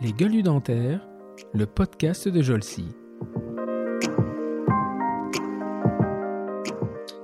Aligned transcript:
Les 0.00 0.12
gueules 0.12 0.42
dentaires, 0.42 1.06
le 1.52 1.66
podcast 1.66 2.26
de 2.28 2.40
Jolcy. 2.40 2.86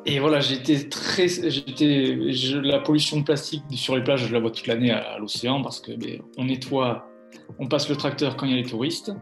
Et 0.04 0.20
voilà, 0.20 0.40
j'étais 0.40 0.88
très, 0.88 1.26
j'étais, 1.28 2.16
la 2.62 2.78
pollution 2.80 3.22
plastique 3.22 3.64
sur 3.72 3.96
les 3.96 4.04
plages, 4.04 4.26
je 4.26 4.32
la 4.32 4.40
vois 4.40 4.50
toute 4.50 4.66
l'année 4.66 4.92
à, 4.92 5.18
l'océan 5.18 5.62
parce 5.62 5.80
que 5.80 5.92
ben, 5.92 6.22
on 6.36 6.44
nettoie, 6.44 7.08
on 7.58 7.66
passe 7.66 7.88
le 7.88 7.96
tracteur 7.96 8.36
quand 8.36 8.46
il 8.46 8.52
y 8.52 8.54
a 8.54 8.62
les 8.62 8.68
touristes. 8.68 9.12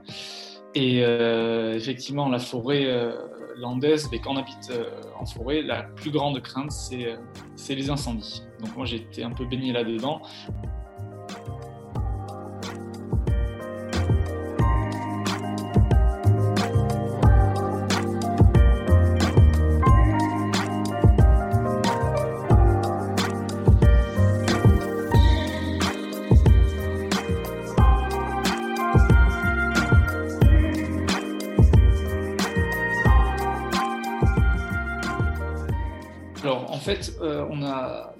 Et 0.75 1.05
euh, 1.05 1.77
effectivement, 1.77 2.29
la 2.29 2.41
forêt 2.41 2.87
euh, 2.87 3.13
landaise, 3.57 4.09
mais 4.11 4.19
ben, 4.19 4.25
quand 4.25 4.33
on 4.35 4.37
habite 4.37 4.71
euh, 4.73 4.91
en 5.19 5.25
forêt, 5.25 5.63
la 5.63 5.85
plus 5.85 6.11
grande 6.11 6.43
crainte, 6.43 6.73
c'est, 6.73 7.75
les 7.75 7.91
incendies. 7.91 8.43
Donc 8.61 8.77
moi, 8.77 8.87
été 8.91 9.23
un 9.23 9.31
peu 9.31 9.47
baigné 9.47 9.73
là-dedans. 9.73 10.21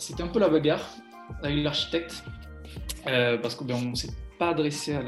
C'était 0.05 0.23
un 0.23 0.29
peu 0.29 0.39
la 0.39 0.49
bagarre 0.49 0.87
avec 1.43 1.63
l'architecte 1.63 2.25
euh, 3.07 3.39
parce 3.39 3.55
qu'on 3.55 3.65
ben, 3.65 3.91
ne 3.91 3.95
s'est 3.95 4.13
pas 4.39 4.51
adressé 4.51 4.95
à 4.95 5.03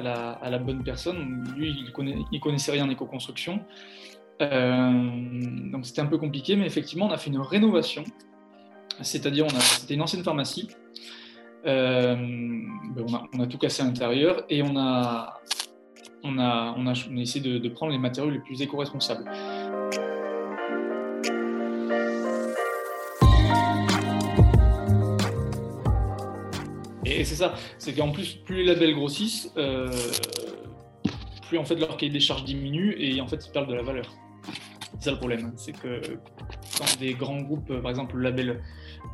la, 0.00 0.58
bonne 0.58 0.84
personne. 0.84 1.44
Lui, 1.56 1.70
il, 1.70 2.26
il 2.30 2.40
connaissait 2.40 2.72
rien 2.72 2.84
en 2.84 2.90
éco-construction. 2.90 3.60
Euh, 4.42 5.70
donc 5.70 5.86
c'était 5.86 6.02
un 6.02 6.06
peu 6.06 6.18
compliqué, 6.18 6.56
mais 6.56 6.66
effectivement, 6.66 7.06
on 7.06 7.10
a 7.10 7.16
fait 7.16 7.30
une 7.30 7.40
rénovation. 7.40 8.04
C'est-à-dire, 9.00 9.50
c'était 9.50 9.94
une 9.94 10.02
ancienne 10.02 10.22
pharmacie. 10.22 10.68
Ben, 11.64 12.68
on, 13.32 13.40
a, 13.40 13.46
tout 13.46 13.56
cassé 13.56 13.82
à 13.82 13.86
l'intérieur 13.86 14.44
et 14.50 14.62
on 14.62 14.76
a, 14.76 15.40
essayé 17.16 17.58
de 17.58 17.68
prendre 17.70 17.92
les 17.92 17.98
matériaux 17.98 18.30
les 18.30 18.40
plus 18.40 18.60
éco-responsables. 18.60 19.24
Et 27.18 27.24
c'est 27.24 27.34
ça, 27.34 27.54
c'est 27.78 27.94
qu'en 27.94 28.10
plus, 28.10 28.34
plus 28.34 28.56
les 28.56 28.64
labels 28.64 28.94
grossissent, 28.94 29.52
euh, 29.56 29.88
plus 31.48 31.58
en 31.58 31.64
fait 31.64 31.76
leur 31.76 31.96
cahier 31.96 32.12
des 32.12 32.20
charges 32.20 32.44
diminue 32.44 32.94
et 32.98 33.20
en 33.20 33.26
fait 33.26 33.44
ils 33.46 33.52
perdent 33.52 33.68
de 33.68 33.74
la 33.74 33.82
valeur. 33.82 34.06
C'est 34.98 35.04
ça 35.04 35.10
le 35.12 35.18
problème, 35.18 35.52
c'est 35.56 35.72
que 35.72 36.00
quand 36.78 36.98
des 37.00 37.14
grands 37.14 37.40
groupes, 37.40 37.80
par 37.80 37.90
exemple 37.90 38.16
le 38.16 38.22
label 38.22 38.62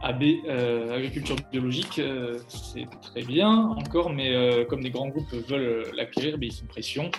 AB, 0.03 0.23
euh, 0.47 0.97
agriculture 0.97 1.37
biologique, 1.51 1.99
euh, 1.99 2.39
c'est 2.49 2.87
très 3.01 3.23
bien 3.23 3.51
encore, 3.51 4.11
mais 4.11 4.67
comme 4.69 4.83
des 4.83 4.91
grands 4.91 5.09
groupes 5.09 5.33
veulent 5.49 5.91
l'acquérir, 5.97 6.39
ben, 6.39 6.47
ils 6.47 6.53
sont 6.53 6.67
pression 6.67 7.11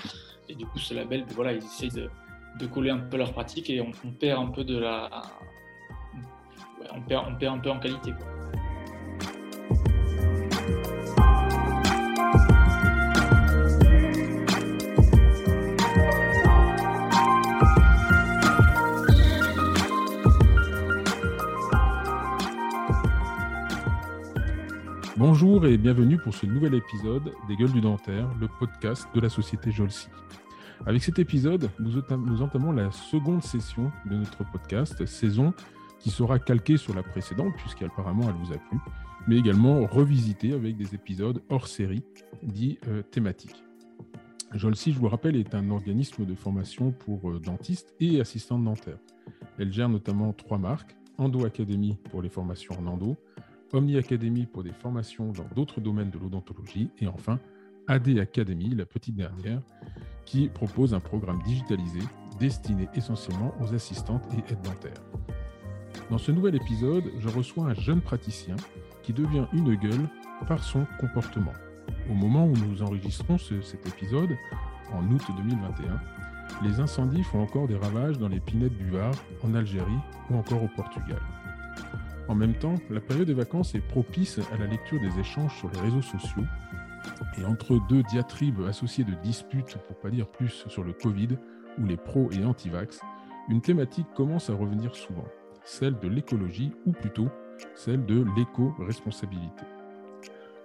et 0.48 0.56
du 0.56 0.66
coup 0.66 0.80
ce 0.80 0.94
label, 0.94 1.26
ben, 1.26 1.34
voilà, 1.36 1.54
ils 1.54 1.64
essayent 1.64 1.90
de, 1.90 2.10
coller 2.68 2.90
un 2.90 2.98
peu 2.98 3.18
leur 3.18 3.32
pratique 3.32 3.70
et 3.70 3.82
on, 3.82 3.92
perd 4.12 4.42
un 4.42 4.48
peu 4.48 4.64
de 4.64 4.78
la, 4.78 5.10
on, 6.94 7.02
perd, 7.02 7.26
on 7.30 7.36
perd 7.36 7.58
un 7.58 7.60
peu 7.60 7.70
en 7.70 7.80
qualité. 7.80 8.12
Bonjour 25.20 25.66
et 25.66 25.78
bienvenue 25.78 26.18
pour 26.18 26.34
ce 26.34 26.46
nouvel 26.46 26.76
épisode 26.76 27.34
des 27.50 27.58
Gueules 27.58 27.74
du 27.74 27.82
Dentaire, 27.82 28.34
le 28.40 28.48
podcast 28.48 29.06
de 29.14 29.20
la 29.20 29.28
société 29.28 29.70
Jolsi. 29.70 30.08
Avec 30.86 31.04
cet 31.04 31.20
épisode, 31.20 31.70
nous, 31.78 32.42
entamons 32.42 32.72
la 32.72 32.90
seconde 32.94 33.44
session 33.44 33.92
de 34.10 34.16
notre 34.16 34.50
podcast, 34.50 35.06
saison 35.06 35.54
qui 36.00 36.10
sera 36.10 36.40
calquée 36.40 36.78
sur 36.78 36.96
la 36.96 37.04
précédente, 37.04 37.52
puisqu'apparemment 37.58 38.30
elle 38.30 38.46
vous 38.46 38.54
a 38.54 38.58
plu, 38.58 38.78
mais 39.28 39.38
également 39.38 39.86
revisitée 39.88 40.54
avec 40.54 40.78
des 40.78 40.96
épisodes 40.96 41.42
hors 41.50 41.68
série 41.68 42.06
dits 42.42 42.80
euh, 42.88 43.02
thématiques. 43.02 43.62
Jolsi, 44.54 44.94
je 44.94 45.00
vous 45.00 45.10
rappelle, 45.10 45.36
est 45.36 45.54
un 45.54 45.70
organisme 45.70 46.26
de 46.26 46.34
formation 46.34 46.94
pour 46.94 47.30
euh, 47.30 47.42
dentistes 47.42 47.94
et 48.00 48.22
assistants 48.22 48.58
dentaires. 48.58 49.00
Elle 49.58 49.74
gère 49.74 49.90
notamment 49.90 50.32
trois 50.32 50.60
marques, 50.60 50.96
Endo 51.18 51.44
Academy 51.44 51.98
pour 52.10 52.22
les 52.22 52.30
formations 52.30 52.80
en 52.80 52.88
endo, 52.88 53.18
Omni 53.74 53.98
Academy 53.98 54.46
pour 54.46 54.64
des 54.64 54.72
formations 54.72 55.32
dans 55.32 55.48
d'autres 55.56 55.82
domaines 55.82 56.10
de 56.10 56.18
l'odontologie, 56.18 56.90
et 57.00 57.08
enfin 57.08 57.40
AD 57.88 58.20
Academy, 58.20 58.76
la 58.76 58.86
petite 58.86 59.16
dernière, 59.16 59.62
qui 60.26 60.48
propose 60.48 60.94
un 60.94 61.00
programme 61.00 61.42
digitalisé 61.44 62.00
destiné 62.40 62.88
essentiellement 62.96 63.54
aux 63.62 63.74
assistantes 63.74 64.24
et 64.34 64.52
aides 64.52 64.62
dentaires. 64.62 65.02
Dans 66.10 66.18
ce 66.18 66.32
nouvel 66.32 66.56
épisode, 66.56 67.04
je 67.20 67.30
reçois 67.30 67.66
un 67.66 67.74
jeune 67.74 68.02
praticien 68.02 68.56
qui 69.04 69.14
devient 69.14 69.46
une 69.54 69.76
gueule 69.76 70.08
par 70.48 70.64
son 70.64 70.86
comportement. 71.00 71.54
Au 72.10 72.14
moment 72.14 72.46
où 72.46 72.54
nous 72.54 72.82
enregistrons 72.82 73.38
cet 73.38 73.88
épisode, 73.88 74.36
en 74.94 75.04
août 75.12 75.22
2021, 75.38 76.02
les 76.64 76.80
incendies 76.80 77.24
font 77.24 77.42
encore 77.42 77.68
des 77.68 77.78
ravages 77.78 78.18
dans 78.18 78.28
les 78.28 78.40
pinettes 78.40 78.78
du 78.78 78.90
Var, 78.90 79.12
en 79.44 79.54
Algérie 79.54 80.00
ou 80.30 80.36
encore 80.36 80.64
au 80.64 80.70
Portugal. 80.76 81.22
En 82.30 82.36
même 82.36 82.54
temps, 82.54 82.76
la 82.92 83.02
période 83.02 83.26
des 83.26 83.34
vacances 83.34 83.74
est 83.74 83.82
propice 83.82 84.40
à 84.54 84.58
la 84.58 84.68
lecture 84.68 85.02
des 85.02 85.20
échanges 85.20 85.58
sur 85.58 85.70
les 85.72 85.80
réseaux 85.80 86.04
sociaux. 86.04 86.46
Et 87.40 87.46
entre 87.46 87.80
deux 87.90 88.04
diatribes 88.04 88.62
associées 88.68 89.04
de 89.04 89.16
disputes, 89.24 89.78
pour 89.88 89.98
pas 89.98 90.12
dire 90.12 90.28
plus, 90.28 90.64
sur 90.68 90.84
le 90.84 90.94
Covid 90.94 91.30
ou 91.80 91.88
les 91.88 91.98
pros 91.98 92.30
et 92.32 92.46
anti-vax, 92.46 93.02
une 93.50 93.62
thématique 93.62 94.06
commence 94.16 94.52
à 94.52 94.54
revenir 94.54 94.96
souvent, 94.96 95.26
celle 95.64 95.98
de 95.98 96.08
l'écologie 96.08 96.72
ou 96.86 96.92
plutôt 96.92 97.30
celle 97.74 98.06
de 98.06 98.24
l'éco-responsabilité. 98.38 99.66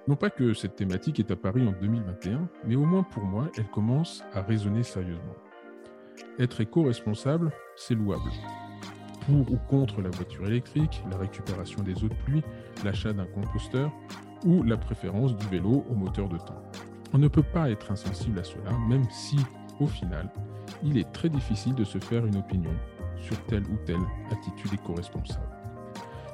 Non 0.07 0.17
pas 0.17 0.29
que 0.29 0.53
cette 0.53 0.77
thématique 0.77 1.19
est 1.19 1.31
apparue 1.31 1.67
en 1.67 1.73
2021, 1.73 2.47
mais 2.67 2.77
au 2.77 2.85
moins 2.85 3.05
pour 3.05 3.25
moi, 3.25 3.49
elle 3.57 3.69
commence 3.69 4.23
à 4.35 4.43
résonner 4.43 4.83
sérieusement. 4.83 5.35
Être 6.39 6.61
éco-responsable, 6.61 7.53
c'est 7.75 7.95
louable 7.95 8.31
pour 9.27 9.53
ou 9.53 9.57
contre 9.69 10.01
la 10.01 10.11
voiture 10.11 10.47
électrique, 10.47 11.03
la 11.11 11.19
récupération 11.19 11.83
des 11.83 12.05
eaux 12.05 12.09
de 12.09 12.15
pluie, 12.25 12.43
l'achat 12.85 13.13
d'un 13.13 13.27
composteur 13.27 13.91
ou 14.45 14.63
la 14.63 14.77
préférence 14.77 15.37
du 15.37 15.47
vélo 15.47 15.85
au 15.91 15.95
moteur 15.95 16.29
de 16.29 16.37
temps. 16.39 16.63
On 17.13 17.19
ne 17.19 17.29
peut 17.29 17.43
pas 17.43 17.71
être 17.71 17.93
insensible 17.93 18.39
à 18.39 18.45
cela, 18.45 18.73
même 18.89 19.07
si, 19.11 19.37
au 19.81 19.87
final, 19.87 20.31
il 20.83 20.99
est 20.99 21.11
très 21.13 21.29
difficile 21.29 21.75
de 21.75 21.85
se 21.85 21.99
faire 21.99 22.27
une 22.27 22.37
opinion 22.37 22.73
sur 23.19 23.41
telle 23.47 23.65
ou 23.65 23.77
telle 23.87 24.03
attitude 24.31 24.75
éco-responsable. 24.75 25.47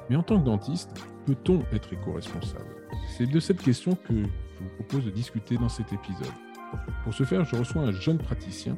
Mais 0.09 0.15
en 0.15 0.23
tant 0.23 0.39
que 0.39 0.45
dentiste, 0.45 0.93
peut-on 1.25 1.61
être 1.71 1.93
éco-responsable? 1.93 2.75
C'est 3.17 3.27
de 3.27 3.39
cette 3.39 3.61
question 3.61 3.95
que 3.95 4.15
je 4.15 4.63
vous 4.63 4.69
propose 4.75 5.05
de 5.05 5.11
discuter 5.11 5.57
dans 5.57 5.69
cet 5.69 5.93
épisode. 5.93 6.33
Pour 7.03 7.13
ce 7.13 7.23
faire, 7.23 7.45
je 7.45 7.55
reçois 7.55 7.81
un 7.83 7.91
jeune 7.91 8.17
praticien 8.17 8.77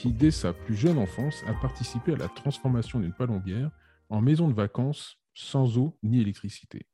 qui, 0.00 0.14
dès 0.14 0.30
sa 0.30 0.54
plus 0.54 0.76
jeune 0.76 0.96
enfance, 0.96 1.44
a 1.46 1.52
participé 1.52 2.14
à 2.14 2.16
la 2.16 2.28
transformation 2.28 3.00
d'une 3.00 3.12
palombière 3.12 3.70
en 4.08 4.22
maison 4.22 4.48
de 4.48 4.54
vacances 4.54 5.18
sans 5.34 5.76
eau 5.76 5.98
ni 6.02 6.22
électricité. 6.22 6.86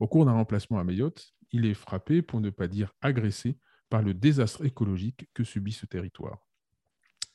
Au 0.00 0.08
cours 0.08 0.24
d'un 0.24 0.32
remplacement 0.32 0.80
à 0.80 0.84
Mayotte, 0.84 1.32
il 1.52 1.64
est 1.64 1.74
frappé, 1.74 2.20
pour 2.20 2.40
ne 2.40 2.50
pas 2.50 2.66
dire 2.66 2.92
agressé, 3.02 3.56
par 3.88 4.02
le 4.02 4.14
désastre 4.14 4.64
écologique 4.64 5.28
que 5.32 5.44
subit 5.44 5.70
ce 5.70 5.86
territoire. 5.86 6.44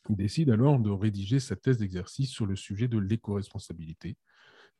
Il 0.09 0.17
décide 0.17 0.49
alors 0.49 0.77
de 0.79 0.89
rédiger 0.89 1.39
sa 1.39 1.55
thèse 1.55 1.77
d'exercice 1.77 2.31
sur 2.31 2.45
le 2.45 2.57
sujet 2.57 2.89
de 2.89 2.97
l'éco-responsabilité, 2.97 4.17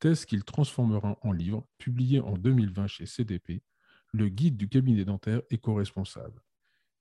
thèse 0.00 0.26
qu'il 0.26 0.44
transformera 0.44 1.18
en 1.22 1.32
livre, 1.32 1.66
publié 1.78 2.20
en 2.20 2.36
2020 2.36 2.88
chez 2.88 3.06
CDP, 3.06 3.62
le 4.12 4.28
guide 4.28 4.58
du 4.58 4.68
cabinet 4.68 5.06
dentaire 5.06 5.40
éco-responsable. 5.48 6.42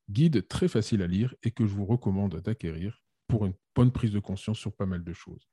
Guide 0.10 0.48
très 0.48 0.68
facile 0.68 1.02
à 1.02 1.08
lire 1.08 1.34
et 1.44 1.52
que 1.52 1.66
je 1.66 1.74
vous 1.74 1.86
recommande 1.86 2.42
d'acquérir 2.42 3.02
pour 3.28 3.46
une 3.46 3.54
bonne 3.76 3.92
prise 3.92 4.12
de 4.12 4.20
conscience 4.20 4.60
sur 4.60 4.76
pas 4.76 4.86
mal 4.86 5.04
de 5.04 5.14
choses. 5.14 5.48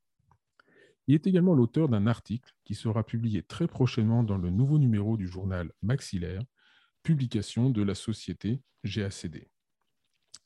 Il 1.07 1.15
est 1.15 1.27
également 1.27 1.55
l'auteur 1.55 1.89
d'un 1.89 2.07
article 2.07 2.53
qui 2.65 2.75
sera 2.75 3.05
publié 3.05 3.43
très 3.43 3.67
prochainement 3.67 4.23
dans 4.23 4.39
le 4.39 4.51
nouveau 4.51 4.79
numéro 4.79 5.17
du 5.17 5.27
journal 5.27 5.73
Maxillaire, 5.83 6.43
publication 7.03 7.71
de 7.71 7.83
la 7.83 7.95
société 7.95 8.61
GACD. 8.85 9.51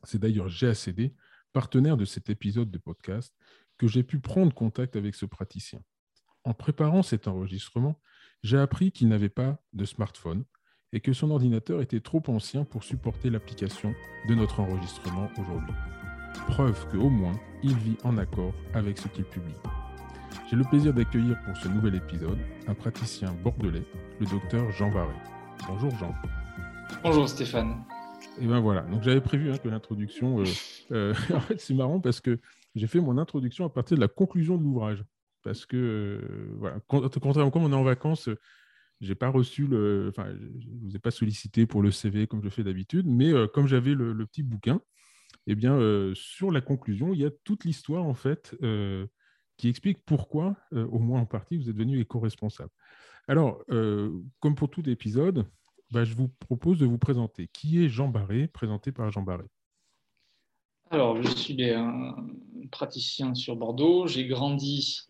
C'est 0.05 0.19
d'ailleurs 0.19 0.49
GACD, 0.49 1.15
partenaire 1.53 1.97
de 1.97 2.05
cet 2.05 2.31
épisode 2.31 2.71
de 2.71 2.79
podcast, 2.79 3.35
que 3.79 3.87
j'ai 3.87 4.03
pu 4.03 4.21
prendre 4.21 4.55
contact 4.55 4.97
avec 4.97 5.15
ce 5.15 5.27
praticien. 5.27 5.83
En 6.45 6.55
préparant 6.55 7.03
cet 7.03 7.27
enregistrement, 7.27 8.01
j'ai 8.43 8.59
appris 8.59 8.93
qu'il 8.93 9.09
n'avait 9.09 9.29
pas 9.31 9.62
de 9.73 9.85
smartphone 9.85 10.45
et 10.94 11.00
que 11.00 11.12
son 11.12 11.31
ordinateur 11.32 11.82
était 11.82 12.00
trop 12.00 12.23
ancien 12.29 12.64
pour 12.64 12.85
supporter 12.85 13.29
l'application 13.29 13.94
de 14.29 14.35
notre 14.35 14.61
enregistrement 14.61 15.29
aujourd'hui. 15.38 15.75
Preuve 16.46 16.87
qu'au 16.88 17.11
moins, 17.11 17.38
il 17.64 17.76
vit 17.76 17.96
en 18.05 18.17
accord 18.17 18.55
avec 18.75 18.96
ce 18.96 19.08
qu'il 19.08 19.25
publie. 19.25 19.55
J'ai 20.49 20.56
le 20.56 20.64
plaisir 20.64 20.94
d'accueillir 20.94 21.37
pour 21.44 21.56
ce 21.56 21.69
nouvel 21.69 21.96
épisode 21.96 22.38
un 22.69 22.75
praticien 22.75 23.32
bordelais, 23.43 23.82
le 24.20 24.26
docteur 24.26 24.70
Jean 24.70 24.91
Barré. 24.91 25.14
Bonjour 25.67 25.91
Jean. 25.99 26.14
Bonjour 27.02 27.29
Stéphane. 27.29 27.82
Et 28.41 28.46
ben 28.46 28.61
voilà, 28.61 28.82
donc 28.82 29.02
j'avais 29.02 29.20
prévu 29.20 29.50
hein, 29.50 29.58
que 29.58 29.69
l'introduction. 29.69 30.41
Euh, 30.41 30.44
euh, 30.93 31.14
en 31.35 31.41
fait, 31.41 31.61
c'est 31.61 31.75
marrant 31.75 31.99
parce 31.99 32.20
que 32.20 32.38
j'ai 32.76 32.87
fait 32.87 33.00
mon 33.00 33.19
introduction 33.19 33.64
à 33.64 33.69
partir 33.69 33.96
de 33.96 34.00
la 34.00 34.08
conclusion 34.08 34.56
de 34.56 34.62
l'ouvrage. 34.62 35.05
Parce 35.43 35.67
que, 35.67 35.76
euh, 35.76 36.56
voilà, 36.58 36.79
contrairement 36.88 37.50
quand 37.50 37.61
on 37.61 37.70
est 37.70 37.76
en 37.76 37.82
vacances, 37.82 38.31
j'ai 39.00 39.14
pas 39.14 39.29
reçu 39.29 39.67
le. 39.67 40.08
Enfin, 40.08 40.35
je 40.58 40.69
vous 40.82 40.96
ai 40.96 40.99
pas 40.99 41.11
sollicité 41.11 41.67
pour 41.67 41.82
le 41.82 41.91
CV 41.91 42.26
comme 42.26 42.43
je 42.43 42.49
fais 42.49 42.64
d'habitude, 42.64 43.06
mais 43.06 43.32
comme 43.52 43.67
j'avais 43.67 43.94
le, 43.94 44.26
petit 44.26 44.43
bouquin, 44.43 44.81
eh 45.46 45.55
bien, 45.55 45.79
sur 46.14 46.50
la 46.50 46.61
conclusion, 46.61 47.12
il 47.12 47.20
y 47.20 47.26
a 47.26 47.31
toute 47.44 47.64
l'histoire, 47.64 48.05
en 48.05 48.14
fait, 48.14 48.56
qui 49.56 49.69
explique 49.69 49.99
pourquoi, 50.05 50.56
au 50.73 50.99
moins 50.99 51.20
en 51.20 51.26
partie, 51.26 51.56
vous 51.56 51.69
êtes 51.69 51.76
devenu 51.76 52.00
éco-responsable. 52.00 52.70
Alors, 53.29 53.64
comme 54.41 54.55
pour 54.55 54.70
tout 54.70 54.88
épisode, 54.88 55.46
bah, 55.91 56.05
je 56.05 56.14
vous 56.14 56.29
propose 56.29 56.79
de 56.79 56.87
vous 56.87 56.99
présenter. 56.99 57.49
Qui 57.52 57.85
est 57.85 57.88
Jean 57.88 58.08
Barré, 58.08 58.49
présenté 58.49 58.91
par 58.91 59.11
Jean 59.11 59.23
Barré? 59.23 59.44
Alors, 60.91 61.23
je 61.23 61.29
suis 61.29 61.70
un 61.70 62.17
praticien 62.70 63.35
sur 63.35 63.56
Bordeaux. 63.56 64.06
J'ai 64.06 64.26
grandi 64.26 65.00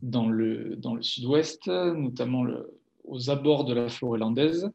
dans 0.00 0.28
le, 0.28 0.76
dans 0.76 0.94
le 0.94 1.02
sud-ouest, 1.02 1.66
notamment 1.66 2.44
le, 2.44 2.81
aux 3.04 3.30
abords 3.30 3.64
de 3.64 3.74
la 3.74 3.88
forêt 3.88 4.18
landaise, 4.18 4.70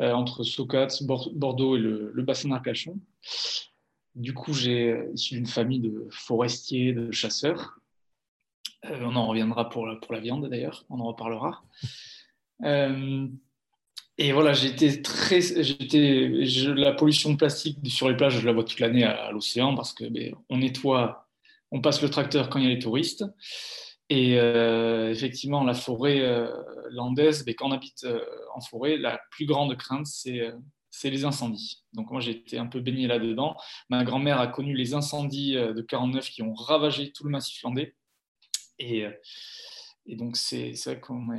euh, 0.00 0.12
entre 0.12 0.42
Socats, 0.42 1.02
Bordeaux 1.02 1.76
et 1.76 1.80
le, 1.80 2.22
bassin 2.22 2.48
d'Arcachon. 2.48 2.98
Du 4.14 4.34
coup, 4.34 4.52
j'ai 4.52 5.08
issu 5.12 5.34
d'une 5.34 5.46
famille 5.46 5.80
de 5.80 6.06
forestiers, 6.10 6.92
de 6.92 7.10
chasseurs. 7.12 7.78
Euh, 8.86 9.00
on 9.02 9.16
en 9.16 9.26
reviendra 9.26 9.68
pour 9.68 9.86
la, 9.86 9.96
pour 9.96 10.12
la 10.12 10.20
viande 10.20 10.48
d'ailleurs, 10.48 10.84
on 10.90 11.00
en 11.00 11.06
reparlera. 11.06 11.62
Euh, 12.62 13.26
et 14.16 14.32
voilà, 14.32 14.52
j'étais 14.52 15.02
très, 15.02 15.40
j'étais, 15.40 16.28
la 16.74 16.92
pollution 16.92 17.36
plastique 17.36 17.78
sur 17.86 18.08
les 18.08 18.16
plages, 18.16 18.38
je 18.38 18.46
la 18.46 18.52
vois 18.52 18.62
toute 18.62 18.78
l'année 18.78 19.04
à, 19.04 19.32
l'océan 19.32 19.74
parce 19.74 19.92
que 19.92 20.04
ben, 20.04 20.34
on 20.48 20.58
nettoie, 20.58 21.28
on 21.72 21.80
passe 21.80 22.00
le 22.00 22.08
tracteur 22.08 22.48
quand 22.48 22.60
il 22.60 22.64
y 22.64 22.68
a 22.68 22.74
les 22.74 22.78
touristes. 22.78 23.24
Et 24.10 24.38
euh, 24.38 25.10
effectivement, 25.10 25.64
la 25.64 25.74
forêt 25.74 26.20
euh, 26.20 26.50
landaise, 26.90 27.44
ben, 27.44 27.54
quand 27.54 27.68
on 27.68 27.72
habite 27.72 28.04
euh, 28.04 28.24
en 28.54 28.60
forêt, 28.60 28.96
la 28.96 29.20
plus 29.30 29.46
grande 29.46 29.76
crainte, 29.76 30.06
c'est 30.06 31.10
les 31.10 31.24
incendies. 31.24 31.84
Donc 31.92 32.10
moi, 32.10 32.20
j'ai 32.20 32.32
été 32.32 32.58
un 32.58 32.66
peu 32.66 32.80
baigné 32.80 33.06
là-dedans. 33.06 33.56
Ma 33.88 34.04
grand-mère 34.04 34.40
a 34.40 34.46
connu 34.46 34.74
les 34.74 34.94
incendies 34.94 35.54
de 35.54 35.80
49 35.80 36.28
qui 36.28 36.42
ont 36.42 36.54
ravagé 36.54 37.12
tout 37.12 37.24
le 37.24 37.30
massif 37.30 37.62
landais. 37.62 37.94
Et, 38.78 39.06
donc, 40.06 40.36
c'est 40.36 40.72
vrai 40.84 41.00
qu'on 41.00 41.30
a 41.30 41.38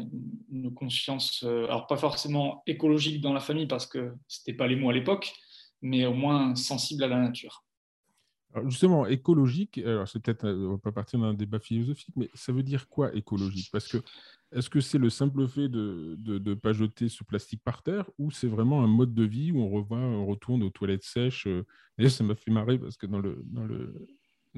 une, 0.52 0.74
conscience, 0.74 1.44
euh, 1.44 1.66
alors 1.66 1.88
pas 1.88 1.98
forcément 1.98 2.64
écologique 2.66 3.22
dans 3.22 3.34
la 3.34 3.40
famille 3.40 3.68
parce 3.68 3.86
que 3.86 4.14
ce 4.28 4.40
n'était 4.40 4.58
pas 4.58 4.68
les 4.68 4.76
mots 4.76 4.90
à 4.90 4.94
l'époque, 4.94 5.34
mais 5.82 6.06
au 6.06 6.14
moins 6.14 6.56
sensible 6.56 7.04
à 7.04 7.08
la 7.08 7.20
nature. 7.20 7.65
Justement, 8.64 9.06
écologique, 9.06 9.80
alors 9.80 10.08
c'est 10.08 10.20
peut-être, 10.20 10.46
euh, 10.46 10.68
on 10.68 10.72
va 10.74 10.78
pas 10.78 10.92
partir 10.92 11.20
d'un 11.20 11.34
débat 11.34 11.60
philosophique, 11.60 12.14
mais 12.16 12.30
ça 12.34 12.54
veut 12.54 12.64
dire 12.64 12.88
quoi 12.88 13.14
écologique? 13.14 13.70
Parce 13.72 13.88
que 13.88 13.98
est-ce 14.52 14.70
que 14.70 14.80
c'est 14.80 14.98
le 14.98 15.10
simple 15.10 15.48
fait 15.48 15.68
de 15.68 16.18
ne 16.24 16.54
pas 16.54 16.72
jeter 16.72 17.10
ce 17.10 17.24
plastique 17.24 17.62
par 17.64 17.84
terre 17.84 18.10
ou 18.18 18.32
c'est 18.32 18.48
vraiment 18.48 18.84
un 18.84 18.88
mode 18.88 19.14
de 19.14 19.24
vie 19.24 19.52
où 19.52 19.60
on, 19.60 19.70
revient, 19.70 19.96
on 19.96 20.26
retourne 20.26 20.64
aux 20.64 20.70
toilettes 20.70 21.04
sèches 21.04 21.48
euh, 21.48 21.66
D'ailleurs, 21.98 22.12
ça 22.12 22.24
m'a 22.24 22.36
fait 22.36 22.52
marrer 22.52 22.78
parce 22.78 22.98
que 22.98 23.06
dans 23.06 23.20
le, 23.20 23.42
dans 23.46 23.66
le, 23.66 24.08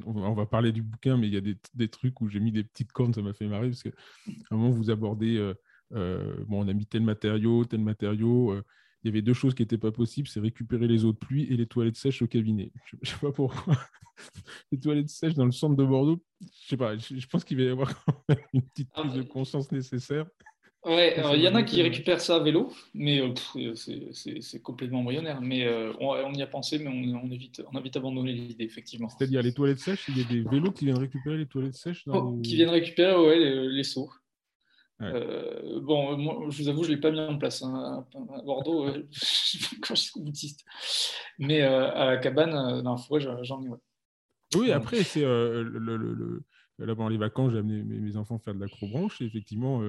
on 0.06 0.34
va 0.34 0.46
parler 0.46 0.72
du 0.72 0.84
bouquin, 0.84 1.18
mais 1.18 1.28
il 1.28 1.34
y 1.34 1.38
a 1.38 1.56
des, 1.74 1.88
trucs 1.88 2.22
où 2.22 2.28
j'ai 2.28 2.40
mis 2.40 2.52
des 2.52 2.64
petites 2.64 2.92
cornes, 2.92 3.14
ça 3.14 3.22
m'a 3.22 3.34
fait 3.34 3.48
marrer, 3.48 3.70
parce 3.70 3.84
qu'à 3.84 3.92
un 4.52 4.56
moment, 4.56 4.70
vous 4.70 4.92
abordez, 4.92 5.38
euh, 5.94 6.36
bon, 6.46 6.64
on 6.64 6.68
a 6.68 6.74
mis 6.74 6.86
tel 6.86 7.02
matériau, 7.02 7.66
tel 7.66 7.80
matériau. 7.80 8.62
Il 9.08 9.12
y 9.12 9.14
avait 9.14 9.22
deux 9.22 9.34
choses 9.34 9.56
qui 9.56 9.62
n'étaient 9.62 9.78
pas 9.78 9.92
possibles, 9.92 10.28
c'est 10.28 10.40
récupérer 10.40 10.88
les 10.88 11.06
eaux 11.06 11.14
de 11.14 11.18
pluie 11.18 11.48
et 11.50 11.56
les 11.56 11.66
toilettes 11.66 11.96
sèches 11.96 12.22
au 12.22 12.28
cabinet. 12.28 12.72
Je 12.86 12.98
ne 13.02 13.06
sais 13.06 13.18
pas 13.20 13.32
pourquoi. 13.32 13.78
les 14.72 14.80
toilettes 14.80 15.10
sèches 15.10 15.36
dans 15.36 15.46
le 15.46 15.52
centre 15.52 15.76
de 15.76 15.84
Bordeaux, 15.86 16.22
je 16.42 16.68
sais 16.70 16.78
pas, 16.78 16.98
je, 16.98 17.26
pense 17.28 17.44
qu'il 17.44 17.58
va 17.58 17.64
y 17.64 17.70
avoir 17.70 17.92
une 18.54 18.62
petite 18.62 18.92
prise 18.92 19.14
de 19.14 19.24
conscience 19.24 19.72
nécessaire. 19.72 20.26
Ouais, 20.86 21.16
il 21.36 21.42
y 21.42 21.48
en 21.48 21.56
a 21.56 21.64
qui 21.64 21.82
récupèrent 21.82 22.22
ça 22.22 22.38
à 22.38 22.40
vélo, 22.40 22.72
mais 22.94 23.20
euh, 23.20 23.34
euh, 23.58 23.74
c'est 24.14 24.62
complètement 24.62 25.00
embryonnaire. 25.00 25.42
Mais 25.42 25.66
euh, 25.66 25.92
on, 26.00 26.34
y 26.34 26.42
a 26.42 26.48
pensé, 26.48 26.80
mais 26.80 26.88
on, 26.88 27.30
évite, 27.30 27.62
on 27.72 27.76
a 27.76 27.82
vite 27.82 27.98
abandonné 27.98 28.32
l'idée, 28.32 28.64
effectivement. 28.64 29.10
C'est-à-dire 29.10 29.42
les 29.42 29.54
toilettes 29.54 29.80
sèches, 29.80 30.06
il 30.08 30.18
y 30.18 30.22
a 30.22 30.24
des 30.24 30.42
vélos 30.50 30.72
qui 30.72 30.86
viennent 30.86 31.00
récupérer 31.00 31.38
les 31.38 31.46
toilettes 31.46 31.76
sèches 31.76 32.04
oh, 32.08 32.40
Qui 32.42 32.56
viennent 32.56 32.70
récupérer 32.70 33.18
ouais, 33.18 33.68
les, 33.70 33.84
seaux. 33.84 34.10
Bon, 35.00 36.18
moi, 36.18 36.46
je 36.50 36.64
vous 36.64 36.70
avoue, 36.70 36.84
je 36.84 36.90
ne 36.90 36.96
l'ai 36.96 37.02
pas 37.02 37.12
mis 37.12 37.20
en 37.20 37.38
place 37.38 37.62
hein, 37.62 38.06
à 38.16 38.42
Bordeaux 38.42 38.86
quand 39.82 39.96
je 39.96 40.02
suis 40.02 40.20
boutiste. 40.20 40.66
Mais 41.40 41.62
à 41.62 42.06
la 42.06 42.18
cabane, 42.18 42.82
dans 42.82 42.96
la 42.96 42.98
forêt, 42.98 43.22
j'en 43.22 43.62
ai. 43.64 43.70
Oui, 44.56 44.72
après, 44.72 45.04
c'est 45.04 45.22
le, 45.22 45.64
le, 45.64 46.44
là 46.80 46.96
pendant 46.96 47.10
les 47.10 47.18
vacances, 47.18 47.52
j'ai 47.52 47.60
amené 47.60 47.84
mes, 47.84 48.18
enfants 48.18 48.40
faire 48.40 48.56
de 48.56 48.60
l'acrobranche. 48.60 49.22
Et 49.22 49.26
effectivement, 49.26 49.82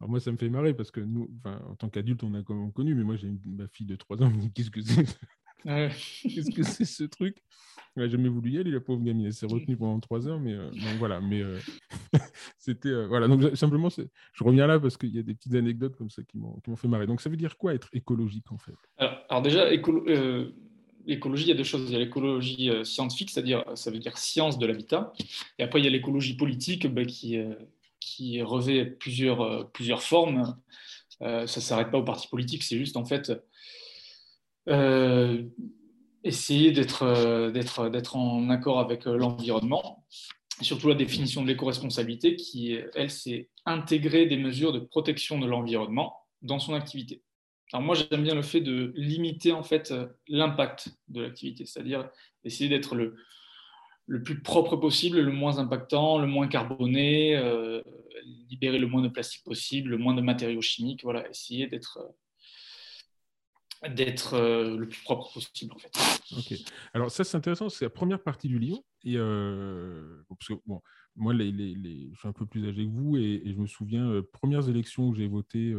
alors 0.00 0.10
moi, 0.10 0.20
ça 0.20 0.30
me 0.30 0.36
fait 0.36 0.50
marrer 0.50 0.74
parce 0.74 0.90
que 0.90 1.00
nous, 1.00 1.30
en 1.44 1.74
tant 1.76 1.88
qu'adulte, 1.88 2.22
on 2.22 2.34
a 2.34 2.42
quand 2.42 2.54
même 2.54 2.72
connu, 2.72 2.94
mais 2.94 3.04
moi, 3.04 3.16
j'ai 3.16 3.32
ma 3.44 3.66
fille 3.68 3.86
de 3.86 3.96
3 3.96 4.22
ans, 4.22 4.30
me 4.30 4.36
dit 4.40 4.52
Qu'est-ce 4.52 4.70
que 4.70 4.82
c'est? 4.82 5.06
Qu'est-ce 6.22 6.54
que 6.54 6.62
c'est 6.62 6.84
ce 6.84 7.04
truc? 7.04 7.36
Elle 7.96 8.02
n'a 8.02 8.08
jamais 8.08 8.28
voulu 8.28 8.52
y 8.52 8.58
aller, 8.58 8.70
la 8.70 8.80
pauvre 8.80 9.02
gamine. 9.02 9.26
Elle 9.26 9.32
s'est 9.32 9.46
retenue 9.46 9.76
pendant 9.76 9.98
3 9.98 10.28
heures, 10.28 10.38
mais 10.38 10.52
euh, 10.52 10.70
voilà. 10.98 11.20
Mais 11.20 11.40
euh, 11.40 11.58
c'était. 12.58 12.90
Euh, 12.90 13.06
voilà, 13.06 13.26
donc 13.26 13.56
simplement, 13.56 13.88
je 13.88 14.44
reviens 14.44 14.66
là 14.66 14.78
parce 14.78 14.96
qu'il 14.98 15.14
y 15.14 15.18
a 15.18 15.22
des 15.22 15.34
petites 15.34 15.54
anecdotes 15.54 15.96
comme 15.96 16.10
ça 16.10 16.22
qui 16.22 16.36
m'ont 16.36 16.76
fait 16.76 16.88
marrer. 16.88 17.06
Donc, 17.06 17.20
ça 17.20 17.30
veut 17.30 17.36
dire 17.36 17.56
quoi 17.56 17.74
être 17.74 17.88
écologique, 17.94 18.52
en 18.52 18.58
fait? 18.58 18.74
Alors, 18.98 19.42
déjà, 19.42 19.68
l'écologie, 19.70 20.52
il 21.06 21.48
y 21.48 21.52
a 21.52 21.54
deux 21.54 21.64
choses. 21.64 21.88
Il 21.88 21.92
y 21.92 21.96
a 21.96 22.00
l'écologie 22.00 22.70
scientifique, 22.84 23.30
c'est-à-dire, 23.30 23.64
ça 23.74 23.90
veut 23.90 23.98
dire 23.98 24.18
science 24.18 24.58
de 24.58 24.66
l'habitat. 24.66 25.14
Et 25.58 25.62
après, 25.62 25.80
il 25.80 25.84
y 25.84 25.88
a 25.88 25.90
l'écologie 25.90 26.36
politique 26.36 26.86
bah, 26.86 27.06
qui 27.06 27.38
qui 28.06 28.40
revêt 28.42 28.86
plusieurs, 28.86 29.40
euh, 29.40 29.64
plusieurs 29.64 30.02
formes. 30.02 30.56
Euh, 31.22 31.46
ça 31.46 31.60
ne 31.60 31.64
s'arrête 31.64 31.90
pas 31.90 31.98
au 31.98 32.04
parti 32.04 32.28
politique, 32.28 32.62
c'est 32.62 32.78
juste 32.78 32.96
en 32.96 33.04
fait 33.04 33.32
euh, 34.68 35.42
essayer 36.24 36.72
d'être, 36.72 37.50
d'être, 37.52 37.88
d'être 37.88 38.16
en 38.16 38.50
accord 38.50 38.80
avec 38.80 39.04
l'environnement. 39.04 40.04
Surtout 40.62 40.88
la 40.88 40.94
définition 40.94 41.42
de 41.42 41.48
l'éco-responsabilité 41.48 42.36
qui, 42.36 42.78
elle, 42.94 43.10
c'est 43.10 43.50
intégrer 43.66 44.26
des 44.26 44.38
mesures 44.38 44.72
de 44.72 44.78
protection 44.78 45.38
de 45.38 45.46
l'environnement 45.46 46.16
dans 46.42 46.58
son 46.58 46.74
activité. 46.74 47.22
Alors 47.72 47.84
moi, 47.84 47.94
j'aime 47.94 48.22
bien 48.22 48.34
le 48.34 48.42
fait 48.42 48.60
de 48.60 48.92
limiter 48.96 49.52
en 49.52 49.62
fait 49.62 49.92
l'impact 50.28 50.88
de 51.08 51.20
l'activité, 51.20 51.66
c'est-à-dire 51.66 52.08
essayer 52.44 52.70
d'être 52.70 52.94
le, 52.94 53.16
le 54.06 54.22
plus 54.22 54.40
propre 54.40 54.76
possible, 54.76 55.20
le 55.20 55.32
moins 55.32 55.58
impactant, 55.58 56.18
le 56.18 56.26
moins 56.26 56.46
carboné, 56.46 57.36
euh, 57.36 57.82
libérer 58.48 58.78
le 58.78 58.86
moins 58.86 59.02
de 59.02 59.08
plastique 59.08 59.44
possible, 59.44 59.90
le 59.90 59.98
moins 59.98 60.14
de 60.14 60.20
matériaux 60.20 60.62
chimiques, 60.62 61.02
voilà, 61.02 61.28
essayer 61.28 61.66
d'être 61.66 61.98
euh, 62.00 62.08
d'être 63.90 64.34
euh, 64.34 64.76
le 64.76 64.88
plus 64.88 65.02
propre 65.02 65.32
possible 65.32 65.74
en 65.74 65.78
fait. 65.78 65.92
Ok. 66.36 66.58
Alors 66.94 67.10
ça 67.10 67.24
c'est 67.24 67.36
intéressant, 67.36 67.68
c'est 67.68 67.84
la 67.84 67.90
première 67.90 68.22
partie 68.22 68.48
du 68.48 68.58
livre. 68.58 68.82
Et 69.04 69.16
parce 69.16 70.48
que 70.48 70.54
bon, 70.66 70.80
moi 71.14 71.32
les, 71.32 71.52
les, 71.52 72.10
je 72.12 72.18
suis 72.18 72.28
un 72.28 72.32
peu 72.32 72.46
plus 72.46 72.66
âgé 72.68 72.84
que 72.84 72.90
vous 72.90 73.16
et, 73.16 73.42
je 73.44 73.60
me 73.60 73.66
souviens 73.66 74.22
premières 74.32 74.68
élections 74.68 75.08
où 75.08 75.14
j'ai 75.14 75.28
voté. 75.28 75.74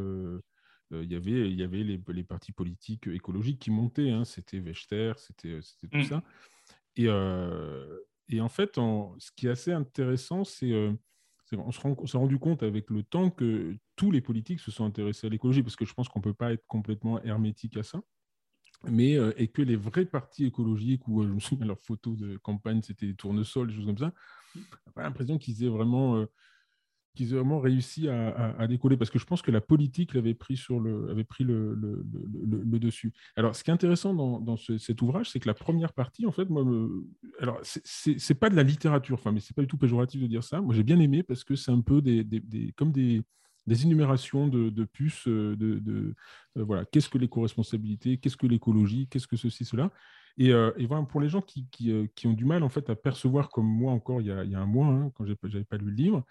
il 0.92 1.12
y 1.12 1.16
avait, 1.16 1.50
il 1.50 1.56
y 1.56 1.64
avait 1.64 1.84
les, 1.84 2.02
les 2.08 2.24
partis 2.24 2.54
politiques 2.54 3.08
écologiques 3.08 3.60
qui 3.60 3.72
montaient, 3.72 4.12
hein. 4.12 4.24
c'était 4.24 4.60
Vechter, 4.60 5.14
c'était 5.18 5.60
tout 5.92 5.98
mm. 5.98 6.04
ça. 6.04 6.24
Et, 6.96 7.08
et 8.30 8.42
en 8.42 8.50
fait, 8.50 8.76
ce 8.76 9.32
qui 9.36 9.48
est 9.48 9.52
assez 9.52 9.74
intéressant, 9.74 10.46
c'est 10.46 10.72
euh, 11.54 11.94
qu'on 11.96 12.08
s'est 12.08 12.18
rendu 12.18 12.40
compte 12.40 12.64
avec 12.64 12.90
le 12.90 13.04
temps 13.04 13.30
que 13.30 13.76
tous 13.96 14.12
les 14.12 14.22
politiques 14.22 14.60
se 14.60 14.72
sont 14.72 14.86
intéressés 14.86 15.28
à 15.28 15.30
l'écologie, 15.30 15.64
parce 15.64 15.76
que 15.76 15.86
je 15.86 15.94
pense 15.94 16.10
qu'on 16.10 16.20
ne 16.20 16.24
peut 16.24 16.34
pas 16.34 16.54
être 16.54 16.66
complètement 16.68 17.22
hermétique 17.24 17.78
à 17.78 17.84
ça. 17.84 18.02
Mais, 18.84 19.18
euh, 19.18 19.34
et 19.38 19.48
que 19.48 19.62
les 19.62 19.76
vrais 19.76 20.06
partis 20.06 20.46
écologiques, 20.46 21.08
où 21.08 21.22
euh, 21.22 21.28
je 21.28 21.34
me 21.34 21.40
souviens 21.40 21.66
leurs 21.66 21.82
photos 21.82 22.18
de 22.18 22.38
campagne, 22.38 22.82
c'était 22.82 23.08
des 23.08 23.16
tournesols, 23.16 23.70
des 23.70 23.74
choses 23.74 23.86
comme 23.86 23.98
ça, 23.98 24.14
j'ai 24.56 24.62
l'impression 24.98 25.38
qu'ils 25.38 25.64
aient 25.64 25.70
vraiment 25.70 26.26
qu'ils 27.18 27.34
aient 27.34 27.38
vraiment 27.38 27.60
réussi 27.60 28.08
à, 28.08 28.68
décoller 28.68 28.98
parce 28.98 29.10
que 29.10 29.20
je 29.20 29.26
pense 29.26 29.42
que 29.42 29.52
la 29.52 29.62
politique 29.62 30.14
l'avait 30.14 30.34
pris 30.34 30.56
sur 30.56 30.80
le 30.80 31.10
avait 31.10 31.24
pris 31.24 31.44
le, 31.44 31.66
dessus. 32.80 33.14
Alors, 33.36 33.56
ce 33.56 33.64
qui 33.64 33.72
est 33.72 33.74
intéressant 33.74 34.14
dans, 34.14 34.58
cet 34.58 35.02
ouvrage, 35.02 35.30
c'est 35.30 35.40
que 35.40 35.48
la 35.48 35.54
première 35.54 35.94
partie, 35.94 36.26
en 36.26 36.32
fait, 36.32 36.50
moi, 36.50 36.64
alors 37.40 37.60
c'est 37.64 38.40
pas 38.40 38.50
de 38.50 38.56
la 38.56 38.64
littérature, 38.64 39.16
enfin, 39.16 39.32
mais 39.32 39.40
c'est 39.40 39.56
pas 39.56 39.62
du 39.62 39.68
tout 39.68 39.78
péjoratif 39.78 40.22
de 40.22 40.28
dire 40.28 40.44
ça. 40.44 40.62
Moi, 40.62 40.74
j'ai 40.76 40.84
bien 40.84 41.00
aimé 41.00 41.24
parce 41.24 41.44
que 41.44 41.56
c'est 41.56 41.72
un 41.72 41.82
peu 41.82 42.02
des, 42.02 42.24
des, 42.24 42.72
comme 42.74 42.92
des, 42.92 43.24
des 43.66 43.84
énumérations 43.84 44.48
de, 44.48 44.84
puces, 44.86 45.28
de, 45.28 46.16
voilà, 46.56 46.86
qu'est-ce 46.86 47.10
que 47.10 47.18
l'éco-responsabilité, 47.18 48.18
qu'est-ce 48.18 48.38
que 48.38 48.48
l'écologie, 48.48 49.08
qu'est-ce 49.10 49.28
que 49.28 49.38
ceci, 49.38 49.66
cela? 49.66 49.92
Et, 50.38 50.52
voilà, 50.86 51.04
pour 51.04 51.20
les 51.20 51.30
gens 51.30 51.42
qui, 51.42 51.68
qui, 51.72 52.28
ont 52.28 52.34
du 52.34 52.46
mal 52.46 52.64
en 52.64 52.70
fait 52.70 52.90
à 52.90 52.96
percevoir, 52.96 53.50
comme 53.50 53.66
moi 53.66 53.92
encore 53.92 54.22
il 54.22 54.28
y 54.28 54.32
a, 54.32 54.44
il 54.44 54.52
y 54.52 54.56
a 54.56 54.60
un 54.60 54.68
mois, 54.68 54.88
hein, 54.88 55.12
quand 55.16 55.26
je 55.26 55.34
n'avais 55.44 55.66
pas 55.66 55.78
lu 55.78 55.86
le 55.86 55.96
livre, 55.96 56.24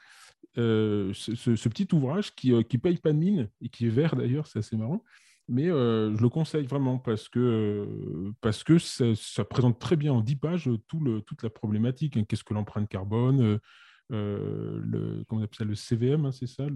ce, 0.54 1.68
petit 1.68 1.88
ouvrage 1.92 2.34
qui 2.34 2.52
ne 2.52 2.62
paye 2.62 2.98
pas 2.98 3.12
de 3.12 3.18
mine 3.18 3.48
et 3.60 3.68
qui 3.68 3.86
est 3.86 3.90
vert 3.90 4.14
d'ailleurs, 4.14 4.46
c'est 4.46 4.60
assez 4.60 4.76
marrant, 4.76 5.02
mais 5.48 5.64
je 5.66 6.20
le 6.20 6.28
conseille 6.28 6.66
vraiment 6.66 6.98
parce 6.98 7.28
que, 7.28 8.32
parce 8.40 8.62
que 8.62 8.78
ça, 8.78 9.44
présente 9.44 9.80
très 9.80 9.96
bien 9.96 10.12
en 10.12 10.20
10 10.20 10.36
pages 10.36 10.70
tout 10.86 11.00
le, 11.00 11.20
toute 11.22 11.42
la 11.42 11.50
problématique. 11.50 12.16
Hein. 12.16 12.24
Qu'est-ce 12.28 12.44
que 12.44 12.54
l'empreinte 12.54 12.88
carbone 12.88 13.58
le, 14.10 15.24
comment 15.26 15.40
on 15.40 15.44
appelle 15.44 15.58
ça, 15.58 15.64
le 15.64 15.74
CVM, 15.74 16.26
hein, 16.26 16.32
c'est 16.32 16.46
ça 16.46 16.66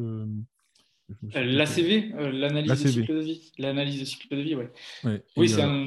L'ACV, 1.35 2.13
l'analyse 2.33 2.83
de 2.83 2.89
cycle 2.89 3.15
de 3.15 3.21
vie. 3.21 3.53
L'analyse 3.59 4.01
de 4.01 4.05
cycle 4.05 4.37
de 4.37 4.41
vie, 4.41 4.55
ouais. 4.55 4.71
oui, 5.37 5.49
c'est 5.49 5.63
un, 5.63 5.87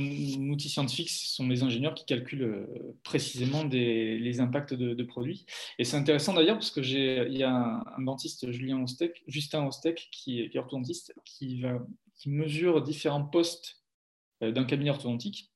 outil 0.50 0.70
scientifique. 0.70 1.10
Ce 1.10 1.36
sont 1.36 1.48
les 1.48 1.64
ingénieurs 1.64 1.96
qui 1.96 2.06
calculent 2.06 2.68
précisément 3.04 3.64
des, 3.64 4.18
les 4.20 4.40
impacts 4.40 4.74
de, 4.74 5.04
produits. 5.04 5.46
Et 5.80 5.84
c'est 5.84 5.98
intéressant 5.98 6.34
d'ailleurs 6.34 6.56
parce 6.56 6.72
que 6.72 6.82
j'ai, 6.82 7.26
il 7.30 7.38
y 7.38 7.44
a 7.44 7.54
un, 7.54 8.02
dentiste, 8.02 8.52
Julien 8.52 8.82
Ostek, 8.82 9.24
Justin 9.28 9.66
Ostek, 9.66 10.08
qui 10.12 10.42
est, 10.42 10.56
orthodontiste, 10.58 11.14
qui 11.26 11.62
va 11.62 11.80
qui 12.16 12.30
mesure 12.30 12.82
différents 12.82 13.26
postes 13.26 13.84
euh, 14.42 14.52
d'un 14.52 14.66
cabinet 14.66 14.92
orthodontique 14.92 15.52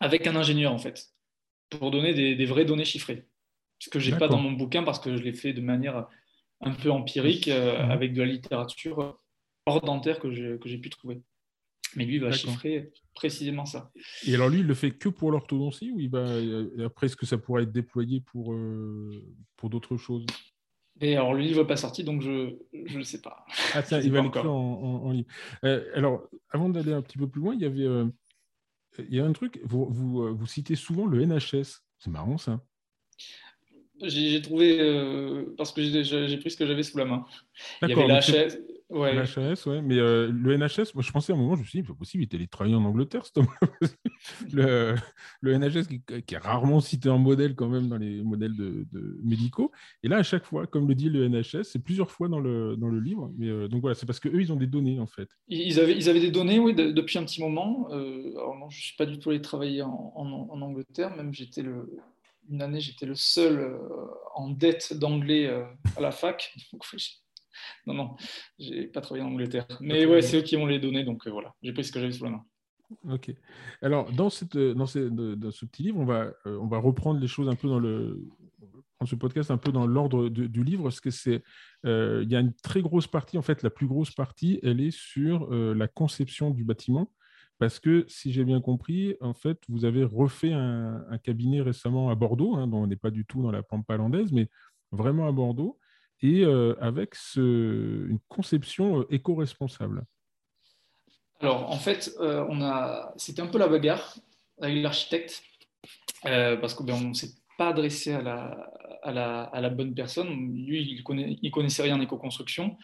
avec 0.00 0.26
un 0.26 0.36
ingénieur, 0.36 0.72
en 0.72 0.78
fait, 0.78 1.14
pour 1.70 1.90
donner 1.90 2.12
des, 2.12 2.46
vraies 2.46 2.64
données 2.64 2.84
chiffrées. 2.84 3.26
Ce 3.78 3.88
que 3.88 3.98
je 3.98 4.10
n'ai 4.10 4.18
pas 4.18 4.28
dans 4.28 4.38
mon 4.38 4.52
bouquin 4.52 4.82
parce 4.82 4.98
que 4.98 5.16
je 5.16 5.22
l'ai 5.22 5.32
fait 5.32 5.52
de 5.52 5.60
manière 5.60 6.08
un 6.64 6.72
peu 6.72 6.90
empirique 6.90 7.48
euh, 7.48 7.84
mhm. 7.84 7.90
avec 7.90 8.12
de 8.12 8.22
la 8.22 8.28
littérature 8.28 9.18
hors 9.66 9.80
dentaire 9.80 10.18
que 10.18 10.30
j'ai 10.30 10.78
pu 10.78 10.90
trouver. 10.90 11.22
Mais 11.96 12.04
lui, 12.04 12.16
il 12.16 12.20
va 12.20 12.32
chiffrer 12.32 12.90
précisément 13.14 13.66
ça. 13.66 13.92
Et 14.26 14.34
alors, 14.34 14.48
lui, 14.48 14.60
il 14.60 14.66
le 14.66 14.74
fait 14.74 14.90
que 14.90 15.08
pour 15.08 15.30
l'orthodontie 15.30 15.92
ou 15.92 16.00
il 16.00 16.10
va, 16.10 16.26
euh, 16.26 16.86
après, 16.86 17.06
est-ce 17.06 17.16
que 17.16 17.26
ça 17.26 17.38
pourrait 17.38 17.62
être 17.62 17.72
déployé 17.72 18.20
pour, 18.20 18.54
pour 19.56 19.70
d'autres 19.70 19.96
choses? 19.96 20.26
Et 21.00 21.16
alors, 21.16 21.34
le 21.34 21.40
livre 21.40 21.62
n'est 21.62 21.66
pas 21.66 21.76
sorti, 21.76 22.04
donc 22.04 22.22
je 22.22 22.56
ne 22.72 23.02
sais 23.02 23.20
pas. 23.20 23.44
Ah 23.74 23.82
tiens, 23.86 24.00
il 24.00 24.12
va 24.12 24.22
l'écrire 24.22 24.52
en, 24.52 25.04
en, 25.04 25.10
livre. 25.10 25.28
Euh, 25.64 25.84
alors, 25.94 26.28
avant 26.50 26.68
d'aller 26.68 26.92
un 26.92 27.02
petit 27.02 27.18
peu 27.18 27.28
plus 27.28 27.40
loin, 27.40 27.54
il 27.54 27.60
y 27.60 27.64
avait 27.64 27.86
euh, 27.86 28.06
il 28.98 29.14
y 29.14 29.20
a 29.20 29.24
un 29.24 29.32
truc, 29.32 29.60
vous, 29.64 29.86
vous, 29.90 30.22
euh, 30.22 30.30
vous, 30.30 30.46
citez 30.46 30.76
souvent 30.76 31.06
le 31.06 31.24
NHS. 31.24 31.82
C'est 31.98 32.10
marrant 32.10 32.38
ça. 32.38 32.60
J'ai 34.06 34.42
trouvé, 34.42 34.78
parce 35.56 35.72
que 35.72 35.82
j'ai 35.82 36.36
pris 36.38 36.50
ce 36.50 36.56
que 36.56 36.66
j'avais 36.66 36.82
sous 36.82 36.98
la 36.98 37.04
main. 37.04 37.24
Il 37.82 37.88
y 37.88 37.92
avait 37.92 38.04
Ouais. 38.90 39.14
NHS, 39.14 39.66
ouais. 39.66 39.82
Mais 39.82 39.98
euh, 39.98 40.30
le 40.30 40.56
NHS, 40.56 40.94
moi, 40.94 41.02
je 41.02 41.10
pensais 41.10 41.32
à 41.32 41.36
un 41.36 41.38
moment, 41.38 41.56
je 41.56 41.62
me 41.62 41.66
suis 41.66 41.80
dit, 41.80 41.86
c'est 41.88 41.96
possible, 41.96 42.22
il 42.22 42.26
est 42.26 42.34
allé 42.34 42.46
travailler 42.46 42.76
en 42.76 42.84
Angleterre, 42.84 43.24
le, 44.52 44.94
le 45.40 45.58
NHS 45.58 45.86
qui, 46.26 46.34
est 46.34 46.38
rarement 46.38 46.80
cité 46.80 47.08
en 47.08 47.18
modèle 47.18 47.54
quand 47.54 47.68
même 47.68 47.88
dans 47.88 47.96
les 47.96 48.22
modèles 48.22 48.54
de, 48.54 48.86
médicaux. 49.22 49.72
Et 50.02 50.08
là, 50.08 50.18
à 50.18 50.22
chaque 50.22 50.44
fois, 50.44 50.66
comme 50.66 50.86
le 50.86 50.94
dit 50.94 51.08
le 51.08 51.28
NHS, 51.28 51.64
c'est 51.64 51.82
plusieurs 51.82 52.10
fois 52.10 52.28
dans 52.28 52.40
le, 52.40 52.76
dans 52.76 52.88
le 52.88 53.00
livre. 53.00 53.32
Mais, 53.38 53.48
euh, 53.48 53.68
donc 53.68 53.80
voilà, 53.80 53.94
c'est 53.94 54.06
parce 54.06 54.20
qu'eux, 54.20 54.40
ils 54.40 54.52
ont 54.52 54.56
des 54.56 54.66
données, 54.66 55.00
en 55.00 55.06
fait. 55.06 55.28
Ils 55.48 55.80
avaient, 55.80 55.96
ils 55.96 56.08
avaient 56.08 56.20
des 56.20 56.30
données, 56.30 56.58
oui, 56.58 56.74
depuis 56.74 57.18
un 57.18 57.24
petit 57.24 57.40
moment. 57.40 57.88
Euh, 57.90 58.32
alors 58.36 58.56
non, 58.56 58.68
je 58.68 58.78
ne 58.78 58.82
suis 58.82 58.96
pas 58.96 59.06
du 59.06 59.18
tout 59.18 59.30
allé 59.30 59.40
travailler 59.40 59.82
en, 59.82 60.12
en, 60.14 60.60
Angleterre, 60.60 61.16
même 61.16 61.34
j'étais 61.34 61.62
le, 61.62 61.90
une 62.50 62.62
année, 62.62 62.80
j'étais 62.80 63.06
le 63.06 63.14
seul 63.14 63.78
en 64.34 64.50
dette 64.50 64.94
d'anglais 64.94 65.48
à 65.48 66.00
la 66.00 66.10
fac. 66.10 66.54
Donc, 66.72 66.84
non, 67.86 67.94
non, 67.94 68.16
j'ai 68.58 68.86
pas 68.86 69.00
travaillé 69.00 69.24
en 69.24 69.30
Angleterre. 69.30 69.66
Mais 69.80 70.06
ouais, 70.06 70.22
c'est 70.22 70.38
eux 70.38 70.42
qui 70.42 70.56
m'ont 70.56 70.66
les 70.66 70.78
données, 70.78 71.04
donc 71.04 71.26
euh, 71.26 71.30
voilà, 71.30 71.54
j'ai 71.62 71.72
pris 71.72 71.84
ce 71.84 71.92
que 71.92 72.00
j'avais 72.00 72.12
sous 72.12 72.24
la 72.24 72.30
main. 72.30 72.44
Ok. 73.10 73.34
Alors, 73.82 74.10
dans, 74.12 74.30
cette, 74.30 74.56
dans, 74.56 74.86
ce, 74.86 74.98
dans, 74.98 75.50
ce 75.50 75.64
petit 75.64 75.84
livre, 75.84 75.98
on 75.98 76.04
va, 76.04 76.32
euh, 76.46 76.58
on 76.60 76.66
va 76.66 76.78
reprendre 76.78 77.20
les 77.20 77.26
choses 77.26 77.48
un 77.48 77.56
peu 77.56 77.68
dans 77.68 77.80
le. 77.80 78.20
Dans 79.00 79.06
ce 79.06 79.16
podcast, 79.16 79.50
un 79.50 79.58
peu 79.58 79.72
dans 79.72 79.86
l'ordre 79.86 80.28
du 80.28 80.64
livre, 80.64 80.84
parce 80.84 81.00
que 81.00 81.10
c'est. 81.10 81.42
Euh, 81.84 82.22
il 82.24 82.30
y 82.30 82.36
a 82.36 82.40
une 82.40 82.54
très 82.54 82.80
grosse 82.80 83.06
partie, 83.06 83.36
en 83.36 83.42
fait, 83.42 83.62
la 83.62 83.70
plus 83.70 83.86
grosse 83.86 84.12
partie, 84.12 84.60
elle 84.62 84.80
est 84.80 84.92
sur 84.92 85.50
la 85.50 85.88
conception 85.88 86.50
du 86.50 86.64
bâtiment. 86.64 87.10
Parce 87.64 87.80
que, 87.80 88.04
si 88.08 88.30
j'ai 88.30 88.44
bien 88.44 88.60
compris, 88.60 89.16
en 89.22 89.32
fait, 89.32 89.56
vous 89.70 89.86
avez 89.86 90.04
refait 90.04 90.52
un, 90.52 91.16
cabinet 91.22 91.62
récemment 91.62 92.10
à 92.10 92.14
Bordeaux, 92.14 92.56
hein, 92.56 92.66
dont 92.66 92.82
on 92.82 92.86
n'est 92.86 92.94
pas 92.94 93.10
du 93.10 93.24
tout 93.24 93.42
dans 93.42 93.50
la 93.50 93.62
pampa 93.62 93.96
landaise, 93.96 94.32
mais 94.32 94.50
vraiment 94.92 95.26
à 95.26 95.32
Bordeaux 95.32 95.78
et 96.20 96.44
euh, 96.44 96.74
avec 96.78 97.14
une 97.36 98.18
conception 98.28 99.00
euh, 99.00 99.06
éco-responsable 99.08 100.04
Alors, 101.40 101.70
en 101.70 101.78
fait, 101.78 102.14
euh, 102.20 102.44
c'était 103.16 103.40
un 103.40 103.46
peu 103.46 103.56
la 103.56 103.68
bagarre 103.68 104.14
avec 104.60 104.82
l'architecte, 104.82 105.42
parce 106.22 106.74
qu'on 106.74 106.84
ben, 106.84 107.00
ne 107.00 107.14
s'est 107.14 107.32
pas 107.56 107.68
adressé 107.68 108.12
à 108.12 108.20
la, 109.10 109.70
bonne 109.70 109.94
personne. 109.94 110.28
Lui, 110.66 110.82
il 110.82 110.98
ne 110.98 111.50
connaissait 111.50 111.82
rien 111.82 111.96
en 111.96 112.02
éco-construction. 112.02 112.76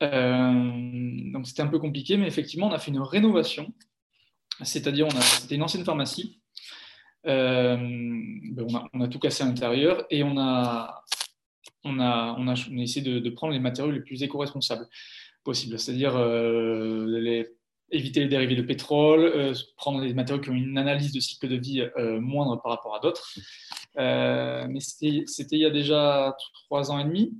donc, 0.00 1.48
c'était 1.48 1.62
un 1.62 1.66
peu 1.66 1.80
compliqué, 1.80 2.16
mais 2.16 2.28
effectivement, 2.28 2.68
on 2.68 2.72
a 2.72 2.78
fait 2.78 2.92
une 2.92 3.00
rénovation. 3.00 3.74
C'est-à-dire, 4.62 5.08
c'était 5.20 5.56
une 5.56 5.62
ancienne 5.62 5.84
pharmacie. 5.84 6.40
Ben, 7.24 8.66
on, 8.92 9.00
a, 9.00 9.08
tout 9.08 9.18
cassé 9.18 9.42
à 9.42 9.46
l'intérieur 9.46 10.04
et 10.10 10.22
on 10.22 10.36
a, 10.38 11.02
on 11.84 11.98
a, 12.00 12.36
on 12.38 12.48
a, 12.48 12.54
essayé 12.78 13.20
de, 13.20 13.30
prendre 13.30 13.52
les 13.52 13.60
matériaux 13.60 13.92
les 13.92 14.00
plus 14.00 14.22
éco-responsables 14.22 14.86
possibles, 15.44 15.78
c'est-à-dire 15.78 16.16
euh, 16.16 17.44
éviter 17.90 18.20
les 18.20 18.28
dérivés 18.28 18.56
de 18.56 18.62
pétrole, 18.62 19.20
euh, 19.20 19.54
prendre 19.76 20.00
des 20.00 20.14
matériaux 20.14 20.42
qui 20.42 20.50
ont 20.50 20.54
une 20.54 20.78
analyse 20.78 21.12
de 21.12 21.20
cycle 21.20 21.48
de 21.48 21.56
vie 21.56 21.80
euh, 21.98 22.20
moindre 22.20 22.60
par 22.62 22.72
rapport 22.72 22.96
à 22.96 23.00
d'autres. 23.00 23.34
mais 23.96 24.80
c'était 24.80 25.56
il 25.56 25.60
y 25.60 25.66
a 25.66 25.70
déjà 25.70 26.34
trois 26.66 26.90
ans 26.90 26.98
et 26.98 27.04
demi. 27.04 27.32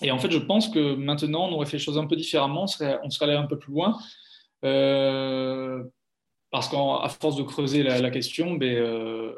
Et 0.00 0.12
en 0.12 0.18
fait, 0.18 0.30
je 0.30 0.38
pense 0.38 0.68
que 0.68 0.94
maintenant, 0.94 1.48
on 1.48 1.52
aurait 1.54 1.66
fait 1.66 1.78
les 1.78 1.82
choses 1.82 1.98
un 1.98 2.06
peu 2.06 2.14
différemment, 2.14 2.64
on 2.64 2.66
serait 2.66 2.98
allé 3.22 3.34
un 3.34 3.46
peu 3.46 3.58
plus 3.58 3.72
loin. 3.72 3.98
Parce 6.50 6.68
qu'à 6.68 7.08
force 7.20 7.36
de 7.36 7.42
creuser 7.42 7.82
la, 7.82 8.10
question, 8.10 8.54
ben, 8.54 9.34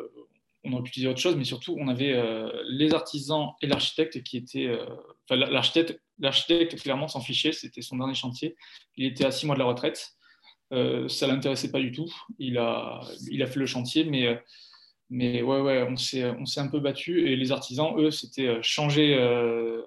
on 0.64 0.72
aurait 0.72 0.82
pu 0.82 0.90
utiliser 0.90 1.08
autre 1.08 1.20
chose, 1.20 1.36
mais 1.36 1.44
surtout, 1.44 1.76
on 1.78 1.88
avait 1.88 2.12
euh, 2.12 2.50
les 2.68 2.92
artisans 2.92 3.52
et 3.62 3.66
l'architecte 3.66 4.22
qui 4.22 4.36
étaient. 4.36 4.66
Euh, 4.66 4.84
l'architecte, 5.30 6.00
l'architecte, 6.18 6.80
clairement, 6.80 7.08
s'en 7.08 7.20
fichait, 7.20 7.52
c'était 7.52 7.82
son 7.82 7.96
dernier 7.96 8.14
chantier. 8.14 8.56
Il 8.96 9.06
était 9.06 9.24
à 9.24 9.30
six 9.30 9.46
mois 9.46 9.54
de 9.54 9.60
la 9.60 9.66
retraite. 9.66 10.12
Euh, 10.72 11.08
ça 11.08 11.26
ne 11.26 11.32
l'intéressait 11.32 11.70
pas 11.70 11.80
du 11.80 11.92
tout. 11.92 12.12
Il 12.38 12.58
a, 12.58 13.00
fait 13.26 13.56
le 13.56 13.66
chantier, 13.66 14.04
mais, 14.04 15.42
ouais, 15.42 15.60
ouais, 15.60 15.86
on 15.88 15.96
s'est, 15.96 16.28
on 16.30 16.44
s'est 16.44 16.60
un 16.60 16.68
peu 16.68 16.80
battu. 16.80 17.30
Et 17.30 17.36
les 17.36 17.52
artisans, 17.52 17.94
eux, 17.98 18.10
c'était 18.10 18.62
changer, 18.62 19.16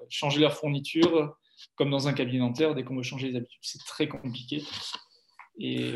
changer 0.09 0.39
leur 0.39 0.53
fourniture, 0.53 1.35
comme 1.75 1.91
dans 1.91 2.07
un 2.07 2.13
cabinet 2.13 2.39
dentaire. 2.39 2.73
Dès 2.73 2.83
qu'on 2.83 2.95
veut 2.95 3.03
changer 3.03 3.29
les 3.29 3.37
habitudes, 3.37 3.59
c'est 3.61 3.83
très 3.85 4.07
compliqué. 4.07 4.63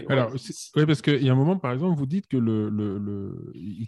Alors, 0.08 0.32
ouais, 0.76 0.86
parce 0.86 1.02
qu'il 1.02 1.24
y 1.24 1.30
a 1.30 1.34
un 1.34 1.36
moment, 1.36 1.58
par 1.58 1.72
exemple, 1.74 1.98
vous 1.98 2.06
dites 2.06 2.28
que 2.28 2.38
le, 2.38 2.70
le, 2.70 2.98
le 2.98 3.52
ils 3.56 3.88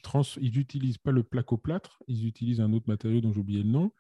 n'utilisent 0.56 0.98
pas 0.98 1.12
le 1.12 1.24
placo-plâtre, 1.24 2.02
ils 2.08 2.28
utilisent 2.28 2.62
un 2.62 2.74
autre 2.74 2.90
matériau 2.90 3.22
dont 3.22 3.32
j'ai 3.32 3.40
oublié 3.40 3.64
le 3.64 3.70
nom. 3.70 3.92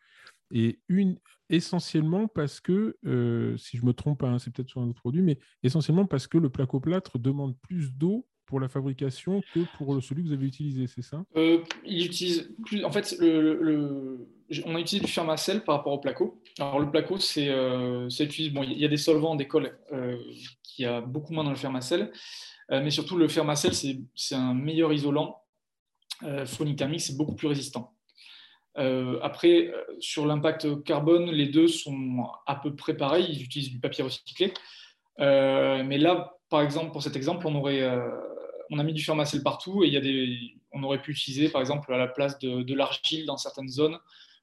Et 0.51 0.81
une, 0.89 1.19
essentiellement 1.49 2.27
parce 2.27 2.61
que, 2.61 2.97
euh, 3.05 3.57
si 3.57 3.77
je 3.77 3.85
me 3.85 3.93
trompe 3.93 4.23
hein, 4.23 4.39
c'est 4.39 4.51
peut-être 4.53 4.69
sur 4.69 4.81
un 4.81 4.89
autre 4.89 5.01
produit, 5.01 5.21
mais 5.21 5.39
essentiellement 5.63 6.05
parce 6.05 6.27
que 6.27 6.37
le 6.37 6.49
placo-plâtre 6.49 7.19
demande 7.19 7.57
plus 7.61 7.93
d'eau 7.93 8.27
pour 8.49 8.59
la 8.59 8.67
fabrication 8.67 9.41
que 9.53 9.59
pour 9.77 10.01
celui 10.03 10.23
que 10.23 10.29
vous 10.29 10.33
avez 10.33 10.47
utilisé, 10.47 10.87
c'est 10.87 11.03
ça? 11.03 11.23
Euh, 11.37 11.59
Il 11.85 12.09
plus. 12.65 12.83
En 12.83 12.91
fait, 12.91 13.15
on 13.21 14.75
a 14.75 14.79
utilisé 14.79 15.05
du 15.05 15.11
fermacell 15.11 15.63
par 15.63 15.75
rapport 15.75 15.93
au 15.93 15.99
placo. 15.99 16.41
Alors 16.57 16.79
le 16.79 16.89
placo, 16.89 17.19
c'est 17.19 17.47
euh, 17.49 18.09
bon, 18.51 18.63
il 18.63 18.79
y 18.79 18.85
a 18.85 18.87
des 18.87 18.97
solvants 18.97 19.35
d'école 19.35 19.77
euh, 19.93 20.17
qui 20.63 20.83
a 20.83 20.99
beaucoup 20.99 21.31
moins 21.31 21.43
dans 21.43 21.51
le 21.51 21.55
fermacell, 21.55 22.11
euh, 22.71 22.81
mais 22.83 22.89
surtout 22.89 23.17
le 23.17 23.27
fermacell, 23.27 23.73
c'est 23.73 24.35
un 24.35 24.55
meilleur 24.55 24.91
isolant 24.91 25.43
euh, 26.23 26.47
phonique 26.47 26.83
c'est 26.97 27.15
beaucoup 27.15 27.35
plus 27.35 27.47
résistant. 27.47 27.93
après, 29.21 29.71
sur 29.99 30.25
l'impact 30.25 30.83
carbone, 30.83 31.29
les 31.29 31.49
deux 31.49 31.67
sont 31.67 32.25
à 32.47 32.55
peu 32.55 32.75
près 32.75 32.97
pareils. 32.97 33.27
Ils 33.29 33.43
utilisent 33.43 33.71
du 33.71 33.79
papier 33.79 34.03
recyclé. 34.03 34.53
mais 35.19 35.97
là, 35.99 36.39
par 36.49 36.61
exemple, 36.61 36.91
pour 36.91 37.03
cet 37.03 37.15
exemple, 37.15 37.45
on 37.47 37.55
aurait 37.55 37.87
on 38.69 38.79
a 38.79 38.83
mis 38.83 38.93
du 38.93 39.03
fermacell 39.03 39.43
partout 39.43 39.83
et 39.83 39.87
il 39.87 39.93
y 39.93 39.97
a 39.97 40.01
des, 40.01 40.55
on 40.71 40.83
aurait 40.83 41.01
pu 41.01 41.11
utiliser, 41.11 41.49
par 41.49 41.61
exemple, 41.61 41.93
à 41.93 41.97
la 41.97 42.07
place 42.07 42.37
de, 42.39 42.73
l'argile 42.73 43.25
dans 43.25 43.37
certaines 43.37 43.69
zones 43.69 43.97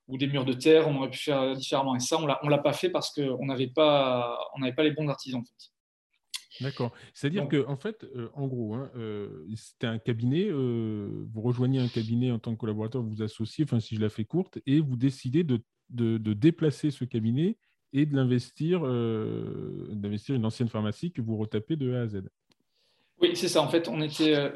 ou 0.09 0.19
des 0.19 0.27
murs 0.27 0.45
de 0.45 0.53
terre, 0.53 0.89
on 0.89 0.97
aurait 0.99 1.11
pu 1.11 1.19
faire 1.19 1.55
différemment. 1.57 1.97
Et 1.97 2.01
ça, 2.01 2.19
on 2.19 2.23
ne 2.23 2.51
l'a 2.51 2.59
pas 2.59 2.73
fait 2.73 2.91
parce 2.91 3.13
qu'on 3.13 3.47
n'avait 3.47 3.67
pas, 3.67 4.39
on 4.55 4.73
pas 4.73 4.83
les 4.83 4.93
bons 4.93 5.09
artisans. 5.09 5.41
En 5.41 5.45
fait. 5.45 5.71
D'accord. 6.61 6.93
C'est-à-dire 7.15 7.49
que, 7.49 7.67
en 7.67 7.77
fait, 7.77 8.05
euh, 8.05 8.29
en 8.35 8.47
gros, 8.47 8.75
hein, 8.75 8.91
euh, 8.97 9.45
c'était 9.55 9.87
un 9.87 9.99
cabinet, 9.99 10.47
euh, 10.49 11.27
vous 11.33 11.41
rejoignez 11.41 11.81
un 11.81 11.89
cabinet 11.89 12.31
en 12.31 12.39
tant 12.39 12.55
que 12.55 12.61
collaborateur, 12.61 13.03
vous 13.03 13.11
vous 13.11 13.23
associez, 13.23 13.65
enfin, 13.65 13.81
si 13.81 13.97
je 13.97 14.01
la 14.01 14.09
fais 14.09 14.25
courte, 14.25 14.59
et 14.67 14.81
vous 14.81 14.97
décidez 14.97 15.45
de, 15.45 15.63
de, 15.91 16.33
déplacer 16.33 16.91
ce 16.91 17.05
cabinet 17.05 17.59
et 17.93 18.07
de 18.07 18.17
l'investir, 18.17 18.81
d'investir 18.81 20.35
une 20.35 20.45
ancienne 20.45 20.69
pharmacie 20.69 21.13
que 21.13 21.23
vous 21.23 21.37
retapez 21.37 21.77
de 21.77 21.95
A 21.95 22.03
à 22.03 22.09
Z. 22.09 22.23
Oui, 23.21 23.35
c'est 23.35 23.49
ça. 23.49 23.63
En 23.63 23.69
fait, 23.69 23.89
on 23.89 24.01
était, 24.03 24.53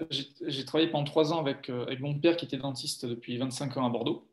j'ai 0.46 0.64
travaillé 0.64 0.90
pendant 0.90 1.04
trois 1.04 1.32
ans 1.32 1.40
avec, 1.40 1.70
avec 1.70 2.00
mon 2.00 2.14
père 2.14 2.36
qui 2.36 2.44
était 2.44 2.58
dentiste 2.58 3.06
depuis 3.06 3.38
25 3.38 3.76
ans 3.78 3.86
à 3.86 3.88
Bordeaux. 3.88 4.28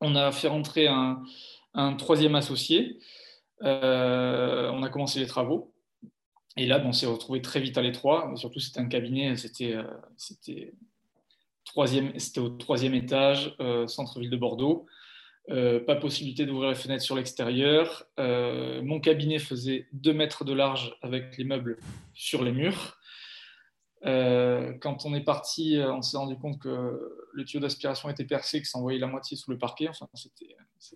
On 0.00 0.14
a 0.14 0.32
fait 0.32 0.48
rentrer 0.48 0.88
un, 0.88 1.22
troisième 1.98 2.34
associé. 2.34 2.98
on 3.60 4.82
a 4.82 4.88
commencé 4.90 5.20
les 5.20 5.26
travaux. 5.26 5.72
Et 6.56 6.66
là, 6.66 6.82
on 6.84 6.92
s'est 6.92 7.06
retrouvé 7.06 7.40
très 7.40 7.60
vite 7.60 7.78
à 7.78 7.82
l'étroit. 7.82 8.30
Surtout, 8.36 8.60
c'était 8.60 8.80
un 8.80 8.88
cabinet, 8.88 9.36
c'était 9.36 9.74
euh, 9.74 9.84
c'était 10.16 10.72
au 12.40 12.50
troisième 12.50 12.94
étage, 12.94 13.54
euh, 13.60 13.86
centre-ville 13.86 14.30
de 14.30 14.36
Bordeaux. 14.36 14.86
Euh, 15.50 15.80
pas 15.80 15.96
possibilité 15.96 16.46
d'ouvrir 16.46 16.68
les 16.68 16.76
fenêtres 16.76 17.02
sur 17.02 17.16
l'extérieur. 17.16 18.06
mon 18.18 19.00
cabinet 19.00 19.38
faisait 19.38 19.88
2 19.92 20.12
mètres 20.12 20.44
de 20.44 20.52
large 20.52 20.96
avec 21.02 21.36
les 21.38 21.44
meubles 21.44 21.78
sur 22.12 22.44
les 22.44 22.52
murs. 22.52 22.98
Quand 24.04 25.06
on 25.06 25.14
est 25.14 25.24
parti, 25.24 25.78
on 25.78 26.02
s'est 26.02 26.16
rendu 26.16 26.36
compte 26.36 26.60
que 26.60 27.26
le 27.32 27.44
tuyau 27.44 27.60
d'aspiration 27.60 28.08
était 28.08 28.24
percé, 28.24 28.60
que 28.60 28.68
ça 28.68 28.78
envoyait 28.78 28.98
la 28.98 29.06
moitié 29.06 29.36
sous 29.36 29.50
le 29.50 29.58
parquet. 29.58 29.88
Enfin, 29.88 30.08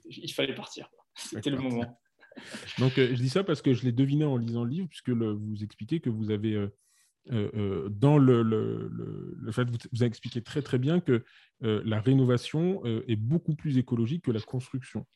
il 0.06 0.32
fallait 0.32 0.54
partir. 0.54 0.90
C'était 1.14 1.50
le 1.50 1.58
moment. 1.58 1.98
Donc, 2.78 2.98
euh, 2.98 3.08
je 3.10 3.20
dis 3.20 3.28
ça 3.28 3.44
parce 3.44 3.62
que 3.62 3.74
je 3.74 3.84
l'ai 3.84 3.92
deviné 3.92 4.24
en 4.24 4.36
lisant 4.36 4.64
le 4.64 4.70
livre, 4.70 4.88
puisque 4.88 5.10
vous 5.10 5.62
expliquez 5.62 6.00
que 6.00 6.10
vous 6.10 6.30
avez, 6.30 6.54
euh, 6.54 6.68
euh, 7.32 7.88
dans 7.90 8.18
le, 8.18 8.42
le, 8.42 9.52
fait, 9.52 9.64
vous, 9.64 9.78
vous, 9.92 10.02
avez 10.02 10.08
expliqué 10.08 10.42
très 10.42 10.62
très 10.62 10.78
bien 10.78 11.00
que 11.00 11.24
la 11.60 12.00
rénovation 12.00 12.84
est 12.84 13.16
beaucoup 13.16 13.54
plus 13.54 13.78
écologique 13.78 14.24
que 14.24 14.30
la 14.30 14.40
construction. 14.40 15.06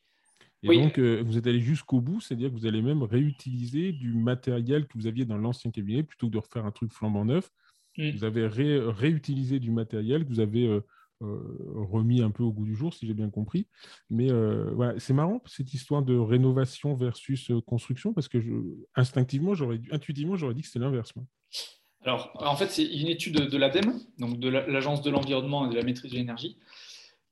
Et 0.63 0.69
donc, 0.69 0.99
vous 0.99 1.39
êtes 1.39 1.47
allé 1.47 1.61
jusqu'au 1.61 2.01
bout, 2.01 2.21
c'est-à-dire 2.21 2.51
que 2.51 2.55
vous 2.55 2.67
allez 2.67 2.83
même 2.83 3.03
réutiliser 3.03 3.93
du 3.93 4.15
matériel 4.15 4.87
que 4.87 4.97
vous 4.97 5.07
aviez 5.07 5.25
dans 5.25 5.39
l'ancien 5.39 5.71
cabinet 5.71 6.03
plutôt 6.03 6.29
que 6.29 6.33
de 6.33 6.39
refaire 6.39 6.67
un 6.67 6.71
truc 6.71 6.93
flambant 6.93 7.25
neuf. 7.25 7.51
Mmh. 7.99 8.11
Vous 8.11 8.25
avez 8.25 8.47
réutilisé 8.47 9.59
du 9.59 9.71
matériel 9.71 10.25
que 10.25 10.31
vous 10.31 10.41
avez 10.41 10.81
euh, 11.23 11.39
remis 11.75 12.23
un 12.23 12.31
peu 12.31 12.43
au 12.43 12.51
goût 12.51 12.65
du 12.65 12.75
jour, 12.75 12.95
si 12.95 13.07
j'ai 13.07 13.13
bien 13.13 13.29
compris. 13.29 13.67
Mais 14.09 14.33
euh, 14.33 14.71
voilà, 14.75 14.99
c'est 14.99 15.13
marrant 15.13 15.43
cette 15.45 15.75
histoire 15.75 16.03
de 16.03 16.17
rénovation 16.17 16.95
versus 16.95 17.51
euh, 17.51 17.61
construction, 17.61 18.15
parce 18.15 18.27
que 18.27 18.41
je, 18.41 18.51
instinctivement, 18.95 19.53
j'aurais, 19.53 19.81
intuitivement, 19.91 20.37
j'aurais 20.37 20.55
dit 20.55 20.63
que 20.63 20.69
c'était 20.69 20.79
l'inverse. 20.79 21.13
Alors, 22.07 22.33
en 22.37 22.57
fait, 22.57 22.71
c'est 22.71 22.87
une 22.87 23.09
étude 23.09 23.37
de 23.37 23.59
l'ADEME, 23.59 24.01
donc 24.19 24.39
de 24.39 24.49
l'Agence 24.49 25.03
de 25.03 25.11
l'environnement 25.11 25.67
et 25.67 25.71
de 25.71 25.77
la 25.77 25.83
maîtrise 25.83 26.11
de 26.11 26.17
l'énergie, 26.17 26.57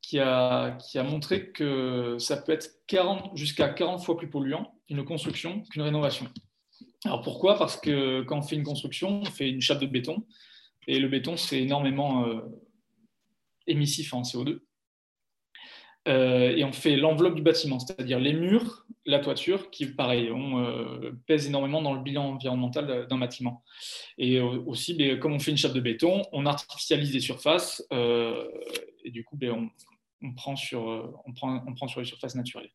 qui 0.03 0.19
a, 0.19 0.73
qui 0.73 0.99
a 0.99 1.03
montré 1.03 1.51
que 1.51 2.19
ça 2.19 2.37
peut 2.37 2.53
être 2.53 2.69
40, 2.89 3.39
jusqu'à 3.39 3.71
40 3.71 4.05
fois 4.05 4.19
plus 4.19 4.29
polluant 4.29 4.75
une 4.91 5.03
construction 5.07 5.63
qu'une 5.71 5.83
rénovation. 5.83 6.27
Alors 7.05 7.23
pourquoi? 7.23 7.59
Parce 7.59 7.77
que 7.77 8.23
quand 8.23 8.39
on 8.39 8.43
fait 8.43 8.57
une 8.57 8.65
construction, 8.65 9.23
on 9.23 9.25
fait 9.25 9.49
une 9.49 9.61
chape 9.61 9.81
de 9.81 9.87
béton, 9.87 10.27
et 10.87 10.99
le 10.99 11.09
béton, 11.09 11.37
c'est 11.37 11.61
énormément 11.61 12.27
émissif 13.67 14.15
en 14.15 14.23
CO2. 14.23 14.61
Euh, 16.09 16.57
et 16.57 16.65
on 16.65 16.73
fait 16.73 16.97
l'enveloppe 16.97 17.35
du 17.35 17.43
bâtiment, 17.43 17.79
c'est-à-dire 17.79 18.19
les 18.19 18.33
murs, 18.33 18.87
la 19.05 19.19
toiture, 19.19 19.71
qui, 19.71 19.87
pareil, 19.87 20.31
on, 20.31 20.65
euh, 20.65 21.13
pèse 21.27 21.47
énormément 21.47 21.83
dans 21.83 21.93
le 21.93 22.01
bilan 22.01 22.31
environnemental 22.31 23.07
d'un 23.07 23.19
bâtiment. 23.19 23.63
Et 24.17 24.41
aussi, 24.41 24.95
ben, 24.95 25.19
comme 25.19 25.35
on 25.35 25.39
fait 25.39 25.51
une 25.51 25.59
chape 25.59 25.75
de 25.75 25.81
béton, 25.81 26.23
on 26.33 26.47
artificialise 26.47 27.13
les 27.13 27.21
surfaces, 27.21 27.85
euh, 27.93 28.49
et 29.05 29.11
du 29.11 29.23
coup, 29.25 29.37
ben, 29.37 29.71
on 30.23 30.35
prend 30.35 30.57
sur 30.57 31.13
les 31.99 32.05
surfaces 32.07 32.35
naturelles. 32.35 32.71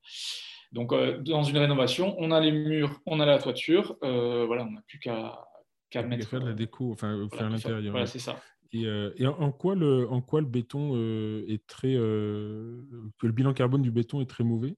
Donc, 0.74 0.94
dans 1.24 1.44
une 1.44 1.58
rénovation, 1.58 2.16
on 2.18 2.32
a 2.32 2.42
les 2.42 2.52
murs, 2.52 3.00
on 3.06 3.20
a 3.20 3.26
la 3.26 3.40
toiture, 3.40 3.96
voilà, 4.02 4.66
on 4.66 4.72
n'a 4.72 4.82
plus 4.88 5.00
qu'à 5.00 5.46
mettre. 6.02 6.28
Faire 6.28 6.42
de 6.42 6.48
la 6.48 6.54
déco, 6.54 6.92
enfin, 6.92 7.28
faire 7.32 7.50
l'intérieur. 7.50 7.92
Voilà, 7.92 8.08
c'est 8.08 8.20
ça. 8.20 8.38
Euh, 8.76 9.14
et, 9.18 9.28
en, 9.28 9.52
quoi 9.52 9.76
le, 9.76 10.10
en 10.10 10.22
quoi 10.22 10.42
le 10.42 10.48
béton 10.48 10.94
euh, 10.96 11.46
est 11.48 11.66
très. 11.68 11.94
Euh, 11.96 12.82
que 13.20 13.28
le 13.28 13.34
bilan 13.34 13.54
carbone 13.54 13.82
du 13.82 13.92
béton 13.92 14.22
est 14.22 14.30
très 14.30 14.44
mauvais? 14.44 14.76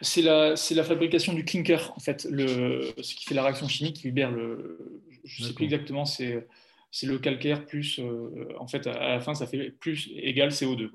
C'est 0.00 0.22
la, 0.22 0.54
la, 0.70 0.84
fabrication 0.84 1.32
du 1.32 1.44
clinker, 1.44 1.92
en 1.96 1.98
fait, 1.98 2.26
le, 2.30 2.92
ce 3.02 3.14
qui 3.14 3.24
fait 3.24 3.34
la 3.34 3.42
réaction 3.42 3.66
chimique 3.66 3.96
qui 3.96 4.06
libère 4.06 4.30
le. 4.30 5.02
Je 5.24 5.42
ne 5.42 5.48
sais 5.48 5.54
plus 5.54 5.64
exactement, 5.64 6.04
c'est 6.04 6.46
le 7.02 7.18
calcaire 7.18 7.64
plus. 7.66 8.00
en 8.58 8.68
fait, 8.68 8.86
à 8.86 9.08
la 9.08 9.20
fin, 9.20 9.34
ça 9.34 9.46
fait 9.46 9.70
plus 9.70 10.12
égal 10.16 10.50
CO2. 10.50 10.90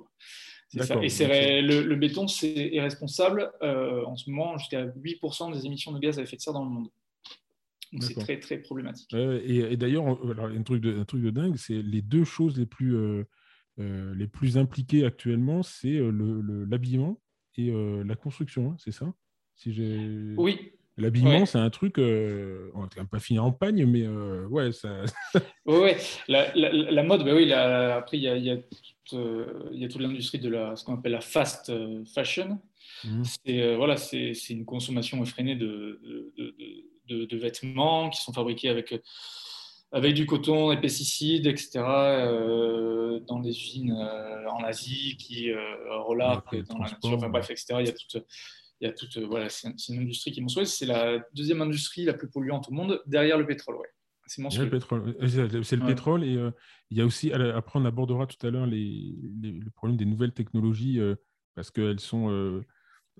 Ça. 0.69 1.01
Et 1.01 1.09
c'est 1.09 1.61
le, 1.61 1.81
le, 1.81 1.95
béton 1.95 2.27
est, 2.27 2.75
est 2.75 2.81
responsable 2.81 3.51
en 3.61 4.15
ce 4.15 4.29
moment 4.29 4.57
jusqu'à 4.57 4.85
8% 4.85 5.51
des 5.53 5.65
émissions 5.65 5.91
de 5.91 5.99
gaz 5.99 6.19
à 6.19 6.21
effet 6.21 6.35
de 6.35 6.41
serre 6.41 6.53
dans 6.53 6.63
le 6.63 6.69
monde 6.69 6.89
c'est 8.01 8.13
très, 8.15 8.39
très 8.39 8.57
problématique. 8.57 9.13
et, 9.13 9.77
d'ailleurs, 9.77 10.05
un 10.07 10.63
truc, 10.63 10.81
de, 10.81 10.97
un 10.97 11.05
truc 11.05 11.23
de 11.23 11.29
dingue, 11.29 11.55
c'est 11.57 11.81
les 11.81 12.01
deux 12.01 12.23
choses 12.23 12.57
les 12.57 12.65
plus, 12.65 12.95
euh, 12.95 13.23
euh, 13.79 14.13
les 14.15 14.27
plus 14.27 14.57
impliquées 14.57 15.05
actuellement, 15.05 15.63
c'est 15.63 15.97
euh, 15.97 16.65
l'habillement 16.69 17.19
et 17.57 17.71
la 18.05 18.15
construction, 18.15 18.71
hein, 18.71 18.75
c'est 18.79 18.93
ça? 18.93 19.13
Si 19.55 19.73
Oui. 20.37 20.71
L'habillement, 20.99 21.45
c'est 21.45 21.57
un 21.57 21.69
truc, 21.69 21.97
on 21.97 22.81
va 22.81 23.05
pas 23.09 23.19
finir 23.19 23.43
en 23.45 23.51
pagne, 23.51 23.85
mais 23.85 24.07
ouais, 24.07 24.71
ça. 24.71 25.03
ouais, 25.65 25.97
la, 26.27 26.51
la, 26.55 27.03
mode, 27.03 27.23
bah 27.23 27.33
oui, 27.33 27.51
après, 27.51 28.17
il 28.17 28.23
y 28.23 28.27
a, 28.27 28.35
y, 28.35 29.87
toute 29.87 30.01
l'industrie 30.01 30.39
de 30.39 30.49
la, 30.49 30.75
ce 30.75 30.83
qu'on 30.83 30.95
appelle 30.95 31.13
la 31.13 31.21
fast 31.21 31.71
fashion. 32.13 32.59
Mmh. 33.03 33.23
C'est 33.23 33.75
voilà, 33.75 33.97
c'est 33.97 34.33
une 34.49 34.65
consommation 34.65 35.21
effrénée 35.23 35.55
de, 35.55 36.01
de 36.37 36.53
de, 37.09 37.37
vêtements 37.37 38.09
qui 38.09 38.21
sont 38.21 38.33
fabriqués 38.33 38.69
avec, 38.69 38.93
avec 39.91 40.13
du 40.13 40.25
coton, 40.25 40.73
des 40.73 40.79
pesticides, 40.79 41.47
etc., 41.47 41.79
euh, 41.79 43.19
dans 43.21 43.39
des 43.39 43.49
usines 43.49 43.91
euh, 43.91 44.49
en 44.49 44.63
Asie 44.63 45.17
qui 45.17 45.51
euh, 45.51 45.59
relarquent 46.03 46.55
dans 46.67 46.77
la 46.79 46.89
nature, 46.91 47.13
enfin, 47.13 47.29
bref, 47.29 47.49
etc. 47.49 47.75
Il 47.79 47.85
y 47.87 47.89
a 47.89 47.93
toute, 47.93 48.25
il 48.81 48.87
y 48.87 48.87
a 48.87 48.93
toute 48.93 49.17
voilà, 49.17 49.49
c'est 49.49 49.69
une 49.89 49.99
industrie 49.99 50.31
qui 50.31 50.39
est 50.39 50.41
monstrueuse. 50.41 50.73
C'est 50.73 50.85
la 50.85 51.19
deuxième 51.33 51.61
industrie 51.61 52.05
la 52.05 52.13
plus 52.13 52.29
polluante 52.29 52.69
au 52.69 52.71
monde, 52.71 53.01
derrière 53.05 53.37
le 53.37 53.45
pétrole. 53.45 53.75
Ouais. 53.75 53.87
C'est 54.27 54.41
le 54.41 54.69
pétrole. 54.69 55.15
C'est 55.63 55.75
le 55.75 55.85
pétrole. 55.85 56.23
Et 56.23 56.37
il 56.91 56.97
y 56.97 57.01
a 57.01 57.05
aussi, 57.05 57.33
après, 57.33 57.79
on 57.79 57.85
abordera 57.85 58.27
tout 58.27 58.45
à 58.45 58.51
l'heure 58.51 58.67
les, 58.67 59.15
les, 59.41 59.53
le 59.53 59.71
problème 59.71 59.97
des 59.97 60.05
nouvelles 60.05 60.33
technologies 60.33 60.99
parce 61.55 61.71
qu'elles 61.71 61.99
sont 61.99 62.61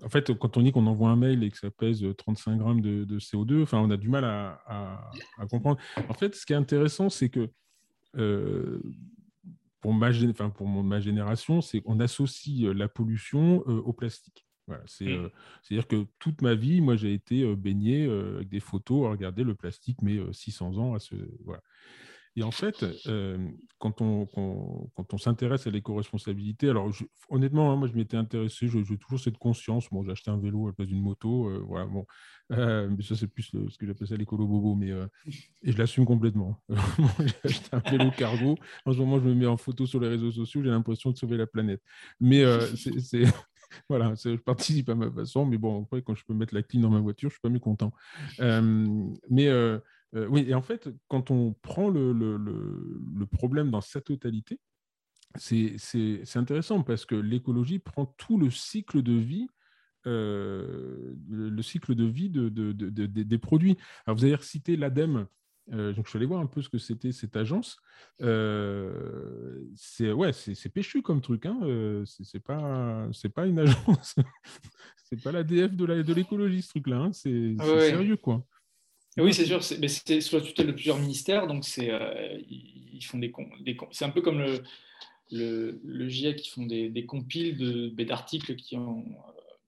en 0.02 0.08
fait, 0.08 0.32
quand 0.38 0.56
on 0.56 0.62
dit 0.62 0.72
qu'on 0.72 0.86
envoie 0.86 1.10
un 1.10 1.16
mail 1.16 1.44
et 1.44 1.50
que 1.50 1.58
ça 1.58 1.70
pèse 1.70 2.04
35 2.16 2.56
grammes 2.56 2.80
de, 2.80 3.18
CO2, 3.18 3.62
enfin, 3.62 3.78
on 3.78 3.90
a 3.90 3.96
du 3.96 4.08
mal 4.08 4.24
à, 4.24 5.10
comprendre. 5.50 5.78
En 6.08 6.14
fait, 6.14 6.34
ce 6.34 6.46
qui 6.46 6.52
est 6.52 6.56
intéressant, 6.56 7.08
c'est 7.10 7.28
que 7.28 7.50
euh, 8.16 8.80
pour, 9.80 9.92
ma, 9.94 10.10
enfin, 10.30 10.50
pour 10.50 10.66
ma 10.66 11.00
génération, 11.00 11.60
c'est 11.60 11.80
qu'on 11.80 12.00
associe 12.00 12.64
euh, 12.64 12.72
la 12.72 12.88
pollution 12.88 13.62
euh, 13.66 13.80
au 13.82 13.92
plastique. 13.92 14.46
Voilà, 14.70 14.84
C'est-à-dire 14.86 15.88
que 15.88 16.06
toute 16.18 16.42
ma 16.42 16.54
vie, 16.54 16.80
moi, 16.80 16.96
j'ai 16.96 17.12
été 17.12 17.54
baigné 17.56 18.04
avec 18.04 18.48
des 18.48 18.60
photos 18.60 19.06
à 19.06 19.10
regarder 19.10 19.42
le 19.42 19.54
plastique, 19.54 19.98
mais 20.00 20.18
600 20.32 20.78
ans 20.78 20.94
à 20.94 21.00
ce. 21.00 21.16
Voilà. 21.44 21.60
Et 22.36 22.42
en 22.44 22.52
fait, 22.52 22.86
euh, 23.08 23.48
quand 23.78 24.00
on, 24.00 24.24
quand, 24.26 25.12
on 25.12 25.18
s'intéresse 25.18 25.66
à 25.66 25.70
l'éco-responsabilité, 25.70 26.70
alors 26.70 26.90
honnêtement, 27.28 27.72
hein, 27.72 27.76
moi 27.76 27.88
je 27.88 27.94
m'étais 27.94 28.16
intéressé, 28.16 28.68
j'ai 28.68 28.96
toujours 28.98 29.18
cette 29.18 29.36
conscience. 29.36 29.88
Bon, 29.90 30.04
j'ai 30.04 30.12
acheté 30.12 30.30
un 30.30 30.38
vélo 30.38 30.66
à 30.66 30.70
la 30.70 30.72
place 30.74 30.86
d'une 30.86 31.02
moto, 31.02 31.48
euh, 31.48 31.64
voilà, 31.66 31.86
bon, 31.86 32.06
euh, 32.52 32.88
mais 32.96 33.02
ça 33.02 33.16
c'est 33.16 33.26
plus 33.26 33.50
ce 33.68 33.76
que 33.76 33.86
j'appelle 33.86 34.06
ça 34.06 34.16
l'écolo 34.16 34.46
bobo, 34.46 34.76
mais 34.76 34.90
et 35.62 35.72
je 35.72 35.76
l'assume 35.76 36.04
complètement. 36.04 36.62
j'ai 37.18 37.34
acheté 37.44 37.68
un 37.72 37.80
vélo 37.90 38.10
cargo. 38.16 38.54
En 38.86 38.92
ce 38.92 38.98
moment, 38.98 39.18
je 39.18 39.24
me 39.24 39.34
mets 39.34 39.46
en 39.46 39.56
photo 39.56 39.84
sur 39.84 39.98
les 39.98 40.08
réseaux 40.08 40.30
sociaux, 40.30 40.62
j'ai 40.62 40.70
l'impression 40.70 41.10
de 41.10 41.16
sauver 41.16 41.36
la 41.36 41.48
planète. 41.48 41.82
Mais 42.20 42.44
c'est 42.76 43.24
voilà, 43.88 44.14
je 44.14 44.36
participe 44.36 44.88
à 44.88 44.94
ma 44.94 45.10
façon, 45.10 45.46
mais 45.46 45.58
bon, 45.58 45.82
après, 45.82 46.02
quand 46.02 46.14
je 46.14 46.24
peux 46.24 46.34
mettre 46.34 46.54
la 46.54 46.62
clim 46.62 46.82
dans 46.82 46.90
ma 46.90 47.00
voiture, 47.00 47.30
je 47.30 47.34
suis 47.34 47.40
pas 47.40 47.48
mécontent. 47.48 47.92
mais 48.38 49.48
euh, 50.14 50.26
oui, 50.28 50.44
et 50.48 50.54
en 50.54 50.62
fait, 50.62 50.88
quand 51.08 51.30
on 51.30 51.54
prend 51.62 51.88
le, 51.88 52.12
le, 52.12 53.26
problème 53.26 53.70
dans 53.70 53.80
sa 53.80 54.00
totalité, 54.00 54.58
c'est 55.36 55.76
intéressant 56.34 56.82
parce 56.82 57.06
que 57.06 57.14
l'écologie 57.14 57.78
prend 57.78 58.06
tout 58.06 58.36
le 58.38 58.50
cycle 58.50 59.02
de 59.02 59.12
vie, 59.12 59.46
euh, 60.06 61.14
le, 61.28 61.62
cycle 61.62 61.94
de 61.94 62.04
vie 62.04 62.30
de, 62.30 62.48
de, 62.48 62.72
des 62.72 63.38
produits. 63.38 63.76
Alors, 64.06 64.18
vous 64.18 64.24
avez 64.24 64.36
cité 64.42 64.76
l'ADEME. 64.76 65.26
Euh, 65.72 65.92
donc, 65.92 66.06
je 66.06 66.10
suis 66.10 66.16
allé 66.16 66.26
voir 66.26 66.40
un 66.40 66.46
peu 66.46 66.62
ce 66.62 66.68
que 66.68 66.78
c'était 66.78 67.12
cette 67.12 67.36
agence. 67.36 67.78
c'est 68.18 70.12
ouais, 70.12 70.32
c'est 70.32 70.72
péchu 70.72 71.02
comme 71.02 71.20
truc. 71.20 71.46
Hein. 71.46 71.58
c'est 72.04 72.42
pas, 72.42 73.08
c'est 73.12 73.28
pas 73.28 73.46
une 73.46 73.58
agence. 73.58 74.16
c'est 74.96 75.22
pas 75.22 75.32
l'ADF 75.32 75.72
de 75.72 76.14
l'écologie, 76.14 76.62
ce 76.62 76.68
truc-là. 76.70 76.96
Hein. 76.96 77.12
C'est 77.12 77.54
ah 77.58 77.64
sérieux, 77.80 78.16
quoi. 78.16 78.44
Oui, 79.18 79.34
c'est 79.34 79.44
sûr. 79.44 79.62
C'est 79.62 80.20
sous 80.20 80.36
la 80.36 80.42
tutelle 80.42 80.68
de 80.68 80.72
plusieurs 80.72 80.98
ministères, 80.98 81.46
donc 81.46 81.64
c'est 81.64 81.90
euh, 81.90 82.38
ils 82.48 83.04
font 83.04 83.18
des, 83.18 83.32
des 83.60 83.76
c'est 83.90 84.04
un 84.04 84.10
peu 84.10 84.22
comme 84.22 84.38
le, 84.40 84.62
le, 85.30 85.80
le 85.82 86.08
GIEC 86.08 86.36
qui 86.36 86.50
font 86.50 86.66
des, 86.66 86.90
des 86.90 87.06
compiles 87.06 87.94
d'articles 87.96 88.54
qui 88.56 88.76
ont 88.76 89.04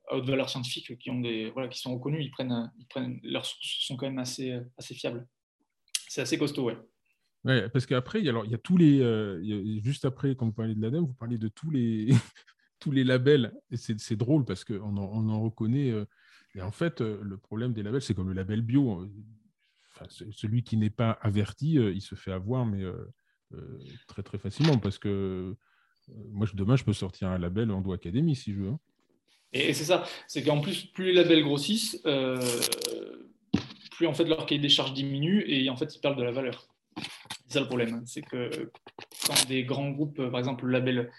à 0.08 0.16
haute 0.16 0.26
valeur 0.26 0.48
scientifique 0.48 0.98
qui, 0.98 1.10
ont 1.10 1.20
des, 1.20 1.50
voilà, 1.50 1.68
qui 1.68 1.78
sont 1.78 1.94
reconnus, 1.94 2.24
ils 2.24 2.30
prennent, 2.30 2.70
ils 2.78 2.86
prennent, 2.86 3.20
leurs 3.22 3.46
sources 3.46 3.86
sont 3.86 3.96
quand 3.96 4.06
même 4.06 4.18
assez, 4.18 4.58
assez 4.76 4.94
fiables. 4.94 5.26
C'est 6.12 6.20
assez 6.20 6.36
costaud, 6.36 6.64
ouais. 6.64 6.76
Ouais, 7.44 7.70
parce 7.70 7.86
qu'après, 7.86 8.20
il 8.20 8.26
y, 8.26 8.28
a, 8.28 8.44
y 8.44 8.54
a 8.54 8.58
tous 8.58 8.76
les. 8.76 9.00
juste 9.82 10.04
après, 10.04 10.36
quand 10.36 10.44
vous 10.44 10.52
parlez 10.52 10.74
de 10.74 10.82
l'ADEME, 10.82 11.06
vous 11.06 11.14
parlez 11.14 11.38
de 11.38 11.48
tous 11.48 11.70
les, 11.70 12.08
tous 12.80 12.90
les 12.90 13.02
labels. 13.02 13.54
Et 13.70 13.78
c'est 13.78 14.16
drôle 14.16 14.44
parce 14.44 14.62
qu'on 14.62 14.98
en, 14.98 15.10
on 15.10 15.30
en 15.30 15.40
reconnaît. 15.40 15.90
et 16.54 16.60
en 16.60 16.70
fait, 16.70 17.00
le 17.00 17.38
problème 17.38 17.72
des 17.72 17.82
labels, 17.82 18.02
c'est 18.02 18.12
comme 18.12 18.28
le 18.28 18.34
label 18.34 18.60
bio. 18.60 19.08
Enfin, 19.94 20.04
celui 20.30 20.62
qui 20.62 20.76
n'est 20.76 20.90
pas 20.90 21.12
averti, 21.12 21.76
il 21.76 22.02
se 22.02 22.14
fait 22.14 22.32
avoir, 22.32 22.66
mais 22.66 22.84
très 24.06 24.22
très 24.22 24.36
facilement 24.36 24.76
parce 24.76 24.98
que 24.98 25.56
moi, 26.30 26.46
demain, 26.52 26.76
je 26.76 26.84
peux 26.84 26.92
sortir 26.92 27.28
un 27.28 27.38
label 27.38 27.70
Endo 27.70 27.90
Academy 27.90 28.36
si 28.36 28.52
je 28.52 28.60
veux. 28.60 28.72
Et, 29.54 29.72
c'est 29.74 29.84
ça, 29.84 30.04
c'est 30.26 30.42
qu'en 30.42 30.60
plus, 30.60 30.84
plus 30.84 31.06
les 31.06 31.12
labels 31.12 31.42
grossissent, 31.42 32.00
euh, 32.06 32.38
plus 33.96 34.06
en 34.06 34.14
fait 34.14 34.24
leur 34.24 34.46
cahier 34.46 34.60
des 34.60 34.68
charges 34.68 34.92
diminue 34.92 35.44
et 35.46 35.68
en 35.70 35.76
fait 35.76 35.94
ils 35.94 36.00
perdent 36.00 36.18
de 36.18 36.22
la 36.22 36.32
valeur. 36.32 36.66
C'est 37.46 37.54
ça 37.54 37.60
le 37.60 37.66
problème, 37.66 37.94
hein. 37.94 38.02
c'est 38.06 38.22
que 38.22 38.70
quand 39.26 39.48
des 39.48 39.64
grands 39.64 39.90
groupes, 39.90 40.22
par 40.30 40.38
exemple 40.38 40.66
le 40.66 40.72
label 40.72 41.10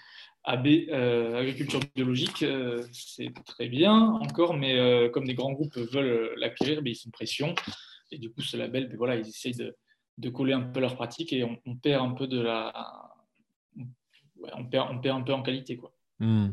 AB 0.45 0.67
euh, 0.89 1.39
agriculture 1.39 1.79
biologique, 1.95 2.43
euh, 2.43 2.83
c'est 2.91 3.31
très 3.45 3.69
bien 3.69 3.93
encore, 3.93 4.55
mais 4.55 5.09
comme 5.13 5.25
des 5.25 5.35
grands 5.35 5.53
groupes 5.53 5.77
veulent 5.77 6.33
l'acquérir, 6.37 6.81
ben, 6.81 6.91
ils 6.91 6.95
sont 6.95 7.11
pression 7.11 7.55
et 8.11 8.17
du 8.17 8.31
coup 8.31 8.41
ce 8.41 8.57
label, 8.57 8.87
ben, 8.87 9.13
ils 9.13 9.27
essayent 9.27 9.73
de, 10.17 10.29
coller 10.29 10.53
un 10.53 10.61
peu 10.61 10.79
leur 10.79 10.95
pratique 10.95 11.33
et 11.33 11.43
on 11.43 11.75
perd 11.75 12.03
un 12.03 12.11
peu 12.11 12.27
de 12.27 12.39
la 12.39 13.13
on, 14.55 14.65
perd, 14.65 14.89
un 15.07 15.21
peu 15.21 15.33
en 15.33 15.41
qualité. 15.41 15.77
Quoi. 15.77 15.93
Hmm. 16.19 16.49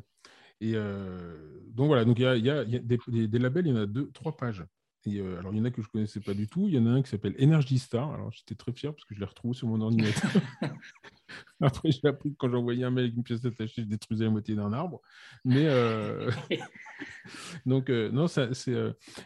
Euh, 0.63 1.61
donc 1.69 1.87
voilà, 1.89 2.03
il 2.03 2.45
y 2.45 2.51
a, 2.51 2.65
des, 2.65 3.39
labels, 3.39 3.67
il 3.67 3.71
y 3.71 3.73
en 3.73 3.83
a 3.83 3.87
deux, 3.87 4.11
trois 4.13 4.37
pages. 4.37 4.65
Et 5.07 5.19
euh, 5.19 5.39
alors 5.39 5.53
il 5.53 5.59
y 5.59 5.61
en 5.61 5.65
a 5.65 5.71
que 5.71 5.81
je 5.81 5.87
ne 5.89 5.93
connaissais 5.93 6.21
pas 6.21 6.35
du 6.35 6.47
tout. 6.47 6.69
Il 6.69 6.75
y 6.75 6.79
en 6.79 6.87
a 6.87 6.91
un 6.91 7.03
qui 7.03 7.09
s'appelle 7.09 7.35
Energy 7.41 7.79
Star. 7.79 8.13
Alors 8.13 8.31
j'étais 8.33 8.55
très 8.55 8.73
fier 8.73 8.93
parce 8.93 9.05
que 9.05 9.15
je 9.15 9.21
l'ai 9.21 9.27
retrouvé 9.27 9.55
sur 9.55 9.67
mon 9.69 9.81
ordinateur. 9.81 10.31
Après, 11.61 11.91
j'ai 11.91 12.07
appris 12.07 12.33
que 12.33 12.37
quand 12.37 12.51
j'envoyais 12.51 12.85
un 12.85 12.91
mail 12.91 13.05
avec 13.05 13.17
une 13.17 13.23
pièce 13.23 13.45
attachée, 13.45 13.83
je 13.83 13.87
détruisais 13.87 14.25
la 14.25 14.31
moitié 14.31 14.55
d'un 14.55 14.73
arbre. 14.73 15.01
Mais 15.45 15.67
euh, 15.67 16.31
donc, 17.67 17.89
euh, 17.89 18.11
non, 18.11 18.27
ça, 18.27 18.53
c'est. 18.53 18.75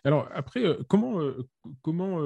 Alors, 0.05 0.29
après, 0.33 0.63
comment, 0.89 1.19
comment, 1.83 2.21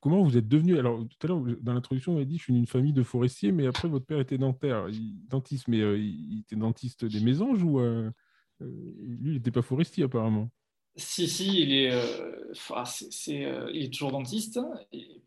comment 0.00 0.22
vous 0.24 0.36
êtes 0.36 0.48
devenu. 0.48 0.78
Alors, 0.78 1.06
tout 1.08 1.26
à 1.26 1.28
l'heure, 1.28 1.42
dans 1.60 1.72
l'introduction, 1.72 2.12
vous 2.12 2.18
avez 2.18 2.26
dit 2.26 2.38
je 2.38 2.42
suis 2.42 2.54
une 2.54 2.66
famille 2.66 2.92
de 2.92 3.02
forestiers, 3.02 3.52
mais 3.52 3.66
après, 3.66 3.88
votre 3.88 4.04
père 4.04 4.20
était 4.20 4.38
dentaire, 4.38 4.88
dentiste, 5.28 5.68
mais 5.68 5.78
il 5.78 6.40
était 6.40 6.56
dentiste 6.56 7.04
des 7.04 7.20
mésanges 7.20 7.62
ou 7.62 7.80
lui, 8.60 9.30
il 9.30 9.32
n'était 9.34 9.52
pas 9.52 9.62
forestier 9.62 10.04
apparemment? 10.04 10.50
Si, 10.98 11.28
si, 11.28 11.62
il 11.62 11.72
est, 11.72 11.92
il 13.72 13.82
est 13.82 13.92
toujours 13.92 14.12
dentiste, 14.12 14.60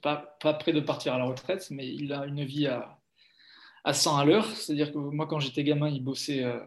pas, 0.02 0.38
pas 0.40 0.54
près 0.54 0.74
de 0.74 0.80
partir 0.80 1.14
à 1.14 1.18
la 1.18 1.26
retraite, 1.26 1.68
mais 1.72 1.88
il 1.88 2.14
a 2.14 2.26
une 2.26 2.44
vie 2.44 2.68
à, 2.68 3.02
à 3.84 3.94
100 3.94 4.18
à 4.18 4.26
l'heure. 4.26 4.46
C'est-à-dire 4.46 4.92
que 4.92 4.98
moi, 4.98 5.28
quand 5.28 5.40
j'étais 5.40 5.64
gamin, 5.64 5.90
il 5.90 6.04
bossait, 6.04 6.44
euh, 6.44 6.60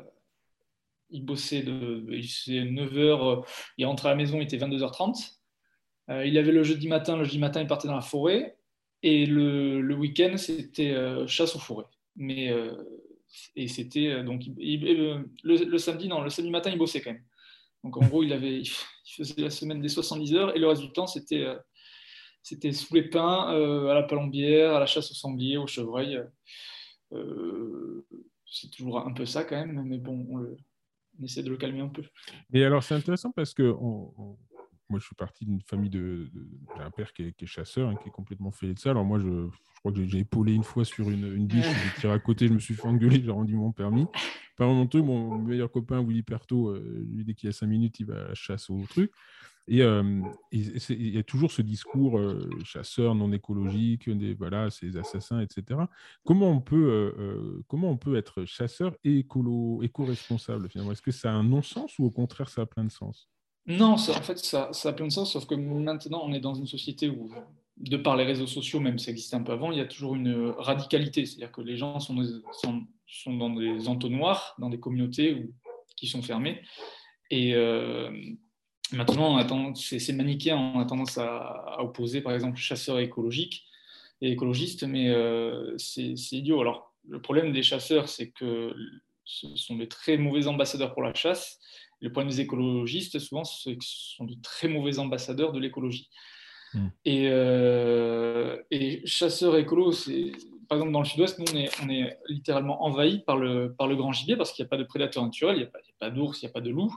de 1.11 1.21
9h, 2.64 2.99
euh, 2.99 3.43
il 3.79 3.87
rentrait 3.87 4.09
à 4.09 4.12
la 4.12 4.17
maison, 4.17 4.38
il 4.38 4.45
était 4.45 4.59
22h30. 4.59 5.37
Euh, 6.11 6.27
il 6.27 6.37
avait 6.37 6.53
le 6.53 6.62
jeudi 6.62 6.88
matin, 6.88 7.17
le 7.17 7.25
jeudi 7.25 7.38
matin, 7.38 7.61
il 7.61 7.67
partait 7.67 7.88
dans 7.88 7.95
la 7.95 8.01
forêt. 8.01 8.57
Et 9.03 9.27
le, 9.27 9.95
week-end, 9.95 10.37
c'était 10.37 10.95
chasse 11.27 11.55
aux 11.57 11.59
forêts. 11.59 11.85
Mais, 12.17 12.51
et 13.55 13.69
c'était 13.69 14.23
donc 14.23 14.45
le, 14.57 15.77
samedi, 15.77 16.09
non, 16.09 16.23
le 16.23 16.31
samedi 16.31 16.51
matin, 16.51 16.71
il 16.71 16.79
bossait 16.79 17.03
quand 17.03 17.12
même. 17.12 17.23
Donc 17.85 17.99
en 17.99 18.07
gros, 18.07 18.23
il, 18.23 18.33
avait, 18.33 18.61
il 18.62 18.70
faisait 19.07 19.42
la 19.42 19.51
semaine 19.51 19.81
des 19.81 19.90
70 19.90 20.35
heures 20.35 20.57
et 20.57 20.59
le 20.59 20.66
reste 20.66 20.81
du 20.81 20.90
temps, 20.90 21.07
c'était 21.07 22.73
sous 22.73 22.94
les 22.94 23.09
pins, 23.11 23.47
à 23.88 23.94
la 23.94 24.03
palombière, 24.03 24.75
à 24.75 24.81
la 24.81 24.87
chasse 24.87 25.11
au 25.11 25.14
sanglier, 25.14 25.59
au 25.59 25.66
chevreuil. 25.66 26.18
Euh, 27.12 28.07
c'est 28.47 28.70
toujours 28.70 29.07
un 29.07 29.12
peu 29.12 29.27
ça 29.27 29.44
quand 29.44 29.57
même, 29.57 29.83
mais 29.85 29.99
bon, 29.99 30.27
on, 30.31 31.23
essaie 31.23 31.42
de 31.42 31.51
le 31.51 31.57
calmer 31.59 31.81
un 31.81 31.88
peu. 31.88 32.03
Et 32.53 32.64
alors, 32.64 32.83
c'est 32.83 32.94
intéressant 32.94 33.31
parce 33.31 33.53
que 33.53 33.75
moi, 34.90 35.01
je 35.01 35.07
suis 35.07 35.14
parti 35.14 35.44
d'une 35.44 35.62
famille 35.62 35.90
de. 35.90 36.31
J'ai 36.77 36.83
un 36.83 36.90
père 36.90 37.12
qui 37.12 37.23
est, 37.23 37.47
chasseur, 37.47 37.88
hein, 37.88 37.97
qui 38.03 38.09
est 38.09 38.12
complètement 38.12 38.51
fait 38.51 38.75
de 38.75 38.79
ça. 38.79 38.90
Alors, 38.90 39.05
moi, 39.05 39.18
je, 39.18 39.49
crois 39.79 39.92
que 39.92 40.05
j'ai 40.05 40.18
épaulé 40.18 40.53
une 40.53 40.64
fois 40.64 40.85
sur 40.85 41.09
une, 41.11 41.47
biche, 41.47 41.64
j'ai 41.64 42.01
tiré 42.01 42.12
à 42.12 42.18
côté, 42.18 42.49
je 42.49 42.53
me 42.53 42.59
suis 42.59 42.75
fait 42.75 42.87
engueuler, 42.87 43.23
j'ai 43.23 43.31
rendu 43.31 43.55
mon 43.55 43.73
permis. 43.73 44.07
Pas 44.57 44.66
mon 44.66 44.87
truc, 44.87 45.05
mon 45.05 45.38
meilleur 45.38 45.70
copain, 45.70 46.03
Willy 46.03 46.23
Perto, 46.23 46.68
euh, 46.68 47.07
lui, 47.11 47.25
dès 47.25 47.35
qu'il 47.35 47.49
y 47.49 47.51
a 47.51 47.53
cinq 47.53 47.66
minutes, 47.66 47.99
il 48.01 48.07
va 48.07 48.20
à 48.20 48.29
la 48.29 48.35
chasse 48.35 48.70
au 48.70 48.83
truc. 48.88 49.11
Et 49.66 49.79
il 50.53 51.14
y 51.14 51.18
a 51.18 51.23
toujours 51.23 51.51
ce 51.51 51.62
discours 51.62 52.20
chasseur 52.64 53.14
non 53.14 53.33
écologique, 53.33 54.11
des, 54.11 54.35
voilà, 54.35 54.68
ces 54.68 54.99
assassins, 54.99 55.40
etc. 55.40 55.81
Comment 56.23 56.51
on 56.51 56.61
peut, 56.61 57.64
comment 57.66 57.90
on 57.90 57.97
peut 57.97 58.16
être 58.16 58.44
chasseur 58.44 58.94
et 59.05 59.20
éco-responsable 59.20 60.68
finalement? 60.68 60.92
Est-ce 60.92 61.01
que 61.01 61.11
ça 61.11 61.31
a 61.31 61.35
un 61.35 61.44
non-sens 61.44 61.99
ou 61.99 62.05
au 62.05 62.11
contraire 62.11 62.51
ça 62.51 62.61
a 62.61 62.66
plein 62.66 62.85
de 62.85 62.90
sens? 62.90 63.31
Non, 63.66 63.92
en 63.92 63.98
fait 63.98 64.38
ça, 64.38 64.68
ça, 64.72 64.88
a 64.90 64.92
plein 64.92 65.07
de 65.07 65.12
sens, 65.12 65.33
sauf 65.33 65.46
que 65.46 65.55
maintenant 65.55 66.22
on 66.24 66.33
est 66.33 66.40
dans 66.40 66.55
une 66.55 66.66
société 66.66 67.09
où, 67.09 67.31
de 67.79 67.96
par 67.96 68.16
les 68.16 68.24
réseaux 68.24 68.46
sociaux, 68.46 68.79
même 68.81 68.98
si 68.98 69.07
ça 69.07 69.11
existait 69.11 69.37
un 69.37 69.42
peu 69.42 69.53
avant, 69.53 69.72
il 69.72 69.79
y 69.79 69.81
a 69.81 69.87
toujours 69.87 70.14
une 70.14 70.50
radicalité. 70.59 71.24
C'est-à-dire 71.24 71.53
que 71.53 71.62
les 71.62 71.77
gens 71.77 71.98
sont, 71.98 72.14
dans 73.27 73.50
des 73.50 73.88
entonnoirs, 73.88 74.55
dans 74.59 74.68
des 74.68 74.79
communautés 74.79 75.48
qui 75.96 76.07
sont 76.07 76.22
fermées. 76.22 76.61
Et, 77.31 77.55
Maintenant, 78.92 79.74
c'est 79.74 80.12
manichéen, 80.12 80.57
on 80.57 80.81
a 80.81 80.85
tendance 80.85 81.18
à, 81.18 81.77
opposer 81.81 82.20
par 82.20 82.33
exemple 82.35 82.59
chasseurs 82.59 82.98
écologiques 82.98 83.64
et 84.20 84.31
écologistes, 84.31 84.85
mais 84.85 85.09
euh, 85.09 85.77
c'est 85.79 86.14
idiot. 86.33 86.61
Alors, 86.61 86.94
le 87.09 87.20
problème 87.20 87.53
des 87.53 87.62
chasseurs, 87.62 88.09
c'est 88.09 88.31
que 88.31 88.74
ce 89.24 89.57
sont 89.57 89.77
des 89.77 89.88
très 89.88 90.16
mauvais 90.16 90.46
ambassadeurs 90.46 90.92
pour 90.92 91.03
la 91.03 91.14
chasse. 91.14 91.59
Le 92.00 92.11
problème 92.11 92.30
des 92.30 92.40
écologistes, 92.40 93.18
souvent, 93.18 93.44
c'est 93.44 93.76
que 93.76 93.85
ce 93.85 94.16
sont 94.16 94.24
de 94.24 94.35
très 94.42 94.68
mauvais 94.68 94.98
ambassadeurs 94.98 95.52
de 95.52 95.59
l'écologie. 95.59 96.09
Hmm. 96.74 96.88
Et, 97.04 97.28
euh, 97.30 98.57
et, 98.70 99.07
chasseurs 99.07 99.57
écolos, 99.57 99.92
c'est 99.92 100.33
par 100.68 100.78
exemple 100.78 100.92
dans 100.92 101.00
le 101.00 101.07
sud-ouest, 101.07 101.38
nous 101.38 101.44
on 101.52 101.57
est, 101.57 101.70
on 101.85 101.88
est, 101.88 102.18
littéralement 102.28 102.85
envahi 102.85 103.20
par 103.20 103.37
le, 103.37 103.74
par 103.78 103.87
le 103.87 103.96
grand 103.96 104.12
gibier 104.12 104.37
parce 104.37 104.52
qu'il 104.52 104.64
n'y 104.64 104.68
a 104.68 104.70
pas 104.70 104.76
de 104.76 104.85
prédateurs 104.85 105.22
naturels, 105.22 105.57
il 105.57 105.61
n'y 105.61 105.66
a 105.66 105.70
pas, 106.00 106.11
d'ours, 106.11 106.42
il 106.42 106.46
n'y 106.46 106.50
a 106.50 106.52
pas 106.52 106.61
de 106.61 106.70
loups. 106.70 106.94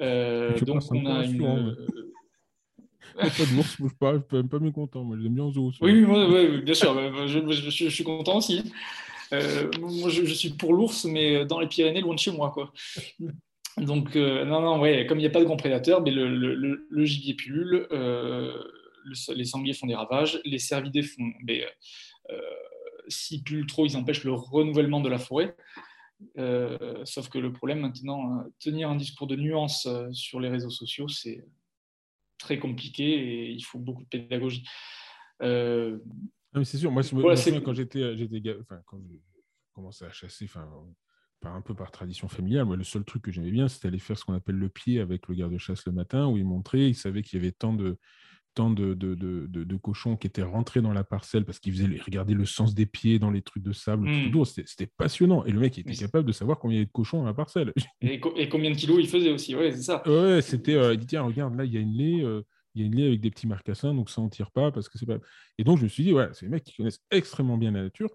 Euh, 0.00 0.58
donc 0.60 0.82
on 0.90 1.06
a 1.06 1.24
une. 1.24 1.44
Hein, 1.44 1.76
pas 3.14 3.28
de 3.28 3.54
bourse, 3.54 3.76
je 3.78 3.86
suis 3.86 3.96
pas, 3.98 4.18
pas, 4.18 4.42
pas 4.42 4.58
mécontent. 4.58 5.02
Moi, 5.02 5.16
j'aime 5.20 5.34
bien 5.34 5.44
aux 5.44 5.52
zoo. 5.52 5.72
Oui, 5.80 6.04
bien 6.62 6.74
sûr. 6.74 6.94
je, 7.26 7.50
je, 7.50 7.88
suis 7.88 8.04
content 8.04 8.38
aussi. 8.38 8.72
Euh, 9.32 9.70
moi, 9.80 10.08
je, 10.08 10.32
suis 10.32 10.50
pour 10.50 10.72
l'ours, 10.72 11.04
mais 11.04 11.44
dans 11.44 11.60
les 11.60 11.66
Pyrénées, 11.66 12.00
loin 12.00 12.14
de 12.14 12.20
chez 12.20 12.30
moi, 12.30 12.50
quoi. 12.50 12.72
Donc, 13.80 14.16
euh, 14.16 14.44
non, 14.44 14.60
non, 14.60 14.80
ouais, 14.80 15.06
comme 15.06 15.18
il 15.18 15.22
n'y 15.22 15.26
a 15.26 15.30
pas 15.30 15.40
de 15.40 15.44
grands 15.44 15.56
prédateurs, 15.56 16.02
mais 16.02 16.10
le, 16.10 16.28
le, 16.28 16.86
le 16.88 17.04
gibier 17.04 17.34
pullule, 17.34 17.86
les 19.34 19.44
sangliers 19.44 19.74
font 19.74 19.86
des 19.86 19.94
ravages, 19.94 20.40
les 20.44 20.58
cervidés 20.58 21.02
font. 21.02 21.32
Mais, 21.44 21.64
S'ils 23.10 23.42
pullulent 23.42 23.66
trop, 23.66 23.86
ils 23.86 23.96
empêchent 23.96 24.24
le 24.24 24.32
renouvellement 24.32 25.00
de 25.00 25.08
la 25.08 25.18
forêt. 25.18 25.56
Euh, 26.36 27.04
sauf 27.04 27.28
que 27.28 27.38
le 27.38 27.52
problème 27.52 27.80
maintenant, 27.80 28.40
euh, 28.40 28.42
tenir 28.58 28.90
un 28.90 28.96
discours 28.96 29.26
de 29.26 29.36
nuance 29.36 29.86
euh, 29.86 30.12
sur 30.12 30.40
les 30.40 30.48
réseaux 30.48 30.70
sociaux, 30.70 31.08
c'est 31.08 31.44
très 32.38 32.58
compliqué 32.58 33.04
et 33.04 33.50
il 33.50 33.62
faut 33.62 33.78
beaucoup 33.78 34.02
de 34.02 34.08
pédagogie. 34.08 34.64
c'est 35.40 36.78
sûr, 36.78 36.90
moi, 36.90 37.02
je 37.02 37.14
me, 37.14 37.36
souviens 37.36 37.60
quand 37.60 37.74
j'étais, 37.74 38.02
enfin, 38.60 38.80
quand 38.86 38.98
j'ai 39.08 39.20
commencé 39.72 40.04
à 40.04 40.10
chasser, 40.10 40.46
enfin, 40.46 40.68
par, 41.40 41.54
un 41.54 41.60
peu 41.60 41.74
par 41.74 41.90
tradition 41.90 42.28
familiale, 42.28 42.64
moi, 42.64 42.76
le 42.76 42.84
seul 42.84 43.04
truc 43.04 43.22
que 43.22 43.32
j'aimais 43.32 43.50
bien, 43.50 43.68
c'était 43.68 43.88
aller 43.88 43.98
faire 43.98 44.18
ce 44.18 44.24
qu'on 44.24 44.34
appelle 44.34 44.56
le 44.56 44.68
pied 44.68 45.00
avec 45.00 45.28
le 45.28 45.34
garde-chasse 45.34 45.86
le 45.86 45.92
matin, 45.92 46.26
où 46.26 46.36
il 46.36 46.44
montrait, 46.44 46.88
il 46.88 46.94
savait 46.94 47.22
qu'il 47.22 47.38
y 47.38 47.42
avait 47.42 47.52
tant 47.52 47.72
de, 47.72 47.98
de, 48.56 48.94
de, 48.94 49.46
de, 49.46 49.76
cochons 49.76 50.16
qui 50.16 50.26
étaient 50.26 50.42
rentrés 50.42 50.80
dans 50.80 50.92
la 50.92 51.04
parcelle 51.04 51.44
parce 51.44 51.60
qu'ils 51.60 51.72
faisaient 51.72 52.00
regarder 52.04 52.34
le 52.34 52.44
sens 52.44 52.74
des 52.74 52.86
pieds 52.86 53.18
dans 53.18 53.30
les 53.30 53.42
trucs 53.42 53.62
de 53.62 53.72
sable. 53.72 54.08
Mmh. 54.08 54.44
C'était 54.44 54.86
passionnant. 54.86 55.44
Et 55.44 55.52
le 55.52 55.60
mec 55.60 55.78
était 55.78 55.94
capable 55.94 56.26
de 56.26 56.32
savoir 56.32 56.58
combien 56.58 56.76
il 56.76 56.78
y 56.78 56.80
avait 56.80 56.86
de 56.86 56.92
cochons 56.92 57.18
dans 57.18 57.24
la 57.24 57.34
parcelle. 57.34 57.72
Et, 58.00 58.18
combien 58.20 58.70
de 58.70 58.76
kilos 58.76 58.98
il 59.00 59.08
faisait 59.08 59.30
aussi. 59.30 59.54
Ouais, 59.54 59.70
c'est 59.72 59.82
ça. 59.82 60.02
Ouais, 60.08 60.42
c'était. 60.42 60.74
Euh, 60.74 60.94
il 60.94 60.98
dit 60.98 61.06
tiens, 61.06 61.22
regarde, 61.22 61.56
là, 61.56 61.64
il 61.64 61.72
y 61.72 61.76
a 61.76 61.80
une 61.80 61.94
lait. 61.94 62.24
Euh, 62.24 62.42
il 62.74 62.82
y 62.82 62.84
a 62.84 62.86
une 62.86 62.94
lait 62.94 63.06
avec 63.06 63.20
des 63.20 63.30
petits 63.30 63.46
marcassins, 63.46 63.92
donc 63.94 64.08
ça 64.08 64.20
n'en 64.20 64.28
tire 64.28 64.50
pas 64.50 64.70
parce 64.70 64.88
que 64.88 64.98
c'est 64.98 65.06
pas. 65.06 65.18
Et 65.58 65.64
donc 65.64 65.78
je 65.78 65.84
me 65.84 65.88
suis 65.88 66.04
dit, 66.04 66.12
ouais, 66.12 66.28
c'est 66.32 66.46
des 66.46 66.50
mecs 66.50 66.64
qui 66.64 66.76
connaissent 66.76 67.02
extrêmement 67.10 67.58
bien 67.58 67.72
la 67.72 67.82
nature. 67.82 68.10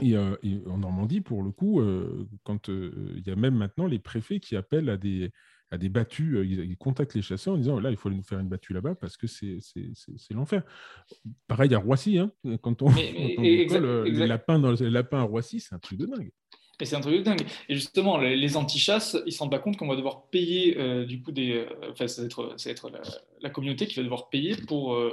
Et, 0.00 0.16
euh, 0.16 0.36
et 0.42 0.58
en 0.66 0.78
Normandie, 0.78 1.20
pour 1.20 1.42
le 1.42 1.50
coup, 1.50 1.80
quand 2.44 2.68
il 2.68 3.22
y 3.26 3.30
a 3.30 3.36
même 3.36 3.56
maintenant 3.56 3.86
les 3.86 3.98
préfets 3.98 4.40
qui 4.40 4.56
appellent 4.56 4.90
à 4.90 4.96
des, 4.96 5.30
à 5.70 5.78
des 5.78 5.88
battues, 5.88 6.36
euh, 6.36 6.46
ils, 6.46 6.76
contactent 6.76 7.14
les 7.14 7.22
chasseurs 7.22 7.54
en 7.54 7.56
disant 7.56 7.78
là, 7.80 7.90
il 7.90 7.96
faut 7.96 8.08
aller 8.08 8.16
nous 8.16 8.22
faire 8.22 8.38
une 8.38 8.48
battue 8.48 8.72
là-bas 8.72 8.94
parce 8.94 9.16
que 9.16 9.26
c'est 9.26 9.60
l'enfer. 10.30 10.62
Pareil 11.46 11.74
à 11.74 11.78
Roissy, 11.78 12.18
hein, 12.18 12.30
quand 12.62 12.82
on, 12.82 12.88
euh, 12.96 14.04
les, 14.04 14.26
lapins 14.26 14.58
dans, 14.58 14.72
les 14.72 14.90
lapins 14.90 15.20
à 15.20 15.22
Roissy, 15.22 15.60
c'est 15.60 15.74
un 15.74 15.78
truc 15.78 15.98
de 15.98 16.06
dingue. 16.06 16.30
Et 16.80 16.84
c'est 16.84 16.96
un 16.96 17.00
truc 17.00 17.16
de 17.16 17.22
dingue. 17.22 17.44
Et 17.68 17.74
justement, 17.74 18.18
les, 18.18 18.36
les 18.36 18.56
anti-chasses, 18.56 19.16
ils 19.26 19.26
ne 19.26 19.30
se 19.32 19.38
rendent 19.40 19.50
pas 19.50 19.58
compte 19.58 19.76
qu'on 19.76 19.88
va 19.88 19.96
devoir 19.96 20.28
payer, 20.30 20.78
euh, 20.78 21.04
du 21.04 21.20
coup, 21.20 21.32
des. 21.32 21.52
euh, 21.52 21.90
Enfin, 21.90 22.06
ça 22.06 22.22
va 22.22 22.26
être, 22.26 22.54
ça 22.56 22.68
va 22.68 22.72
être 22.72 22.88
la, 22.90 23.00
la 23.40 23.50
communauté 23.50 23.86
qui 23.88 23.96
va 23.96 24.04
devoir 24.04 24.28
payer 24.28 24.54
pour, 24.56 24.94
euh, 24.94 25.12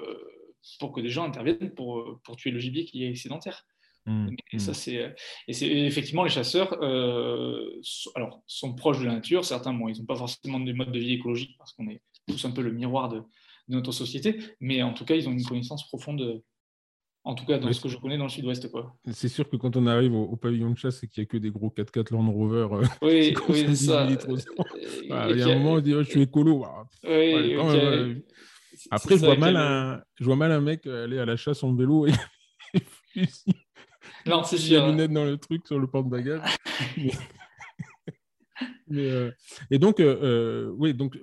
pour 0.80 0.92
que 0.92 1.02
des 1.02 1.10
gens 1.10 1.26
interviennent 1.26 1.72
pour, 1.72 2.00
euh, 2.00 2.20
pour 2.24 2.36
tuer 2.36 2.52
le 2.52 2.60
gibier 2.60 2.86
qui 2.86 3.04
est 3.04 3.16
sédentaire. 3.16 3.66
Mmh, 4.08 4.28
Et 4.52 4.56
mmh. 4.58 4.60
ça, 4.60 4.74
c'est. 4.74 5.16
Et 5.48 5.54
c'est 5.54 5.68
effectivement, 5.68 6.24
les 6.24 6.30
chasseurs 6.30 6.78
euh, 6.84 7.60
sont, 7.82 8.12
alors, 8.16 8.42
sont 8.46 8.74
proches 8.76 9.00
de 9.00 9.06
la 9.06 9.14
nature. 9.14 9.44
Certains, 9.44 9.74
bon, 9.74 9.88
ils 9.90 9.98
n'ont 10.00 10.06
pas 10.06 10.16
forcément 10.16 10.60
des 10.60 10.74
modes 10.74 10.92
de 10.92 11.00
vie 11.00 11.14
écologiques 11.14 11.56
parce 11.58 11.74
qu'on 11.74 11.88
est 11.90 12.02
tous 12.28 12.46
un 12.46 12.52
peu 12.52 12.62
le 12.62 12.72
miroir 12.72 13.10
de, 13.10 13.18
de 13.20 13.76
notre 13.76 13.92
société. 13.92 14.38
Mais 14.60 14.84
en 14.84 14.94
tout 14.94 15.06
cas, 15.06 15.16
ils 15.16 15.28
ont 15.28 15.32
une 15.32 15.44
connaissance 15.44 15.88
profonde. 15.88 16.22
euh, 16.22 16.40
En 17.24 17.34
tout 17.34 17.46
cas, 17.46 17.58
dans 17.58 17.68
Oui. 17.68 17.74
ce 17.74 17.82
que 17.82 17.90
je 17.90 17.98
connais 17.98 18.18
dans 18.20 18.26
le 18.26 18.30
sud-ouest. 18.30 18.70
Quoi. 18.70 18.96
C'est 19.12 19.28
sûr 19.30 19.50
que 19.50 19.58
quand 19.58 19.76
on 19.76 19.88
arrive 19.88 20.14
au, 20.14 20.26
au 20.26 20.36
pavillon 20.36 20.70
de 20.70 20.78
chasse 20.78 21.02
et 21.04 21.08
qu'il 21.08 21.22
n'y 21.24 21.26
a 21.26 21.28
que 21.32 21.38
des 21.38 21.50
gros 21.50 21.70
4x4 21.76 22.14
Land 22.14 22.32
Rover, 22.32 22.68
euh, 22.74 22.84
Oui, 23.02 23.34
oui, 23.50 23.76
ça 23.76 24.08
c'est 24.08 25.10
bah, 25.10 25.28
il 25.32 25.40
y 25.40 25.42
a 25.42 25.48
un 25.48 25.58
moment, 25.58 25.74
on 25.74 25.80
dit 25.80 25.96
oh, 25.96 26.04
je 26.04 26.10
suis 26.12 26.22
écolo. 26.22 26.64
Ah, 26.64 26.86
Oui, 27.04 27.10
ouais, 27.10 27.56
quand 27.58 28.92
Après, 28.92 29.18
je 29.18 29.26
vois, 29.26 29.36
mal 29.38 29.56
un, 29.56 30.04
je 30.20 30.26
vois 30.26 30.36
mal 30.36 30.52
un 30.52 30.62
mec 30.62 30.86
aller 30.86 31.18
à 31.18 31.26
la 31.26 31.38
chasse 31.38 31.64
en 31.64 31.74
vélo 31.74 32.06
et 32.08 32.12
fusil, 33.14 33.55
Non, 34.30 34.44
c'est 34.44 34.58
sûr. 34.58 34.84
à 34.84 34.90
lunettes 34.90 35.12
dans 35.12 35.26
le 35.26 35.38
truc 35.38 35.66
sur 35.68 35.80
le 35.80 35.88
porte-bagages. 35.88 36.42
mais, 36.98 37.12
mais, 38.88 39.10
euh, 39.10 39.32
et 39.70 39.78
donc, 39.78 40.00
euh, 40.00 40.18
euh, 40.24 40.74
oui, 40.78 40.94
donc, 40.94 41.18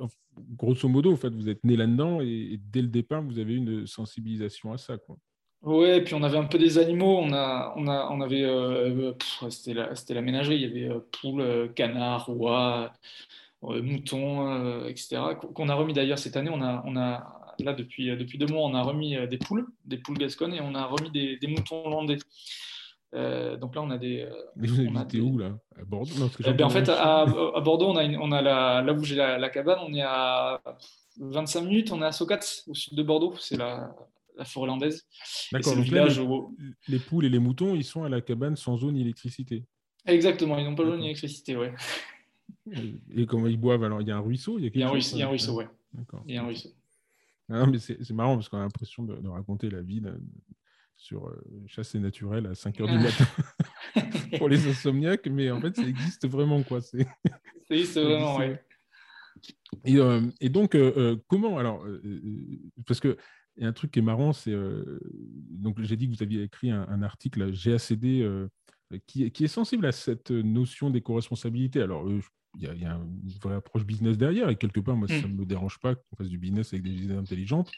grosso 0.57 0.89
modo, 0.89 1.13
en 1.13 1.17
fait, 1.17 1.31
vous 1.35 1.49
êtes 1.49 1.65
né 1.65 1.77
là-dedans 1.77 2.21
et, 2.21 2.53
et 2.53 2.61
dès 2.73 2.83
le 2.83 2.89
départ, 2.89 3.23
vous 3.23 3.39
avez 3.39 3.55
une 3.55 3.87
sensibilisation 3.87 4.73
à 4.73 4.79
ça. 4.79 4.97
Quoi. 4.99 5.17
Ouais, 5.63 6.01
puis 6.03 6.15
on 6.15 6.23
avait 6.23 6.39
un 6.39 6.45
peu 6.45 6.59
des 6.59 6.79
animaux. 6.79 7.19
On, 7.19 7.33
a, 7.33 7.73
on, 7.77 7.87
a, 7.87 8.09
on 8.11 8.21
avait. 8.21 8.43
euh, 8.43 9.13
c'était 9.49 9.75
la, 9.75 9.95
c'était 9.95 10.15
la 10.15 10.23
ménagerie. 10.23 10.57
Il 10.57 10.63
y 10.63 10.85
avait 10.85 11.01
poules, 11.21 11.73
canards, 11.75 12.29
oies, 12.31 12.93
euh, 13.65 13.83
moutons, 13.83 14.87
etc. 14.87 15.21
Qu'on 15.55 15.69
a 15.69 15.75
remis 15.75 15.93
d'ailleurs 15.93 16.19
cette 16.19 16.37
année. 16.37 16.51
On 16.53 16.63
a, 16.63 16.83
on 16.85 16.97
a, 16.97 17.55
là, 17.61 17.75
depuis, 17.75 18.17
depuis 18.17 18.39
deux 18.39 18.47
mois, 18.47 18.63
on 18.63 18.75
a 18.75 18.83
remis 18.83 19.17
des 19.29 19.39
poules, 19.39 19.67
des 19.85 19.99
poules 19.99 20.19
gasconnes, 20.19 20.55
et 20.55 20.61
on 20.61 20.75
a 20.75 20.85
remis 20.85 21.11
des, 21.11 21.37
des 21.37 21.47
moutons 21.47 21.87
hollandais. 21.87 22.19
Euh, 23.15 23.57
donc 23.59 23.75
là, 23.75 23.83
on 23.83 23.91
a 23.91 23.99
des. 23.99 24.23
euh, 24.23 24.33
Mais 24.57 24.67
vous 24.69 24.81
habitez 24.81 25.19
des- 25.19 25.21
où, 25.23 25.37
là? 25.39 25.59
À 25.79 25.85
Bordeaux? 25.85 26.13
Non, 26.19 26.31
Eh 26.47 26.53
ben, 26.55 26.65
en 26.65 26.71
fait, 26.71 26.89
à, 26.89 27.27
Bordeaux, 27.63 27.89
on 27.89 27.97
a, 27.97 28.05
une- 28.05 28.17
on 28.17 28.33
a 28.33 28.41
la, 28.41 28.83
là 28.83 28.93
où 28.95 29.05
j'ai 29.05 29.17
la, 29.17 29.39
la 29.39 29.51
cabane, 29.51 29.79
on 29.87 29.93
est 29.93 30.03
à 30.03 30.63
25 31.21 31.63
minutes, 31.63 31.93
on 31.93 32.01
est 32.03 32.07
à 32.07 32.13
Socats, 32.13 32.41
au 32.69 32.75
sud 32.75 32.97
de 32.97 33.03
Bordeaux, 33.03 33.35
c'est 33.39 33.57
la, 33.59 33.95
la 34.39 34.45
forêt 34.47 34.67
landaise. 34.69 35.07
D'accord, 35.53 35.73
c'est 35.75 35.79
le 35.79 35.85
donc 35.85 35.93
là, 35.93 36.07
les, 36.07 36.19
où... 36.21 36.57
les 36.89 36.99
poules 36.99 37.27
et 37.27 37.29
les 37.29 37.39
moutons, 37.39 37.75
ils 37.75 37.85
sont 37.85 38.03
à 38.05 38.09
la 38.09 38.23
cabane 38.23 38.57
sans 38.57 38.79
zone 38.79 38.97
électricité. 38.97 39.65
Exactement, 40.07 40.57
ils 40.59 40.65
n'ont 40.65 40.75
pas 40.75 40.83
besoin 40.85 40.97
D'accord. 40.97 41.03
d'électricité, 41.05 41.57
ouais. 41.57 41.73
Et 43.15 43.27
comment 43.27 43.47
ils 43.47 43.59
boivent 43.61 43.85
Alors, 43.85 44.01
il 44.01 44.09
y 44.09 44.11
a 44.11 44.17
un 44.17 44.21
ruisseau 44.21 44.59
Il 44.59 44.65
y 44.65 44.69
a, 44.69 44.71
Il 44.75 44.81
y 44.81 44.83
a 44.83 44.89
un 44.89 44.91
ruisseau, 44.91 45.17
il 45.17 45.21
y 45.21 45.23
a 45.23 45.27
un 45.27 45.31
ruisseau, 45.31 45.55
ouais. 45.55 45.69
D'accord. 45.93 46.23
Il 46.27 46.35
y 46.35 46.39
a 46.39 46.43
un 46.43 46.47
ruisseau. 46.47 46.71
Ah 47.51 47.59
non, 47.61 47.67
mais 47.67 47.79
c'est 47.79 48.03
c'est 48.03 48.15
marrant 48.15 48.37
parce 48.37 48.49
qu'on 48.49 48.57
a 48.59 48.63
l'impression 48.63 49.03
de, 49.03 49.17
de 49.17 49.29
raconter 49.29 49.69
la 49.69 49.83
vie 49.83 50.01
de- 50.01 50.19
sur 51.03 51.27
euh, 51.29 51.43
chasse 51.67 51.95
et 51.97 51.99
naturel 51.99 52.47
à 52.47 52.55
5 52.55 52.81
heures 52.81 52.89
du 52.89 52.99
matin 52.99 53.27
pour 54.39 54.49
les 54.49 54.67
insomniaques, 54.69 55.27
mais 55.27 55.51
en 55.51 55.61
fait, 55.61 55.75
ça 55.77 55.83
existe 55.87 56.29
vraiment. 56.29 56.63
quoi. 56.63 56.81
C'est- 56.81 57.07
Oui, 57.71 57.87
c'est 57.87 58.03
vraiment, 58.05 58.37
ouais. 58.39 58.63
Et, 59.85 59.97
euh, 59.97 60.21
et 60.41 60.49
donc, 60.51 60.75
euh, 60.75 61.17
comment 61.27 61.59
alors 61.59 61.85
euh, 61.87 62.01
Parce 62.87 63.01
que 63.01 63.17
y 63.57 63.65
a 63.65 63.69
un 63.69 63.73
truc 63.73 63.91
qui 63.91 63.99
est 63.99 64.03
marrant, 64.03 64.33
c'est 64.33 64.55
donc 65.51 65.81
j'ai 65.83 65.97
dit 65.97 66.09
que 66.09 66.15
vous 66.15 66.23
aviez 66.23 66.43
écrit 66.43 66.71
un, 66.71 66.87
un 66.89 67.03
article 67.03 67.43
à 67.43 67.51
GACD 67.51 68.27
qui, 69.07 69.25
est- 69.25 69.31
qui 69.31 69.45
est 69.45 69.49
sensible 69.49 69.87
à 69.87 69.93
cette 69.93 70.31
notion 70.31 70.91
d'éco-responsabilité. 70.91 71.81
Alors, 71.81 72.07
il 72.11 72.63
y, 72.63 72.67
a- 72.67 72.75
il 72.75 72.83
y 72.83 72.85
a 72.85 72.95
une 72.95 73.29
vraie 73.43 73.55
approche 73.55 73.85
business 73.87 74.19
derrière, 74.19 74.51
et 74.51 74.57
quelque 74.57 74.81
part, 74.81 74.95
moi, 74.97 75.09
ça 75.09 75.27
ne 75.27 75.35
me 75.35 75.45
dérange 75.47 75.79
pas 75.81 75.95
qu'on 75.95 76.17
fasse 76.17 76.29
du 76.29 76.39
business 76.39 76.73
avec 76.75 76.83
des 76.85 77.05
idées 77.05 77.15
intelligentes. 77.15 77.73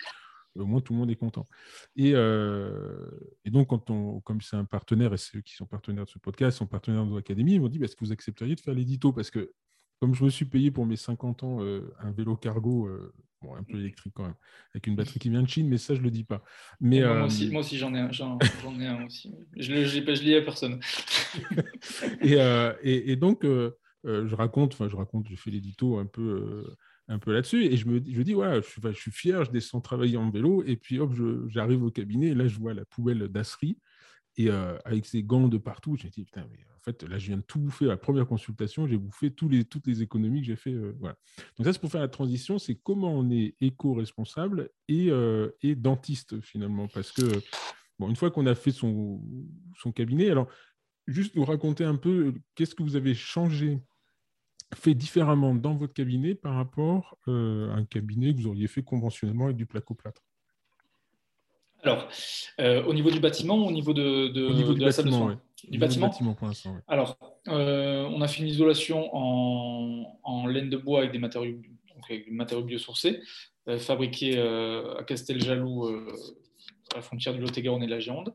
Au 0.56 0.66
moins, 0.66 0.80
tout 0.80 0.92
le 0.92 1.00
monde 1.00 1.10
est 1.10 1.16
content. 1.16 1.46
Et, 1.96 2.12
euh, 2.14 3.10
et 3.44 3.50
donc, 3.50 3.68
quand 3.68 3.90
on, 3.90 4.20
comme 4.20 4.40
c'est 4.40 4.56
un 4.56 4.64
partenaire, 4.64 5.12
et 5.12 5.16
ceux 5.16 5.40
qui 5.40 5.54
sont 5.54 5.66
partenaires 5.66 6.04
de 6.04 6.10
ce 6.10 6.18
podcast 6.18 6.58
sont 6.58 6.66
partenaires 6.66 7.04
de 7.04 7.10
nos 7.10 7.16
académies, 7.16 7.54
ils 7.54 7.60
m'ont 7.60 7.68
dit 7.68 7.78
bah, 7.78 7.86
est-ce 7.86 7.96
que 7.96 8.04
vous 8.04 8.12
accepteriez 8.12 8.54
de 8.54 8.60
faire 8.60 8.74
l'édito? 8.74 9.12
Parce 9.12 9.30
que, 9.30 9.52
comme 10.00 10.14
je 10.14 10.24
me 10.24 10.30
suis 10.30 10.44
payé 10.44 10.70
pour 10.70 10.86
mes 10.86 10.96
50 10.96 11.42
ans 11.42 11.62
euh, 11.62 11.92
un 12.00 12.12
vélo 12.12 12.36
cargo, 12.36 12.86
euh, 12.86 13.12
bon, 13.42 13.54
un 13.56 13.64
peu 13.64 13.78
électrique 13.78 14.12
quand 14.14 14.24
même, 14.24 14.34
avec 14.74 14.86
une 14.86 14.94
batterie 14.96 15.18
qui 15.18 15.30
vient 15.30 15.42
de 15.42 15.48
Chine, 15.48 15.68
mais 15.68 15.78
ça, 15.78 15.94
je 15.94 16.00
ne 16.00 16.04
le 16.04 16.10
dis 16.10 16.24
pas. 16.24 16.44
Mais, 16.80 17.00
moi, 17.00 17.14
moi 17.14 17.26
aussi, 17.26 17.50
moi 17.50 17.60
aussi, 17.60 17.76
j'en 17.76 17.94
ai 17.94 17.98
un, 18.00 18.12
j'en, 18.12 18.38
j'en 18.62 18.78
ai 18.78 18.86
un 18.86 19.06
aussi. 19.06 19.34
Je 19.56 19.72
ne 19.72 19.80
l'ai 19.82 20.02
pas- 20.02 20.14
je 20.14 20.22
l'ai 20.22 20.36
à 20.36 20.42
personne. 20.42 20.78
et, 22.20 22.34
et, 22.82 23.12
et 23.12 23.16
donc, 23.16 23.44
je 23.44 24.34
raconte, 24.34 24.74
enfin, 24.74 24.88
je 24.88 24.96
raconte, 24.96 25.26
je 25.28 25.36
fais 25.36 25.50
l'édito 25.50 25.98
un 25.98 26.06
peu, 26.06 26.64
un 27.08 27.18
peu 27.18 27.32
là-dessus, 27.32 27.64
et 27.64 27.76
je 27.76 27.86
me, 27.86 28.02
je 28.04 28.22
dis, 28.22 28.34
ouais, 28.34 28.62
je 28.62 28.68
suis, 28.68 28.80
je 28.82 28.98
suis 28.98 29.10
fier, 29.10 29.44
je 29.44 29.50
descends 29.50 29.80
travailler 29.80 30.16
en 30.16 30.30
vélo, 30.30 30.62
et 30.64 30.76
puis 30.76 30.98
hop, 30.98 31.12
j'arrive 31.48 31.82
au 31.82 31.90
cabinet, 31.90 32.28
et 32.28 32.34
là, 32.34 32.46
je 32.48 32.58
vois 32.58 32.74
la 32.74 32.84
poubelle 32.84 33.28
d'Asserie, 33.28 33.78
et 34.36 34.50
euh, 34.50 34.76
avec 34.84 35.06
ses 35.06 35.22
gants 35.22 35.48
de 35.48 35.58
partout, 35.58 35.92
me 35.92 36.10
dis, 36.10 36.24
putain, 36.24 36.46
mais 36.50 36.58
en 36.74 36.80
fait, 36.80 37.02
là, 37.04 37.18
je 37.18 37.28
viens 37.28 37.36
de 37.36 37.42
tout 37.42 37.58
bouffer. 37.58 37.86
La 37.86 37.96
première 37.96 38.26
consultation, 38.26 38.86
j'ai 38.86 38.98
bouffé 38.98 39.30
tous 39.30 39.48
les, 39.48 39.64
toutes 39.64 39.86
les 39.86 40.02
économies 40.02 40.40
que 40.40 40.46
j'ai 40.48 40.56
fait. 40.56 40.72
euh, 40.72 40.94
voilà. 40.98 41.16
Donc, 41.56 41.66
ça, 41.66 41.72
c'est 41.72 41.78
pour 41.80 41.90
faire 41.90 42.00
la 42.00 42.08
transition, 42.08 42.58
c'est 42.58 42.74
comment 42.74 43.12
on 43.12 43.30
est 43.30 43.54
éco-responsable 43.60 44.70
et, 44.88 45.10
euh, 45.10 45.50
et 45.62 45.74
dentiste, 45.76 46.40
finalement, 46.40 46.88
parce 46.88 47.12
que, 47.12 47.22
bon, 47.98 48.08
une 48.08 48.16
fois 48.16 48.30
qu'on 48.30 48.46
a 48.46 48.54
fait 48.54 48.72
son, 48.72 49.22
son 49.78 49.92
cabinet, 49.92 50.30
alors, 50.30 50.48
juste 51.06 51.36
nous 51.36 51.44
raconter 51.44 51.84
un 51.84 51.96
peu 51.96 52.34
qu'est-ce 52.54 52.74
que 52.74 52.82
vous 52.82 52.96
avez 52.96 53.14
changé, 53.14 53.78
fait 54.74 54.94
différemment 54.94 55.54
dans 55.54 55.74
votre 55.74 55.92
cabinet 55.92 56.34
par 56.34 56.54
rapport 56.54 57.16
euh, 57.28 57.70
à 57.72 57.74
un 57.76 57.84
cabinet 57.84 58.32
que 58.34 58.40
vous 58.40 58.46
auriez 58.48 58.66
fait 58.66 58.82
conventionnellement 58.82 59.46
avec 59.46 59.56
du 59.56 59.66
placo-plâtre. 59.66 60.22
Alors, 61.82 62.08
euh, 62.60 62.82
au 62.84 62.94
niveau 62.94 63.10
du 63.10 63.20
bâtiment 63.20 63.56
ou 63.58 63.66
au 63.68 63.72
niveau 63.72 63.92
de, 63.92 64.28
de, 64.28 64.46
Au 64.46 64.54
niveau 64.54 64.72
de 64.72 64.78
du 64.78 64.84
la 64.84 64.92
salle 64.92 65.04
de 65.04 65.10
bâtiment, 65.10 65.26
soins? 65.26 65.34
ouais. 65.34 65.70
Du 65.70 65.78
bâtiment? 65.78 66.06
bâtiment 66.06 66.34
pour 66.34 66.46
l'instant, 66.46 66.72
ouais. 66.74 66.80
Alors, 66.88 67.18
euh, 67.48 68.04
on 68.10 68.20
a 68.22 68.28
fait 68.28 68.40
une 68.42 68.48
isolation 68.48 69.10
en, 69.14 70.18
en 70.22 70.46
laine 70.46 70.70
de 70.70 70.76
bois 70.78 71.00
avec 71.00 71.12
des 71.12 71.18
matériaux, 71.18 71.56
donc 71.94 72.04
avec 72.10 72.24
des 72.26 72.30
matériaux 72.34 72.64
biosourcés, 72.64 73.20
fabriqués 73.78 74.38
à 74.40 75.02
Casteljaloux, 75.04 75.86
à 76.92 76.96
la 76.96 77.02
frontière 77.02 77.34
du 77.34 77.40
Lot-et-Garonne 77.40 77.82
et 77.82 77.86
de 77.86 77.90
la 77.90 78.00
Gironde. 78.00 78.34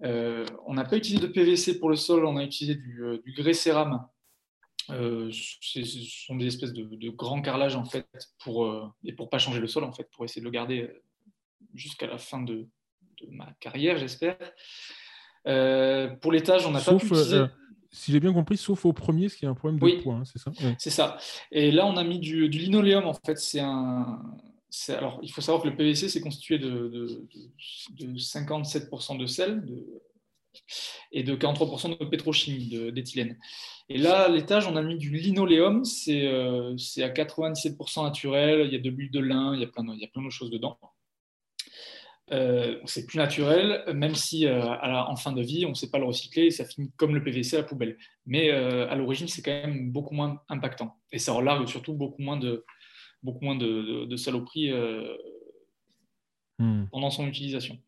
On 0.00 0.74
n'a 0.74 0.84
pas 0.84 0.96
utilisé 0.96 1.26
de 1.26 1.32
PVC 1.32 1.78
pour 1.80 1.90
le 1.90 1.96
sol, 1.96 2.24
on 2.24 2.36
a 2.36 2.44
utilisé 2.44 2.76
du, 2.76 3.20
du 3.24 3.32
grès 3.32 3.52
cérame. 3.52 4.06
Euh, 4.90 5.30
ce 5.32 5.82
sont 5.84 6.36
des 6.36 6.46
espèces 6.46 6.72
de, 6.72 6.84
de 6.84 7.10
grands 7.10 7.42
carrelages 7.42 7.76
en 7.76 7.84
fait 7.84 8.06
pour 8.38 8.64
euh, 8.66 8.86
et 9.04 9.12
pour 9.12 9.28
pas 9.28 9.38
changer 9.38 9.60
le 9.60 9.66
sol 9.68 9.84
en 9.84 9.92
fait 9.92 10.08
pour 10.12 10.24
essayer 10.24 10.40
de 10.40 10.46
le 10.46 10.50
garder 10.50 10.82
euh, 10.82 11.02
jusqu'à 11.74 12.06
la 12.06 12.16
fin 12.18 12.40
de, 12.42 12.66
de 13.20 13.26
ma 13.30 13.52
carrière 13.60 13.98
j'espère. 13.98 14.38
Euh, 15.46 16.08
pour 16.16 16.32
l'étage 16.32 16.66
on 16.66 16.70
n'a 16.70 16.80
pas 16.80 16.94
pu 16.96 17.06
si 17.90 18.12
j'ai 18.12 18.20
bien 18.20 18.34
compris, 18.34 18.58
sauf 18.58 18.84
au 18.84 18.92
premier, 18.92 19.28
qu'il 19.30 19.44
y 19.44 19.46
a 19.46 19.50
un 19.50 19.54
problème 19.54 19.78
de 19.80 19.84
Oui. 19.84 20.02
poids, 20.02 20.16
hein, 20.16 20.24
c'est 20.26 20.38
ça? 20.38 20.50
Ouais. 20.62 20.76
C'est 20.78 20.90
ça. 20.90 21.16
Et 21.50 21.70
là, 21.70 21.86
on 21.86 21.96
a 21.96 22.04
mis 22.04 22.18
du, 22.18 22.50
du 22.50 22.58
linoléum, 22.58 23.06
en 23.06 23.14
fait. 23.14 23.38
C'est 23.38 23.60
un. 23.60 24.20
Alors, 24.90 25.18
il 25.22 25.32
faut 25.32 25.40
savoir 25.40 25.62
que 25.62 25.68
le 25.68 25.74
PVC, 25.74 26.10
c'est 26.10 26.20
constitué 26.20 26.58
de, 26.58 26.68
de, 26.68 27.26
de- 27.98 28.06
de 28.12 28.18
57% 28.18 29.16
de 29.18 29.24
sel 29.24 29.64
de- 29.64 29.86
et 31.12 31.22
de 31.22 31.34
43% 31.36 31.98
de 31.98 32.04
pétrochimie, 32.04 32.92
d'éthylène. 32.92 33.38
Et 33.88 33.96
là, 33.98 34.24
à 34.24 34.28
l'étage, 34.28 34.66
on 34.66 34.76
a 34.76 34.82
mis 34.82 34.98
du 34.98 35.10
linoléum. 35.10 35.84
C'est 35.84 36.26
euh, 36.26 36.72
à 36.98 37.08
97% 37.08 38.02
naturel. 38.04 38.66
Il 38.66 38.72
y 38.72 38.76
a 38.76 38.78
de 38.80 38.90
l'huile 38.90 39.10
de 39.10 39.20
lin, 39.20 39.54
il 39.54 39.60
y 39.60 39.64
a 39.64 39.68
plein 39.68 39.84
de, 39.84 39.92
il 39.94 40.00
y 40.00 40.04
a 40.04 40.08
plein 40.08 40.22
de 40.24 40.30
choses 40.30 40.50
dedans. 40.50 40.78
Euh, 42.30 42.78
c'est 42.84 43.06
plus 43.06 43.16
naturel, 43.16 43.82
même 43.94 44.14
si 44.14 44.44
euh, 44.46 44.60
à 44.62 44.86
la- 44.88 45.08
en 45.08 45.16
fin 45.16 45.32
de 45.32 45.40
vie, 45.40 45.64
on 45.64 45.70
ne 45.70 45.74
sait 45.74 45.88
pas 45.90 45.98
le 45.98 46.04
recycler 46.04 46.44
et 46.46 46.50
ça 46.50 46.66
finit 46.66 46.90
comme 46.98 47.14
le 47.14 47.24
PVC 47.24 47.56
à 47.56 47.60
la 47.60 47.64
poubelle. 47.66 47.96
Mais 48.26 48.50
à 48.50 48.94
l'origine, 48.96 49.28
c'est 49.28 49.40
quand 49.40 49.50
même 49.50 49.90
beaucoup 49.90 50.14
moins 50.14 50.42
impactant. 50.50 50.98
Et 51.10 51.18
ça 51.18 51.32
relargue 51.32 51.66
surtout 51.66 51.94
beaucoup 51.94 52.20
moins 52.20 52.36
de, 52.36 52.66
beaucoup 53.22 53.44
moins 53.46 53.56
de, 53.56 53.66
de- 53.82 54.04
de 54.04 54.16
saloperies 54.16 54.72
Hmm. 56.60 56.86
pendant 56.90 57.08
son 57.10 57.26
utilisation. 57.28 57.78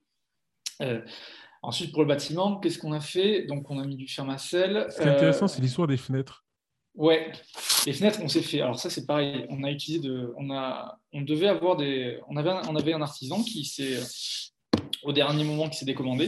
Euh, 1.62 1.68
ensuite, 1.68 1.92
pour 1.92 2.03
le 2.03 2.09
bâtiment, 2.09 2.59
qu'est-ce 2.59 2.79
qu'on 2.79 2.92
a 2.92 3.01
fait? 3.01 3.44
Donc, 3.46 3.70
on 3.70 3.79
a 3.79 3.87
mis 3.87 3.96
du 3.96 4.09
fermacell. 4.09 4.87
Ce 4.90 4.96
qui 5.01 5.09
est 5.09 5.11
intéressant, 5.11 5.44
Euh, 5.46 5.49
c'est 5.49 5.62
l'histoire 5.62 5.88
des 5.88 5.96
fenêtres. 5.96 6.44
Ouais, 6.94 7.31
les 7.87 7.92
fenêtres, 7.92 8.18
on 8.23 8.29
s'est 8.29 8.42
fait. 8.42 8.61
Alors 8.61 8.79
ça, 8.79 8.90
c'est 8.90 9.07
pareil. 9.07 9.46
On 9.49 9.62
a 9.62 9.70
utilisé 9.70 10.01
de, 10.07 10.33
on 10.37 10.51
a, 10.51 10.99
on 11.12 11.23
devait 11.23 11.46
avoir 11.46 11.77
des, 11.77 12.18
on 12.29 12.37
avait, 12.37 12.51
un, 12.51 12.62
on 12.68 12.75
avait 12.75 12.92
un 12.92 13.01
artisan 13.01 13.42
qui 13.42 13.64
s'est, 13.64 14.01
au 15.05 15.12
dernier 15.12 15.44
moment, 15.44 15.68
qui 15.68 15.79
s'est 15.79 15.85
décommandé. 15.85 16.27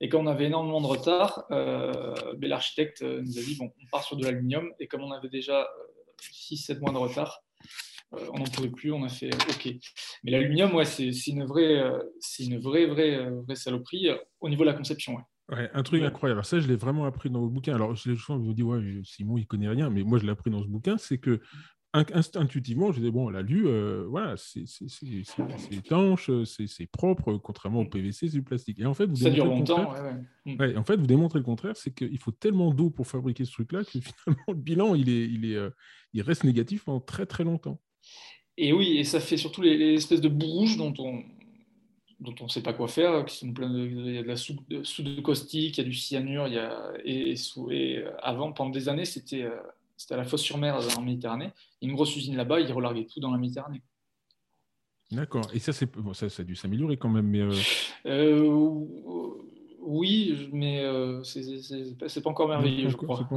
Et 0.00 0.08
comme 0.08 0.26
on 0.26 0.30
avait 0.30 0.46
énormément 0.46 0.80
de 0.80 0.86
retard, 0.86 1.44
euh, 1.50 2.14
ben, 2.36 2.48
l'architecte 2.48 3.02
euh, 3.02 3.20
nous 3.22 3.38
a 3.38 3.42
dit 3.42 3.56
bon, 3.56 3.72
on 3.82 3.86
part 3.90 4.04
sur 4.04 4.16
de 4.16 4.24
l'aluminium. 4.24 4.70
Et 4.78 4.86
comme 4.86 5.02
on 5.02 5.10
avait 5.10 5.28
déjà 5.28 5.68
6-7 6.22 6.78
mois 6.78 6.92
de 6.92 6.98
retard, 6.98 7.40
euh, 7.60 7.66
on 8.12 8.38
n'en 8.38 8.44
pouvait 8.44 8.70
plus. 8.70 8.92
On 8.92 9.04
a 9.04 9.08
fait 9.08 9.32
euh, 9.32 9.50
OK. 9.50 9.68
Mais 10.24 10.30
l'aluminium, 10.30 10.74
ouais, 10.74 10.84
c'est 10.84 11.10
une 11.26 11.44
vraie, 11.44 11.78
euh, 11.78 11.98
c'est 12.20 12.44
une 12.44 12.58
vraie, 12.58 12.86
vraie, 12.86 13.16
euh, 13.16 13.40
vraie 13.42 13.56
saloperie 13.56 14.08
euh, 14.08 14.16
au 14.40 14.48
niveau 14.48 14.64
de 14.64 14.70
la 14.70 14.74
conception. 14.74 15.16
ouais. 15.16 15.22
Ouais, 15.50 15.70
un 15.72 15.82
truc 15.82 16.02
incroyable. 16.02 16.40
Alors 16.40 16.44
ça, 16.44 16.60
je 16.60 16.68
l'ai 16.68 16.76
vraiment 16.76 17.06
appris 17.06 17.30
dans 17.30 17.40
vos 17.40 17.48
bouquins. 17.48 17.74
Alors, 17.74 17.94
je 17.94 18.10
me 18.10 18.52
dis, 18.52 18.62
ouais, 18.62 19.00
Simon, 19.02 19.38
il 19.38 19.46
connaît 19.46 19.68
rien, 19.68 19.88
mais 19.88 20.02
moi, 20.02 20.18
je 20.18 20.24
l'ai 20.24 20.30
appris 20.30 20.50
dans 20.50 20.62
ce 20.62 20.68
bouquin. 20.68 20.98
C'est 20.98 21.16
que 21.16 21.40
intuitivement, 21.94 22.92
je 22.92 22.98
disais, 22.98 23.10
bon, 23.10 23.26
on 23.26 23.30
l'a 23.30 23.42
lu, 23.42 23.66
euh, 23.66 24.04
voilà, 24.08 24.36
c'est 24.36 24.64
étanche, 25.70 26.30
c'est 26.44 26.86
propre, 26.90 27.34
contrairement 27.38 27.80
au 27.80 27.84
mm. 27.84 27.90
PVC, 27.90 28.28
c'est 28.28 28.36
du 28.36 28.42
plastique. 28.42 28.78
Et 28.78 28.86
en 28.86 28.94
fait, 28.94 29.06
vous 29.06 29.16
ça 29.16 29.30
dure 29.30 29.46
longtemps. 29.46 29.94
Ouais, 30.46 30.76
en 30.76 30.84
fait, 30.84 30.96
vous 30.96 31.06
démontrez 31.06 31.38
le 31.38 31.44
contraire, 31.44 31.76
c'est 31.76 31.92
qu'il 31.92 32.18
faut 32.18 32.30
tellement 32.30 32.72
d'eau 32.72 32.90
pour 32.90 33.06
fabriquer 33.06 33.44
ce 33.44 33.52
truc-là 33.52 33.84
que 33.84 33.90
finalement, 34.00 34.44
le 34.48 34.54
bilan, 34.54 34.94
il, 34.94 35.08
est, 35.08 35.24
il, 35.24 35.50
est, 35.50 35.56
euh, 35.56 35.70
il 36.12 36.22
reste 36.22 36.44
négatif 36.44 36.84
pendant 36.84 37.00
très 37.00 37.26
très 37.26 37.44
longtemps. 37.44 37.80
Et 38.56 38.72
oui, 38.72 38.98
et 38.98 39.04
ça 39.04 39.20
fait 39.20 39.36
surtout 39.36 39.62
les, 39.62 39.94
espèces 39.94 40.20
de 40.20 40.28
bouts 40.28 40.76
dont 40.76 40.94
on 40.98 41.22
dont 42.20 42.34
on 42.40 42.44
ne 42.44 42.48
sait 42.48 42.64
pas 42.64 42.72
quoi 42.72 42.88
faire, 42.88 43.24
qui 43.26 43.36
sont 43.36 43.52
plein 43.52 43.70
de, 43.70 43.78
il 43.78 44.14
y 44.16 44.18
a 44.18 44.22
de 44.22 44.26
la 44.26 44.34
soude 44.34 44.58
de, 44.68 45.20
caustique, 45.20 45.78
il 45.78 45.82
y 45.82 45.84
a 45.84 45.88
du 45.88 45.94
cyanure, 45.94 46.48
il 46.48 46.54
y 46.54 46.58
a, 46.58 46.92
et, 47.04 47.34
et, 47.70 48.04
avant, 48.20 48.52
pendant 48.52 48.70
des 48.70 48.88
années, 48.88 49.04
c'était 49.04 49.48
c'était 49.98 50.14
à 50.14 50.18
la 50.18 50.24
Fosse-sur-Mer 50.24 50.78
en 50.96 51.02
Méditerranée. 51.02 51.50
Une 51.82 51.92
grosse 51.92 52.16
usine 52.16 52.36
là-bas, 52.36 52.60
ils 52.60 52.72
relarguaient 52.72 53.06
tout 53.06 53.18
dans 53.18 53.32
la 53.32 53.38
Méditerranée. 53.38 53.82
D'accord. 55.10 55.48
Et 55.52 55.58
ça, 55.58 55.72
c'est 55.72 55.90
bon, 55.90 56.14
ça, 56.14 56.28
ça, 56.28 56.42
a 56.42 56.44
dû 56.44 56.54
s'améliorer 56.54 56.96
quand 56.96 57.08
même. 57.08 57.26
Mais 57.26 57.40
euh... 57.40 57.52
Euh, 58.06 58.86
oui, 59.88 60.48
mais 60.52 60.80
euh, 60.82 61.22
c'est 61.24 62.22
pas 62.22 62.30
encore 62.30 62.48
merveilleux, 62.48 62.88
je 62.88 62.96
crois. 62.96 63.28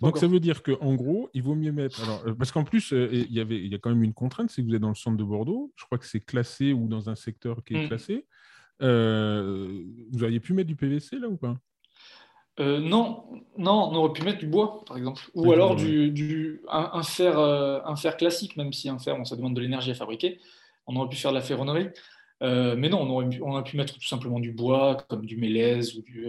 Donc 0.00 0.18
ça 0.18 0.26
veut 0.26 0.40
dire 0.40 0.62
qu'en 0.62 0.94
gros, 0.94 1.30
il 1.34 1.42
vaut 1.42 1.54
mieux 1.54 1.72
mettre. 1.72 2.02
Alors, 2.02 2.22
euh, 2.26 2.34
parce 2.34 2.52
qu'en 2.52 2.64
plus, 2.64 2.92
euh, 2.92 3.08
il 3.12 3.32
y 3.32 3.40
avait, 3.40 3.56
il 3.56 3.72
y 3.72 3.74
a 3.74 3.78
quand 3.78 3.90
même 3.90 4.02
une 4.02 4.14
contrainte, 4.14 4.50
c'est 4.50 4.62
que 4.62 4.66
vous 4.66 4.74
êtes 4.74 4.80
dans 4.80 4.88
le 4.88 4.94
centre 4.94 5.16
de 5.16 5.24
Bordeaux. 5.24 5.72
Je 5.76 5.84
crois 5.84 5.98
que 5.98 6.06
c'est 6.06 6.20
classé 6.20 6.72
ou 6.72 6.88
dans 6.88 7.08
un 7.08 7.14
secteur 7.14 7.64
qui 7.64 7.74
est 7.74 7.84
mm. 7.84 7.88
classé. 7.88 8.26
vous 8.80 10.24
auriez 10.24 10.40
pu 10.40 10.52
mettre 10.52 10.68
du 10.68 10.76
PVC 10.76 11.18
là 11.18 11.28
ou 11.28 11.36
pas? 11.36 11.56
Euh, 12.58 12.80
non, 12.80 13.24
non, 13.58 13.90
on 13.90 13.94
aurait 13.96 14.12
pu 14.12 14.22
mettre 14.22 14.38
du 14.38 14.46
bois, 14.46 14.82
par 14.86 14.96
exemple, 14.96 15.22
ou 15.34 15.52
alors 15.52 15.76
du, 15.76 16.62
un, 16.68 17.02
fer, 17.02 17.38
euh, 17.38 17.80
un 17.84 17.96
fer 17.96 18.16
classique, 18.16 18.56
même 18.56 18.72
si 18.72 18.88
un 18.88 18.98
fer, 18.98 19.14
ça 19.26 19.36
demande 19.36 19.54
de 19.54 19.60
l'énergie 19.60 19.90
à 19.90 19.94
fabriquer. 19.94 20.40
On 20.86 20.96
aurait 20.96 21.08
pu 21.08 21.16
faire 21.16 21.32
de 21.32 21.36
la 21.36 21.42
ferronnerie, 21.42 21.88
euh, 21.88 21.90
mais 22.40 22.88
non, 22.88 23.00
on 23.00 23.10
aurait, 23.10 23.28
pu, 23.28 23.42
on 23.42 23.62
pu 23.62 23.76
mettre 23.76 23.94
tout 23.94 24.06
simplement 24.06 24.40
du 24.40 24.52
bois, 24.52 24.96
comme 25.08 25.26
du 25.26 25.36
mélèze 25.36 25.96
ou 25.96 26.02
du, 26.02 26.28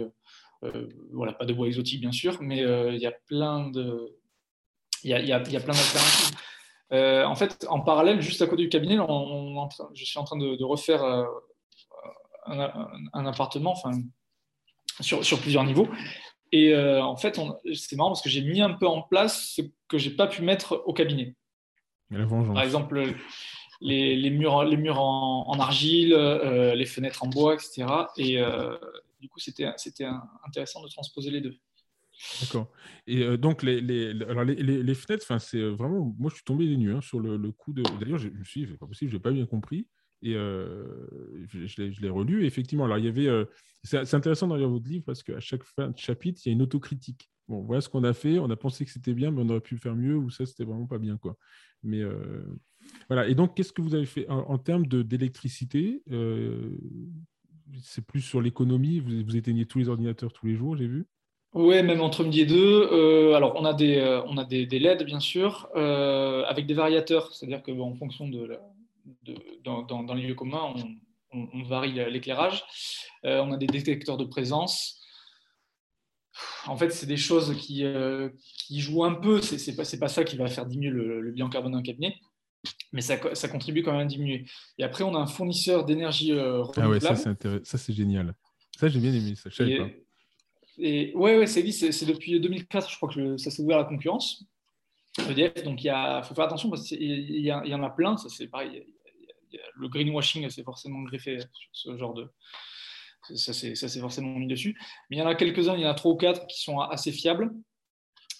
voilà, 1.12 1.32
pas 1.32 1.44
de 1.44 1.52
bois 1.52 1.66
exotique 1.66 2.00
bien 2.00 2.12
sûr, 2.12 2.38
mais 2.40 2.58
il 2.58 3.00
y 3.00 3.06
a 3.06 3.12
plein 3.26 3.70
de, 3.70 4.16
il 5.04 5.10
y 5.10 5.14
a, 5.14 5.20
y 5.20 5.32
a, 5.32 5.40
plein 5.40 5.74
d'alternatives. 5.74 6.36
en 6.92 7.34
fait, 7.34 7.66
en 7.68 7.80
parallèle, 7.80 8.20
juste 8.20 8.42
à 8.42 8.46
côté 8.46 8.62
du 8.62 8.68
cabinet, 8.68 8.98
on, 8.98 9.68
je 9.94 10.04
suis 10.04 10.18
en 10.18 10.24
train 10.24 10.38
de, 10.38 10.64
refaire 10.64 11.04
un, 11.04 11.28
un, 13.12 13.26
appartement, 13.26 13.72
enfin 13.72 13.90
sur, 15.00 15.40
plusieurs 15.40 15.64
niveaux. 15.64 15.88
Et 16.52 16.72
euh, 16.72 17.02
en 17.02 17.16
fait, 17.16 17.38
c'est 17.74 17.96
marrant 17.96 18.10
parce 18.10 18.22
que 18.22 18.30
j'ai 18.30 18.42
mis 18.42 18.60
un 18.60 18.72
peu 18.72 18.86
en 18.86 19.02
place 19.02 19.54
ce 19.56 19.62
que 19.88 19.98
j'ai 19.98 20.10
pas 20.10 20.26
pu 20.26 20.42
mettre 20.42 20.82
au 20.86 20.92
cabinet. 20.92 21.34
Par 22.54 22.62
exemple, 22.62 23.14
les, 23.80 24.30
murs, 24.30 24.54
en, 25.00 25.58
argile, 25.58 26.12
euh, 26.14 26.74
les 26.74 26.86
fenêtres 26.86 27.24
en 27.24 27.28
bois, 27.28 27.54
etc. 27.54 27.86
Et 28.16 28.40
euh, 28.40 28.76
du 29.20 29.28
coup, 29.28 29.38
c'était 29.40 29.66
intéressant 30.46 30.82
de 30.82 30.88
transposer 30.88 31.30
les 31.30 31.40
deux. 31.40 31.56
D'accord. 32.40 32.72
Et 33.06 33.36
donc, 33.36 33.62
les, 33.62 33.80
les, 33.80 34.10
alors 34.24 34.44
fenêtres, 34.96 35.40
c'est 35.40 35.62
vraiment. 35.62 36.14
Moi, 36.18 36.30
je 36.30 36.36
suis 36.36 36.44
tombé 36.44 36.66
des 36.66 36.76
nues 36.76 36.92
hein, 36.92 37.00
sur 37.00 37.20
le, 37.20 37.52
coup 37.52 37.72
de. 37.72 37.82
D'ailleurs, 38.00 38.18
je 38.18 38.28
me 38.28 38.44
suis 38.44 38.62
dit, 38.62 38.66
c'est 38.70 38.78
pas 38.78 38.86
possible, 38.86 39.10
je 39.10 39.16
n'ai 39.16 39.22
pas 39.22 39.30
bien 39.30 39.46
compris. 39.46 39.86
Et 40.22 40.32
je, 40.32 42.00
l'ai 42.00 42.08
relu. 42.08 42.42
Et 42.42 42.46
effectivement, 42.46 42.86
alors, 42.86 42.98
il 42.98 43.04
y 43.04 43.08
avait 43.08 43.46
c'est 43.84 44.14
intéressant 44.14 44.48
dans 44.48 44.58
votre 44.68 44.88
livre 44.88 45.04
parce 45.06 45.22
qu'à 45.22 45.40
chaque 45.40 45.62
fin 45.62 45.90
de 45.90 45.98
chapitre, 45.98 46.40
il 46.44 46.48
y 46.48 46.50
a 46.50 46.54
une 46.54 46.62
autocritique. 46.62 47.30
Bon, 47.48 47.62
voilà 47.62 47.80
ce 47.80 47.88
qu'on 47.88 48.04
a 48.04 48.12
fait, 48.12 48.38
on 48.38 48.50
a 48.50 48.56
pensé 48.56 48.84
que 48.84 48.90
c'était 48.90 49.14
bien, 49.14 49.30
mais 49.30 49.40
on 49.42 49.48
aurait 49.48 49.60
pu 49.60 49.78
faire 49.78 49.96
mieux, 49.96 50.16
ou 50.16 50.28
ça, 50.28 50.44
c'était 50.44 50.64
vraiment 50.64 50.86
pas 50.86 50.98
bien. 50.98 51.16
Quoi. 51.16 51.36
Mais 51.82 52.02
euh, 52.02 52.44
voilà. 53.08 53.28
Et 53.28 53.34
donc, 53.34 53.54
qu'est-ce 53.54 53.72
que 53.72 53.82
vous 53.82 53.94
avez 53.94 54.06
fait 54.06 54.28
en, 54.28 54.58
termes 54.58 54.86
d'électricité 54.86 56.02
euh, 56.10 56.76
C'est 57.82 58.04
plus 58.04 58.20
sur 58.20 58.40
l'économie 58.40 59.00
vous, 59.00 59.24
vous, 59.24 59.36
éteignez 59.36 59.66
tous 59.66 59.78
les 59.78 59.88
ordinateurs 59.88 60.32
tous 60.32 60.46
les 60.46 60.54
jours, 60.54 60.76
j'ai 60.76 60.86
vu? 60.86 61.06
Oui, 61.54 61.82
même 61.82 62.02
entre 62.02 62.24
midi 62.24 62.42
et 62.42 62.46
deux. 62.46 62.88
Euh, 62.92 63.34
alors, 63.34 63.54
on 63.56 63.64
a 63.64 63.72
des, 63.72 64.20
on 64.26 64.36
a 64.36 64.44
des, 64.44 64.66
LED, 64.66 65.04
bien 65.04 65.20
sûr, 65.20 65.68
avec 65.74 66.66
des 66.66 66.74
variateurs, 66.74 67.32
c'est-à-dire 67.32 67.62
qu'en 67.62 67.94
fonction 67.94 68.28
de, 68.28 68.58
dans, 69.64 69.82
dans, 69.82 70.14
les 70.14 70.26
lieux 70.26 70.34
communs, 70.34 70.74
on 70.76 70.96
on, 71.32 71.62
varie 71.62 71.92
l'éclairage. 72.10 72.64
Euh, 73.24 73.40
on 73.40 73.52
a 73.52 73.56
des 73.56 73.66
détecteurs 73.66 74.16
de 74.16 74.24
présence. 74.24 75.00
En 76.66 76.76
fait, 76.76 76.90
c'est 76.90 77.06
des 77.06 77.16
choses 77.16 77.56
qui, 77.56 77.84
euh, 77.84 78.30
jouent 78.70 79.04
un 79.04 79.14
peu. 79.14 79.40
Ce 79.42 79.54
n'est 79.54 79.76
pas, 79.76 79.84
pas, 79.98 80.08
ça 80.08 80.24
qui 80.24 80.36
va 80.36 80.46
faire 80.46 80.66
diminuer 80.66 80.90
le, 80.90 81.30
bilan 81.32 81.48
carbone 81.48 81.72
d'un 81.72 81.82
cabinet, 81.82 82.16
mais 82.92 83.00
ça, 83.00 83.16
contribue 83.48 83.82
quand 83.82 83.92
même 83.92 84.02
à 84.02 84.04
diminuer. 84.04 84.46
Et 84.78 84.84
après, 84.84 85.04
on 85.04 85.14
a 85.14 85.18
un 85.18 85.26
fournisseur 85.26 85.84
d'énergie 85.84 86.32
euh, 86.32 86.64
Ah 86.76 86.88
ouais, 86.88 87.00
ça 87.00 87.14
c'est 87.16 87.92
génial. 87.92 88.34
Ça 88.78 88.88
j'ai 88.88 89.00
bien 89.00 89.12
aimé, 89.12 89.34
ça 89.34 89.50
je 89.50 89.62
et, 89.64 89.78
pas. 89.78 89.88
Et 90.78 91.12
ouais, 91.14 91.38
ouais 91.38 91.46
c'est 91.46 91.62
depuis 92.06 92.38
2004, 92.40 92.90
je 92.90 92.96
crois 92.96 93.08
que 93.08 93.36
ça 93.36 93.50
s'est 93.50 93.62
ouvert 93.62 93.78
à 93.78 93.82
la 93.82 93.88
concurrence. 93.88 94.44
EDF, 95.28 95.64
donc 95.64 95.82
il 95.82 96.20
faut 96.22 96.34
faire 96.34 96.44
attention 96.44 96.70
parce 96.70 96.84
qu'il 96.86 97.02
y, 97.02 97.48
y, 97.48 97.52
en 97.52 97.82
a 97.82 97.90
plein, 97.90 98.16
ça 98.16 98.28
c'est 98.28 98.46
pareil, 98.46 98.84
le 99.76 99.88
greenwashing 99.88 100.48
s'est 100.50 100.62
forcément 100.62 101.02
greffé 101.02 101.38
sur 101.72 101.92
ce 101.92 101.98
genre 101.98 102.14
de. 102.14 102.28
Ça 103.34 103.52
s'est 103.52 104.00
forcément 104.00 104.38
mis 104.38 104.46
dessus. 104.46 104.78
Mais 105.10 105.16
il 105.16 105.18
y 105.18 105.22
en 105.22 105.26
a 105.26 105.34
quelques-uns, 105.34 105.74
il 105.74 105.82
y 105.82 105.86
en 105.86 105.90
a 105.90 105.94
trois 105.94 106.12
ou 106.12 106.16
quatre 106.16 106.46
qui 106.46 106.60
sont 106.60 106.80
assez 106.80 107.12
fiables. 107.12 107.50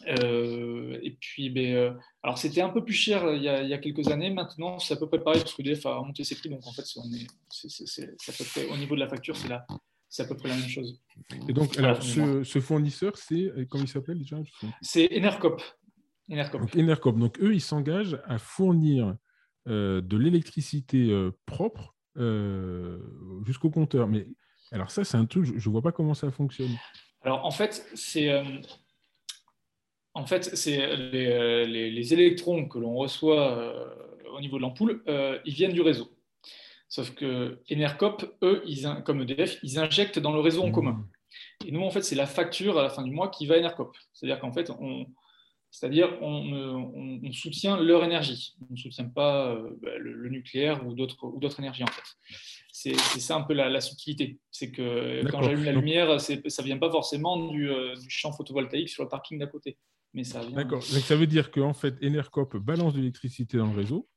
Euh, 0.06 0.98
et 1.02 1.10
puis, 1.20 1.50
ben, 1.50 1.74
euh, 1.74 1.92
alors 2.22 2.38
c'était 2.38 2.60
un 2.60 2.68
peu 2.68 2.84
plus 2.84 2.94
cher 2.94 3.34
il 3.34 3.42
y, 3.42 3.48
a, 3.48 3.78
quelques 3.78 4.08
années. 4.08 4.30
Maintenant, 4.30 4.78
c'est 4.78 4.94
à 4.94 4.96
peu 4.96 5.08
près 5.08 5.20
pareil 5.20 5.40
parce 5.40 5.54
que 5.54 5.62
DF 5.62 5.84
a 5.86 6.00
monté 6.02 6.24
ses 6.24 6.36
prix. 6.36 6.48
Donc, 6.48 6.66
en 6.66 6.72
fait, 6.72 6.84
on 6.96 7.04
est, 7.12 8.70
au 8.70 8.76
niveau 8.76 8.94
de 8.94 9.00
la 9.00 9.08
facture, 9.08 9.36
c'est 9.36 9.48
là. 9.48 9.66
C'est 10.08 10.22
à 10.22 10.26
peu 10.26 10.36
près 10.36 10.48
la 10.48 10.56
même 10.56 10.68
chose. 10.68 11.02
Et 11.48 11.52
donc, 11.52 11.76
alors, 11.76 12.02
ce, 12.02 12.60
fournisseur, 12.60 13.16
c'est 13.16 13.50
comment 13.68 13.84
il 13.84 13.88
s'appelle 13.88 14.18
déjà 14.18 14.36
C'est 14.80 15.08
Enercop. 15.16 15.62
Enercop. 16.30 16.60
Donc, 16.60 16.76
Enercop. 16.76 17.18
Donc, 17.18 17.38
eux, 17.40 17.54
ils 17.54 17.60
s'engagent 17.60 18.18
à 18.26 18.38
fournir 18.38 19.16
euh, 19.68 20.00
de 20.00 20.16
l'électricité 20.16 21.10
euh, 21.10 21.30
propre 21.44 21.94
euh, 22.16 23.00
jusqu'au 23.44 23.68
compteur. 23.68 24.08
Mais 24.08 24.26
alors 24.72 24.90
ça, 24.90 25.04
c'est 25.04 25.18
un 25.18 25.26
truc, 25.26 25.44
je 25.44 25.68
ne 25.68 25.72
vois 25.72 25.82
pas 25.82 25.92
comment 25.92 26.14
ça 26.14 26.30
fonctionne. 26.30 26.70
Alors 27.20 27.44
en 27.44 27.50
fait, 27.50 27.84
c'est 27.94 28.30
en 30.18 30.26
fait, 30.26 30.56
c'est 30.56 30.96
les, 30.96 32.12
électrons 32.12 32.66
que 32.68 32.78
l'on 32.78 32.94
reçoit 32.94 33.74
au 34.32 34.40
niveau 34.40 34.56
de 34.56 34.62
l'ampoule, 34.62 35.02
ils 35.44 35.54
viennent 35.54 35.72
du 35.72 35.80
réseau. 35.80 36.10
Sauf 36.88 37.14
que 37.14 37.60
Enercop, 37.70 38.36
eux, 38.42 38.62
ils, 38.66 38.86
comme 39.04 39.20
EDF, 39.20 39.58
ils 39.62 39.78
injectent 39.78 40.18
dans 40.18 40.32
le 40.32 40.40
réseau 40.40 40.62
en 40.62 40.72
commun. 40.72 40.92
Mmh. 40.92 41.66
Et 41.66 41.70
nous, 41.72 41.82
en 41.82 41.90
fait, 41.90 42.02
c'est 42.02 42.14
la 42.14 42.26
facture 42.26 42.78
à 42.78 42.82
la 42.82 42.88
fin 42.88 43.02
du 43.02 43.10
mois 43.10 43.28
qui 43.28 43.46
va 43.46 43.56
à 43.56 43.58
Enercop. 43.58 43.94
C'est-à-dire 44.14 44.40
qu'en 44.40 44.52
fait, 44.52 44.70
on, 44.70 45.06
c'est-à-dire, 45.70 46.16
on, 46.22 47.20
soutient 47.32 47.76
leur 47.76 48.04
énergie. 48.04 48.56
On 48.62 48.72
ne 48.72 48.78
soutient 48.78 49.08
pas 49.08 49.50
euh, 49.50 49.70
bah, 49.82 49.90
le, 49.98 50.28
nucléaire 50.28 50.86
ou 50.86 50.94
d'autres 50.94 51.60
énergies, 51.60 51.84
en 51.84 51.88
fait. 51.88 52.02
C'est 52.72 52.94
ça 52.94 53.36
un 53.36 53.42
peu 53.42 53.54
la, 53.54 53.80
subtilité. 53.80 54.38
C'est 54.50 54.70
que 54.70 55.28
quand 55.30 55.42
j'allume 55.42 55.64
la 55.64 55.72
lumière, 55.72 56.20
ça 56.20 56.34
ne 56.34 56.62
vient 56.64 56.78
pas 56.78 56.90
forcément 56.90 57.52
euh, 57.52 57.94
du, 57.96 58.08
champ 58.08 58.32
photovoltaïque 58.32 58.88
sur 58.88 59.02
le 59.02 59.08
parking 59.08 59.38
d'à 59.38 59.46
côté. 59.46 59.76
Mais 60.14 60.24
ça 60.24 60.44
D'accord. 60.44 60.80
Donc, 60.80 61.02
ça 61.02 61.16
veut 61.16 61.26
dire 61.26 61.50
qu'en 61.50 61.74
fait, 61.74 61.94
Enercop 62.02 62.56
balance 62.56 62.94
de 62.94 62.98
l'électricité 62.98 63.58
dans 63.58 63.70
le 63.70 63.76
réseau. 63.76 64.08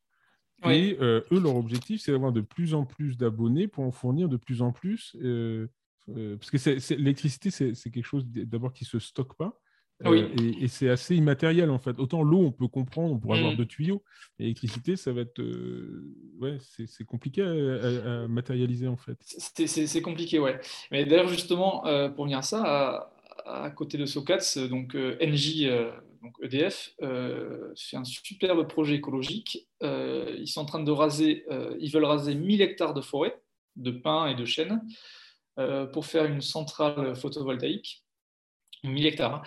Et 0.65 0.95
euh, 1.01 1.21
eux, 1.32 1.39
leur 1.39 1.56
objectif, 1.56 2.01
c'est 2.01 2.12
d'avoir 2.12 2.32
de 2.32 2.41
plus 2.41 2.75
en 2.75 2.86
plus 2.86 3.17
d'abonnés 3.17 3.67
pour 3.67 3.84
en 3.84 3.91
fournir 3.91 4.30
de 4.30 4.38
plus 4.38 4.62
en 4.62 4.71
plus. 4.71 5.15
parce 5.15 6.51
que 6.51 6.93
l'électricité, 6.95 7.49
c'est 7.49 7.91
quelque 7.91 8.06
chose 8.06 8.25
d'abord 8.27 8.71
qui 8.71 8.84
ne 8.84 8.89
se 8.89 8.99
stocke 8.99 9.36
pas. 9.36 9.60
Euh, 10.06 10.30
et, 10.60 10.67
c'est 10.67 10.89
assez 10.89 11.15
immatériel 11.15 11.69
en 11.69 11.80
fait. 11.80 11.99
Autant 11.99 12.23
l'eau, 12.23 12.39
on 12.39 12.51
peut 12.51 12.67
comprendre, 12.67 13.13
on 13.13 13.19
pourrait 13.19 13.39
avoir 13.39 13.54
mm. 13.54 13.58
deux 13.58 13.65
tuyaux. 13.65 14.04
L'électricité, 14.39 14.95
ça 14.95 15.12
va 15.12 15.21
être. 15.21 15.39
Euh, 15.39 16.15
ouais, 16.39 16.58
c'est 16.60 17.04
compliqué 17.04 17.42
à, 17.42 18.27
matérialiser 18.27 18.87
en 18.87 18.98
fait. 18.98 19.17
C'est 19.21 20.02
compliqué, 20.02 20.39
ouais. 20.39 20.60
Mais 20.92 21.06
d'ailleurs, 21.06 21.27
justement, 21.27 21.85
euh, 21.85 22.10
pour 22.10 22.25
venir 22.25 22.39
à 22.39 22.44
ça, 22.44 23.11
à, 23.46 23.69
côté 23.71 23.98
de 23.98 24.06
Socats, 24.06 24.67
donc 24.69 24.96
NJ, 24.96 25.69
donc 26.21 26.33
EDF, 26.42 26.94
fait 27.00 27.98
un 27.98 28.04
superbe 28.04 28.67
projet 28.67 28.96
écologique. 28.96 29.67
ils 29.81 30.48
sont 30.48 30.62
en 30.62 30.65
train 30.65 30.83
de 30.83 30.92
raser, 30.92 31.46
ils 31.79 31.92
veulent 31.92 32.06
raser 32.06 32.35
1000 32.35 32.62
hectares 32.62 32.94
de 32.94 33.02
forêt, 33.02 33.42
de 33.75 33.92
pins 33.92 34.27
et 34.27 34.35
de 34.35 34.46
chênes, 34.46 34.81
pour 35.94 36.06
faire 36.06 36.25
une 36.25 36.42
centrale 36.42 37.15
photovoltaïque. 37.15 38.04
1000 38.83 39.06
hectares. 39.06 39.35
Hein. 39.35 39.42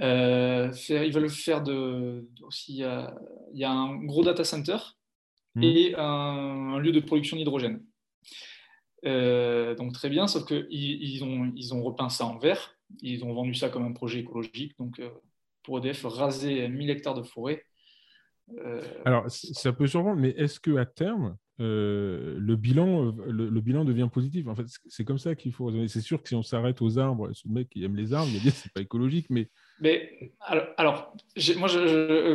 Euh, 0.00 0.72
ils 0.88 1.12
veulent 1.12 1.28
faire 1.28 1.62
de, 1.62 2.28
aussi, 2.42 2.78
il 2.78 3.58
y 3.58 3.64
a 3.64 3.70
un 3.70 3.96
gros 4.04 4.24
data 4.24 4.44
center 4.44 4.78
hmm. 5.54 5.62
et 5.62 5.94
un, 5.96 6.78
lieu 6.78 6.92
de 6.92 7.00
production 7.00 7.36
d'hydrogène. 7.36 7.84
Donc 9.02 9.92
très 9.92 10.08
bien, 10.08 10.26
sauf 10.26 10.44
qu'ils 10.46 10.66
ils 10.70 11.24
ont, 11.24 11.52
ils 11.56 11.72
repeint 11.72 12.08
ça 12.08 12.26
en 12.26 12.38
vert. 12.38 12.76
Ils 13.02 13.24
ont 13.24 13.32
vendu 13.32 13.54
ça 13.54 13.68
comme 13.68 13.84
un 13.84 13.92
projet 13.92 14.20
écologique. 14.20 14.76
Donc 14.78 15.00
pour 15.62 15.78
EDF, 15.78 16.04
raser 16.04 16.68
1000 16.68 16.90
hectares 16.90 17.14
de 17.14 17.22
forêt. 17.22 17.64
Alors, 19.04 19.30
ça 19.30 19.72
peut 19.72 19.86
surprendre, 19.86 20.20
mais 20.20 20.30
est-ce 20.30 20.60
qu'à 20.60 20.86
terme, 20.86 21.36
euh, 21.60 22.36
le, 22.38 22.56
bilan, 22.56 23.06
euh, 23.06 23.30
le, 23.30 23.60
bilan 23.60 23.84
devient 23.84 24.08
positif? 24.12 24.46
En 24.46 24.54
fait, 24.54 24.66
c'est 24.88 25.04
comme 25.04 25.18
ça 25.18 25.34
qu'il 25.34 25.52
faut. 25.52 25.70
C'est 25.88 26.00
sûr 26.00 26.22
que 26.22 26.28
si 26.28 26.34
on 26.34 26.42
s'arrête 26.42 26.80
aux 26.82 26.98
arbres, 26.98 27.32
ce 27.32 27.48
mec 27.48 27.68
qui 27.68 27.84
aime 27.84 27.96
les 27.96 28.12
arbres, 28.12 28.30
il 28.30 28.38
va 28.38 28.42
dire 28.42 28.52
c'est 28.52 28.72
pas 28.72 28.80
écologique, 28.80 29.26
mais. 29.30 29.48
Mais 29.80 30.32
alors, 30.40 31.14
moi, 31.56 31.68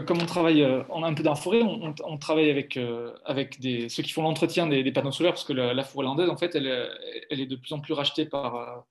comme 0.08 0.22
on 0.22 0.26
travaille, 0.26 0.66
on 0.90 1.04
a 1.04 1.08
un 1.08 1.14
peu 1.14 1.24
dans 1.24 1.32
la 1.32 1.36
forêt, 1.36 1.62
on, 1.62 2.18
travaille 2.18 2.50
avec, 2.50 2.76
euh, 2.78 3.14
avec 3.24 3.58
ceux 3.90 4.04
qui 4.04 4.12
font 4.12 4.24
l'entretien 4.24 4.68
des, 4.68 4.92
panneaux 4.92 5.12
solaires, 5.12 5.34
parce 5.34 5.44
que 5.44 5.54
la, 5.54 5.84
forêt 5.84 6.06
landaise, 6.06 6.30
en 6.30 6.38
fait, 6.38 6.56
elle, 6.56 6.68
est 7.30 7.46
de 7.46 7.56
plus 7.56 7.74
en 7.74 7.80
plus 7.80 7.94
rachetée 7.94 8.26
par. 8.26 8.86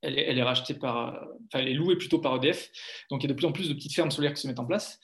Elle 0.00 0.16
est, 0.16 0.22
elle 0.28 0.38
est 0.38 0.42
rachetée 0.44 0.74
par. 0.74 1.26
Enfin, 1.46 1.62
elle 1.62 1.68
est 1.68 1.74
louée 1.74 1.96
plutôt 1.96 2.20
par 2.20 2.36
EDF. 2.36 2.70
Donc, 3.10 3.24
il 3.24 3.26
y 3.26 3.30
a 3.30 3.34
de 3.34 3.38
plus 3.38 3.46
en 3.46 3.52
plus 3.52 3.68
de 3.68 3.74
petites 3.74 3.94
fermes 3.94 4.12
solaires 4.12 4.34
qui 4.34 4.40
se 4.40 4.46
mettent 4.46 4.60
en 4.60 4.66
place. 4.66 5.00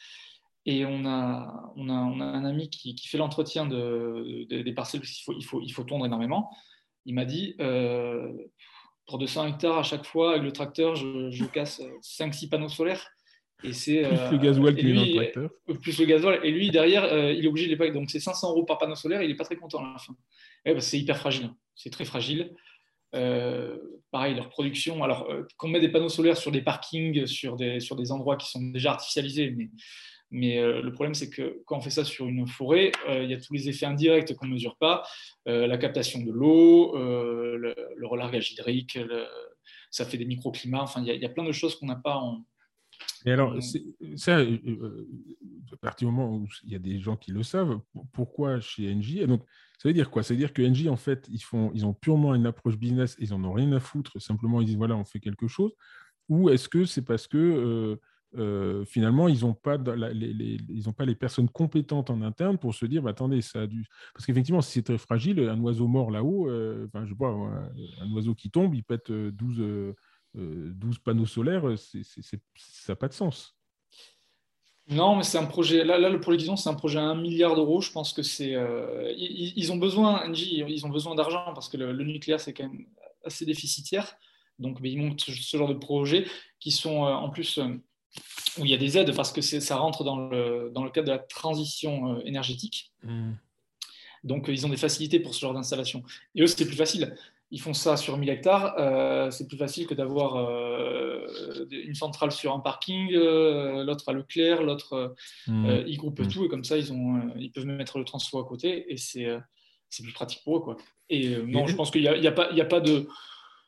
Et 0.66 0.86
on 0.86 1.04
a, 1.04 1.72
on 1.76 1.88
a, 1.90 1.94
on 1.94 2.20
a 2.20 2.24
un 2.24 2.44
ami 2.44 2.70
qui, 2.70 2.96
fait 3.06 3.18
l'entretien 3.18 3.66
de, 3.66 4.46
des 4.48 4.72
parcelles 4.72 5.00
parce 5.00 5.12
qu'il 5.12 5.24
faut, 5.24 5.34
il 5.36 5.44
faut, 5.44 5.60
il 5.60 5.70
faut 5.70 5.84
tondre 5.84 6.06
énormément. 6.06 6.50
Il 7.06 7.14
m'a 7.14 7.24
dit 7.24 7.54
euh, 7.60 8.32
pour 9.06 9.18
200 9.18 9.48
hectares 9.48 9.78
à 9.78 9.82
chaque 9.82 10.04
fois, 10.04 10.30
avec 10.32 10.42
le 10.42 10.52
tracteur, 10.52 10.96
je, 10.96 11.30
je 11.30 11.44
casse 11.44 11.80
5-6 12.02 12.48
panneaux 12.48 12.68
solaires. 12.68 13.10
Et 13.62 13.72
c'est, 13.72 14.02
plus 14.02 14.36
le 14.36 14.38
gasoil 14.38 14.74
qui 14.74 14.90
est 14.90 14.92
dans 14.92 15.04
le 15.04 15.14
tracteur. 15.14 15.50
Plus 15.80 15.98
le 15.98 16.04
gasoil. 16.04 16.40
Et 16.42 16.50
lui, 16.50 16.70
derrière, 16.70 17.04
euh, 17.04 17.32
il 17.32 17.44
est 17.44 17.48
obligé 17.48 17.66
de 17.66 17.72
les 17.72 17.76
payer. 17.76 17.92
Donc 17.92 18.10
c'est 18.10 18.20
500 18.20 18.50
euros 18.50 18.64
par 18.64 18.78
panneau 18.78 18.94
solaire, 18.94 19.22
il 19.22 19.28
n'est 19.28 19.36
pas 19.36 19.44
très 19.44 19.56
content 19.56 19.78
à 19.78 19.92
la 19.92 19.98
fin. 19.98 20.14
bah, 20.66 20.80
c'est 20.80 20.98
hyper 20.98 21.16
fragile. 21.16 21.50
C'est 21.74 21.90
très 21.90 22.04
fragile. 22.04 22.54
Euh, 23.14 23.78
pareil, 24.10 24.34
leur 24.34 24.48
production. 24.48 25.02
Alors, 25.02 25.28
qu'on 25.56 25.68
met 25.68 25.80
des 25.80 25.88
panneaux 25.88 26.08
solaires 26.08 26.36
sur 26.36 26.50
des 26.50 26.62
parkings, 26.62 27.26
sur 27.26 27.56
des, 27.56 27.80
sur 27.80 27.96
des 27.96 28.12
endroits 28.12 28.36
qui 28.36 28.50
sont 28.50 28.60
déjà 28.60 28.92
artificialisés, 28.92 29.50
mais 29.56 29.70
mais 30.30 30.58
euh, 30.58 30.82
le 30.82 30.92
problème, 30.92 31.14
c'est 31.14 31.30
que 31.30 31.62
quand 31.66 31.78
on 31.78 31.80
fait 31.80 31.90
ça 31.90 32.04
sur 32.04 32.26
une 32.26 32.46
forêt, 32.46 32.92
euh, 33.08 33.22
il 33.22 33.30
y 33.30 33.34
a 33.34 33.40
tous 33.40 33.52
les 33.52 33.68
effets 33.68 33.86
indirects 33.86 34.34
qu'on 34.34 34.46
ne 34.46 34.52
mesure 34.52 34.76
pas. 34.76 35.04
Euh, 35.48 35.66
la 35.66 35.78
captation 35.78 36.20
de 36.22 36.30
l'eau, 36.32 36.96
le, 36.96 37.74
relargage 38.02 38.52
hydrique, 38.52 38.98
ça 39.90 40.04
fait 40.04 40.18
des 40.18 40.24
microclimats. 40.24 40.82
Enfin, 40.82 41.02
il 41.06 41.14
y, 41.14 41.24
a, 41.24 41.28
plein 41.28 41.44
de 41.44 41.52
choses 41.52 41.76
qu'on 41.76 41.86
n'a 41.86 41.96
pas 41.96 42.16
en, 42.16 42.44
et 43.26 43.32
alors, 43.32 43.56
ça, 44.16 44.38
à 44.38 45.76
partir 45.80 46.08
du 46.08 46.14
moment 46.14 46.36
où 46.36 46.46
il 46.62 46.72
y 46.72 46.76
a 46.76 46.78
des 46.78 47.00
gens 47.00 47.16
qui 47.16 47.32
le 47.32 47.42
savent, 47.42 47.80
pourquoi 48.12 48.60
chez 48.60 48.94
NJ 48.94 49.16
et 49.16 49.26
donc, 49.26 49.42
Ça 49.78 49.88
veut 49.88 49.94
dire 49.94 50.10
quoi? 50.10 50.22
Ça 50.22 50.34
veut 50.34 50.38
dire 50.38 50.52
que 50.52 50.62
NJ, 50.62 50.86
en 50.88 50.96
fait, 50.96 51.26
ils, 51.30 51.40
font, 51.40 51.72
ils 51.74 51.86
ont 51.86 51.94
purement 51.94 52.34
une 52.34 52.46
approche 52.46 52.76
business, 52.76 53.16
ils 53.18 53.30
n'en 53.30 53.42
ont 53.44 53.52
rien 53.52 53.72
à 53.72 53.80
foutre, 53.80 54.20
simplement 54.20 54.60
ils 54.60 54.66
disent 54.66 54.76
voilà, 54.76 54.96
on 54.96 55.04
fait 55.04 55.20
quelque 55.20 55.48
chose. 55.48 55.72
Ou 56.28 56.50
est-ce 56.50 56.68
que 56.68 56.84
c'est 56.84 57.02
parce 57.02 57.26
que 57.26 57.38
euh, 57.38 58.00
finalement, 58.86 59.28
ils 59.28 59.42
n'ont 59.42 59.54
pas, 59.54 59.76
les, 59.76 61.14
personnes 61.14 61.48
compétentes 61.48 62.10
en 62.10 62.22
interne 62.22 62.58
pour 62.58 62.74
se 62.74 62.86
dire, 62.86 63.02
bah, 63.02 63.10
attendez, 63.10 63.42
ça 63.42 63.62
a 63.62 63.66
dû... 63.66 63.86
Parce 64.12 64.26
qu'effectivement, 64.26 64.60
si 64.60 64.72
c'est 64.72 64.82
très 64.82 64.98
fragile, 64.98 65.40
un 65.40 65.60
oiseau 65.60 65.86
mort 65.86 66.10
là-haut, 66.10 66.48
euh, 66.48 66.88
je 66.92 67.08
sais 67.08 67.14
pas, 67.14 67.28
un 67.28 68.12
oiseau 68.12 68.34
qui 68.34 68.50
tombe, 68.50 68.74
il 68.74 68.82
pète 68.82 69.10
12, 69.12 69.60
euh, 69.60 69.94
12 70.34 70.98
panneaux 70.98 71.26
solaires, 71.26 71.64
ça 71.76 72.92
n'a 72.92 72.96
pas 72.96 73.08
de 73.08 73.12
sens. 73.12 73.56
Non, 74.88 75.16
mais 75.16 75.22
c'est 75.22 75.38
un 75.38 75.46
projet. 75.46 75.82
Là, 75.84 76.10
le 76.10 76.20
projet 76.20 76.36
qu'ils 76.36 76.58
c'est 76.58 76.68
un 76.68 76.74
projet 76.74 76.98
à 76.98 77.04
1 77.04 77.14
milliard 77.14 77.54
d'euros. 77.54 77.80
Je 77.80 77.90
pense 77.90 78.12
que 78.12 78.22
c'est. 78.22 78.54
Ils, 79.16 79.72
ont 79.72 79.78
besoin, 79.78 80.30
ils 80.30 80.84
ont 80.84 80.90
besoin 80.90 81.14
d'argent 81.14 81.54
parce 81.54 81.70
que 81.70 81.78
le, 81.78 82.04
nucléaire, 82.04 82.38
c'est 82.38 82.52
quand 82.52 82.68
même 82.68 82.84
assez 83.24 83.46
déficitaire. 83.46 84.14
Donc, 84.58 84.78
ils 84.82 84.98
montent 84.98 85.22
ce 85.22 85.56
genre 85.56 85.68
de 85.68 85.74
projets 85.78 86.26
qui 86.60 86.70
sont 86.70 86.98
en 86.98 87.30
plus 87.30 87.58
où 88.58 88.64
il 88.64 88.70
y 88.70 88.74
a 88.74 88.76
des 88.76 88.98
aides 88.98 89.14
parce 89.14 89.32
que 89.32 89.40
ça 89.40 89.76
rentre 89.76 90.04
dans 90.04 90.28
le, 90.28 90.70
dans 90.72 90.84
le 90.84 90.90
cadre 90.90 91.06
de 91.06 91.12
la 91.12 91.18
transition 91.18 92.14
euh, 92.14 92.20
énergétique. 92.24 92.92
Hmm. 93.02 93.32
Donc, 94.22 94.46
ils 94.48 94.64
ont 94.64 94.70
des 94.70 94.76
facilités 94.76 95.20
pour 95.20 95.34
ce 95.34 95.40
genre 95.40 95.52
d'installation. 95.52 96.02
Et 96.34 96.42
eux, 96.42 96.46
c'est 96.46 96.64
plus 96.64 96.76
facile. 96.76 97.14
Ils 97.50 97.60
font 97.60 97.74
ça 97.74 97.96
sur 97.96 98.16
1000 98.16 98.30
hectares. 98.30 98.74
Euh, 98.78 99.30
c'est 99.30 99.46
plus 99.46 99.58
facile 99.58 99.86
que 99.86 99.94
d'avoir 99.94 100.36
euh, 100.36 101.26
une 101.70 101.94
centrale 101.94 102.32
sur 102.32 102.54
un 102.54 102.60
parking, 102.60 103.12
l'autre 103.12 104.08
à 104.08 104.12
Leclerc, 104.12 104.62
l'autre, 104.62 105.14
hmm. 105.46 105.82
ils 105.86 105.98
groupent 105.98 106.20
hmm. 106.20 106.28
tout 106.28 106.44
et 106.44 106.48
comme 106.48 106.64
ça, 106.64 106.78
ils, 106.78 106.92
ont, 106.92 107.20
ils 107.36 107.52
peuvent 107.52 107.66
mettre 107.66 107.98
le 107.98 108.04
transfo 108.04 108.38
à 108.38 108.46
côté 108.46 108.90
et 108.92 108.96
c'est, 108.96 109.28
plus 110.02 110.12
pratique 110.12 110.42
pour 110.42 110.56
eux. 110.56 110.60
Quoi. 110.60 110.76
Et 111.10 111.36
non, 111.42 111.66
je 111.66 111.76
pense 111.76 111.90
qu'il 111.90 112.00
n'y 112.00 112.08
a, 112.08 112.16
y 112.16 112.26
a, 112.26 112.32
pas, 112.32 112.48
a 112.50 112.64
pas 112.64 112.80
de. 112.80 113.06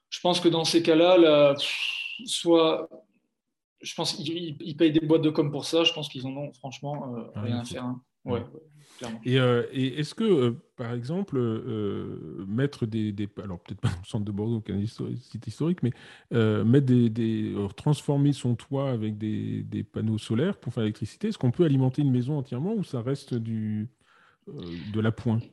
Je 0.09 0.21
pense 0.21 0.41
que 0.41 0.49
dans 0.49 0.65
ces 0.65 0.83
cas-là, 0.83 1.19
là, 1.19 1.55
soit 2.25 2.89
je 3.81 3.95
pense 3.95 4.15
qu'ils 4.15 4.77
payent 4.77 4.93
des 4.93 5.07
boîtes 5.07 5.23
de 5.23 5.31
com 5.31 5.51
pour 5.51 5.65
ça. 5.65 5.85
Je 5.85 5.93
pense 5.93 6.09
qu'ils 6.09 6.27
en 6.27 6.37
ont 6.37 6.53
franchement 6.55 7.15
euh, 7.15 7.23
ah, 7.35 7.43
rien 7.43 7.59
à 7.61 7.65
faire. 7.65 7.85
Hein. 7.85 8.03
Ouais, 8.25 8.43
Et, 9.25 9.39
euh, 9.39 9.63
et 9.71 10.01
est-ce 10.01 10.13
que, 10.13 10.25
euh, 10.25 10.51
par 10.75 10.93
exemple, 10.93 11.39
mettre 12.49 12.85
des, 12.85 13.15
alors 13.41 13.61
peut-être 13.61 13.81
pas 13.81 13.89
dans 13.89 14.01
le 14.01 14.07
centre 14.07 14.25
de 14.25 14.33
Bordeaux, 14.33 14.61
qui 14.61 14.73
est 14.73 14.75
un 14.75 15.17
site 15.17 15.47
historique, 15.47 15.79
mais 15.85 15.93
mettre 16.33 16.87
des, 16.87 17.55
transformer 17.77 18.33
son 18.33 18.57
toit 18.57 18.91
avec 18.91 19.17
des, 19.17 19.85
panneaux 19.85 20.19
solaires 20.19 20.59
pour 20.59 20.73
faire 20.75 20.83
l'électricité, 20.83 21.29
est-ce 21.29 21.39
qu'on 21.39 21.53
peut 21.53 21.65
alimenter 21.65 22.03
une 22.03 22.11
maison 22.11 22.37
entièrement 22.37 22.75
ou 22.75 22.83
ça 22.83 23.01
reste 23.01 23.35
du, 23.35 23.89
de 24.49 25.01
la 25.01 25.13
pointe? 25.13 25.45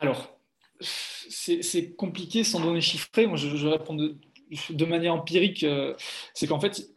Alors, 0.00 0.36
c'est 0.80 1.94
compliqué 1.94 2.42
sans 2.42 2.58
donner 2.58 2.80
chiffré. 2.80 3.28
Moi, 3.28 3.36
je, 3.36 3.56
je 3.56 3.68
réponds 3.68 3.94
de, 3.94 4.18
de 4.70 4.84
manière 4.84 5.14
empirique. 5.14 5.64
c'est 6.34 6.48
qu'en 6.48 6.58
fait, 6.58 6.90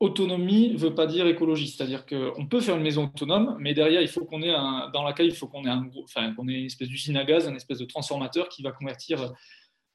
autonomie 0.00 0.70
ne 0.70 0.78
veut 0.78 0.94
pas 0.94 1.06
dire 1.06 1.26
écologie, 1.26 1.68
c'est-à-dire 1.68 2.06
qu'on 2.06 2.46
peut 2.46 2.60
faire 2.60 2.76
une 2.76 2.82
maison 2.82 3.06
autonome, 3.06 3.56
mais 3.58 3.74
derrière, 3.74 4.00
il 4.00 4.08
faut 4.08 4.24
qu'on 4.24 4.42
ait 4.42 4.54
un, 4.54 4.90
dans 4.90 5.02
laquelle 5.02 5.26
il 5.26 5.34
faut 5.34 5.48
qu'on 5.48 5.64
ait, 5.64 5.70
un, 5.70 5.90
enfin, 6.04 6.32
qu'on 6.34 6.48
ait 6.48 6.54
une 6.54 6.66
espèce 6.66 6.88
d'usine 6.88 7.16
à 7.16 7.24
gaz, 7.24 7.48
une 7.48 7.56
espèce 7.56 7.78
de 7.78 7.84
transformateur 7.84 8.48
qui 8.48 8.62
va 8.62 8.70
convertir 8.70 9.32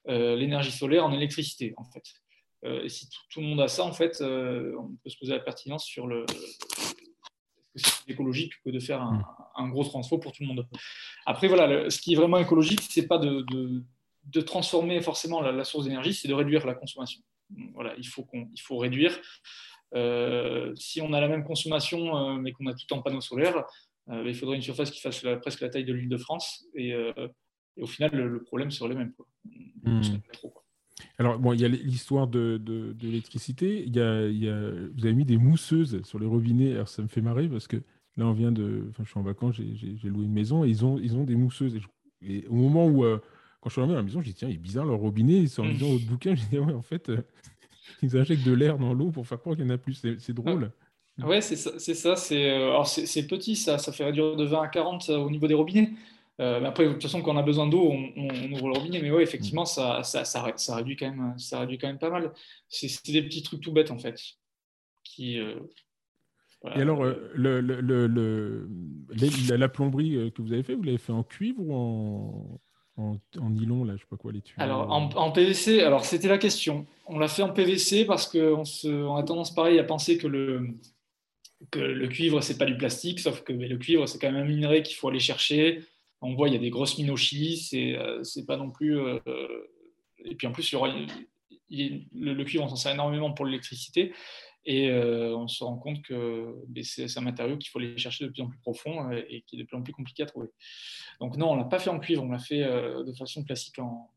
euh, 0.10 0.36
l'énergie 0.36 0.72
solaire 0.72 1.06
en 1.06 1.14
électricité, 1.14 1.74
en 1.78 1.86
fait. 1.86 2.04
Euh, 2.66 2.84
et 2.84 2.90
si 2.90 3.08
tout, 3.30 3.40
le 3.40 3.48
monde 3.48 3.62
a 3.62 3.68
ça, 3.70 3.84
en 3.84 3.94
fait, 3.94 4.20
euh, 4.22 4.76
on 4.78 4.90
peut 5.04 5.10
se 5.10 5.18
poser 5.18 5.32
la 5.32 5.40
pertinence 5.40 5.86
sur 5.86 6.08
le 6.08 6.26
c'est 7.76 8.08
écologique 8.08 8.54
que 8.64 8.70
de 8.70 8.80
faire 8.80 9.02
un, 9.02 9.68
gros 9.70 9.84
transfo 9.84 10.20
pour 10.20 10.32
tout 10.32 10.44
le 10.44 10.48
monde. 10.48 10.68
Après, 11.26 11.48
voilà, 11.48 11.90
ce 11.90 12.00
qui 12.00 12.14
est 12.14 12.16
vraiment 12.16 12.38
écologique, 12.38 12.82
c'est 12.88 13.08
pas 13.08 13.18
de, 13.18 13.44
de, 14.26 14.42
transformer 14.42 15.02
forcément 15.02 15.42
la, 15.42 15.52
la 15.52 15.64
source 15.64 15.86
d'énergie, 15.86 16.14
c'est 16.14 16.28
de 16.28 16.36
réduire 16.36 16.68
la 16.68 16.76
consommation 16.76 17.20
voilà, 17.74 17.94
il 17.98 18.08
faut, 18.08 18.24
qu'on, 18.24 18.48
il 18.54 18.62
faut 18.62 18.78
réduire. 18.78 19.20
Euh, 19.96 20.74
si 20.76 21.02
on 21.02 21.14
a 21.14 21.22
la 21.22 21.28
même 21.28 21.44
consommation, 21.44 22.18
euh, 22.18 22.36
mais 22.36 22.52
qu'on 22.52 22.66
a 22.68 22.74
tout 22.74 22.92
en 22.94 23.02
panneaux 23.02 23.22
solaires, 23.22 23.64
euh, 24.10 24.24
il 24.26 24.36
faudrait 24.36 24.56
une 24.56 24.62
surface 24.62 24.92
qui 24.92 25.00
fasse 25.00 25.24
presque 25.42 25.62
la 25.62 25.70
taille 25.70 25.86
de 25.86 25.94
l'île 25.94 26.10
de 26.10 26.18
France. 26.18 26.66
Et, 26.76 26.94
au 27.80 27.88
final, 27.88 28.12
le, 28.14 28.44
problème 28.44 28.70
serait 28.70 28.90
le 28.90 28.96
même. 28.96 29.14
Hmm. 29.84 30.02
Alors, 31.18 31.40
bon, 31.40 31.54
il 31.54 31.62
y 31.62 31.66
a 31.66 31.68
l'histoire 31.68 32.28
de, 32.28 32.58
de, 32.58 32.96
l'électricité. 33.02 33.84
Il, 33.84 33.96
il 33.96 34.44
y, 34.44 34.50
a, 34.50 34.72
vous 34.96 35.06
avez 35.06 35.14
mis 35.14 35.26
des 35.26 35.38
mousseuses 35.38 36.04
sur 36.04 36.20
les 36.20 36.28
robinets. 36.28 36.74
Alors, 36.74 36.88
ça 36.88 37.02
me 37.02 37.08
fait 37.08 37.22
marrer 37.22 37.48
parce 37.48 37.68
que 37.68 37.78
là, 38.18 38.28
on 38.28 38.34
vient 38.34 38.52
de. 38.52 38.86
Enfin, 38.90 39.04
je 39.04 39.10
suis 39.10 39.20
en 39.20 39.24
vacances, 39.24 39.56
j'ai 39.56 40.10
loué 40.10 40.26
une 40.26 40.34
maison 40.34 40.64
et 40.64 40.70
ils 40.70 40.86
ont, 40.86 41.00
ils 41.00 41.16
ont 41.16 41.24
des 41.24 41.36
mousseuses. 41.36 41.80
Et, 42.22 42.46
au 42.48 42.56
moment 42.56 42.88
où 42.88 43.04
quand 43.64 43.70
je 43.70 43.76
suis 43.76 43.82
arrivé 43.82 43.94
à 43.94 43.98
la 43.98 44.04
maison, 44.04 44.20
je 44.20 44.26
dis 44.26 44.34
tiens, 44.34 44.50
il 44.50 44.56
est 44.56 44.58
bizarre 44.58 44.86
le 44.86 44.94
robinet. 44.94 45.38
Ils 45.38 45.50
sont 45.50 45.64
lisant 45.64 45.88
votre 45.88 46.06
bouquin, 46.06 46.36
je 46.36 46.44
dis 46.48 46.60
ouais, 46.60 46.74
en 46.74 46.82
fait, 46.82 47.08
euh, 47.08 47.22
ils 48.02 48.18
injectent 48.18 48.46
de 48.46 48.54
l'air 48.54 48.78
dans 48.78 48.94
l'eau 48.94 49.12
pour 49.12 49.28
faire 49.28 49.40
croire 49.40 49.56
qu'il 49.56 49.66
y 49.66 49.68
en 49.68 49.74
a 49.74 49.78
plus. 49.78 50.06
C'est 50.20 50.34
drôle. 50.34 50.72
Ah. 51.22 51.28
Ouais, 51.28 51.42
c'est 51.42 51.56
ça. 51.56 51.72
C'est 51.78 51.94
ça 51.94 52.16
euh, 52.32 52.70
alors 52.70 52.88
c'est 52.88 53.28
petit, 53.28 53.56
ça, 53.56 53.78
ça 53.78 53.92
fait 53.92 54.04
réduire 54.04 54.36
de 54.36 54.46
20 54.46 54.62
à 54.62 54.68
40 54.68 55.10
euh, 55.10 55.18
au 55.18 55.30
niveau 55.30 55.48
des 55.48 55.54
robinets. 55.54 55.92
mais 56.40 56.66
après, 56.66 56.86
de 56.86 56.94
toute 56.94 57.04
façon, 57.04 57.22
quand 57.22 57.34
on 57.36 57.38
a 57.38 57.44
besoin 57.44 57.68
d'eau, 57.68 57.92
on, 57.92 58.52
ouvre 58.54 58.70
le 58.70 58.78
robinet. 58.78 59.02
Mais 59.02 59.12
ouais, 59.12 59.24
effectivement, 59.24 59.66
ça, 59.66 60.02
ça, 60.04 60.26
ça, 60.26 60.76
réduit 60.76 60.96
quand 60.96 61.10
même, 61.10 61.38
ça 61.38 61.60
réduit 61.60 61.78
quand 61.78 61.88
même 61.88 62.00
pas 62.00 62.10
mal. 62.10 62.34
C'est 62.68 63.12
des 63.12 63.22
petits 63.22 63.44
trucs 63.44 63.62
tout 63.62 63.72
bêtes 63.72 63.92
en 63.92 64.00
fait. 64.00 64.20
Qui, 65.04 65.36
Et 65.36 66.82
alors, 66.82 67.04
le, 67.04 67.62
le, 67.62 67.82
le, 68.08 68.68
la 69.56 69.70
plomberie 69.70 70.32
que 70.34 70.42
vous 70.42 70.54
avez 70.54 70.64
fait, 70.64 70.74
vous 70.74 70.84
l'avez 70.84 70.98
fait 70.98 71.12
en 71.12 71.24
cuivre 71.24 71.60
ou 71.60 71.76
en, 71.76 72.60
en, 72.98 73.18
nylon, 73.50 73.86
là, 73.86 73.94
je 73.96 74.02
sais 74.02 74.08
pas 74.10 74.18
quoi, 74.18 74.32
les 74.32 74.42
tuyaux 74.42 74.62
Alors, 74.62 74.92
en, 74.92 75.32
PVC, 75.32 75.82
alors 75.82 76.06
c'était 76.06 76.28
la 76.28 76.38
question. 76.38 76.86
On 77.08 77.18
l'a 77.18 77.28
fait 77.28 77.42
en 77.42 77.50
PVC 77.50 78.06
parce 78.06 78.28
qu'on 78.28 78.64
on 78.86 79.16
a 79.16 79.24
tendance, 79.24 79.54
pareil, 79.54 79.80
à 79.80 79.84
penser 79.84 80.18
que 80.18 80.28
le, 80.28 80.68
que 81.72 81.80
le 81.80 82.08
cuivre, 82.08 82.42
c'est 82.42 82.58
pas 82.58 82.66
du 82.66 82.78
plastique, 82.78 83.20
sauf 83.20 83.42
que 83.44 83.54
le 83.54 83.78
cuivre, 83.78 84.08
c'est 84.08 84.20
quand 84.20 84.32
même 84.32 84.44
un 84.44 84.48
minerai 84.48 84.84
qu'il 84.84 84.96
faut 84.96 85.10
aller 85.10 85.20
chercher. 85.20 85.84
On 86.22 86.36
voit, 86.36 86.48
il 86.48 86.54
y 86.54 86.58
a 86.58 86.60
des 86.60 86.70
grosses 86.70 86.98
minochies, 86.98 87.58
c'est 87.58 87.98
euh, 87.98 88.24
pas 88.48 88.58
non 88.58 88.70
plus. 88.70 88.98
Euh, 89.00 89.20
et 90.24 90.36
puis 90.36 90.48
en 90.48 90.52
plus, 90.52 90.72
le, 90.72 91.08
le, 91.70 92.44
cuivre, 92.44 92.64
on 92.64 92.70
s'en 92.70 92.76
sert 92.76 92.94
énormément 92.94 93.34
pour 93.34 93.46
l'électricité. 93.46 94.14
Et 94.66 94.90
euh, 94.90 95.36
on 95.36 95.48
se 95.48 95.64
rend 95.64 95.78
compte 95.78 96.02
que 96.04 96.56
ben, 96.68 96.84
c'est 96.84 97.18
un 97.18 97.22
matériau 97.22 97.58
qu'il 97.58 97.70
faut 97.70 97.80
aller 97.80 97.98
chercher 97.98 98.26
de 98.26 98.30
plus 98.30 98.42
en 98.42 98.48
plus 98.48 98.60
profond 98.60 99.12
euh, 99.12 99.22
et 99.30 99.42
qui 99.42 99.56
est 99.56 99.60
de 99.60 99.66
plus 99.66 99.76
en 99.76 99.82
plus 99.82 99.94
compliqué 99.94 100.24
à 100.24 100.26
trouver. 100.26 100.50
Donc 101.20 101.36
non, 101.36 101.52
on 101.52 101.56
ne 101.56 101.60
l'a 101.60 101.66
pas 101.66 101.80
fait 101.80 101.90
en 101.90 102.00
cuivre, 102.00 102.24
on 102.24 102.30
l'a 102.30 102.40
fait 102.40 102.64
euh, 102.64 103.04
de 103.04 103.14
façon 103.14 103.44
classique 103.44 103.80
en, 103.80 104.10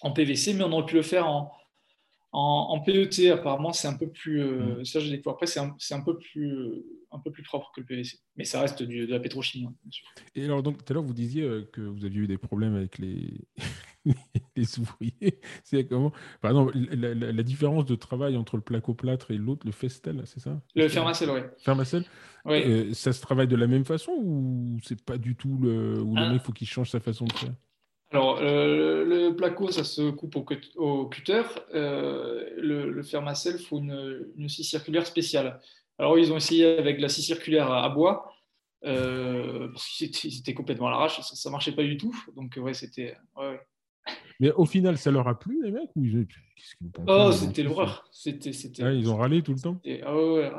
en, 0.00 0.10
PVC, 0.12 0.54
mais 0.54 0.64
on 0.64 0.72
aurait 0.72 0.86
pu 0.86 0.96
le 0.96 1.02
faire 1.02 1.28
en, 1.28 1.52
en, 2.32 2.80
PET. 2.80 3.30
Apparemment, 3.30 3.72
c'est 3.72 3.88
un 3.88 3.96
peu 3.96 4.08
plus... 4.08 4.42
Mm. 4.42 4.84
Ça, 4.84 5.00
j'ai 5.00 5.10
découvert 5.10 5.34
après, 5.34 5.46
c'est 5.46 5.60
un, 5.60 5.74
un, 5.90 6.00
peu 6.00 6.18
plus, 6.18 6.82
un 7.10 7.18
peu 7.18 7.30
plus 7.30 7.42
propre 7.42 7.72
que 7.74 7.80
le 7.80 7.86
PVC. 7.86 8.18
Mais 8.36 8.44
ça 8.44 8.60
reste 8.60 8.82
du, 8.82 9.06
de 9.06 9.12
la 9.12 9.20
pétrochimie, 9.20 9.66
hein, 9.66 9.74
bien 9.82 9.90
sûr. 9.90 10.06
Et 10.34 10.44
alors, 10.44 10.62
donc, 10.62 10.84
tout 10.84 10.92
à 10.92 10.94
l'heure, 10.94 11.02
vous 11.02 11.14
disiez 11.14 11.66
que 11.72 11.80
vous 11.80 12.04
aviez 12.04 12.20
eu 12.20 12.26
des 12.26 12.38
problèmes 12.38 12.74
avec 12.74 12.98
les, 12.98 13.40
les 14.56 14.78
ouvriers. 14.78 15.40
C'est 15.64 15.86
comment 15.86 16.12
Par 16.40 16.50
exemple, 16.50 16.76
la, 16.76 17.42
différence 17.42 17.84
de 17.84 17.94
travail 17.94 18.36
entre 18.36 18.56
le 18.56 18.62
placo-plâtre 18.62 19.30
et 19.30 19.36
l'autre, 19.36 19.66
le 19.66 19.72
festel, 19.72 20.22
c'est 20.24 20.40
ça? 20.40 20.60
Le 20.74 20.88
fermacelle, 20.88 21.30
oui. 22.44 22.62
Euh, 22.64 22.94
ça 22.94 23.12
se 23.12 23.20
travaille 23.20 23.48
de 23.48 23.56
la 23.56 23.66
même 23.66 23.84
façon 23.84 24.12
ou 24.12 24.78
c'est 24.82 25.02
pas 25.02 25.18
du 25.18 25.36
tout 25.36 25.58
le. 25.58 26.00
Ou 26.00 26.14
le 26.14 26.22
ah. 26.22 26.32
mec, 26.32 26.42
faut 26.42 26.52
qu'il 26.52 26.68
change 26.68 26.90
sa 26.90 27.00
façon 27.00 27.26
de 27.26 27.32
faire? 27.32 27.54
Alors, 28.12 28.38
euh, 28.40 29.04
le 29.04 29.36
placo, 29.36 29.70
ça 29.70 29.84
se 29.84 30.10
coupe 30.10 30.34
au, 30.34 31.06
cutter. 31.06 31.42
Euh, 31.74 32.50
le, 32.56 32.90
le, 32.90 33.02
il 33.04 33.58
faut 33.58 33.78
une, 33.78 34.48
scie 34.48 34.64
circulaire 34.64 35.06
spéciale. 35.06 35.60
Alors, 35.96 36.18
ils 36.18 36.32
ont 36.32 36.36
essayé 36.36 36.76
avec 36.78 37.00
la 37.00 37.08
scie 37.08 37.22
circulaire 37.22 37.70
à, 37.70 37.88
bois, 37.88 38.34
parce 38.82 39.86
qu'ils 39.86 40.38
étaient 40.38 40.54
complètement 40.54 40.88
à 40.88 40.90
l'arrache, 40.90 41.20
ça 41.20 41.48
ne 41.48 41.52
marchait 41.52 41.72
pas 41.72 41.84
du 41.84 41.96
tout. 41.96 42.16
Donc, 42.34 42.58
ouais, 42.60 42.74
c'était. 42.74 43.16
Mais 44.40 44.50
au 44.52 44.64
final, 44.64 44.96
ça 44.96 45.10
leur 45.10 45.28
a 45.28 45.38
plu, 45.38 45.62
les 45.62 45.70
mecs 45.70 45.90
ou 45.94 46.04
ils... 46.04 46.26
Oh, 47.06 47.30
c'était 47.30 47.62
l'horreur. 47.62 48.08
C'était, 48.10 48.54
c'était, 48.54 48.98
ils 48.98 49.10
ont 49.10 49.16
râlé 49.16 49.42
tout 49.42 49.52
le 49.52 49.60
temps. 49.60 49.80
Ah 50.02 50.16
ouais, 50.16 50.50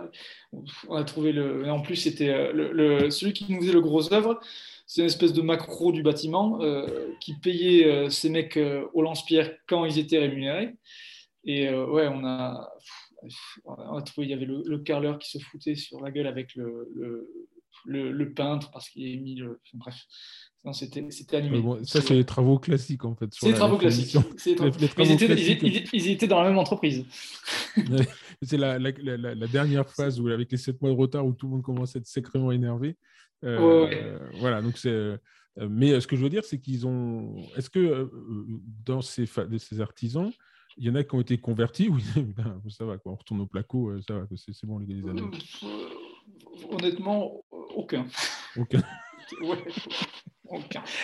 on 0.88 0.96
a 0.96 1.04
trouvé 1.04 1.32
le. 1.32 1.70
en 1.70 1.82
plus, 1.82 1.96
c'était 1.96 2.30
euh, 2.30 2.52
le, 2.54 3.10
celui 3.10 3.34
qui 3.34 3.52
nous 3.52 3.60
faisait 3.60 3.74
le 3.74 3.82
gros 3.82 4.14
œuvre. 4.14 4.40
C'est 4.86 5.02
une 5.02 5.08
espèce 5.08 5.34
de 5.34 5.42
macro 5.42 5.92
du 5.92 6.04
bâtiment 6.04 6.62
euh, 6.62 7.12
qui 7.20 7.34
payait 7.34 7.86
euh, 7.86 8.10
ces 8.10 8.30
mecs 8.30 8.60
au 8.94 9.02
lance-pierre 9.02 9.52
quand 9.68 9.86
ils 9.86 9.98
étaient 9.98 10.20
rémunérés. 10.20 10.76
Et 11.44 11.74
ouais, 11.74 12.08
on 12.08 12.24
a, 12.24 12.72
on 13.66 13.98
a 13.98 14.02
trouvé, 14.04 14.28
il 14.28 14.30
y 14.30 14.34
avait 14.34 14.46
le, 14.46 14.78
carleur 14.80 15.18
qui 15.18 15.30
se 15.32 15.40
foutait 15.40 15.76
sur 15.76 16.02
la 16.02 16.12
gueule 16.12 16.28
avec 16.28 16.56
le, 16.56 16.88
le, 16.96 17.50
le 17.86 18.34
peintre 18.34 18.72
parce 18.72 18.90
qu'il 18.90 19.18
a 19.18 19.22
mis 19.22 19.36
le. 19.36 19.60
bref, 19.74 20.06
non, 20.64 20.74
c'était 20.74 21.02
animé. 21.36 21.64
ça, 21.86 22.02
c'est 22.02 22.14
les 22.14 22.24
travaux 22.24 22.60
classiques, 22.60 23.04
en 23.04 23.16
fait. 23.16 23.28
C'est 23.32 23.48
les 23.48 23.54
travaux 23.54 23.78
classiques. 23.78 24.16
ils, 24.46 26.10
étaient, 26.10 26.28
dans 26.28 26.42
la 26.44 26.50
même 26.50 26.60
entreprise. 26.60 27.04
c'est 28.44 28.58
la, 28.58 28.78
la, 28.78 28.92
la, 28.92 29.48
dernière 29.48 29.90
phase 29.90 30.20
où, 30.20 30.28
avec 30.28 30.52
les 30.52 30.60
7 30.60 30.80
mois 30.80 30.92
de 30.92 30.96
retard 30.96 31.26
où 31.26 31.34
tout 31.34 31.48
le 31.48 31.54
monde 31.54 31.64
commence 31.64 31.96
à 31.96 32.00
être 32.00 32.06
sacrément 32.06 32.52
énervé. 32.52 32.96
Euh, 33.44 34.20
voilà, 34.40 34.62
donc 34.62 34.78
c'est. 34.78 34.90
Euh, 34.90 35.18
mais 35.58 35.92
euh, 35.92 36.00
ce 36.00 36.06
que 36.06 36.16
je 36.16 36.22
veux 36.22 36.30
dire, 36.30 36.46
c'est 36.46 36.60
qu'ils 36.60 36.86
ont. 36.86 37.38
Est-ce 37.58 37.72
que 37.72 38.12
dans 38.86 39.02
ces, 39.02 39.26
ces 39.58 39.82
artisans, 39.82 40.32
il 40.78 40.86
y 40.86 40.92
en 40.92 40.96
a 40.96 41.04
qui 41.04 41.16
ont 41.16 41.22
été 41.22 41.40
convertis 41.40 41.90
Oui, 41.90 42.04
ben, 42.38 42.62
ça 42.70 42.86
va, 42.86 43.00
quoi. 43.00 43.14
on 43.14 43.16
retourne 43.16 43.42
au 43.42 43.48
placo, 43.48 44.00
ça 44.08 44.14
va, 44.14 44.28
c'est 44.36 44.66
bon, 44.68 44.78
les 44.78 45.10
années. 45.10 45.24
Honnêtement, 46.70 47.44
aucun. 47.52 48.08
Aucun. 48.58 48.82
ouais. 49.42 49.64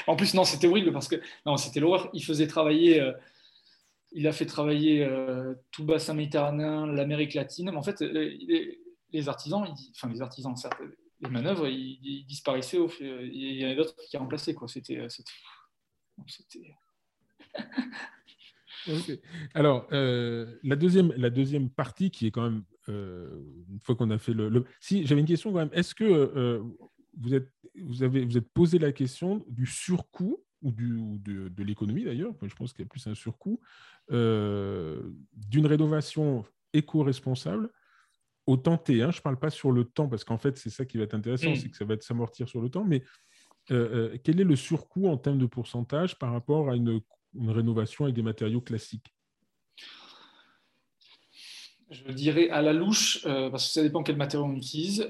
En 0.08 0.16
plus, 0.16 0.34
non, 0.34 0.44
c'était 0.44 0.68
horrible 0.68 0.92
parce 0.92 1.08
que 1.08 1.22
non, 1.46 1.58
c'était 1.58 1.80
l'horreur. 1.80 2.10
Il 2.14 2.24
faisait 2.24 2.48
travailler, 2.48 3.00
euh, 3.00 3.14
il 4.12 4.28
a 4.28 4.34
fait 4.34 4.46
travailler 4.46 5.04
euh, 5.04 5.54
tout 5.72 5.86
bassin 5.86 6.14
méditerranéen, 6.14 6.88
l'Amérique 6.88 7.34
latine. 7.34 7.72
Mais 7.72 7.78
en 7.78 7.84
fait, 7.84 8.02
les, 8.02 9.30
artisans, 9.30 9.66
enfin 9.96 10.10
les 10.10 10.22
artisans, 10.22 10.54
les 11.22 11.30
manœuvres, 11.30 11.68
ils, 11.68 12.26
disparaissaient. 12.26 12.78
Au, 12.78 12.92
il 13.00 13.60
y 13.60 13.64
en 13.64 13.68
avait 13.68 13.76
d'autres 13.76 13.96
qui 14.10 14.18
remplaçaient. 14.18 14.54
Quoi. 14.54 14.68
C'était, 14.68 14.98
euh, 14.98 15.08
c'était, 16.28 16.76
Alors, 19.54 19.88
la, 19.92 20.76
deuxième, 20.76 21.14
la 21.18 21.30
deuxième 21.30 21.70
partie 21.70 22.12
qui 22.12 22.28
est 22.28 22.32
quand 22.32 22.44
même, 22.44 22.64
une 22.88 23.80
fois 23.82 23.96
qu'on 23.96 24.10
a 24.12 24.18
fait 24.18 24.34
le... 24.34 24.66
Si, 24.80 25.06
j'avais 25.06 25.22
une 25.22 25.28
question 25.28 25.52
quand 25.52 25.60
même. 25.60 25.70
Est-ce 25.74 25.94
que 25.96 26.62
vous 27.20 27.34
êtes, 27.34 27.52
vous, 27.76 28.04
avez, 28.04 28.26
vous 28.26 28.38
êtes 28.38 28.50
posé 28.54 28.80
la 28.80 28.92
question 28.92 29.44
du 29.48 29.66
surcoût 29.66 30.44
ou, 30.62 30.72
du, 30.72 31.20
de, 31.20 31.50
de 31.50 31.64
l'économie 31.64 32.04
d'ailleurs, 32.04 32.34
je 32.42 32.56
pense 32.56 32.74
qu'il 32.74 32.84
y 32.84 32.88
a 32.88 32.90
plus 32.90 33.06
un 33.08 33.16
surcoût, 33.16 33.60
euh, 34.12 35.02
d'une 35.34 35.66
rénovation 35.66 36.46
éco-responsable 36.74 37.70
au 38.48 38.58
temps 38.58 38.78
T. 38.78 39.02
Hein. 39.02 39.12
Je 39.12 39.20
ne 39.20 39.22
parle 39.22 39.38
pas 39.38 39.50
sur 39.50 39.72
le 39.72 39.84
temps, 39.84 40.08
parce 40.08 40.24
qu'en 40.24 40.38
fait, 40.38 40.58
c'est 40.58 40.70
ça 40.70 40.86
qui 40.86 40.98
va 40.98 41.04
être 41.04 41.14
intéressant, 41.14 41.52
mm. 41.52 41.56
c'est 41.56 41.70
que 41.70 41.78
ça 41.78 41.86
va 41.86 41.94
être 41.94 42.04
s'amortir 42.04 42.48
sur 42.48 42.62
le 42.62 42.70
temps, 42.70 42.86
mais 42.86 43.04
euh, 43.72 44.14
euh, 44.14 44.18
quel 44.24 44.40
est 44.40 44.46
le 44.46 44.56
surcoût 44.56 45.08
en 45.08 45.18
termes 45.18 45.38
de 45.38 45.46
pourcentage 45.46 46.18
par 46.18 46.32
rapport 46.32 46.70
à 46.70 46.76
une, 46.76 47.02
une 47.36 47.50
rénovation 47.50 48.06
avec 48.06 48.16
des 48.16 48.24
matériaux 48.24 48.62
classiques? 48.62 49.14
Je 51.90 52.12
dirais 52.12 52.50
à 52.50 52.62
la 52.62 52.74
louche, 52.74 53.24
parce 53.24 53.68
que 53.68 53.74
ça 53.74 53.82
dépend 53.82 54.04
quel 54.04 54.18
matériau 54.18 54.46
on 54.46 54.56
utilise. 54.56 55.10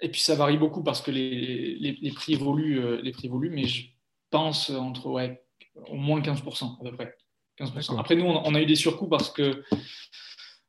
Et 0.00 0.10
puis 0.10 0.20
ça 0.20 0.34
varie 0.34 0.58
beaucoup 0.58 0.82
parce 0.82 1.00
que 1.00 1.10
les, 1.10 1.76
les, 1.78 2.12
prix, 2.12 2.34
évoluent, 2.34 2.80
euh, 2.80 3.00
les 3.00 3.12
prix 3.12 3.26
évoluent, 3.26 3.50
mais 3.50 3.66
je 3.66 3.86
pense 4.30 4.70
entre 4.70 5.08
ouais, 5.08 5.42
au 5.88 5.96
moins 5.96 6.20
15% 6.20 6.80
à 6.80 6.90
peu 6.90 6.96
près. 6.96 7.16
15%. 7.58 7.98
Après, 7.98 8.16
nous, 8.16 8.26
on 8.26 8.54
a 8.54 8.60
eu 8.60 8.66
des 8.66 8.76
surcoûts 8.76 9.08
parce 9.08 9.30
que 9.30 9.64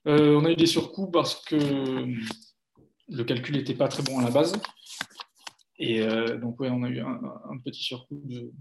euh, 0.07 0.39
on 0.39 0.45
a 0.45 0.51
eu 0.51 0.55
des 0.55 0.67
surcoûts 0.67 1.11
parce 1.11 1.43
que 1.43 1.57
le 3.09 3.23
calcul 3.25 3.57
n'était 3.57 3.73
pas 3.73 3.89
très 3.89 4.03
bon 4.03 4.19
à 4.19 4.23
la 4.23 4.31
base. 4.31 4.53
Et 5.77 6.01
euh, 6.01 6.37
donc, 6.37 6.59
ouais, 6.61 6.69
on 6.69 6.83
a 6.83 6.89
eu 6.89 7.01
un, 7.01 7.57
petit 7.65 7.83
surcoût 7.83 8.21
de, 8.23 8.53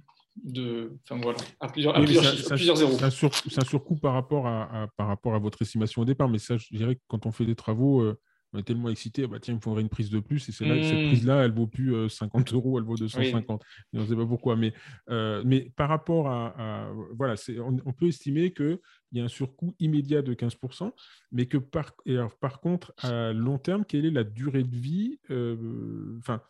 de, 0.44 0.92
enfin 1.04 1.20
voilà, 1.20 1.38
à 1.60 1.68
plusieurs, 1.68 1.96
à 1.96 2.00
plusieurs, 2.00 2.76
zéros. 2.76 2.96
C'est 2.98 3.58
un, 3.58 3.64
surcoût 3.64 3.96
par 3.96 4.14
rapport 4.14 4.46
à, 4.46 4.88
par 4.96 5.06
rapport 5.06 5.34
à 5.34 5.38
votre 5.38 5.62
estimation 5.62 6.02
au 6.02 6.04
départ, 6.04 6.28
mais 6.28 6.38
ça, 6.38 6.56
je 6.56 6.68
dirais 6.76 6.96
que 6.96 7.00
quand 7.08 7.26
on 7.26 7.32
fait 7.32 7.46
des 7.46 7.54
travaux, 7.54 8.14
on 8.52 8.58
est 8.58 8.62
tellement 8.62 8.88
excité, 8.88 9.26
bah, 9.26 9.38
tiens, 9.40 9.54
il 9.54 9.56
me 9.56 9.60
faudrait 9.60 9.82
une 9.82 9.88
prise 9.88 10.10
de 10.10 10.20
plus. 10.20 10.48
Et 10.48 10.52
c'est 10.52 10.64
là, 10.64 10.82
cette 10.82 10.98
mmh. 10.98 11.08
prise-là, 11.08 11.44
elle 11.44 11.52
vaut 11.52 11.66
plus 11.66 12.08
50 12.08 12.52
euh, 12.52 12.56
euros, 12.56 12.78
elle 12.78 12.84
vaut 12.84 12.96
250. 12.96 13.62
on 13.92 13.98
ne 13.98 14.06
sait 14.06 14.16
pas 14.16 14.26
pourquoi. 14.26 14.56
Mais, 14.56 14.72
euh, 15.10 15.42
mais 15.44 15.72
par 15.76 15.88
rapport 15.88 16.28
à. 16.28 16.90
voilà, 17.14 17.34
on, 17.58 17.76
on, 17.84 17.92
peut 17.92 18.06
estimer 18.06 18.52
qu'il 18.52 18.78
y 19.12 19.20
a 19.20 19.24
un 19.24 19.28
surcoût 19.28 19.74
immédiat 19.78 20.22
de 20.22 20.34
15%, 20.34 20.90
mais 21.32 21.46
que 21.46 21.58
par, 21.58 21.92
par 22.40 22.60
contre, 22.60 22.94
à 22.98 23.32
long 23.32 23.58
terme, 23.58 23.84
quelle 23.84 24.06
est 24.06 24.10
la 24.10 24.24
durée 24.24 24.64
de 24.64 24.76
vie 24.76 25.18
euh, 25.30 26.16
Enfin, 26.18 26.40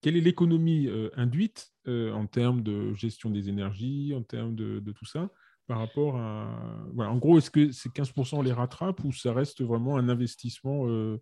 quelle 0.00 0.16
est 0.16 0.20
l'économie 0.20 0.88
induite 1.16 1.72
en 1.86 2.26
termes 2.26 2.62
de 2.62 2.94
gestion 2.94 3.30
des 3.30 3.48
énergies, 3.48 4.14
en 4.16 4.22
termes 4.22 4.54
de, 4.54 4.80
de 4.80 4.92
tout 4.92 5.06
ça 5.06 5.30
par 5.66 5.78
rapport 5.78 6.16
à. 6.16 6.48
Voilà, 6.94 7.10
en 7.10 7.16
gros, 7.16 7.38
est-ce 7.38 7.50
que 7.50 7.72
ces 7.72 7.88
15% 7.88 8.44
les 8.44 8.52
rattrape 8.52 9.02
ou 9.04 9.12
ça 9.12 9.32
reste 9.32 9.62
vraiment 9.62 9.96
un 9.96 10.08
investissement 10.08 10.88
euh, 10.88 11.20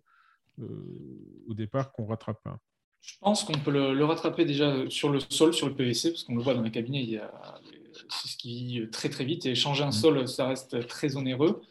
au 1.47 1.53
départ 1.53 1.91
qu'on 1.91 2.05
rattrape 2.05 2.41
pas? 2.43 2.59
Je 3.01 3.13
pense 3.19 3.43
qu'on 3.43 3.59
peut 3.59 3.71
le, 3.71 4.03
rattraper 4.03 4.45
déjà 4.45 4.89
sur 4.89 5.09
le 5.09 5.19
sol, 5.19 5.53
sur 5.53 5.67
le 5.67 5.75
PVC, 5.75 6.09
parce 6.09 6.23
qu'on 6.23 6.35
le 6.35 6.41
voit 6.41 6.55
dans 6.55 6.63
les 6.63 6.71
cabinets, 6.71 7.19
c'est 8.09 8.27
ce 8.27 8.37
qui 8.37 8.65
vit 8.65 8.89
très 8.89 9.09
très 9.09 9.25
vite, 9.25 9.45
et 9.45 9.53
changer 9.53 9.83
un 9.83 9.89
mm. 9.89 9.91
sol, 9.91 10.27
ça 10.27 10.47
reste 10.47 10.87
très 10.87 11.15
onéreux. 11.15 11.61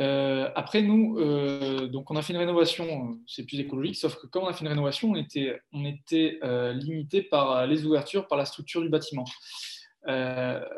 Euh, 0.00 0.50
après, 0.54 0.82
nous, 0.82 1.18
euh, 1.18 1.86
donc 1.86 2.10
on 2.10 2.16
a 2.16 2.22
fait 2.22 2.32
une 2.32 2.38
rénovation, 2.38 3.18
c'est 3.26 3.44
plus 3.44 3.60
écologique, 3.60 3.96
sauf 3.96 4.16
que 4.16 4.26
quand 4.26 4.42
on 4.42 4.46
a 4.46 4.52
fait 4.52 4.62
une 4.62 4.68
rénovation, 4.68 5.10
on 5.10 5.16
était, 5.16 5.60
on 5.72 5.84
était 5.84 6.40
limité 6.74 7.22
par 7.22 7.66
les 7.66 7.84
ouvertures, 7.84 8.26
par 8.26 8.38
la 8.38 8.44
structure 8.44 8.82
du 8.82 8.88
bâtiment. 8.88 9.24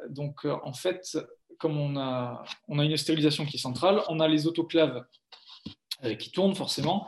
donc, 0.09 0.45
en 0.45 0.73
fait, 0.73 1.19
comme 1.59 1.79
on 1.79 1.97
a, 1.97 2.43
on 2.69 2.79
a 2.79 2.85
une 2.85 2.97
stérilisation 2.97 3.47
qui 3.47 3.57
est 3.57 3.61
centrale, 3.61 4.03
on 4.09 4.19
a 4.21 4.27
les 4.27 4.47
autoclaves 4.47 5.05
qui 6.19 6.33
tournent 6.33 6.57
forcément, 6.57 7.07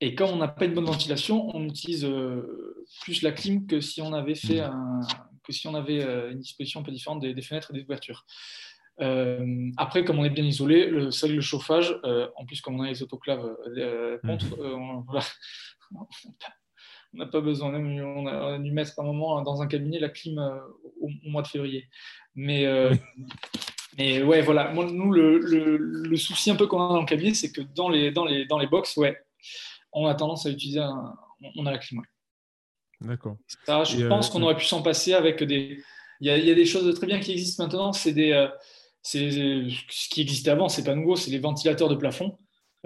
et 0.00 0.14
comme 0.14 0.30
on 0.30 0.36
n'a 0.36 0.48
pas 0.48 0.66
une 0.66 0.74
bonne 0.74 0.84
ventilation, 0.84 1.48
on 1.56 1.64
utilise 1.64 2.04
euh, 2.04 2.84
plus 3.00 3.22
la 3.22 3.32
clim 3.32 3.66
que 3.66 3.80
si 3.80 4.02
on 4.02 4.12
avait 4.12 4.34
fait 4.34 4.60
mmh. 4.60 5.06
que 5.42 5.52
si 5.52 5.66
on 5.68 5.74
avait 5.74 6.02
euh, 6.02 6.32
une 6.32 6.40
disposition 6.40 6.80
un 6.80 6.82
peu 6.82 6.92
différente 6.92 7.20
des, 7.20 7.42
fenêtres 7.42 7.70
et 7.70 7.78
des 7.78 7.84
ouvertures. 7.84 8.26
Euh, 9.00 9.70
après, 9.76 10.04
comme 10.04 10.18
on 10.18 10.24
est 10.24 10.30
bien 10.30 10.44
isolé, 10.44 10.86
le 10.86 11.10
seul 11.10 11.34
le 11.34 11.40
chauffage, 11.40 11.94
en 12.36 12.46
plus 12.46 12.60
comme 12.60 12.80
on 12.80 12.82
a 12.82 12.88
les 12.88 13.02
autoclaves 13.02 13.56
contre, 14.22 14.56
mmh. 14.56 15.06
on 17.14 17.18
n'a 17.18 17.26
pas 17.26 17.40
besoin. 17.40 17.70
Même, 17.70 18.04
on, 18.04 18.26
a, 18.26 18.58
dû 18.58 18.72
mettre 18.72 18.98
un 18.98 19.04
moment 19.04 19.42
dans 19.42 19.62
un 19.62 19.66
cabinet 19.66 19.98
la 19.98 20.08
clim 20.08 20.38
au, 21.00 21.10
mois 21.24 21.42
de 21.42 21.48
février. 21.48 21.88
Mais 22.34 22.66
mais 23.98 24.22
ouais, 24.22 24.42
voilà. 24.42 24.72
nous, 24.72 25.12
le, 25.12 25.38
le, 25.38 26.16
souci 26.16 26.50
un 26.50 26.56
peu 26.56 26.66
qu'on 26.66 26.84
a 26.84 26.88
dans 26.88 27.00
le 27.00 27.06
cabinet, 27.06 27.34
c'est 27.34 27.52
que 27.52 27.62
dans 27.62 27.88
les, 27.88 28.10
dans 28.10 28.24
les, 28.24 28.44
dans 28.44 28.58
les 28.58 28.66
box, 28.66 28.96
ouais, 28.96 29.18
on 29.92 30.06
a 30.06 30.14
tendance 30.14 30.46
à 30.46 30.50
utiliser, 30.50 30.80
on 31.56 31.66
a 31.66 31.70
la 31.70 31.78
clim. 31.78 32.02
D'accord. 33.00 33.36
Ça, 33.64 33.84
je 33.84 34.04
euh, 34.04 34.08
pense 34.08 34.30
qu'on 34.30 34.42
aurait 34.42 34.56
pu 34.56 34.64
s'en 34.64 34.82
passer 34.82 35.14
avec 35.14 35.42
des. 35.42 35.82
Il 36.20 36.28
y, 36.28 36.50
a, 36.50 36.54
des 36.54 36.64
choses 36.64 36.94
très 36.94 37.06
bien 37.06 37.20
qui 37.20 37.32
existent 37.32 37.62
maintenant. 37.62 37.92
C'est 37.92 38.12
des, 38.12 38.32
euh, 39.14 39.68
ce 39.90 40.08
qui 40.08 40.20
existait 40.20 40.50
avant, 40.50 40.68
c'est 40.68 40.84
pas 40.84 40.94
nouveau, 40.94 41.16
c'est 41.16 41.30
les 41.30 41.38
ventilateurs 41.38 41.88
de 41.88 41.94
plafond. 41.94 42.38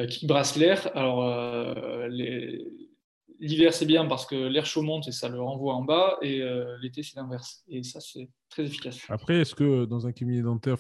qui 0.09 0.27
brasse 0.27 0.57
l'air. 0.57 0.91
Alors, 0.97 1.25
l'hiver, 3.39 3.73
c'est 3.73 3.87
bien 3.87 4.07
parce 4.07 4.27
que 4.27 4.35
l'air 4.35 4.67
chaud 4.67 4.83
monte 4.83 5.09
et 5.09 5.13
ça 5.13 5.29
le 5.29 5.41
renvoie 5.41 5.75
en 5.75 5.83
bas, 5.85 6.19
et 6.23 6.43
l'été, 6.81 7.03
c'est 7.03 7.17
l'inverse. 7.17 7.65
Et 7.69 7.83
ça, 7.83 8.01
c'est 8.01 8.29
très 8.49 8.65
efficace. 8.65 8.99
Après, 9.09 9.41
est-ce 9.41 9.55
que 9.55 9.85
dans 9.85 10.07
un 10.07 10.13
cabinet 10.13 10.43
dentaire, 10.43 10.77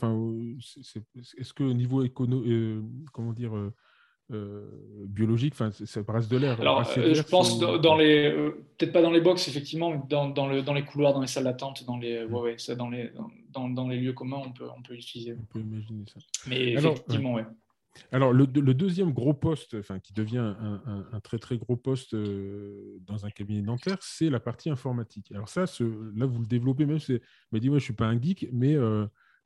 est-ce 1.38 1.52
que 1.54 1.64
au 1.64 1.74
niveau 1.74 2.02
écono, 2.02 2.42
comment 3.12 3.32
dire, 3.32 3.56
euh, 3.56 3.74
biologique, 4.30 5.54
enfin, 5.54 5.70
ça 5.70 6.00
reste 6.08 6.30
de 6.30 6.36
l'air. 6.36 6.60
Alors, 6.60 6.88
euh, 6.96 7.14
je 7.14 7.22
pense 7.22 7.58
dans, 7.58 7.96
les, 7.96 8.26
euh, 8.26 8.64
peut-être 8.78 8.92
pas 8.92 9.02
dans 9.02 9.10
les 9.10 9.20
box 9.20 9.48
effectivement, 9.48 9.90
mais 9.90 10.00
dans, 10.08 10.28
dans, 10.28 10.46
le, 10.46 10.62
dans 10.62 10.74
les 10.74 10.84
couloirs, 10.84 11.14
dans 11.14 11.20
les 11.20 11.26
salles 11.26 11.44
d'attente, 11.44 11.84
dans 11.84 11.96
les, 11.96 12.24
mm. 12.24 12.32
ouais, 12.32 12.40
ouais, 12.40 12.54
ça, 12.58 12.74
dans 12.74 12.90
les, 12.90 13.10
dans, 13.50 13.68
dans, 13.68 13.88
les 13.88 13.98
lieux 13.98 14.12
communs, 14.12 14.42
on 14.44 14.52
peut, 14.52 14.66
on 14.76 14.82
peut 14.82 14.94
l'utiliser. 14.94 15.36
On 15.38 15.44
peut 15.52 15.60
imaginer 15.60 16.04
ça. 16.06 16.20
Mais 16.46 16.72
effectivement, 16.72 17.34
ouais. 17.34 17.46
Alors, 18.12 18.32
le, 18.32 18.46
le, 18.54 18.72
deuxième 18.72 19.12
gros 19.12 19.34
poste, 19.34 19.74
enfin, 19.74 19.98
qui 19.98 20.12
devient 20.12 20.38
un, 20.38 21.04
un, 21.12 21.20
très 21.20 21.38
très 21.38 21.58
gros 21.58 21.76
poste 21.76 22.14
dans 22.14 23.26
un 23.26 23.30
cabinet 23.30 23.62
dentaire, 23.62 23.98
c'est 24.00 24.30
la 24.30 24.38
partie 24.38 24.70
informatique. 24.70 25.32
Alors 25.32 25.48
ça, 25.48 25.66
ce, 25.66 25.82
là, 26.16 26.24
vous 26.24 26.38
le 26.38 26.46
développez 26.46 26.86
même. 26.86 27.00
C'est, 27.00 27.20
m'a 27.50 27.58
dit, 27.58 27.68
moi, 27.68 27.78
je 27.78 27.84
suis 27.84 27.92
pas 27.92 28.06
un 28.06 28.18
geek, 28.18 28.48
mais 28.52 28.76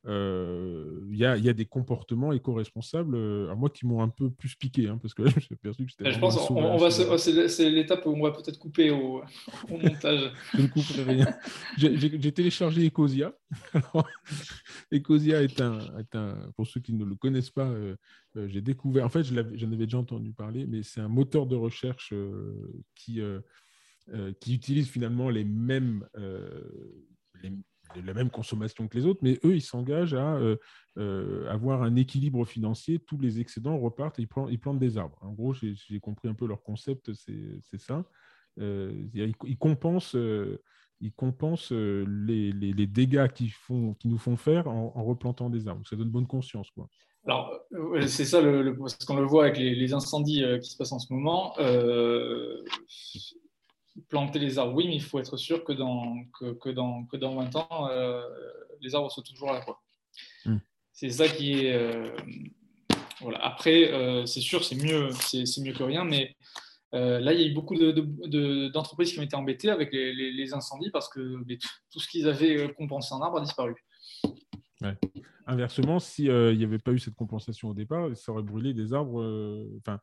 euh, 0.06 1.00
il 1.10 1.16
y, 1.16 1.24
a, 1.24 1.36
y, 1.38 1.48
a, 1.48 1.54
des 1.54 1.64
comportements 1.64 2.32
éco-responsables, 2.32 3.16
euh, 3.16 3.50
à 3.50 3.54
moi 3.54 3.70
qui 3.70 3.86
m'ont 3.86 4.02
un 4.02 4.10
peu 4.10 4.30
plus 4.30 4.54
piqué, 4.54 4.88
hein, 4.88 4.98
parce 5.00 5.14
que 5.14 5.24
je 5.28 5.40
suis 5.40 5.56
perçu 5.56 5.86
que 5.86 5.92
c'était. 5.92 6.12
Je 6.12 6.18
pense 6.18 6.50
on, 6.50 6.76
va 6.76 6.90
c'est 6.90 7.70
l'étape 7.70 8.04
où 8.04 8.10
on 8.10 8.22
va 8.22 8.32
peut-être 8.32 8.58
couper 8.58 8.90
au, 8.90 9.22
au 9.70 9.78
montage. 9.78 10.30
je 10.52 10.62
ne 10.62 10.66
couperai 10.66 11.02
rien. 11.04 11.26
J'ai 11.78 12.32
téléchargé 12.32 12.86
Ecosia. 12.86 13.32
Ecosia 14.92 15.42
est 15.42 15.60
un, 15.62 15.78
est 15.98 16.14
un, 16.14 16.50
pour 16.54 16.66
ceux 16.66 16.80
qui 16.80 16.92
ne 16.92 17.04
le 17.04 17.14
connaissent 17.14 17.50
pas, 17.50 17.68
euh, 17.68 17.96
j'ai 18.34 18.60
découvert, 18.60 19.06
en 19.06 19.08
fait, 19.08 19.22
j'en 19.22 19.36
avais 19.38 19.86
déjà 19.86 19.98
entendu 19.98 20.32
parler, 20.32 20.66
mais 20.66 20.82
c'est 20.82 21.00
un 21.00 21.08
moteur 21.08 21.46
de 21.46 21.56
recherche 21.56 22.12
qui, 22.94 23.20
qui 24.40 24.54
utilise 24.54 24.88
finalement 24.90 25.30
les 25.30 25.44
mêmes, 25.44 26.06
les, 27.42 27.52
la 28.02 28.14
même 28.14 28.30
consommation 28.30 28.88
que 28.88 28.96
les 28.96 29.06
autres, 29.06 29.20
mais 29.22 29.38
eux, 29.44 29.54
ils 29.54 29.62
s'engagent 29.62 30.14
à 30.14 30.36
euh, 30.36 30.56
euh, 30.98 31.50
avoir 31.50 31.82
un 31.82 31.96
équilibre 31.96 32.44
financier. 32.44 32.98
Tous 32.98 33.18
les 33.18 33.40
excédents 33.40 33.78
repartent 33.78 34.18
et 34.18 34.22
ils, 34.22 34.28
plantent, 34.28 34.48
ils 34.50 34.58
plantent 34.58 34.78
des 34.78 34.98
arbres. 34.98 35.18
En 35.20 35.32
gros, 35.32 35.54
j'ai 35.54 36.00
compris 36.00 36.28
un 36.28 36.34
peu 36.34 36.46
leur 36.46 36.62
concept, 36.62 37.12
c'est 37.14 37.78
ça. 37.78 38.04
Euh, 38.60 38.92
ils, 39.14 39.58
compensent, 39.58 40.16
ils 41.00 41.12
compensent 41.12 41.72
les, 41.72 42.52
les, 42.52 42.86
dégâts 42.86 43.28
qu'ils 43.28 43.52
qui 43.98 44.08
nous 44.08 44.18
font 44.18 44.36
faire 44.36 44.68
en, 44.68 45.02
replantant 45.04 45.50
des 45.50 45.66
arbres. 45.68 45.86
Ça 45.86 45.96
donne 45.96 46.10
bonne 46.10 46.26
conscience. 46.26 46.70
Quoi. 46.70 46.88
Alors, 47.26 47.58
c'est 48.06 48.24
ça, 48.24 48.40
parce 48.78 49.04
qu'on 49.04 49.16
le 49.16 49.26
voit 49.26 49.44
avec 49.44 49.58
les, 49.58 49.92
incendies 49.92 50.44
qui 50.62 50.70
se 50.70 50.76
passent 50.76 50.92
en 50.92 50.98
ce 50.98 51.12
moment 51.12 51.54
planter 54.08 54.38
les 54.38 54.58
arbres, 54.58 54.74
oui, 54.74 54.86
mais 54.88 54.96
il 54.96 55.02
faut 55.02 55.18
être 55.18 55.36
sûr 55.36 55.64
que 55.64 55.72
dans, 55.72 56.24
que, 56.32 56.70
dans, 56.70 57.04
que 57.04 57.16
dans 57.16 57.34
20 57.36 57.56
ans, 57.56 57.88
euh, 57.90 58.22
les 58.80 58.94
arbres 58.94 59.10
sont 59.10 59.22
toujours 59.22 59.52
là. 59.52 59.64
Hmm. 60.44 60.58
C'est 60.92 61.10
ça 61.10 61.28
qui 61.28 61.52
est. 61.52 61.72
Euh, 61.72 62.14
voilà. 63.20 63.44
Après, 63.44 63.92
euh, 63.92 64.26
c'est 64.26 64.40
sûr, 64.40 64.64
c'est 64.64 64.76
mieux, 64.76 65.10
c'est, 65.10 65.44
mieux 65.60 65.72
que 65.72 65.82
rien, 65.82 66.04
mais 66.04 66.36
là, 66.92 67.32
il 67.32 67.40
y 67.40 67.44
a 67.44 67.46
eu 67.46 67.54
beaucoup 67.54 67.76
d'entreprises 67.76 69.12
qui 69.12 69.18
ont 69.18 69.22
été 69.22 69.36
embêtées 69.36 69.70
avec 69.70 69.92
les, 69.92 70.54
incendies 70.54 70.90
parce 70.90 71.08
que 71.08 71.38
tout 71.90 71.98
ce 71.98 72.08
qu'ils 72.08 72.28
avaient 72.28 72.72
compensé 72.74 73.14
en 73.14 73.20
arbre 73.20 73.38
a 73.38 73.40
disparu. 73.40 73.74
Inversement, 75.46 75.98
s'il 75.98 76.56
n'y 76.56 76.64
avait 76.64 76.78
pas 76.78 76.92
eu 76.92 76.98
cette 76.98 77.14
compensation 77.14 77.70
au 77.70 77.74
départ, 77.74 78.16
ça 78.16 78.32
aurait 78.32 78.42
brûlé 78.42 78.74
des 78.74 78.92
arbres. 78.92 79.66
Enfin, 79.78 79.98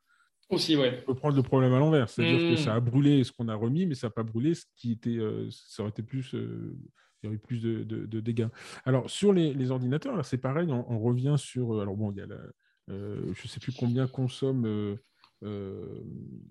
aussi, 0.51 0.75
ouais. 0.75 0.99
On 1.03 1.13
peut 1.13 1.19
prendre 1.19 1.35
le 1.35 1.43
problème 1.43 1.73
à 1.73 1.79
l'envers. 1.79 2.09
C'est-à-dire 2.09 2.39
que 2.39 2.53
hmm. 2.53 2.63
ça 2.63 2.75
a 2.75 2.79
brûlé 2.79 3.23
ce 3.23 3.31
qu'on 3.31 3.47
a 3.47 3.55
remis, 3.55 3.85
mais 3.85 3.95
ça 3.95 4.07
n'a 4.07 4.11
pas 4.11 4.23
brûlé 4.23 4.53
ce 4.53 4.65
qui 4.75 4.93
était. 4.93 5.17
Euh, 5.17 5.49
ça 5.51 5.83
aurait 5.83 5.91
été 5.91 6.03
plus. 6.03 6.33
Euh, 6.35 6.77
il 7.21 7.25
y 7.25 7.27
aurait 7.27 7.35
eu 7.35 7.39
plus 7.39 7.61
de, 7.61 8.19
dégâts. 8.19 8.47
Alors, 8.83 9.09
sur 9.09 9.31
les, 9.31 9.69
ordinateurs, 9.69 10.25
c'est 10.25 10.39
pareil, 10.39 10.71
on, 10.71 10.99
revient 10.99 11.35
sur. 11.37 11.75
Euh, 11.75 11.81
alors, 11.81 11.95
bon, 11.95 12.11
il 12.11 12.17
y 12.17 12.21
a 12.21 12.25
la, 12.25 12.39
je 12.87 13.29
ne 13.29 13.47
sais 13.47 13.59
plus 13.59 13.73
combien 13.73 14.07
consomme. 14.07 14.97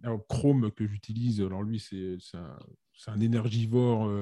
alors, 0.02 0.26
Chrome 0.28 0.70
que 0.70 0.86
j'utilise, 0.86 1.40
alors 1.40 1.64
lui, 1.64 1.80
c'est 1.80 2.18
un, 2.34 2.56
un, 3.08 3.20
énergivore 3.20 4.12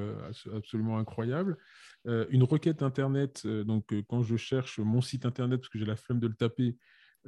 absolument 0.54 0.96
incroyable. 0.96 1.58
une 2.06 2.44
requête 2.44 2.82
Internet, 2.82 3.46
donc 3.46 3.94
quand 4.08 4.22
je 4.22 4.36
cherche 4.36 4.78
mon 4.78 5.02
site 5.02 5.26
Internet, 5.26 5.60
parce 5.60 5.68
que 5.68 5.78
j'ai 5.78 5.84
la 5.84 5.96
flemme 5.96 6.18
de 6.18 6.28
le 6.28 6.34
taper, 6.34 6.78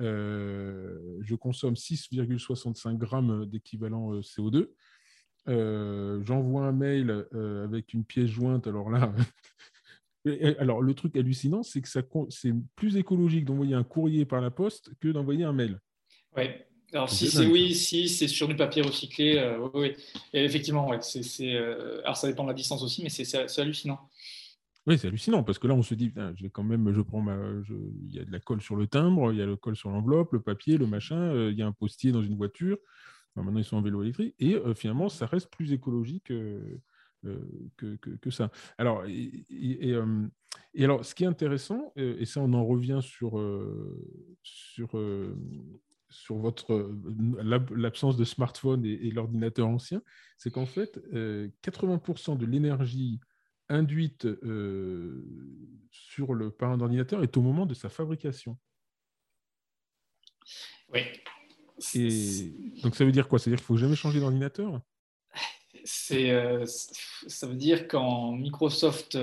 je 0.01 1.35
consomme 1.35 1.75
6,65 1.75 2.97
grammes 2.97 3.47
d'équivalent 3.47 4.15
euh, 4.15 4.21
CO2. 4.21 4.69
Euh, 5.49 6.23
j'envoie 6.23 6.67
un 6.67 6.73
mail 6.73 7.27
avec 7.65 7.95
une 7.95 8.05
pièce 8.05 8.29
jointe. 8.29 8.67
Alors 8.67 8.91
là, 8.91 9.13
alors 10.59 10.83
le 10.83 10.95
truc 10.95 11.17
hallucinant, 11.17 11.63
c'est 11.63 11.81
que 11.81 11.89
c'est 11.89 12.55
plus 12.77 12.97
écologique 12.97 13.45
d'envoyer 13.45 13.75
un 13.75 13.85
courrier 13.85 14.25
par 14.25 14.41
la 14.41 14.51
poste 14.51 14.93
que 15.01 15.09
d'envoyer 15.09 15.45
un 15.45 15.53
mail. 15.53 15.79
Oui. 16.37 16.45
Alors 16.93 17.09
si 17.09 17.31
c'est 17.31 17.47
oui, 17.47 17.73
si 17.73 18.09
c'est 18.09 18.27
sur 18.27 18.49
du 18.49 18.57
papier 18.57 18.83
recyclé, 18.83 19.57
oui, 19.75 19.93
effectivement, 20.33 20.89
ouais, 20.89 20.99
alors 22.03 22.17
ça 22.17 22.27
dépend 22.27 22.43
de 22.43 22.49
la 22.49 22.55
distance 22.55 22.83
aussi, 22.83 23.05
mais 23.05 23.11
c'est 23.11 23.61
hallucinant. 23.61 24.11
Oui, 24.91 24.99
c'est 24.99 25.07
hallucinant 25.07 25.45
parce 25.45 25.61
que 25.61 25.69
là, 25.69 25.75
on 25.75 25.85
se 25.85 25.95
dit, 25.95 26.13
je 26.17 26.43
vais 26.43 26.51
quand 26.51 26.65
même, 26.65 26.93
je 26.93 27.01
prends 27.01 27.21
ma, 27.21 27.37
il 27.69 28.13
y 28.13 28.19
a 28.19 28.25
de 28.25 28.33
la 28.33 28.41
colle 28.41 28.61
sur 28.61 28.75
le 28.75 28.89
timbre, 28.89 29.33
il 29.33 29.39
y 29.39 29.43
a 29.43 29.47
le 29.47 29.55
colle 29.55 29.77
sur 29.77 29.89
l'enveloppe, 29.89 30.33
le 30.33 30.41
papier, 30.41 30.79
le 30.79 30.89
machin, 30.89 31.15
euh, 31.15 31.53
il 31.53 31.57
y 31.57 31.63
a 31.63 31.67
un 31.69 31.71
postier 31.71 32.11
dans 32.11 32.25
une 32.25 32.37
voiture. 32.37 32.77
maintenant, 33.37 33.59
ils 33.61 33.65
sont 33.65 33.77
en 33.77 33.83
vélo 33.83 34.03
électrique 34.03 34.35
et 34.41 34.57
euh, 34.57 34.75
finalement, 34.75 35.09
ça 35.09 35.27
reste 35.27 35.49
plus 35.49 35.73
écologique 35.73 36.33
euh, 36.33 36.81
que, 37.77 37.95
que, 37.99 38.31
ça. 38.31 38.51
Alors, 38.79 39.05
et, 39.07 39.95
alors, 40.77 41.05
ce 41.05 41.15
qui 41.15 41.23
est 41.23 41.29
intéressant, 41.29 41.93
et 41.95 42.25
ça, 42.25 42.41
on 42.41 42.53
en 42.53 42.67
revient 42.67 42.99
sur 43.01 43.41
sur 44.43 44.91
sur 46.09 46.37
votre 46.39 46.93
l'absence 47.77 48.17
de 48.17 48.25
smartphone 48.25 48.85
et 48.85 49.13
l'ordinateur 49.13 49.69
ancien, 49.69 50.03
c'est 50.37 50.51
qu'en 50.51 50.67
fait, 50.67 50.99
80% 51.63 52.37
de 52.37 52.47
l'énergie 52.47 53.21
induite 53.71 54.27
euh, 54.27 55.25
sur 55.91 56.35
le 56.35 56.51
parent 56.51 56.77
d'ordinateur 56.77 57.23
est 57.23 57.37
au 57.37 57.41
moment 57.41 57.67
de 57.67 57.75
sa 57.75 57.89
fabrication. 57.89 58.59
Oui. 60.93 61.01
Et 61.95 62.53
donc 62.83 62.95
ça 62.95 63.05
veut 63.05 63.13
dire 63.13 63.29
quoi? 63.29 63.39
Ça 63.39 63.49
veut 63.49 63.57
dire 63.57 63.65
qu'il 63.65 63.75
ne 63.75 63.79
faut 63.79 63.83
jamais 63.83 63.97
changer 63.97 64.21
d'ordinateur? 64.21 64.81
C'est, 65.85 66.31
euh, 66.31 66.67
Ça 66.67 67.47
veut 67.47 67.55
dire 67.55 67.89
quand 67.89 68.33
Microsoft 68.33 69.17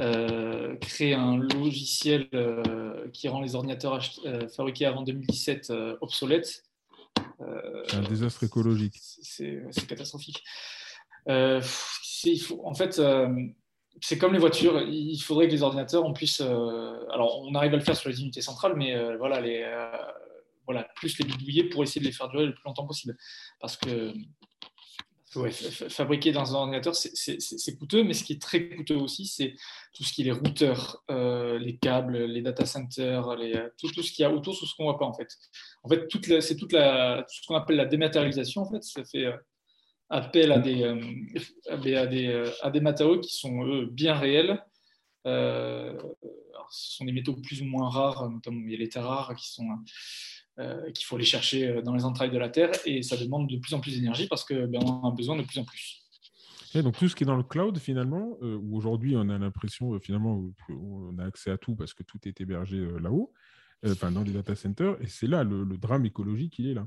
euh, 0.00 0.76
crée 0.76 1.14
un 1.14 1.38
logiciel 1.38 2.28
qui 3.12 3.28
rend 3.28 3.40
les 3.40 3.54
ordinateurs 3.54 4.04
fabriqués 4.54 4.84
avant 4.84 5.02
2017 5.02 5.72
obsolètes. 6.00 6.64
c'est 7.86 7.96
un 7.96 8.02
désastre 8.02 8.44
écologique. 8.44 8.98
C'est 9.00 9.86
catastrophique 9.86 10.44
en 12.62 12.74
fait, 12.74 12.98
euh, 12.98 13.28
c'est 14.00 14.18
comme 14.18 14.32
les 14.32 14.38
voitures. 14.38 14.80
Il 14.82 15.18
faudrait 15.20 15.46
que 15.46 15.52
les 15.52 15.62
ordinateurs, 15.62 16.04
on 16.04 16.12
puisse. 16.12 16.40
Euh, 16.40 16.96
alors, 17.12 17.42
on 17.42 17.54
arrive 17.54 17.74
à 17.74 17.76
le 17.76 17.82
faire 17.82 17.96
sur 17.96 18.08
les 18.08 18.20
unités 18.20 18.42
centrales, 18.42 18.74
mais 18.76 18.94
euh, 18.94 19.16
voilà, 19.16 19.42
voilà, 20.64 20.88
plus 20.96 21.18
les 21.18 21.24
bidouiller 21.24 21.64
pour 21.64 21.82
essayer 21.82 22.00
de 22.00 22.06
les 22.06 22.12
faire 22.12 22.28
durer 22.28 22.46
le 22.46 22.54
plus 22.54 22.64
longtemps 22.64 22.86
possible. 22.86 23.16
Parce 23.60 23.76
que 23.76 24.12
fabriquer 25.88 26.30
dans 26.30 26.54
un 26.54 26.58
ordinateur, 26.60 26.94
c'est 26.94 27.76
coûteux, 27.76 28.04
mais 28.04 28.14
ce 28.14 28.22
qui 28.22 28.34
est 28.34 28.40
très 28.40 28.68
coûteux 28.68 28.94
aussi, 28.94 29.26
c'est 29.26 29.56
tout 29.92 30.04
ce 30.04 30.12
qui 30.12 30.22
est 30.22 30.26
les 30.26 30.30
routeurs, 30.30 31.02
les 31.08 31.76
câbles, 31.82 32.24
les 32.26 32.40
data 32.40 32.64
centers, 32.64 33.36
tout, 33.76 33.88
ce 33.88 34.12
qu'il 34.12 34.22
y 34.22 34.24
a 34.24 34.32
autour, 34.32 34.56
tout 34.56 34.64
ce 34.64 34.76
qu'on 34.76 34.84
ne 34.84 34.90
voit 34.90 34.98
pas 34.98 35.06
en 35.06 35.12
fait. 35.12 35.26
En 35.82 35.88
fait, 35.88 36.06
c'est 36.40 36.56
toute 36.56 36.70
tout 36.70 36.76
ce 36.76 37.46
qu'on 37.48 37.56
appelle 37.56 37.74
la 37.74 37.84
dématérialisation, 37.84 38.62
en 38.62 38.70
fait, 38.70 38.84
ça 38.84 39.04
fait 39.04 39.26
appel 40.14 40.52
à 40.52 40.58
des, 40.58 40.82
euh, 40.84 41.00
à 41.68 41.76
des, 41.76 42.26
euh, 42.28 42.50
à 42.62 42.70
des, 42.70 42.80
matériaux 42.80 43.20
qui 43.20 43.34
sont 43.34 43.66
eux, 43.66 43.86
bien 43.86 44.14
réels. 44.14 44.64
Euh, 45.26 45.98
ce 46.70 46.96
sont 46.96 47.04
des 47.04 47.12
métaux 47.12 47.34
plus 47.34 47.60
ou 47.62 47.64
moins 47.64 47.88
rares, 47.88 48.30
notamment 48.30 48.60
il 48.64 48.70
y 48.70 48.74
a 48.74 48.78
les 48.78 48.88
terres 48.88 49.06
rares 49.06 49.34
qui 49.34 49.52
sont 49.52 49.66
qu'il 50.94 51.04
faut 51.04 51.16
aller 51.16 51.24
chercher 51.24 51.82
dans 51.82 51.94
les 51.96 52.04
entrailles 52.04 52.30
de 52.30 52.38
la 52.38 52.48
Terre 52.48 52.70
et 52.86 53.02
ça 53.02 53.16
demande 53.16 53.50
de 53.50 53.56
plus 53.56 53.74
en 53.74 53.80
plus 53.80 53.96
d'énergie 53.96 54.28
parce 54.28 54.44
que 54.44 54.66
ben, 54.66 54.80
on 54.84 55.08
a 55.08 55.10
besoin 55.10 55.36
de 55.36 55.42
plus 55.42 55.58
en 55.58 55.64
plus. 55.64 56.00
Et 56.76 56.82
donc 56.82 56.96
tout 56.96 57.08
ce 57.08 57.16
qui 57.16 57.24
est 57.24 57.26
dans 57.26 57.36
le 57.36 57.42
cloud 57.42 57.76
finalement, 57.78 58.38
où 58.40 58.76
aujourd'hui 58.76 59.16
on 59.16 59.28
a 59.30 59.38
l'impression 59.38 59.98
finalement 59.98 60.44
qu'on 60.66 61.18
a 61.18 61.24
accès 61.24 61.50
à 61.50 61.58
tout 61.58 61.74
parce 61.74 61.92
que 61.92 62.04
tout 62.04 62.18
est 62.28 62.40
hébergé 62.40 62.86
là-haut, 63.00 63.32
enfin 63.84 64.12
dans 64.12 64.22
les 64.22 64.30
data 64.30 64.54
centers, 64.54 64.96
et 65.00 65.08
c'est 65.08 65.26
là 65.26 65.42
le, 65.42 65.64
le, 65.64 65.76
drame 65.76 66.06
écologique, 66.06 66.56
il 66.60 66.68
est 66.68 66.74
là. 66.74 66.86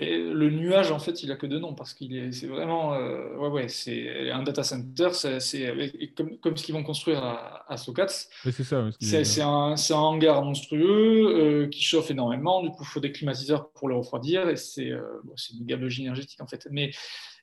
Et 0.00 0.18
le 0.18 0.50
nuage, 0.50 0.90
en 0.90 0.98
fait, 0.98 1.22
il 1.22 1.30
a 1.30 1.36
que 1.36 1.46
deux 1.46 1.60
noms 1.60 1.74
parce 1.74 1.94
qu'il 1.94 2.16
est, 2.16 2.32
c'est 2.32 2.48
vraiment, 2.48 2.94
euh, 2.94 3.36
ouais, 3.36 3.48
ouais, 3.48 3.68
c'est 3.68 4.28
un 4.32 4.42
data 4.42 4.64
center, 4.64 5.10
c'est, 5.12 5.72
comme, 6.16 6.36
comme 6.38 6.56
ce 6.56 6.64
qu'ils 6.64 6.74
vont 6.74 6.82
construire 6.82 7.22
à, 7.22 7.64
à 7.72 7.76
Socats. 7.76 8.08
c'est 8.42 8.64
ça. 8.64 8.90
C'est, 9.00 9.40
un, 9.40 9.76
un, 9.76 9.94
hangar 9.94 10.42
monstrueux 10.42 11.28
euh, 11.28 11.68
qui 11.68 11.80
chauffe 11.80 12.10
énormément. 12.10 12.60
Du 12.62 12.70
coup, 12.70 12.82
il 12.82 12.86
faut 12.86 12.98
des 12.98 13.12
climatiseurs 13.12 13.70
pour 13.70 13.86
le 13.88 13.94
refroidir 13.94 14.48
et 14.48 14.56
c'est, 14.56 14.90
euh, 14.90 15.22
une 15.56 15.64
gabegie 15.64 16.02
énergétique 16.02 16.40
en 16.40 16.48
fait. 16.48 16.66
Mais 16.72 16.90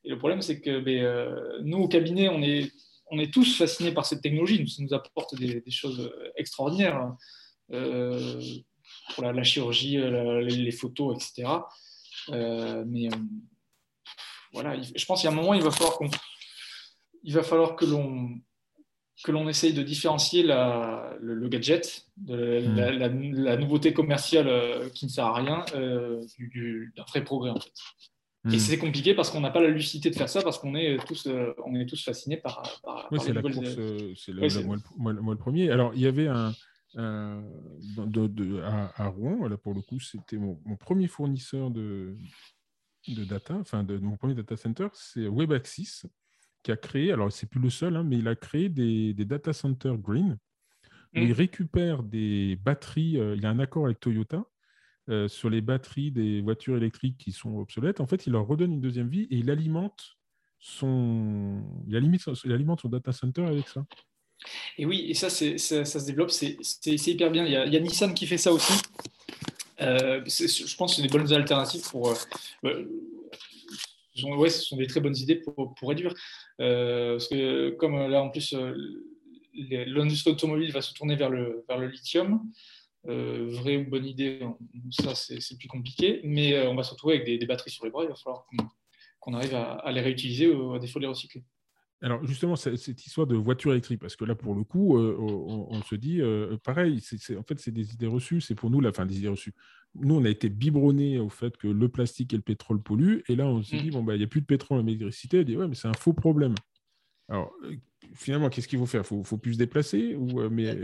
le 0.03 0.17
problème, 0.17 0.41
c'est 0.41 0.59
que 0.59 0.81
ben, 0.81 1.33
nous 1.63 1.77
au 1.77 1.87
cabinet, 1.87 2.27
on 2.27 2.41
est, 2.41 2.69
on 3.11 3.19
est 3.19 3.33
tous 3.33 3.57
fascinés 3.57 3.93
par 3.93 4.05
cette 4.05 4.21
technologie. 4.21 4.67
Ça 4.67 4.83
nous 4.83 4.93
apporte 4.93 5.35
des, 5.35 5.61
des 5.61 5.71
choses 5.71 6.11
extraordinaires 6.35 7.13
pour 7.69 9.23
la, 9.23 9.43
chirurgie, 9.43 9.97
les, 9.97 10.71
photos, 10.71 11.15
etc. 11.15 11.47
Euh, 12.29 12.83
mais 12.87 13.07
euh, 13.07 13.17
voilà, 14.53 14.79
je 14.81 15.05
pense 15.05 15.21
qu'il 15.21 15.29
y 15.29 15.33
a 15.33 15.35
un 15.35 15.39
moment, 15.39 15.53
il 15.53 15.63
va 15.63 15.71
falloir, 15.71 15.97
qu'on, 15.97 16.09
il 17.23 17.33
va 17.33 17.43
falloir 17.43 17.75
que 17.75 17.85
l'on 17.85 18.39
que 19.23 19.31
l'on 19.31 19.47
essaye 19.47 19.71
de 19.71 19.83
différencier 19.83 20.41
la, 20.41 21.15
le, 21.21 21.47
gadget, 21.47 22.07
de 22.17 22.63
la, 22.97 23.07
hmm. 23.07 23.59
nouveauté 23.59 23.93
commerciale 23.93 24.47
euh, 24.47 24.89
qui 24.89 25.05
ne 25.05 25.11
sert 25.11 25.25
à 25.25 25.35
rien, 25.35 25.63
d'un 25.75 27.03
vrai 27.07 27.23
progrès 27.23 27.51
en 27.51 27.59
fait. 27.59 27.71
Et 28.45 28.55
hmm. 28.55 28.59
c'est 28.59 28.79
compliqué 28.79 29.13
parce 29.13 29.29
qu'on 29.29 29.41
n'a 29.41 29.51
pas 29.51 29.61
la 29.61 29.69
lucidité 29.69 30.09
de 30.09 30.15
faire 30.15 30.27
ça, 30.27 30.41
parce 30.41 30.57
qu'on 30.57 30.73
est 30.73 30.97
tous, 31.05 31.27
on 31.63 31.75
est 31.75 31.85
tous 31.85 32.03
fascinés 32.03 32.37
par. 32.37 32.81
par, 32.83 33.07
oui, 33.11 33.19
c'est 33.21 33.33
la 33.33 33.43
course, 33.43 33.57
c'est 34.15 34.33
moi, 34.97 35.13
le 35.13 35.35
premier. 35.35 35.69
Alors, 35.69 35.91
il 35.93 36.01
y 36.01 36.07
avait 36.07 36.25
un, 36.25 36.51
euh, 36.97 37.41
de, 37.97 38.61
à, 38.61 39.07
Rouen. 39.07 39.47
Là, 39.47 39.57
pour 39.57 39.73
le 39.73 39.81
coup, 39.81 39.99
c'était 39.99 40.37
mon, 40.37 40.55
premier 40.79 41.07
fournisseur 41.07 41.71
de, 41.71 42.17
de 43.07 43.23
data, 43.23 43.55
enfin 43.55 43.83
de, 43.83 43.97
mon 43.97 44.17
premier 44.17 44.35
data 44.35 44.57
center, 44.57 44.87
c'est 44.93 45.27
WebAxis 45.27 46.03
qui 46.63 46.71
a 46.71 46.77
créé, 46.77 47.11
alors 47.11 47.31
c'est 47.31 47.49
plus 47.49 47.59
le 47.59 47.69
seul, 47.69 47.95
hein, 47.95 48.03
mais 48.03 48.19
il 48.19 48.27
a 48.27 48.35
créé 48.35 48.69
des, 48.69 49.13
des 49.13 49.25
data 49.25 49.51
centers 49.51 49.97
green 49.97 50.37
où 51.13 51.19
il 51.19 51.29
mm. 51.29 51.33
récupère 51.33 52.03
des 52.03 52.57
batteries. 52.57 53.19
Euh, 53.19 53.35
il 53.35 53.41
y 53.41 53.45
a 53.45 53.49
un 53.49 53.59
accord 53.59 53.85
avec 53.85 53.99
Toyota 53.99 54.45
euh, 55.09 55.27
sur 55.27 55.49
les 55.49 55.61
batteries 55.61 56.11
des 56.11 56.41
voitures 56.41 56.77
électriques 56.77 57.17
qui 57.17 57.31
sont 57.31 57.57
obsolètes. 57.57 57.99
En 57.99 58.07
fait, 58.07 58.27
il 58.27 58.33
leur 58.33 58.47
redonne 58.47 58.73
une 58.73 58.81
deuxième 58.81 59.09
vie 59.09 59.27
et 59.29 59.37
il 59.37 59.49
alimente 59.49 60.17
son, 60.59 61.63
il 61.87 61.95
alimente, 61.95 62.21
il 62.45 62.51
alimente 62.51 62.81
son 62.81 62.89
data 62.89 63.11
center 63.11 63.45
avec 63.45 63.67
ça. 63.67 63.83
Et 64.77 64.85
oui, 64.85 65.05
et 65.09 65.13
ça, 65.13 65.29
ça, 65.29 65.85
se 65.85 66.05
développe, 66.05 66.31
c'est 66.31 66.57
hyper 67.07 67.31
bien. 67.31 67.45
Il 67.45 67.73
y, 67.73 67.77
a, 67.77 67.79
Nissan 67.79 68.13
qui 68.13 68.25
fait 68.25 68.37
ça 68.37 68.51
aussi. 68.51 68.73
Euh, 69.81 70.23
je 70.25 70.75
pense 70.75 70.91
que 70.91 70.95
c'est 70.97 71.07
des 71.07 71.07
bonnes 71.07 71.31
alternatives 71.33 71.89
pour. 71.89 72.09
Euh, 72.09 72.15
euh, 72.65 74.35
ouais, 74.35 74.49
ce 74.49 74.63
sont 74.63 74.77
des 74.77 74.87
très 74.87 74.99
bonnes 74.99 75.17
idées 75.17 75.35
pour, 75.35 75.75
réduire. 75.81 76.13
parce 76.57 77.27
que, 77.27 77.71
comme 77.71 77.95
là, 78.07 78.21
en 78.21 78.29
plus, 78.29 78.55
l'industrie 79.53 80.31
automobile 80.31 80.71
va 80.71 80.81
se 80.81 80.93
tourner 80.93 81.15
vers 81.15 81.29
le, 81.29 81.87
lithium. 81.87 82.41
vraie 83.03 83.77
ou 83.77 83.89
bonne 83.89 84.05
idée, 84.05 84.41
ça 84.91 85.15
c'est 85.15 85.57
plus 85.57 85.67
compliqué, 85.67 86.21
mais 86.23 86.67
on 86.67 86.75
va 86.75 86.83
se 86.83 86.91
retrouver 86.91 87.15
avec 87.15 87.39
des, 87.39 87.45
batteries 87.45 87.71
sur 87.71 87.85
les 87.85 87.91
bras, 87.91 88.03
il 88.03 88.09
va 88.09 88.15
falloir 88.15 88.45
qu'on 89.19 89.33
arrive 89.33 89.55
à, 89.55 89.73
à, 89.73 89.91
les 89.91 90.01
réutiliser 90.01 90.47
ou 90.47 90.73
à 90.73 90.79
défaut 90.79 90.99
de 90.99 91.05
les 91.05 91.09
recycler. 91.09 91.43
Alors 92.03 92.25
justement, 92.25 92.55
cette 92.55 93.05
histoire 93.05 93.27
de 93.27 93.35
voiture 93.35 93.71
électrique, 93.71 93.99
parce 93.99 94.15
que 94.15 94.25
là, 94.25 94.33
pour 94.33 94.55
le 94.55 94.63
coup, 94.63 94.97
euh, 94.97 95.15
on, 95.19 95.81
se 95.83 95.93
dit, 95.93 96.19
euh, 96.19 96.57
pareil, 96.63 96.99
en 97.37 97.43
fait, 97.43 97.59
c'est 97.59 97.71
des 97.71 97.93
idées 97.93 98.07
reçues, 98.07 98.41
c'est 98.41 98.55
pour 98.55 98.71
nous, 98.71 98.81
la 98.81 98.91
fin 98.91 99.05
des 99.05 99.19
idées 99.19 99.27
reçues. 99.27 99.53
Nous, 99.93 100.15
on 100.15 100.25
a 100.25 100.29
été 100.29 100.49
biberonnés 100.49 101.19
au 101.19 101.29
fait 101.29 101.55
que 101.57 101.67
le 101.67 101.89
plastique 101.89 102.33
et 102.33 102.37
le 102.37 102.41
pétrole 102.41 102.81
polluent, 102.81 103.23
et 103.27 103.35
là, 103.35 103.45
on 103.45 103.61
se 103.61 103.75
dit, 103.75 103.89
mm. 103.89 103.91
bon, 103.91 104.03
bah, 104.03 104.15
il 104.15 104.17
n'y 104.17 104.23
a 104.23 104.27
plus 104.27 104.41
de 104.41 104.47
pétrole 104.47 104.79
et 104.79 104.83
d'électricité, 104.83 105.41
on 105.41 105.43
dit, 105.43 105.57
ouais, 105.57 105.67
mais 105.67 105.75
c'est 105.75 105.89
un 105.89 105.93
faux 105.93 106.13
problème. 106.13 106.55
Alors, 107.29 107.53
euh, 107.65 107.75
finalement, 108.15 108.49
qu'est-ce 108.49 108.67
qu'il 108.67 108.79
faut 108.79 108.87
faire? 108.87 109.03
Il 109.11 109.23
faut, 109.23 109.37
plus 109.37 109.53
se 109.53 109.59
déplacer 109.59 110.15
ou, 110.15 110.49
mais, 110.49 110.75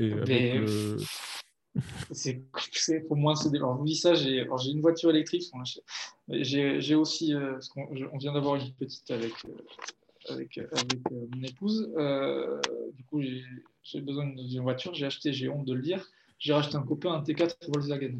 c'est 2.11 2.43
pour 3.07 3.17
moi 3.17 3.35
c'est 3.35 3.55
je 3.55 3.61
vous 3.61 3.85
dis 3.85 3.95
ça 3.95 4.15
j'ai 4.15 4.47
une 4.71 4.81
voiture 4.81 5.11
électrique 5.11 5.43
j'ai 6.27 6.95
aussi 6.95 7.35
on, 7.75 8.17
vient 8.17 8.33
d'avoir 8.33 8.55
une 8.55 8.73
petite 8.73 9.11
avec 9.11 9.33
avec, 10.29 10.57
avec 10.57 11.01
euh, 11.11 11.27
mon 11.35 11.43
épouse. 11.43 11.91
Euh, 11.97 12.59
du 12.93 13.03
coup, 13.03 13.21
j'ai 13.21 14.01
besoin 14.01 14.27
d'une 14.27 14.61
voiture. 14.61 14.93
J'ai 14.93 15.05
acheté, 15.05 15.33
j'ai 15.33 15.49
honte 15.49 15.65
de 15.65 15.73
le 15.73 15.81
dire, 15.81 16.05
j'ai 16.39 16.53
racheté 16.53 16.75
un 16.75 16.83
copain, 16.83 17.13
un 17.13 17.21
T4 17.21 17.55
Volkswagen. 17.67 18.19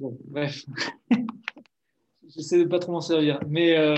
Bon, 0.00 0.18
bref. 0.24 0.64
J'essaie 2.28 2.58
de 2.58 2.64
pas 2.64 2.78
trop 2.78 2.92
m'en 2.92 3.00
servir. 3.00 3.40
Mais 3.48 3.76
euh, 3.76 3.96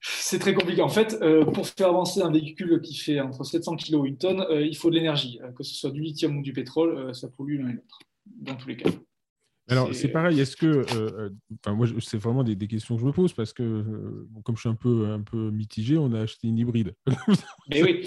c'est 0.00 0.38
très 0.38 0.54
compliqué. 0.54 0.82
En 0.82 0.88
fait, 0.88 1.18
pour 1.52 1.68
faire 1.68 1.88
avancer 1.88 2.22
un 2.22 2.30
véhicule 2.30 2.80
qui 2.80 2.96
fait 2.96 3.20
entre 3.20 3.44
700 3.44 3.76
kg 3.76 4.04
et 4.04 4.08
une 4.08 4.18
tonne, 4.18 4.44
il 4.50 4.76
faut 4.76 4.90
de 4.90 4.96
l'énergie. 4.96 5.38
que 5.56 5.62
ce 5.62 5.74
soit 5.74 5.90
du 5.90 6.00
lithium 6.00 6.38
ou 6.38 6.42
du 6.42 6.52
pétrole, 6.52 7.14
ça 7.14 7.28
pollue 7.28 7.60
l'un 7.60 7.68
et 7.68 7.74
l'autre, 7.74 8.00
dans 8.26 8.56
tous 8.56 8.68
les 8.68 8.76
cas. 8.76 8.90
Alors, 9.68 9.94
c'est 9.94 10.08
pareil, 10.08 10.40
est-ce 10.40 10.56
que. 10.56 10.66
Euh, 10.66 10.84
euh, 10.94 11.30
enfin, 11.64 11.74
moi, 11.74 11.86
c'est 12.00 12.16
vraiment 12.16 12.42
des, 12.42 12.56
questions 12.66 12.96
que 12.96 13.00
je 13.00 13.06
me 13.06 13.12
pose 13.12 13.32
parce 13.32 13.52
que, 13.52 13.62
euh, 13.62 14.28
comme 14.44 14.56
je 14.56 14.62
suis 14.62 14.68
un 14.68 14.74
peu, 14.74 15.06
un 15.10 15.20
peu 15.20 15.50
mitigé, 15.50 15.96
on 15.96 16.12
a 16.12 16.20
acheté 16.20 16.48
une 16.48 16.58
hybride. 16.58 16.94
Mais 17.70 17.82
oui. 17.82 18.06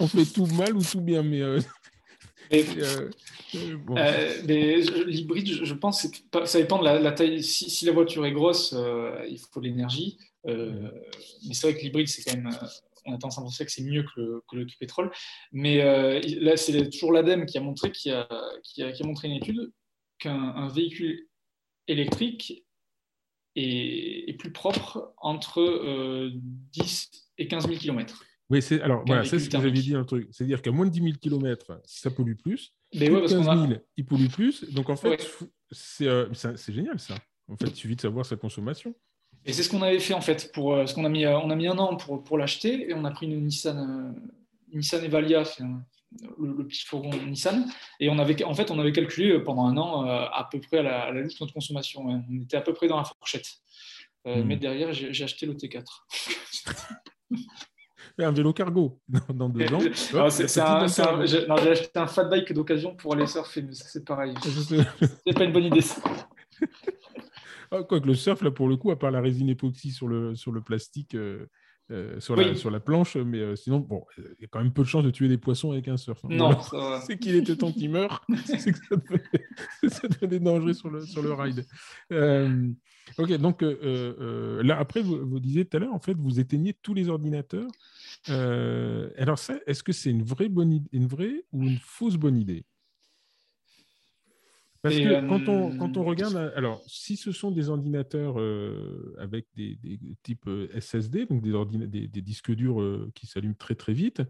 on 0.00 0.08
fait 0.08 0.24
tout 0.24 0.46
mal 0.46 0.76
ou 0.76 0.82
tout 0.82 1.00
bien, 1.00 1.22
mais. 1.22 1.40
l'hybride, 5.06 5.64
je, 5.64 5.74
pense, 5.74 6.06
que 6.08 6.46
ça 6.46 6.58
dépend 6.58 6.78
de 6.80 6.84
la, 6.84 7.12
taille. 7.12 7.42
Si, 7.42 7.84
la 7.84 7.92
voiture 7.92 8.26
est 8.26 8.32
grosse, 8.32 8.74
il 9.28 9.38
faut 9.52 9.60
de 9.60 9.66
l'énergie. 9.66 10.18
mais 10.44 11.52
c'est 11.52 11.70
vrai 11.70 11.78
que 11.78 11.82
l'hybride, 11.82 12.08
c'est 12.08 12.22
quand 12.22 12.36
même 12.36 12.50
on 13.08 13.14
a 13.14 13.18
tendance 13.18 13.38
à 13.38 13.42
penser 13.42 13.64
que 13.64 13.70
c'est 13.70 13.84
mieux 13.84 14.02
que 14.02 14.20
le, 14.20 14.42
que 14.50 14.56
le 14.56 14.66
pétrole. 14.80 15.12
Mais 15.52 15.78
là, 16.40 16.56
c'est 16.56 16.90
toujours 16.90 17.12
l'ADEME 17.12 17.46
qui 17.46 17.58
a 17.58 17.60
montré, 17.60 17.92
qui 17.92 18.10
a, 18.10 18.28
qui 18.64 18.82
a, 18.82 18.92
montré 19.04 19.28
une 19.28 19.34
étude 19.34 19.72
qu'un 20.18 20.68
véhicule 20.68 21.26
électrique 21.88 22.66
est, 23.56 24.38
plus 24.38 24.52
propre 24.52 25.14
entre 25.18 25.62
10 26.72 26.80
euh, 26.82 27.18
et 27.38 27.48
15 27.48 27.66
000 27.66 27.78
km. 27.78 28.24
Oui, 28.48 28.62
c'est, 28.62 28.80
alors 28.80 29.02
voilà, 29.06 29.24
c'est 29.24 29.40
ce 29.40 29.46
que 29.46 29.52
j'avais 29.52 29.72
dit 29.72 29.94
un 29.94 30.04
truc. 30.04 30.28
C'est-à-dire 30.30 30.62
qu'à 30.62 30.70
moins 30.70 30.86
de 30.86 30.90
10 30.90 31.02
000 31.02 31.12
km, 31.20 31.80
ça 31.84 32.10
pollue 32.10 32.34
plus. 32.34 32.74
Mais 32.94 33.10
ouais, 33.10 33.26
15 33.26 33.44
000, 33.44 33.80
il 33.96 34.06
pollue 34.06 34.28
plus. 34.28 34.72
Donc 34.72 34.88
en 34.88 34.96
fait, 34.96 35.28
euh, 36.02 36.28
c'est, 36.32 36.72
génial 36.72 36.98
ça. 36.98 37.14
En 37.48 37.56
fait, 37.56 37.66
il 37.66 37.76
suffit 37.76 37.96
de 37.96 38.00
savoir 38.00 38.24
sa 38.24 38.36
consommation. 38.36 38.94
Et 39.44 39.52
c'est 39.52 39.62
ce 39.62 39.70
qu'on 39.70 39.82
avait 39.82 39.98
fait 39.98 40.14
en 40.14 40.20
fait. 40.20 40.52
Pour, 40.52 40.74
euh, 40.74 40.86
ce 40.86 40.94
qu'on 40.94 41.04
a 41.04 41.08
mis, 41.08 41.26
on 41.26 41.50
a 41.50 41.56
mis 41.56 41.66
un 41.66 41.78
an 41.78 41.96
pour, 41.96 42.22
pour 42.22 42.38
l'acheter 42.38 42.88
et 42.90 42.94
on 42.94 43.04
a 43.04 43.10
pris 43.10 43.26
une 43.26 43.44
Nissan, 43.44 44.14
Nissan 44.72 45.04
Evalia, 45.04 45.44
le, 46.38 46.54
le 46.56 46.66
petit 46.66 46.84
fourgon 46.84 47.10
Nissan. 47.26 47.66
Et 48.00 48.08
on 48.08 48.18
avait, 48.18 48.42
en 48.44 48.54
fait, 48.54 48.70
on 48.70 48.78
avait 48.78 48.92
calculé 48.92 49.32
euh, 49.32 49.44
pendant 49.44 49.66
un 49.66 49.76
an 49.76 50.06
euh, 50.06 50.26
à 50.32 50.48
peu 50.50 50.60
près 50.60 50.78
à 50.78 50.82
la, 50.82 51.02
à 51.02 51.12
la 51.12 51.20
louche 51.20 51.40
notre 51.40 51.52
consommation. 51.52 52.06
On 52.06 52.42
était 52.42 52.56
à 52.56 52.60
peu 52.60 52.72
près 52.72 52.88
dans 52.88 52.96
la 52.96 53.04
fourchette. 53.04 53.48
Euh, 54.26 54.42
hmm. 54.42 54.46
Mais 54.46 54.56
derrière, 54.56 54.92
j'ai 54.92 55.24
acheté 55.24 55.46
le 55.46 55.54
T4. 55.54 55.84
un 58.18 58.32
vélo 58.32 58.52
cargo 58.52 59.00
dans 59.28 59.48
deux 59.48 59.72
ans. 59.72 59.80
J'ai 59.80 61.50
acheté 61.50 61.98
un 61.98 62.06
fat 62.06 62.24
bike 62.24 62.52
d'occasion 62.52 62.96
pour 62.96 63.14
aller 63.14 63.26
surfer, 63.26 63.62
mais 63.62 63.72
c'est 63.72 64.04
pareil. 64.04 64.34
c'est 65.26 65.32
pas 65.34 65.44
une 65.44 65.52
bonne 65.52 65.64
idée. 65.64 65.84
Ah, 67.70 67.82
quoi 67.82 68.00
que 68.00 68.06
le 68.06 68.14
surf, 68.14 68.42
là, 68.42 68.50
pour 68.50 68.68
le 68.68 68.76
coup, 68.76 68.90
à 68.90 68.98
part 68.98 69.10
la 69.10 69.20
résine 69.20 69.48
époxy 69.48 69.90
sur 69.90 70.08
le, 70.08 70.34
sur 70.34 70.52
le 70.52 70.60
plastique, 70.62 71.14
euh, 71.14 71.46
sur, 72.18 72.34
la, 72.34 72.54
sur 72.54 72.70
la 72.70 72.80
planche, 72.80 73.16
mais 73.16 73.38
euh, 73.38 73.56
sinon, 73.56 73.78
bon, 73.78 74.04
il 74.18 74.24
y 74.40 74.44
a 74.44 74.48
quand 74.48 74.60
même 74.60 74.72
peu 74.72 74.82
de 74.82 74.88
chances 74.88 75.04
de 75.04 75.10
tuer 75.10 75.28
des 75.28 75.38
poissons 75.38 75.70
avec 75.70 75.86
un 75.88 75.96
surf. 75.96 76.24
Hein. 76.24 76.28
Non, 76.30 76.58
c'est 77.06 77.18
qu'il 77.18 77.36
était 77.36 77.56
temps 77.56 77.72
qu'il 77.72 77.90
meure, 77.90 78.24
c'est 78.44 78.72
que 78.72 78.78
ça 79.88 80.08
devenait, 80.08 80.40
dangereux 80.40 80.72
sur 80.72 80.90
le, 80.90 81.00
sur 81.02 81.22
le 81.22 81.32
ride. 81.32 81.64
Euh, 82.12 82.68
ok, 83.18 83.32
donc 83.38 83.62
là, 83.62 84.78
après, 84.78 85.02
vous, 85.02 85.26
vous, 85.26 85.40
disiez 85.40 85.64
tout 85.64 85.76
à 85.76 85.80
l'heure, 85.80 85.94
en 85.94 86.00
fait, 86.00 86.16
vous 86.16 86.40
éteignez 86.40 86.74
tous 86.74 86.94
les 86.94 87.08
ordinateurs. 87.08 87.70
alors, 88.28 89.38
ça, 89.38 89.54
est-ce 89.66 89.82
que 89.82 89.92
c'est 89.92 90.10
une 90.10 90.24
vraie, 90.24 90.48
bonne, 90.48 90.84
une 90.92 91.06
vraie 91.06 91.44
ou 91.52 91.62
une 91.62 91.78
fausse 91.78 92.16
bonne 92.16 92.36
idée? 92.36 92.64
Parce 94.88 94.98
que 94.98 95.28
quand, 95.28 95.48
on, 95.48 95.72
euh, 95.72 95.76
quand 95.76 95.96
on 95.96 96.04
regarde, 96.04 96.52
alors 96.54 96.82
si 96.86 97.16
ce 97.16 97.32
sont 97.32 97.50
des 97.50 97.68
ordinateurs 97.68 98.38
euh, 98.38 99.14
avec 99.18 99.46
des, 99.56 99.78
types 100.22 100.46
euh, 100.46 100.68
SSD, 100.78 101.26
donc 101.26 101.42
des, 101.42 102.08
des, 102.08 102.22
disques 102.22 102.52
durs 102.52 103.08
qui 103.14 103.26
s'allument 103.26 103.56
très 103.58 103.74
très 103.74 103.92
vite, 103.92 104.22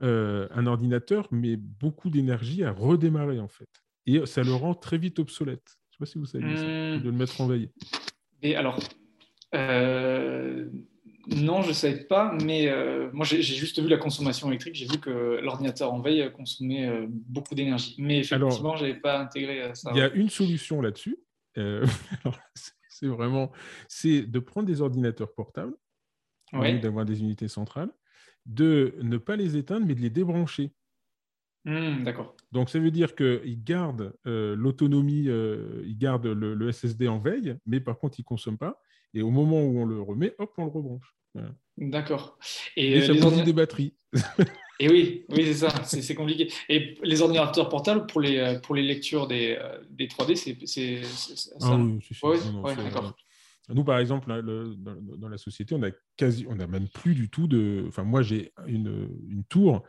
un 0.00 0.66
ordinateur 0.66 1.28
met 1.32 1.56
beaucoup 1.56 2.10
d'énergie 2.10 2.64
à 2.64 2.72
redémarrer 2.72 3.40
en 3.40 3.48
fait. 3.48 3.68
Et 4.06 4.24
ça 4.26 4.42
le 4.42 4.52
rend 4.52 4.74
très 4.74 4.96
vite 4.96 5.18
obsolète. 5.18 5.78
Je 5.90 5.90
ne 5.90 5.92
sais 5.92 5.98
pas 5.98 6.06
si 6.06 6.18
vous 6.18 6.26
savez 6.26 6.56
ça, 6.56 6.62
hmm. 6.62 7.02
de 7.02 7.10
le 7.10 7.12
mettre 7.12 7.40
en 7.40 7.46
veille. 7.46 7.70
Et 8.42 8.56
alors, 8.56 8.78
non, 11.36 11.62
je 11.62 11.68
ne 11.68 11.72
savais 11.74 12.04
pas, 12.04 12.36
mais 12.44 12.68
euh, 12.68 13.10
moi 13.12 13.24
j'ai 13.24 13.42
juste 13.42 13.80
vu 13.80 13.88
la 13.88 13.98
consommation 13.98 14.48
électrique, 14.48 14.74
j'ai 14.74 14.86
vu 14.86 14.98
que 14.98 15.40
l'ordinateur 15.42 15.92
en 15.92 16.00
veille 16.00 16.30
consommait 16.32 16.88
euh, 16.88 17.06
beaucoup 17.08 17.54
d'énergie. 17.54 17.94
Mais 17.98 18.20
effectivement, 18.20 18.76
je 18.76 18.86
n'avais 18.86 18.98
pas 18.98 19.18
intégré 19.18 19.70
ça. 19.74 19.90
Il 19.94 19.98
y 19.98 20.02
a 20.02 20.12
une 20.14 20.30
solution 20.30 20.80
là-dessus. 20.80 21.18
Euh, 21.58 21.86
c'est 22.88 23.06
vraiment, 23.06 23.52
c'est 23.88 24.22
de 24.22 24.38
prendre 24.38 24.66
des 24.66 24.80
ordinateurs 24.80 25.32
portables, 25.34 25.74
d'avoir 26.52 27.04
des 27.04 27.20
unités 27.20 27.48
centrales, 27.48 27.90
de 28.46 28.94
ne 29.02 29.18
pas 29.18 29.36
les 29.36 29.56
éteindre, 29.56 29.86
mais 29.86 29.94
de 29.94 30.00
les 30.00 30.10
débrancher. 30.10 30.72
Hmm, 31.64 32.04
d'accord. 32.04 32.34
Donc, 32.52 32.70
ça 32.70 32.78
veut 32.78 32.90
dire 32.90 33.14
qu'ils 33.14 33.62
gardent 33.62 34.14
euh, 34.26 34.56
l'autonomie, 34.56 35.28
euh, 35.28 35.82
ils 35.84 35.98
gardent 35.98 36.26
le, 36.26 36.72
SSD 36.72 37.08
en 37.08 37.18
veille, 37.18 37.56
mais 37.66 37.80
par 37.80 37.98
contre, 37.98 38.18
ils 38.18 38.22
ne 38.22 38.26
consomment 38.26 38.58
pas. 38.58 38.80
Et 39.14 39.22
au 39.22 39.30
moment 39.30 39.62
où 39.62 39.78
on 39.78 39.84
le 39.84 40.00
remet, 40.00 40.34
hop, 40.38 40.52
on 40.56 40.64
le 40.64 40.70
rebranche. 40.70 41.14
D'accord. 41.76 42.38
Et, 42.76 43.02
ça 43.02 43.12
les 43.12 43.42
des 43.42 43.52
batteries. 43.52 43.94
Et 44.80 44.88
oui, 44.88 45.24
oui 45.28 45.44
c'est 45.44 45.54
ça, 45.54 45.84
c'est 45.84 46.14
compliqué. 46.14 46.52
Et 46.68 46.96
les 47.02 47.20
ordinateurs 47.20 47.68
portables, 47.68 48.06
pour 48.06 48.20
les, 48.20 48.38
euh, 48.38 48.60
pour 48.60 48.74
les 48.74 48.82
lectures 48.82 49.26
des, 49.26 49.58
des 49.90 50.06
3D, 50.06 50.36
c'est 50.66 51.02
ça 51.02 51.42
ah 51.62 51.76
oui, 51.76 52.00
oui, 52.22 52.76
d'accord. 52.76 53.14
Nous, 53.70 53.84
par 53.84 53.98
exemple, 53.98 54.28
dans, 54.42 55.28
la 55.28 55.36
société, 55.36 55.74
on 55.74 55.82
a 55.82 55.90
quasi, 56.16 56.46
on 56.48 56.58
a 56.58 56.66
même 56.66 56.88
plus 56.88 57.14
du 57.14 57.28
tout 57.28 57.46
de. 57.46 57.84
Enfin, 57.88 58.02
moi, 58.02 58.22
j'ai 58.22 58.52
une, 58.66 59.10
une, 59.28 59.44
tour, 59.44 59.82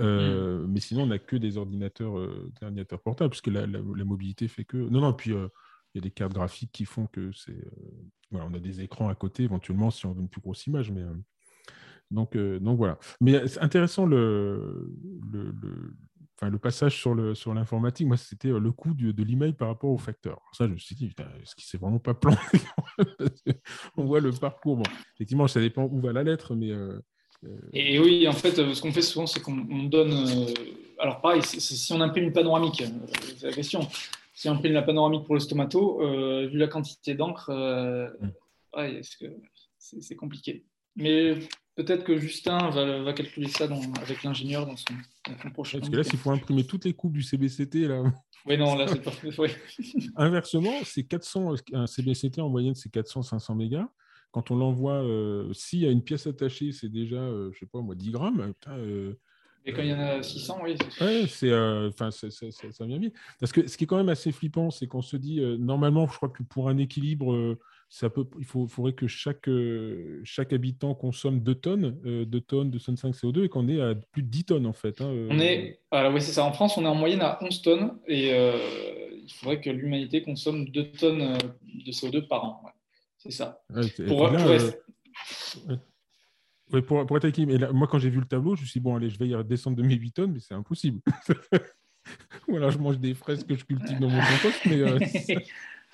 euh, 0.00 0.62
mm. 0.62 0.72
mais 0.72 0.80
sinon, 0.80 1.02
on 1.02 1.06
n'a 1.06 1.18
que 1.18 1.36
des 1.36 1.58
ordinateurs, 1.58 2.18
euh, 2.18 2.50
ordinateurs 2.62 3.02
portables, 3.02 3.30
parce 3.30 3.42
que 3.42 3.50
la, 3.50 3.66
mobilité 3.66 4.48
fait 4.48 4.64
que. 4.64 4.76
Non, 4.76 5.00
non. 5.00 5.12
Puis 5.12 5.32
il 5.32 5.96
y 5.96 5.98
a 5.98 6.00
des 6.00 6.10
cartes 6.10 6.32
graphiques 6.32 6.72
qui 6.72 6.86
font 6.86 7.06
que 7.06 7.30
c'est. 7.32 7.62
Voilà, 8.30 8.46
on 8.50 8.54
a 8.54 8.58
des 8.58 8.80
écrans 8.80 9.08
à 9.08 9.14
côté, 9.14 9.44
éventuellement, 9.44 9.90
si 9.90 10.06
on 10.06 10.12
veut 10.12 10.20
une 10.20 10.28
plus 10.28 10.40
grosse 10.40 10.66
image, 10.66 10.90
mais. 10.90 11.02
Donc, 12.10 12.36
donc 12.36 12.78
voilà. 12.78 12.98
Mais 13.20 13.48
c'est 13.48 13.60
intéressant 13.60 14.06
le, 14.06 14.92
le, 15.32 15.52
enfin, 16.36 16.50
le 16.50 16.58
passage 16.58 16.96
sur, 16.96 17.14
le, 17.14 17.34
sur 17.34 17.52
l'informatique, 17.52 18.06
moi, 18.06 18.16
c'était 18.16 18.48
le 18.48 18.72
coût 18.72 18.94
de 18.94 19.22
l'email 19.22 19.52
par 19.52 19.68
rapport 19.68 19.90
au 19.90 19.98
facteur. 19.98 20.40
Ça, 20.52 20.66
je 20.66 20.72
me 20.72 20.78
suis 20.78 20.94
dit, 20.94 21.06
est-ce 21.42 21.54
qu'il 21.56 21.64
s'est 21.64 21.78
vraiment 21.78 21.98
pas 21.98 22.14
planté 22.14 22.60
On 23.96 24.04
voit 24.04 24.20
le 24.20 24.30
parcours. 24.32 24.76
Bon, 24.76 24.84
effectivement, 25.14 25.48
ça 25.48 25.60
dépend 25.60 25.84
où 25.84 26.00
va 26.00 26.12
la 26.12 26.22
lettre, 26.22 26.54
mais. 26.54 26.70
Et 27.72 27.98
oui, 27.98 28.26
en 28.28 28.32
fait, 28.32 28.54
ce 28.54 28.80
qu'on 28.80 28.92
fait 28.92 29.02
souvent, 29.02 29.26
c'est 29.26 29.40
qu'on 29.40 29.84
donne. 29.84 30.46
alors, 30.98 31.20
pareil, 31.20 31.42
si 31.42 31.92
on 31.92 32.00
imprime 32.00 32.24
une 32.24 32.32
panoramique, 32.32 32.82
c'est 33.38 33.46
la 33.46 33.52
question. 33.52 33.88
Si 34.36 34.48
on 34.48 34.52
imprime 34.52 34.74
la 34.74 34.82
panoramique 34.82 35.24
pour 35.24 35.34
le 35.34 35.40
stomato, 35.40 35.98
vu 35.98 36.58
la 36.58 36.68
quantité 36.68 37.14
d'encre, 37.14 37.50
mmh. 37.50 38.78
ouais, 38.78 39.00
c'est 39.78 40.16
compliqué. 40.16 40.64
Mais 40.94 41.34
peut-être 41.74 42.04
que 42.04 42.16
Justin 42.16 42.70
va, 42.70 43.12
calculer 43.12 43.48
ça 43.48 43.68
avec 44.00 44.22
l'ingénieur 44.22 44.66
dans 44.66 44.76
son, 44.76 44.94
prochain. 45.52 45.78
Parce 45.78 45.90
que 45.90 45.96
là, 45.96 46.04
s'il 46.04 46.18
faut 46.18 46.30
imprimer 46.30 46.64
toutes 46.64 46.84
les 46.84 46.94
coupes 46.94 47.12
du 47.12 47.22
CBCT, 47.22 47.88
là. 47.88 48.02
Oui, 48.46 48.56
non, 48.56 48.74
là, 48.76 48.86
c'est 48.88 49.02
pas. 49.02 49.12
Inversement, 50.16 50.72
c'est 50.84 51.04
400, 51.04 51.54
un 51.72 51.86
CBCT 51.86 52.40
en 52.40 52.48
moyenne, 52.48 52.74
c'est 52.74 52.92
400-500 52.92 53.56
mégas. 53.56 53.88
Quand 54.32 54.50
on 54.50 54.56
l'envoie, 54.56 55.02
euh, 55.02 55.52
s'il 55.52 55.80
y 55.80 55.86
a 55.86 55.90
une 55.90 56.02
pièce 56.02 56.26
attachée, 56.26 56.72
c'est 56.72 56.88
déjà, 56.88 57.16
euh, 57.16 57.50
je 57.52 57.58
sais 57.60 57.66
pas 57.66 57.80
moi, 57.80 57.94
10 57.94 58.10
grammes. 58.10 58.52
Euh, 58.68 59.14
et 59.66 59.72
quand 59.72 59.82
il 59.82 59.88
y 59.88 59.92
en 59.92 59.98
a 59.98 60.22
600, 60.22 60.60
oui. 60.62 60.76
c'est 61.28 61.52
enfin, 61.52 62.10
ça 62.10 62.86
vient 62.86 62.98
bien. 62.98 63.10
Parce 63.40 63.52
que 63.52 63.66
ce 63.66 63.76
qui 63.76 63.84
est 63.84 63.86
quand 63.86 63.96
même 63.96 64.08
assez 64.08 64.32
flippant, 64.32 64.70
c'est 64.70 64.86
qu'on 64.86 65.02
se 65.02 65.16
dit, 65.16 65.40
normalement, 65.58 66.06
je 66.06 66.16
crois 66.16 66.28
que 66.28 66.42
pour 66.42 66.68
un 66.68 66.78
équilibre 66.78 67.58
ça 67.88 68.10
peut, 68.10 68.26
il 68.38 68.44
faut, 68.44 68.66
faudrait 68.66 68.94
que 68.94 69.06
chaque, 69.06 69.48
euh, 69.48 70.20
chaque 70.24 70.52
habitant 70.52 70.94
consomme 70.94 71.40
2 71.40 71.54
tonnes, 71.54 72.00
euh, 72.04 72.24
2 72.24 72.40
tonnes, 72.40 72.70
2 72.70 72.78
tonnes 72.80 72.96
5 72.96 73.14
CO2 73.14 73.44
et 73.44 73.48
qu'on 73.48 73.68
est 73.68 73.80
à 73.80 73.94
plus 73.94 74.22
de 74.22 74.28
10 74.28 74.44
tonnes 74.44 74.66
en 74.66 74.72
fait. 74.72 75.00
Hein, 75.00 75.06
euh. 75.06 75.28
On 75.30 75.38
est, 75.38 75.80
alors 75.90 76.12
oui, 76.12 76.20
c'est 76.20 76.32
ça. 76.32 76.44
En 76.44 76.52
France, 76.52 76.76
on 76.76 76.84
est 76.84 76.88
en 76.88 76.94
moyenne 76.94 77.22
à 77.22 77.38
11 77.40 77.62
tonnes 77.62 77.98
et 78.06 78.32
euh, 78.32 78.58
il 79.22 79.32
faudrait 79.32 79.60
que 79.60 79.70
l'humanité 79.70 80.22
consomme 80.22 80.68
2 80.68 80.92
tonnes 80.92 81.38
de 81.64 81.92
CO2 81.92 82.26
par 82.26 82.44
an. 82.44 82.62
C'est 83.18 83.30
ça. 83.30 83.62
pour, 84.06 84.30
pour, 84.30 84.30
pour, 86.86 87.16
être 87.16 87.24
équilibré. 87.24 87.72
moi, 87.72 87.86
quand 87.86 87.98
j'ai 87.98 88.10
vu 88.10 88.20
le 88.20 88.26
tableau, 88.26 88.56
je 88.56 88.62
me 88.62 88.66
suis 88.66 88.80
dit, 88.80 88.84
bon, 88.84 88.96
allez, 88.96 89.10
je 89.10 89.18
vais 89.18 89.28
y 89.28 89.44
descendre 89.44 89.76
de 89.76 89.82
mes 89.82 89.94
8 89.94 90.12
tonnes, 90.12 90.32
mais 90.32 90.40
c'est 90.40 90.54
impossible. 90.54 91.00
Ou 92.48 92.56
alors 92.56 92.70
je 92.70 92.78
mange 92.78 92.98
des 92.98 93.14
fraises 93.14 93.44
que 93.44 93.56
je 93.56 93.64
cultive 93.64 93.98
dans 93.98 94.08
mon 94.08 94.20
compost, 94.20 94.60
mais 94.66 94.82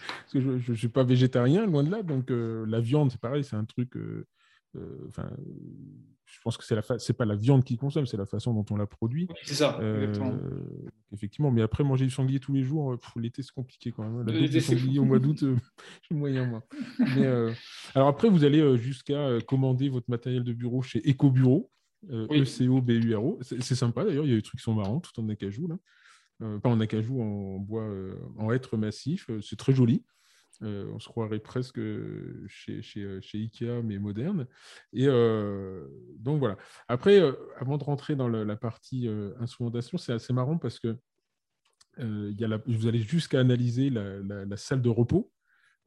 parce 0.07 0.33
que 0.33 0.41
je 0.59 0.73
ne 0.73 0.77
suis 0.77 0.89
pas 0.89 1.05
végétarien, 1.05 1.67
loin 1.67 1.83
de 1.83 1.91
là. 1.91 2.03
Donc, 2.03 2.31
euh, 2.31 2.65
la 2.67 2.81
viande, 2.81 3.11
c'est 3.11 3.21
pareil, 3.21 3.45
c'est 3.45 3.57
un 3.57 3.65
truc. 3.65 3.97
Euh, 3.97 4.27
euh, 4.77 5.07
enfin, 5.09 5.31
je 6.33 6.41
pense 6.43 6.57
que 6.57 6.65
c'est 6.65 6.75
la 6.75 6.83
c'est 6.99 7.13
pas 7.13 7.25
la 7.25 7.37
viande 7.37 7.63
qui 7.63 7.77
consomme, 7.77 8.07
c'est 8.07 8.17
la 8.17 8.27
façon 8.27 8.55
dont 8.55 8.65
on 8.71 8.77
la 8.77 8.87
produit. 8.87 9.29
c'est 9.45 9.55
ça, 9.55 9.79
exactement. 9.81 10.37
effectivement, 11.13 11.51
mais 11.51 11.63
après, 11.63 11.85
manger 11.85 12.05
du 12.05 12.11
sanglier 12.11 12.41
tous 12.41 12.53
les 12.53 12.63
jours, 12.63 12.97
l'été, 13.17 13.43
c'est 13.43 13.53
compliqué 13.53 13.93
quand 13.93 14.03
même. 14.03 14.27
La 14.27 14.33
dose 14.33 14.51
de 14.51 14.61
sanglier 14.61 14.99
au 14.99 15.05
mois 15.05 15.19
d'août, 15.19 15.45
j'ai 16.09 16.15
moyen, 16.15 16.47
moi. 16.47 16.63
Mais, 16.99 17.27
alors 17.95 18.09
après, 18.09 18.29
vous 18.29 18.45
allez 18.45 18.77
jusqu'à 18.79 19.39
commander 19.47 19.89
votre 19.89 20.11
matériel 20.11 20.45
de 20.45 20.53
bureau 20.53 20.83
chez 20.83 21.01
EcoBureau. 21.09 21.71
E-C-O-B-U-R-O. 22.11 23.39
C'est 23.43 23.77
sympa 23.77 24.05
d'ailleurs, 24.05 24.25
il 24.25 24.31
y 24.31 24.33
a 24.33 24.37
des 24.37 24.43
trucs 24.43 24.59
qui 24.59 24.65
sont 24.65 24.75
marrants 24.75 24.99
tout 24.99 25.21
en 25.21 25.29
acajou. 25.29 25.69
Là. 25.69 25.77
Euh, 26.43 26.59
pas 26.59 26.69
en 26.69 26.81
acajou, 26.81 27.23
en 27.23 27.59
bois, 27.59 27.83
euh, 27.83 28.15
en 28.39 28.51
hêtre 28.51 28.77
massif. 28.77 29.27
Euh, 29.31 29.41
c'est 29.41 29.57
très 29.57 29.73
joli. 29.73 30.05
On 30.63 30.99
se 30.99 31.09
croirait 31.09 31.41
presque 31.41 31.81
chez, 32.47 32.83
chez, 32.83 33.21
chez, 33.21 33.39
Ikea, 33.39 33.83
mais 33.83 33.99
moderne. 33.99 34.47
Et 34.93 35.07
donc 36.19 36.39
voilà. 36.39 36.57
Après, 36.89 37.21
avant 37.57 37.79
de 37.79 37.85
rentrer 37.85 38.17
dans 38.17 38.29
la, 38.29 38.57
partie 38.57 39.09
instrumentation, 39.41 39.99
c'est 39.99 40.13
assez 40.13 40.33
marrant 40.33 40.59
parce 40.59 40.79
que 40.79 40.97
y 41.99 42.45
a 42.45 42.63
vous 42.67 42.87
allez 42.87 43.01
jusqu'à 43.01 43.41
analyser 43.41 43.91
la, 43.91 44.57
salle 44.57 44.83
de 44.83 44.89
repos. 44.89 45.31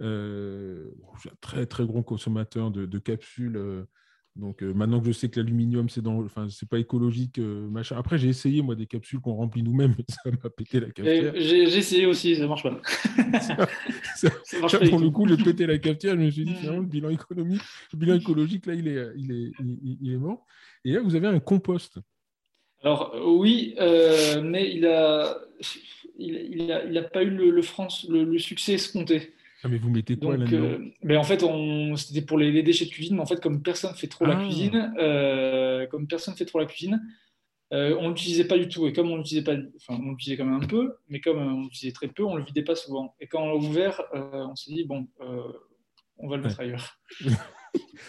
Euh, 0.02 0.92
un 1.26 1.36
très 1.40 1.66
très 1.66 1.86
gros 1.86 2.04
consommateur 2.04 2.70
de 2.70 3.00
capsules 3.00 3.88
donc 4.36 4.64
euh, 4.64 4.74
maintenant 4.74 5.00
que 5.00 5.08
je 5.08 5.12
sais 5.14 5.30
que 5.30 5.40
l'aluminium, 5.40 5.88
c'est 5.88 6.02
dans, 6.02 6.22
enfin, 6.22 6.48
c'est 6.50 6.68
pas 6.68 6.78
écologique, 6.78 7.40
euh, 7.40 7.70
machin. 7.70 7.96
Après, 7.98 8.18
j'ai 8.18 8.28
essayé 8.28 8.62
moi 8.62 8.76
des 8.76 8.86
capsules 8.86 9.22
qu'on 9.22 9.36
remplit 9.36 9.64
nous-mêmes, 9.64 9.96
ça 10.10 10.30
m'a 10.30 10.50
pété 10.50 10.82
la 10.82 10.90
cafetière. 10.90 11.34
J'ai, 11.38 11.78
essayé 11.78 12.06
aussi, 12.06 12.36
ça 12.36 12.46
marche 12.46 12.64
pas. 12.64 12.82
ça, 13.40 14.30
marche 14.60 14.78
pas 14.78 14.90
pour 14.90 15.00
le 15.00 15.10
coup, 15.10 15.26
le 15.26 15.38
péter 15.38 15.66
la 15.66 15.78
cafetière, 15.78 16.16
je 16.16 16.20
me 16.20 16.30
suis 16.30 16.44
dit 16.44 16.54
finalement 16.54 16.82
le 16.82 16.86
bilan 16.86 17.10
économique, 17.10 17.62
le 17.94 17.98
bilan 17.98 18.16
écologique 18.16 18.66
là, 18.66 18.74
il 18.74 18.90
est, 18.90 19.08
il 19.16 19.32
est, 19.32 19.52
il, 20.02 20.14
est 20.14 20.18
mort. 20.18 20.46
Et 20.84 20.92
là, 20.92 21.02
vous 21.02 21.16
avez 21.16 21.28
un 21.28 21.40
compost. 21.40 22.00
Alors 22.84 23.16
oui, 23.26 23.74
mais 24.44 24.76
il 24.76 24.86
a, 24.86 25.38
il, 26.18 26.72
a, 26.72 26.84
il 26.84 26.98
a 26.98 27.04
pas 27.04 27.24
eu 27.24 27.30
le, 27.30 27.62
France, 27.62 28.06
le, 28.10 28.26
le 28.26 28.38
succès 28.38 28.74
escompté. 28.74 29.34
Ah, 29.64 29.68
mais 29.68 29.78
vous 29.78 29.90
mettez 29.90 30.18
quoi 30.18 30.38
là-dedans 30.38 30.64
euh, 30.64 30.92
mais 31.04 31.18
En 31.18 31.24
fait, 31.24 31.44
c'était 31.98 32.22
pour 32.26 32.38
les, 32.38 32.64
déchets 32.64 32.86
de 32.86 32.90
cuisine, 32.90 33.16
mais 33.16 33.22
en 33.22 33.26
fait, 33.26 33.42
comme 33.42 33.62
personne 33.62 33.96
fait 33.96 34.08
trop 34.08 34.26
la 34.26 34.38
ah. 34.38 34.44
cuisine, 34.44 34.94
euh, 35.00 35.86
comme 35.88 36.08
personne 36.08 36.36
fait 36.36 36.46
trop 36.46 36.60
la 36.60 36.66
cuisine, 36.66 37.02
euh, 37.74 37.98
on 38.00 38.10
l'utilisait 38.10 38.46
pas 38.46 38.58
du 38.58 38.68
tout. 38.68 38.86
Et 38.88 38.94
comme 38.94 39.10
on 39.10 39.18
l'utilisait 39.18 39.44
pas, 39.44 39.56
enfin, 39.78 40.00
on 40.04 40.12
l'utilisait 40.12 40.38
quand 40.38 40.46
même 40.46 40.62
un 40.62 40.68
peu, 40.68 40.96
mais 41.10 41.20
comme 41.20 41.38
on 41.38 41.64
l'utilisait 41.64 41.94
très 41.94 42.08
peu, 42.08 42.24
on 42.24 42.36
le 42.36 42.44
vidait 42.44 42.64
pas 42.64 42.76
souvent. 42.76 43.16
Et 43.20 43.28
quand 43.28 43.42
on 43.42 43.48
l'a 43.48 43.56
ouvert, 43.56 44.02
on 44.14 44.56
s'est 44.56 44.72
dit 44.72 44.84
bon, 44.84 45.08
on 46.18 46.28
va 46.28 46.38
le 46.38 46.44
mettre 46.44 46.60
ailleurs. 46.60 47.00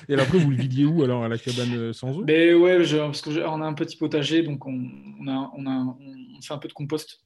Et 0.09 0.15
après, 0.15 0.39
vous 0.39 0.51
le 0.51 0.57
vidiez 0.57 0.85
où 0.85 1.03
alors 1.03 1.25
à 1.25 1.29
la 1.29 1.39
cabane 1.39 1.93
sans 1.93 2.17
eau? 2.17 2.23
Ben 2.23 2.55
ouais, 2.55 2.79
parce 2.79 3.23
qu'on 3.23 3.63
a 3.63 3.67
un 3.67 3.75
petit 3.75 3.97
potager, 3.97 4.43
donc 4.43 4.65
on, 4.67 4.79
a, 5.27 5.51
on, 5.57 5.67
a, 5.67 5.97
on 5.99 6.41
fait 6.41 6.55
un 6.55 6.59
peu 6.59 6.69
de 6.69 6.73
compost 6.73 7.26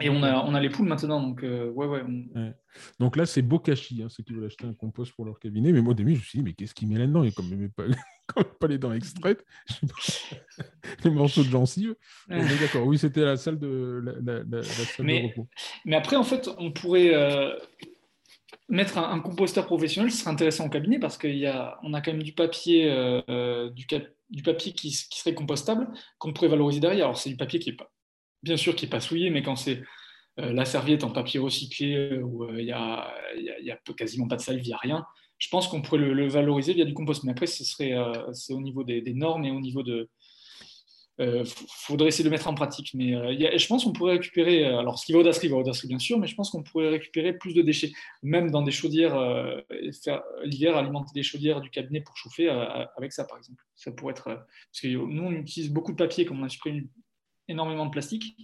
et 0.00 0.10
on 0.10 0.22
a, 0.22 0.44
on 0.44 0.54
a 0.54 0.60
les 0.60 0.70
poules 0.70 0.86
maintenant, 0.86 1.20
donc 1.20 1.42
euh, 1.42 1.70
ouais, 1.70 1.86
ouais, 1.86 2.02
Donc 2.98 3.16
là, 3.16 3.26
c'est 3.26 3.42
Bokashi, 3.42 4.02
hein, 4.02 4.08
ceux 4.08 4.22
qui 4.22 4.32
veulent 4.32 4.46
acheter 4.46 4.66
un 4.66 4.72
compost 4.72 5.12
pour 5.12 5.24
leur 5.24 5.38
cabinet. 5.38 5.72
Mais 5.72 5.80
moi, 5.80 5.92
au 5.92 5.94
début, 5.94 6.14
je 6.14 6.20
me 6.20 6.24
suis 6.24 6.38
dit, 6.38 6.44
mais 6.44 6.52
qu'est-ce 6.52 6.74
qu'il 6.74 6.88
met 6.88 6.98
là-dedans? 6.98 7.22
Il 7.22 7.26
n'y 7.26 7.32
a 7.32 7.32
quand 7.32 7.42
même 7.42 7.70
pas, 7.70 7.84
pas 8.60 8.66
les 8.66 8.78
dents 8.78 8.92
extraites, 8.92 9.44
les 11.04 11.10
morceaux 11.10 11.42
de 11.42 11.50
gencives. 11.50 11.94
D'accord, 12.28 12.86
oui, 12.86 12.98
c'était 12.98 13.24
la 13.24 13.36
salle 13.36 13.58
de, 13.58 14.02
la, 14.22 14.62
salle 14.62 15.06
mais, 15.06 15.22
de 15.22 15.28
repos. 15.28 15.48
Mais 15.84 15.96
après, 15.96 16.16
en 16.16 16.24
fait, 16.24 16.48
on 16.58 16.70
pourrait 16.72 17.14
euh, 17.14 17.54
mettre 18.68 18.98
un, 18.98 19.20
composteur 19.20 19.66
professionnel, 19.66 20.10
ce 20.10 20.18
serait 20.18 20.30
intéressant 20.30 20.66
au 20.66 20.70
cabinet 20.70 20.98
parce 20.98 21.18
qu'on 21.18 21.28
a, 21.28 21.78
a 21.82 22.00
quand 22.00 22.12
même 22.12 22.22
du 22.22 22.32
papier, 22.32 22.90
euh, 22.90 23.70
du, 23.70 23.86
du, 24.30 24.42
papier 24.42 24.72
qui, 24.72 24.90
qui, 24.90 25.18
serait 25.18 25.34
compostable, 25.34 25.88
qu'on 26.18 26.32
pourrait 26.32 26.48
valoriser 26.48 26.80
derrière. 26.80 27.06
Alors, 27.06 27.18
c'est 27.18 27.30
du 27.30 27.36
papier 27.36 27.58
qui 27.58 27.70
est 27.70 27.74
pas 27.76 27.90
bien 28.42 28.56
sûr 28.56 28.74
qui 28.74 28.86
n'est 28.86 28.90
pas 28.90 29.00
souillé, 29.00 29.30
mais 29.30 29.42
quand 29.42 29.56
c'est 29.56 29.82
euh, 30.38 30.52
la 30.52 30.64
serviette 30.64 31.04
en 31.04 31.10
papier 31.10 31.40
recyclé 31.40 31.94
euh, 31.94 32.22
où 32.22 32.44
euh, 32.44 32.54
il 32.58 32.64
n'y 32.64 32.72
a, 32.72 33.12
y 33.36 33.70
a, 33.70 33.76
quasiment 33.96 34.28
pas 34.28 34.36
de 34.36 34.40
salive, 34.40 34.62
il 34.64 34.68
n'y 34.68 34.74
a 34.74 34.78
rien, 34.78 35.04
je 35.38 35.48
pense 35.48 35.68
qu'on 35.68 35.82
pourrait 35.82 36.00
le, 36.00 36.28
valoriser 36.28 36.72
via 36.72 36.84
du 36.84 36.94
compost. 36.94 37.24
Mais 37.24 37.32
après, 37.32 37.46
ce 37.46 37.64
serait, 37.64 37.94
c'est 38.34 38.52
au 38.52 38.60
niveau 38.60 38.84
des, 38.84 39.02
normes 39.14 39.44
et 39.44 39.50
au 39.50 39.60
niveau 39.60 39.82
de. 39.82 40.10
Il 41.18 41.44
faudrait 41.68 42.08
essayer 42.08 42.24
de 42.24 42.28
le 42.28 42.34
mettre 42.34 42.48
en 42.48 42.54
pratique. 42.54 42.92
Mais 42.92 43.12
je 43.58 43.66
pense 43.66 43.84
qu'on 43.84 43.94
pourrait 43.94 44.12
récupérer. 44.12 44.66
alors, 44.66 44.98
ce 44.98 45.06
qui 45.06 45.12
va 45.12 45.20
au 45.20 45.22
dasserie 45.22 45.48
va 45.48 45.56
au 45.56 45.62
dasserie, 45.62 45.88
bien 45.88 45.98
sûr, 45.98 46.18
mais 46.18 46.26
je 46.26 46.34
pense 46.34 46.50
qu'on 46.50 46.62
pourrait 46.62 46.90
récupérer 46.90 47.32
plus 47.32 47.54
de 47.54 47.62
déchets. 47.62 47.90
Même 48.22 48.50
dans 48.50 48.60
des 48.60 48.70
chaudières, 48.70 49.14
faire 50.04 50.22
l'hiver, 50.44 50.76
alimenter 50.76 51.12
des 51.14 51.22
chaudières 51.22 51.62
du 51.62 51.70
cabinet 51.70 52.02
pour 52.02 52.18
chauffer 52.18 52.50
avec 52.98 53.10
ça, 53.14 53.24
par 53.24 53.38
exemple. 53.38 53.64
Ça 53.76 53.92
pourrait 53.92 54.12
être. 54.12 54.24
parce 54.24 54.80
que 54.82 54.88
nous, 54.88 55.22
on 55.22 55.32
utilise 55.32 55.70
beaucoup 55.70 55.92
de 55.92 55.96
papier, 55.96 56.26
comme 56.26 56.42
on 56.42 56.44
a 56.44 56.50
supprimé 56.50 56.86
énormément 57.50 57.86
de 57.86 57.90
plastique. 57.90 58.36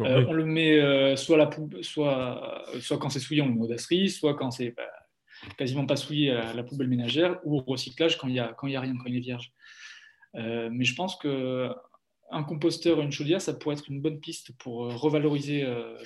Euh, 0.00 0.24
on 0.26 0.32
le 0.32 0.44
met 0.44 0.78
euh, 0.80 1.14
soit, 1.16 1.36
la 1.36 1.50
soit, 1.82 2.64
soit 2.80 2.98
quand 2.98 3.10
c'est 3.10 3.20
souillé, 3.20 3.42
on 3.42 3.48
le 3.48 3.54
met 3.54 3.60
au 3.60 3.68
dasserie, 3.68 4.08
soit 4.08 4.34
quand 4.34 4.50
c'est 4.50 4.70
bah, 4.70 4.90
quasiment 5.56 5.86
pas 5.86 5.96
souillé 5.96 6.30
à 6.30 6.54
la 6.54 6.62
poubelle 6.62 6.88
ménagère 6.88 7.38
ou 7.44 7.58
au 7.58 7.62
recyclage 7.62 8.16
quand 8.16 8.28
il 8.28 8.32
n'y 8.32 8.40
a, 8.40 8.54
quand 8.54 8.66
il 8.66 8.72
y 8.72 8.76
a 8.76 8.80
rien, 8.80 8.96
quand 8.96 9.06
il 9.06 9.16
est 9.16 9.20
vierge. 9.20 9.52
Euh, 10.34 10.68
mais 10.72 10.84
je 10.84 10.94
pense 10.94 11.16
que 11.16 11.68
un 12.30 12.42
composteur 12.42 12.98
ou 12.98 13.02
une 13.02 13.10
chaudière, 13.10 13.40
ça 13.40 13.54
pourrait 13.54 13.76
être 13.76 13.88
une 13.88 14.02
bonne 14.02 14.20
piste 14.20 14.52
pour 14.58 14.84
euh, 14.84 14.94
revaloriser, 14.94 15.64
euh, 15.64 15.96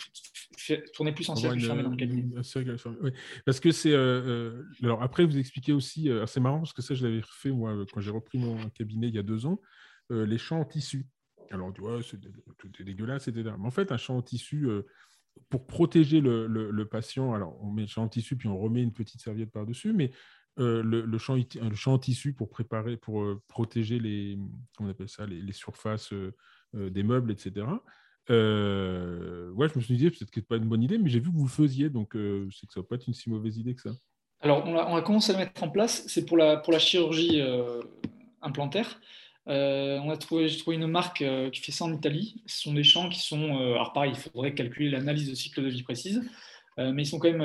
tourner 0.95 1.13
plus 1.13 1.29
en 1.29 1.35
cercle 1.35 1.59
fermé 1.59 1.83
dans 1.83 1.91
le 1.91 1.97
cabinet. 1.97 2.23
Oui. 3.03 3.11
Parce 3.45 3.59
que 3.59 3.73
c'est. 3.73 3.95
alors 3.95 5.03
après, 5.03 5.25
vous 5.25 5.39
expliquez 5.39 5.73
aussi, 5.73 6.11
c'est 6.27 6.41
marrant 6.41 6.59
parce 6.59 6.73
que 6.73 6.83
ça, 6.83 6.95
je 6.95 7.05
l'avais 7.07 7.21
refait 7.21 7.51
moi 7.51 7.75
quand 7.93 8.01
j'ai 8.01 8.11
repris 8.11 8.39
mon 8.39 8.69
cabinet 8.71 9.09
il 9.09 9.15
y 9.15 9.19
a 9.19 9.25
deux 9.25 9.47
ans, 9.47 9.61
les 10.11 10.39
champs 10.39 10.61
en 10.61 10.65
tissu. 10.65 11.07
Alors, 11.51 11.73
tu 11.73 11.81
vois, 11.81 12.01
c'est 12.03 12.21
dégueulasse, 12.83 13.29
etc. 13.29 13.55
Mais 13.59 13.67
en 13.67 13.71
fait, 13.71 13.93
un 13.93 13.97
champ 13.97 14.17
en 14.17 14.23
tissu, 14.23 14.69
pour 15.49 15.67
protéger 15.67 16.21
le, 16.21 16.85
patient, 16.85 17.35
alors 17.35 17.59
on 17.63 17.71
met 17.71 17.83
le 17.83 17.89
champ 17.89 18.05
en 18.05 18.09
tissu, 18.09 18.37
puis 18.37 18.49
on 18.49 18.59
remet 18.59 18.83
une 18.83 18.93
petite 18.93 19.21
serviette 19.21 19.51
par-dessus, 19.51 19.93
mais 19.93 20.11
euh, 20.59 20.83
le, 20.83 21.19
champ, 21.19 21.35
le 21.37 21.75
champ 21.75 21.95
en 21.95 21.99
tissu 21.99 22.33
pour 22.35 22.51
préparer, 22.51 22.97
pour 22.97 23.23
euh, 23.23 23.41
protéger 23.49 23.99
les, 23.99 24.39
on 24.81 24.89
appelle 24.89 25.09
ça, 25.09 25.27
les, 25.27 25.53
surfaces 25.53 26.13
euh, 26.13 26.33
des 26.75 27.03
meubles, 27.03 27.33
etc. 27.33 27.67
ouais, 28.29 29.69
je 29.69 29.79
me 29.79 29.81
suis 29.81 29.97
dit, 29.97 30.11
peut-être 30.11 30.31
que 30.31 30.41
ce 30.41 30.47
pas 30.47 30.57
une 30.57 30.69
bonne 30.69 30.83
idée, 30.83 30.99
mais 30.99 31.09
j'ai 31.09 31.21
vu 31.21 31.31
que 31.31 31.37
vous 31.37 31.45
le 31.45 31.51
faisiez, 31.51 31.91
donc 31.91 32.13
c'est 32.15 32.67
que 32.67 32.73
ça 32.73 32.81
va 32.81 32.87
pas 32.87 32.97
être 32.97 33.07
une 33.07 33.15
si 33.15 33.31
mauvaise 33.31 33.59
idée 33.59 33.75
que 33.75 33.83
ça. 33.83 33.93
Alors, 34.41 34.67
on 34.67 34.77
a, 34.77 34.87
on 34.87 34.97
a 34.97 35.03
commencé 35.03 35.31
à 35.31 35.39
le 35.39 35.45
mettre 35.45 35.63
en 35.63 35.71
place, 35.71 36.05
c'est 36.09 36.25
pour 36.25 36.37
la, 36.37 36.57
pour 36.57 36.73
la 36.73 36.79
chirurgie 36.79 37.41
implantaire. 38.43 39.01
Euh, 39.49 39.99
on 39.99 40.11
a 40.11 40.17
trouvé, 40.17 40.49
j'ai 40.49 40.59
trouvé 40.59 40.77
une 40.77 40.87
marque 40.87 41.23
euh, 41.23 41.51
qui 41.51 41.61
fait 41.61 41.73
ça 41.73 41.85
en 41.85 41.93
Italie. 41.93 42.43
Ce 42.47 42.63
sont 42.63 42.75
des 42.75 42.85
champs 42.85 43.09
qui 43.09 43.21
sont, 43.21 43.61
euh, 43.61 43.75
alors 43.75 43.93
pareil, 43.93 44.13
il 44.15 44.19
faudrait 44.19 44.55
calculer 44.55 44.91
l'analyse 44.91 45.29
de 45.29 45.35
cycle 45.35 45.63
de 45.63 45.69
vie 45.69 45.83
précise, 45.83 46.23
mais 46.79 47.03
ils 47.03 47.07
sont 47.07 47.19
quand 47.19 47.31
même 47.31 47.45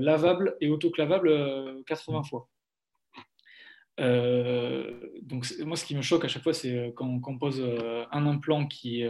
lavables 0.00 0.56
et 0.60 0.68
autoclavables 0.68 1.84
80 1.86 2.24
fois. 2.24 2.48
donc 3.98 5.46
moi, 5.60 5.76
ce 5.76 5.84
qui 5.84 5.94
me 5.94 6.02
choque 6.02 6.24
à 6.24 6.28
chaque 6.28 6.42
fois, 6.42 6.52
c'est 6.52 6.92
quand, 6.96 7.20
on 7.24 7.38
pose 7.38 7.62
un 8.10 8.26
implant 8.26 8.66
qui, 8.66 9.04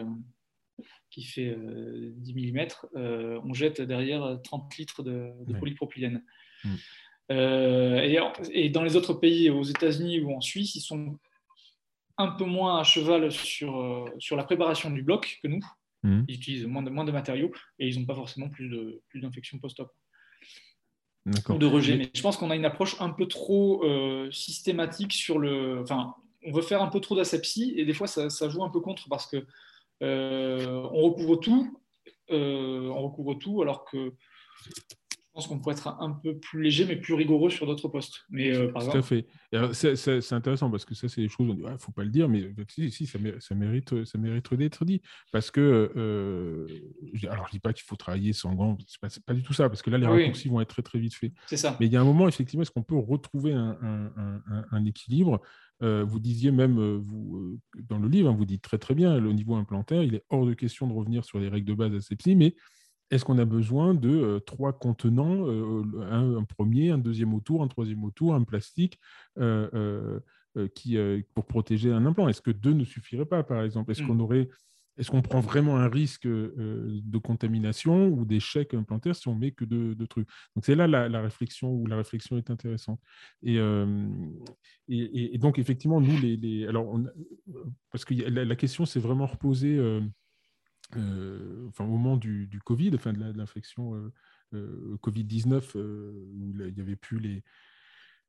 qui 1.08 1.22
fait 1.22 1.56
10 1.56 2.52
mm, 2.52 2.66
on 3.42 3.54
jette 3.54 3.80
derrière 3.80 4.38
30 4.44 4.76
litres 4.76 5.02
de, 5.02 5.32
polypropylène. 5.58 6.22
Mm. 6.64 6.74
et, 7.30 8.18
et, 8.50 8.68
dans 8.68 8.82
les 8.82 8.96
autres 8.96 9.14
pays, 9.14 9.48
aux 9.48 9.64
États-Unis 9.64 10.20
ou 10.20 10.34
en 10.34 10.42
Suisse, 10.42 10.74
ils 10.74 10.82
sont 10.82 11.18
un 12.18 12.28
peu 12.28 12.44
moins 12.44 12.80
à 12.80 12.84
cheval 12.84 13.30
sur, 13.30 13.80
euh, 13.80 14.04
sur 14.18 14.36
la 14.36 14.44
préparation 14.44 14.90
du 14.90 15.02
bloc 15.02 15.38
que 15.42 15.48
nous. 15.48 15.60
Mhm. 16.02 16.24
Ils 16.28 16.34
utilisent 16.34 16.66
moins 16.66 16.82
de, 16.82 16.90
moins 16.90 17.04
de 17.04 17.12
matériaux 17.12 17.52
et 17.78 17.88
ils 17.88 17.98
n'ont 17.98 18.06
pas 18.06 18.14
forcément 18.14 18.48
plus 18.48 18.68
d'infections 19.14 19.58
plus 19.58 19.62
post-op. 19.62 19.90
Ou 21.48 21.58
de 21.58 21.66
rejet. 21.66 21.96
Mais 21.96 22.10
je 22.14 22.22
pense 22.22 22.36
qu'on 22.36 22.50
a 22.50 22.56
une 22.56 22.64
approche 22.64 22.96
un 23.00 23.10
peu 23.10 23.26
trop 23.26 23.84
euh, 23.84 24.30
systématique 24.30 25.12
sur 25.12 25.38
le. 25.38 25.80
Enfin, 25.82 26.14
on 26.44 26.52
veut 26.52 26.62
faire 26.62 26.80
un 26.80 26.88
peu 26.88 27.00
trop 27.00 27.16
d'asepsie 27.16 27.74
et 27.76 27.84
des 27.84 27.92
fois 27.92 28.06
ça, 28.06 28.30
ça, 28.30 28.48
joue 28.48 28.64
un 28.64 28.70
peu 28.70 28.80
contre 28.80 29.08
parce 29.10 29.26
que 29.26 29.44
euh, 30.02 30.88
on 30.92 31.02
recouvre 31.02 31.36
tout, 31.36 31.78
on 32.30 33.02
recouvre 33.02 33.34
tout 33.34 33.60
alors 33.60 33.84
que 33.84 34.14
pense 35.38 35.46
qu'on 35.46 35.60
pourrait 35.60 35.76
être 35.76 35.96
un 36.00 36.10
peu 36.10 36.36
plus 36.36 36.62
léger, 36.64 36.84
mais 36.84 36.96
plus 36.96 37.14
rigoureux 37.14 37.48
sur 37.48 37.64
d'autres 37.64 37.86
postes. 37.86 38.24
Mais, 38.28 38.50
euh, 38.56 38.72
Tout 38.72 38.96
à 38.96 39.02
fait. 39.02 39.24
C'est 39.72 40.32
intéressant 40.32 40.68
parce 40.68 40.84
que 40.84 40.96
ça, 40.96 41.08
c'est 41.08 41.20
des 41.20 41.28
choses, 41.28 41.48
on 41.48 41.54
dit, 41.54 41.62
il 41.64 41.72
ne 41.72 41.78
faut 41.78 41.92
pas 41.92 42.02
le 42.02 42.10
dire, 42.10 42.28
mais 42.28 42.50
si, 42.66 42.90
si 42.90 43.06
ça, 43.06 43.20
mérite, 43.20 43.40
ça 43.40 43.54
mérite, 43.54 44.04
ça 44.04 44.18
mérite 44.18 44.52
d'être 44.54 44.84
dit. 44.84 45.00
Parce 45.30 45.52
que, 45.52 45.92
euh, 45.96 46.66
alors 47.30 47.44
je 47.46 47.50
ne 47.50 47.52
dis 47.52 47.60
pas 47.60 47.72
qu'il 47.72 47.84
faut 47.84 47.94
travailler 47.94 48.32
sans 48.32 48.52
gants, 48.54 48.76
ce 48.84 48.98
n'est 49.00 49.10
pas, 49.24 49.34
du 49.34 49.44
tout 49.44 49.52
ça, 49.52 49.68
parce 49.68 49.80
que 49.80 49.90
là, 49.90 49.98
les 49.98 50.06
raccourcis 50.06 50.48
vont 50.48 50.60
être 50.60 50.70
très, 50.70 50.82
très 50.82 50.98
vite 50.98 51.14
faits. 51.14 51.32
C'est 51.46 51.56
ça. 51.56 51.76
Mais 51.78 51.86
il 51.86 51.92
y 51.92 51.96
a 51.96 52.00
un 52.00 52.04
moment, 52.04 52.26
effectivement, 52.26 52.62
est-ce 52.62 52.72
qu'on 52.72 52.82
peut 52.82 52.98
retrouver 52.98 53.52
un, 53.52 53.78
un, 53.80 54.64
un, 54.72 54.84
équilibre? 54.86 55.40
Euh, 55.84 56.04
vous 56.04 56.18
disiez 56.18 56.50
même, 56.50 56.96
vous, 56.96 57.60
dans 57.88 58.00
le 58.00 58.08
livre, 58.08 58.28
hein, 58.28 58.34
vous 58.36 58.44
dites 58.44 58.62
très 58.62 58.78
très 58.78 58.96
bien, 58.96 59.24
au 59.24 59.32
niveau 59.32 59.54
implantaire, 59.54 60.02
il 60.02 60.16
est 60.16 60.24
hors 60.30 60.44
de 60.44 60.54
question 60.54 60.88
de 60.88 60.92
revenir 60.92 61.24
sur 61.24 61.38
les 61.38 61.48
règles 61.48 61.68
de 61.68 61.74
base 61.74 61.92
d'asepsie, 61.92 62.34
mais 62.34 62.56
est-ce 63.10 63.24
qu'on 63.24 63.38
a 63.38 63.44
besoin 63.44 63.94
de 63.94 64.10
euh, 64.10 64.40
trois 64.40 64.72
contenants, 64.72 65.46
euh, 65.48 65.82
un, 66.10 66.44
premier, 66.44 66.90
un 66.90 66.98
deuxième 66.98 67.34
autour, 67.34 67.62
un 67.62 67.68
troisième 67.68 68.04
autour, 68.04 68.34
un 68.34 68.44
plastique 68.44 68.98
euh, 69.38 70.20
qui, 70.74 70.98
pour 71.34 71.46
protéger 71.46 71.92
un 71.92 72.04
implant? 72.04 72.28
Est-ce 72.28 72.42
que 72.42 72.50
deux 72.50 72.72
ne 72.72 72.84
suffirait 72.84 73.26
pas, 73.26 73.42
par 73.42 73.62
exemple? 73.62 73.92
Est-ce 73.92 74.02
mmh. 74.02 74.06
qu'on 74.06 74.20
aurait 74.20 74.48
est-ce 74.96 75.12
qu'on 75.12 75.22
prend 75.22 75.38
vraiment 75.38 75.76
un 75.76 75.88
risque 75.88 76.26
de 76.26 77.18
contamination 77.18 78.08
ou 78.08 78.24
d'échec 78.24 78.74
implantaire 78.74 79.14
si 79.14 79.28
on 79.28 79.36
met 79.36 79.52
que 79.52 79.64
deux, 79.64 79.94
trucs? 80.08 80.26
Donc 80.56 80.64
c'est 80.64 80.74
là 80.74 80.88
la, 80.88 81.20
réflexion 81.20 81.70
où 81.70 81.86
la 81.86 81.96
réflexion 81.96 82.36
est 82.36 82.50
intéressante. 82.50 82.98
Et, 83.44 83.60
et, 84.88 85.38
donc 85.38 85.60
effectivement, 85.60 86.00
nous, 86.00 86.18
les, 86.20 86.66
alors 86.66 86.98
parce 87.92 88.04
que 88.04 88.12
la, 88.12 88.56
question 88.56 88.86
s'est 88.86 88.98
vraiment 88.98 89.26
reposée 89.26 89.78
enfin, 90.92 91.84
au 91.84 91.88
moment 91.88 92.16
du, 92.16 92.48
Covid, 92.64 92.92
enfin, 92.94 93.12
de 93.12 93.36
l'infection 93.36 93.94
euh, 93.94 94.12
euh, 94.54 94.96
Covid-19, 95.02 95.76
où 95.76 96.52
il 96.52 96.74
n'y 96.74 96.80
avait 96.80 96.96
plus 96.96 97.42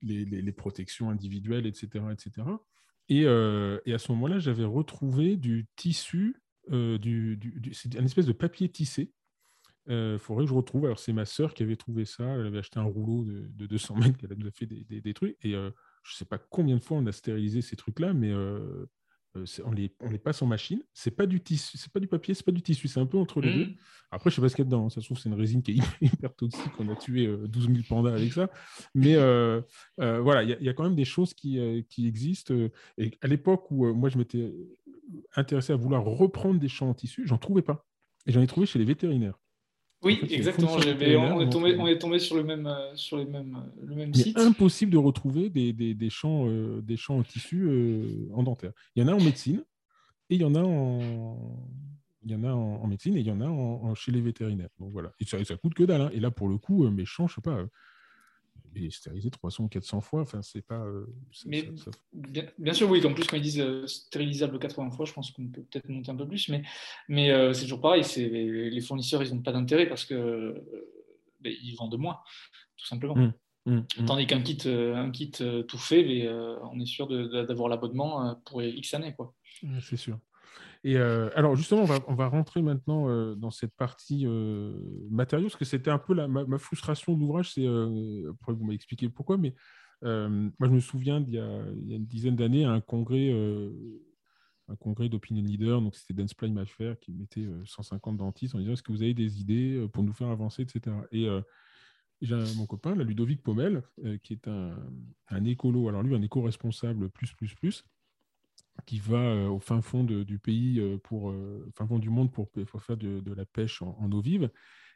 les, 0.02 0.52
protections 0.54 1.10
individuelles, 1.10 1.66
etc. 1.66 2.06
etc. 2.12 2.48
Et, 3.10 3.26
à 3.26 3.98
ce 3.98 4.12
moment-là, 4.12 4.40
j'avais 4.40 4.66
retrouvé 4.66 5.38
du 5.38 5.68
tissu, 5.76 6.42
du, 6.70 7.40
c'est 7.74 7.98
un 7.98 8.06
espèce 8.06 8.26
de 8.26 8.34
papier 8.34 8.70
tissé. 8.70 9.12
Il 9.88 10.18
faudrait 10.20 10.44
que 10.44 10.50
je 10.50 10.56
retrouve. 10.56 10.86
Alors, 10.86 11.00
c'est 11.00 11.14
ma 11.14 11.26
sœur 11.26 11.54
qui 11.56 11.64
avait 11.64 11.76
trouvé 11.76 12.06
ça. 12.06 12.24
Elle 12.24 12.46
avait 12.46 12.60
acheté 12.60 12.80
un 12.80 12.84
rouleau 12.84 13.26
de, 13.26 13.66
200 13.66 13.96
mètres. 13.96 14.20
Elle 14.30 14.38
nous 14.38 14.48
a 14.48 14.52
fait 14.52 14.68
des, 14.68 15.02
des, 15.02 15.14
trucs. 15.14 15.36
Et 15.44 15.56
je 16.04 16.16
ne 16.16 16.18
sais 16.18 16.26
pas 16.26 16.38
combien 16.38 16.78
de 16.78 16.84
fois 16.84 16.98
on 16.98 17.06
a 17.06 17.12
stérilisé 17.12 17.62
ces 17.62 17.76
trucs-là, 17.76 18.14
mais 18.14 18.32
euh, 18.32 18.86
on, 19.36 19.72
les, 19.72 19.96
on 20.02 20.10
les 20.10 20.18
passe 20.18 20.42
en 20.42 20.48
machine. 20.48 20.82
C'est 20.94 21.12
pas 21.12 21.26
du 21.26 21.42
tissu, 21.42 21.78
c'est 21.78 21.92
pas 21.92 22.00
du 22.00 22.08
papier, 22.08 22.34
c'est 22.34 22.46
pas 22.46 22.52
du 22.52 22.62
tissu, 22.62 22.88
c'est 22.88 23.00
un 23.00 23.06
peu 23.06 23.18
entre 23.18 23.42
les 23.42 23.54
deux. 23.54 23.66
Mmh. 23.66 23.76
Après, 24.12 24.30
je 24.30 24.36
sais 24.36 24.42
pas 24.42 24.50
ce 24.50 24.56
qu'il 24.56 24.66
y 24.66 24.68
a 24.68 24.70
dedans. 24.70 24.86
Hein. 24.86 24.90
Ça 24.90 25.02
se 25.02 25.06
trouve, 25.06 25.20
c'est 25.20 25.30
une 25.30 25.36
résine 25.36 25.62
qui 25.62 25.72
est 25.72 25.76
hyper 26.02 26.34
toxique. 26.36 26.72
On 26.80 26.90
a 26.90 26.96
tué 26.96 27.28
12 27.28 27.70
euh, 27.70 27.74
000 27.74 27.84
pandas 27.88 28.14
avec 28.14 28.34
ça. 28.34 28.50
Mais 28.96 29.16
euh, 29.16 29.62
voilà, 29.98 30.44
il 30.44 30.58
y, 30.64 30.70
a 30.70 30.74
quand 30.74 30.84
même 30.84 30.96
des 30.96 31.06
choses 31.06 31.34
qui, 31.34 31.60
qui 31.90 32.08
existent. 32.08 32.54
Et 32.98 33.12
à 33.22 33.28
l'époque 33.28 33.70
où 33.72 33.94
moi, 33.94 34.10
je 34.10 34.18
m'étais 34.18 34.52
intéressé 35.36 35.74
à 35.74 35.76
vouloir 35.76 36.04
reprendre 36.04 36.60
des 36.60 36.70
champs 36.70 36.90
en 36.90 36.94
tissu, 36.94 37.26
j'en 37.26 37.38
trouvais 37.38 37.62
pas. 37.62 37.86
Et 38.26 38.32
j'en 38.32 38.42
ai 38.42 38.48
trouvé 38.48 38.66
chez 38.66 38.80
les 38.80 38.86
vétérinaires. 38.86 39.40
Oui, 40.02 40.20
exactement. 40.30 40.72
On, 40.76 40.80
est 40.80 41.50
tombé, 41.50 41.76
on, 41.78 41.88
est 41.88 41.98
tombé, 41.98 42.20
sur 42.20 42.38
le 42.38 42.44
même, 42.44 42.68
euh, 42.68 42.96
sur 42.96 43.18
les 43.18 43.26
mêmes, 43.26 43.56
euh, 43.56 43.86
le 43.86 43.96
même 43.96 44.14
site. 44.14 44.38
impossible 44.38 44.94
de 44.94 44.98
retrouver 44.98 45.50
des, 45.50 45.74
des, 45.74 45.94
des 45.94 46.10
champs, 46.10 46.48
euh, 46.48 46.82
des 46.82 46.96
champs 46.96 47.18
en 47.18 47.24
tissu 47.24 47.70
en 48.34 48.44
dentaire. 48.44 48.72
Il 48.96 49.04
y 49.04 49.06
en 49.06 49.10
a 49.10 49.14
en 49.14 49.22
médecine 49.22 49.64
et 50.30 50.36
il 50.36 50.42
y 50.42 50.46
en 50.46 50.56
a 50.56 50.62
en, 50.62 51.68
il 52.24 52.32
y 52.32 52.36
en 52.36 52.44
a 52.46 52.52
en, 52.52 52.88
médecine 52.88 53.18
et 53.18 53.20
il 53.20 53.28
y 53.28 53.32
en 53.32 53.42
a 53.42 53.48
en, 53.48 53.94
chez 53.94 54.14
les 54.14 54.22
vétérinaires. 54.22 54.70
Donc 54.80 54.92
voilà. 54.94 55.12
Et 55.20 55.26
ça, 55.26 55.44
ça 55.44 55.58
coûte 55.58 55.74
que 55.74 55.84
dalle. 55.84 56.02
Hein. 56.02 56.10
Et 56.14 56.22
là, 56.22 56.32
pour 56.32 56.48
le 56.48 56.58
coup, 56.58 56.88
mes 56.90 57.06
champs, 57.06 57.28
je 57.28 57.36
sais 57.36 57.42
pas, 57.42 57.66
et 58.76 58.90
stérilisé 58.90 59.30
300 59.30 59.64
ou 59.64 59.68
400 59.68 60.02
fois. 60.02 60.22
Enfin, 60.22 60.42
c'est 60.42 60.62
pas. 60.62 60.80
Euh, 60.86 61.06
mais 61.46 61.70
Bien, 62.14 62.74
sûr, 62.74 62.90
oui. 62.90 63.06
En 63.06 63.14
plus, 63.14 63.26
quand 63.26 63.38
ils 63.38 63.44
disent 63.44 63.60
euh, 63.60 63.88
stérilisable 63.88 64.60
80 64.60 64.92
fois, 64.92 65.06
je 65.06 65.14
pense 65.14 65.32
qu'on 65.32 65.48
peut 65.48 65.64
peut-être 65.64 65.90
monter 65.90 66.12
un 66.12 66.16
peu 66.16 66.28
plus. 66.28 66.50
Mais, 66.50 66.64
mais 67.08 67.32
euh, 67.32 67.54
c'est 67.54 67.64
toujours 67.64 67.82
pareil. 67.82 68.04
C'est, 68.04 68.28
les, 68.28 68.82
fournisseurs, 68.82 69.24
ils 69.24 69.34
n'ont 69.34 69.42
pas 69.42 69.52
d'intérêt 69.52 69.88
parce 69.88 70.06
que 70.06 70.64
ben, 71.42 71.54
ils 71.62 71.76
vendent 71.76 71.98
moins, 71.98 72.20
tout 72.78 72.86
simplement. 72.86 73.16
Mmh, 73.16 73.34
mmh, 73.66 73.76
mmh. 73.76 74.06
Tandis 74.06 74.28
qu'un 74.28 74.42
kit, 74.42 74.60
un 74.66 75.12
kit 75.12 75.32
tout 75.32 75.78
fait, 75.78 76.04
mais, 76.04 76.30
on 76.30 76.80
est 76.80 76.86
sûr 76.86 77.08
d'avoir 77.08 77.70
l'abonnement 77.70 78.36
pour 78.46 78.62
X 78.62 78.94
années. 78.94 79.14
Quoi. 79.16 79.34
C'est 79.82 79.98
sûr. 79.98 80.20
Et 80.84 80.98
euh, 80.98 81.30
alors 81.36 81.56
justement, 81.56 81.86
on 82.08 82.16
va, 82.16 82.28
rentrer 82.28 82.62
maintenant 82.62 83.10
euh, 83.10 83.36
dans 83.36 83.52
cette 83.52 83.76
partie 83.76 84.26
euh, 84.26 84.74
matériaux, 85.10 85.48
parce 85.48 85.58
que 85.58 85.66
c'était 85.66 85.92
un 85.92 85.98
peu 85.98 86.14
la, 86.14 86.28
ma, 86.28 86.58
frustration 86.58 87.16
de 87.16 87.20
l'ouvrage. 87.20 87.54
C'est 87.54 87.68
après 88.30 88.54
vous 88.54 88.64
m'avez 88.64 88.76
expliqué 88.76 89.10
pourquoi, 89.10 89.38
mais 89.38 89.54
moi 90.02 90.68
je 90.68 90.72
me 90.72 90.80
souviens 90.80 91.20
d'il 91.20 91.36
y, 91.36 91.40
a 91.40 91.96
une 91.96 92.06
dizaine 92.06 92.36
d'années 92.36 92.64
à 92.64 92.72
un 92.72 92.82
congrès, 92.82 93.30
un 94.70 94.76
congrès 94.78 95.10
d'opinion 95.10 95.44
leader. 95.44 95.82
Donc 95.82 95.96
c'était 95.96 96.14
Dansply 96.14 96.52
Maffair 96.52 96.98
qui 97.00 97.12
mettait 97.12 97.48
150 97.66 98.18
dentistes 98.18 98.56
en 98.56 98.60
disant 98.60 98.74
est-ce 98.74 98.84
que 98.84 98.94
vous 98.94 99.02
avez 99.02 99.14
des 99.14 99.42
idées 99.42 99.86
pour 99.92 100.04
nous 100.04 100.14
faire 100.14 100.30
avancer, 100.30 100.62
etc. 100.62 100.96
Et 101.12 101.28
j'ai 102.22 102.36
mon 102.56 102.66
copain, 102.66 102.96
la 102.96 103.04
Ludovic 103.04 103.44
Pommel, 103.44 103.84
qui 104.24 104.32
est 104.34 104.48
un, 104.48 104.78
un 105.28 105.44
écolo. 105.44 105.90
Alors 105.90 106.04
lui, 106.04 106.16
un 106.16 106.22
éco-responsable 106.22 107.10
plus 107.10 107.34
plus 107.34 107.54
plus 107.56 107.84
qui 108.86 109.00
va 109.00 109.18
euh, 109.18 109.48
au 109.48 109.60
fin 109.60 109.82
fond 109.82 110.04
du 110.04 110.40
pays, 110.40 110.80
euh, 110.80 110.98
pour, 110.98 111.30
euh, 111.32 111.70
fin 111.76 111.88
fond 111.88 112.00
du 112.00 112.10
monde 112.10 112.32
pour, 112.32 112.50
faire 112.80 112.98
de, 112.98 113.34
la 113.34 113.46
pêche 113.46 113.82
en, 113.82 114.12
eau 114.12 114.22
vive. 114.22 114.50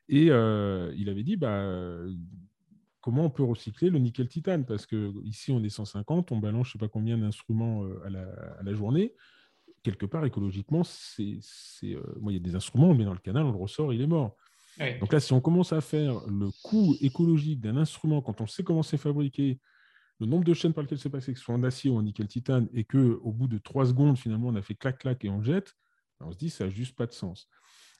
Et 0.09 0.26
il 0.26 1.09
avait 1.09 1.24
dit, 1.24 1.38
bah, 1.38 1.97
comment 3.01 3.26
on 3.26 3.30
peut 3.30 3.43
recycler 3.43 3.89
le 3.89 3.99
nickel 3.99 4.28
titane? 4.28 4.65
Parce 4.65 4.86
que 4.86 5.13
ici, 5.24 5.51
on 5.51 5.63
est 5.63 5.69
150, 5.69 6.32
on 6.32 6.38
balance 6.38 6.67
je 6.67 6.69
ne 6.69 6.74
sais 6.74 6.80
pas 6.80 6.89
combien 6.89 7.17
d'instruments 7.17 7.86
à 8.03 8.09
la, 8.09 8.74
journée. 8.74 9.13
Quelque 9.82 10.05
part, 10.05 10.26
écologiquement, 10.26 10.84
c'est, 10.84 11.39
moi, 12.19 12.32
il 12.32 12.36
y 12.36 12.38
a 12.38 12.43
des 12.43 12.55
instruments, 12.55 12.89
on 12.89 12.91
le 12.93 12.97
met 12.97 13.05
dans 13.05 13.13
le 13.13 13.19
canal, 13.19 13.45
on 13.45 13.51
le 13.51 13.57
ressort, 13.57 13.93
il 13.93 14.01
est 14.01 14.07
mort. 14.07 14.36
Donc 14.99 15.13
là, 15.13 15.19
si 15.19 15.34
on 15.34 15.39
commence 15.39 15.71
à 15.71 15.82
faire 15.82 16.19
le 16.28 16.49
coût 16.63 16.95
écologique 16.99 17.61
d'un 17.61 17.78
instrument, 17.78 18.21
quand 18.21 18.41
on 18.41 18.47
sait 18.47 18.63
comment 18.63 18.84
c'est 18.84 18.97
fabriqué, 18.97 19.59
le 20.24 20.30
nombre 20.30 20.45
de 20.45 20.53
chaînes 20.53 20.74
par 20.74 20.84
lesquelles 20.84 20.99
c'est 20.99 21.09
passé, 21.09 21.34
que 21.34 21.39
ce 21.39 21.45
soit 21.45 21.55
en 21.55 21.63
acier 21.63 21.89
ou 21.89 21.97
en 21.97 22.01
nickel 22.01 22.28
titane, 22.28 22.69
et 22.74 22.84
qu'au 22.84 23.32
bout 23.32 23.47
de 23.47 23.57
trois 23.57 23.86
secondes, 23.86 24.17
finalement, 24.17 24.47
on 24.47 24.55
a 24.55 24.61
fait 24.61 24.76
clac-clac 24.76 25.24
et 25.26 25.30
on 25.30 25.43
jette, 25.43 25.76
ben, 26.19 26.28
on 26.28 26.32
se 26.32 26.38
dit 26.38 26.49
ça 26.49 26.65
n'a 26.65 26.69
juste 26.69 26.95
pas 26.95 27.05
de 27.05 27.13
sens. 27.13 27.49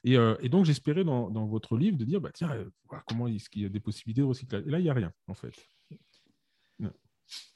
Et, 0.04 0.16
euh, 0.16 0.36
donc, 0.48 0.64
j'espérais 0.64 1.04
dans, 1.04 1.46
votre 1.46 1.76
livre 1.76 1.96
de 1.96 2.04
dire, 2.04 2.20
bah, 2.20 2.30
tiens, 2.32 2.50
euh, 2.52 2.70
comment 3.06 3.28
est-ce 3.28 3.48
qu'il 3.48 3.62
y 3.62 3.64
a 3.66 3.68
des 3.68 3.80
possibilités 3.80 4.20
de 4.20 4.26
recyclage 4.26 4.64
Et 4.66 4.70
là, 4.70 4.78
il 4.78 4.82
n'y 4.82 4.90
a 4.90 4.94
rien, 4.94 5.12
en 5.28 5.34
fait. 5.34 5.52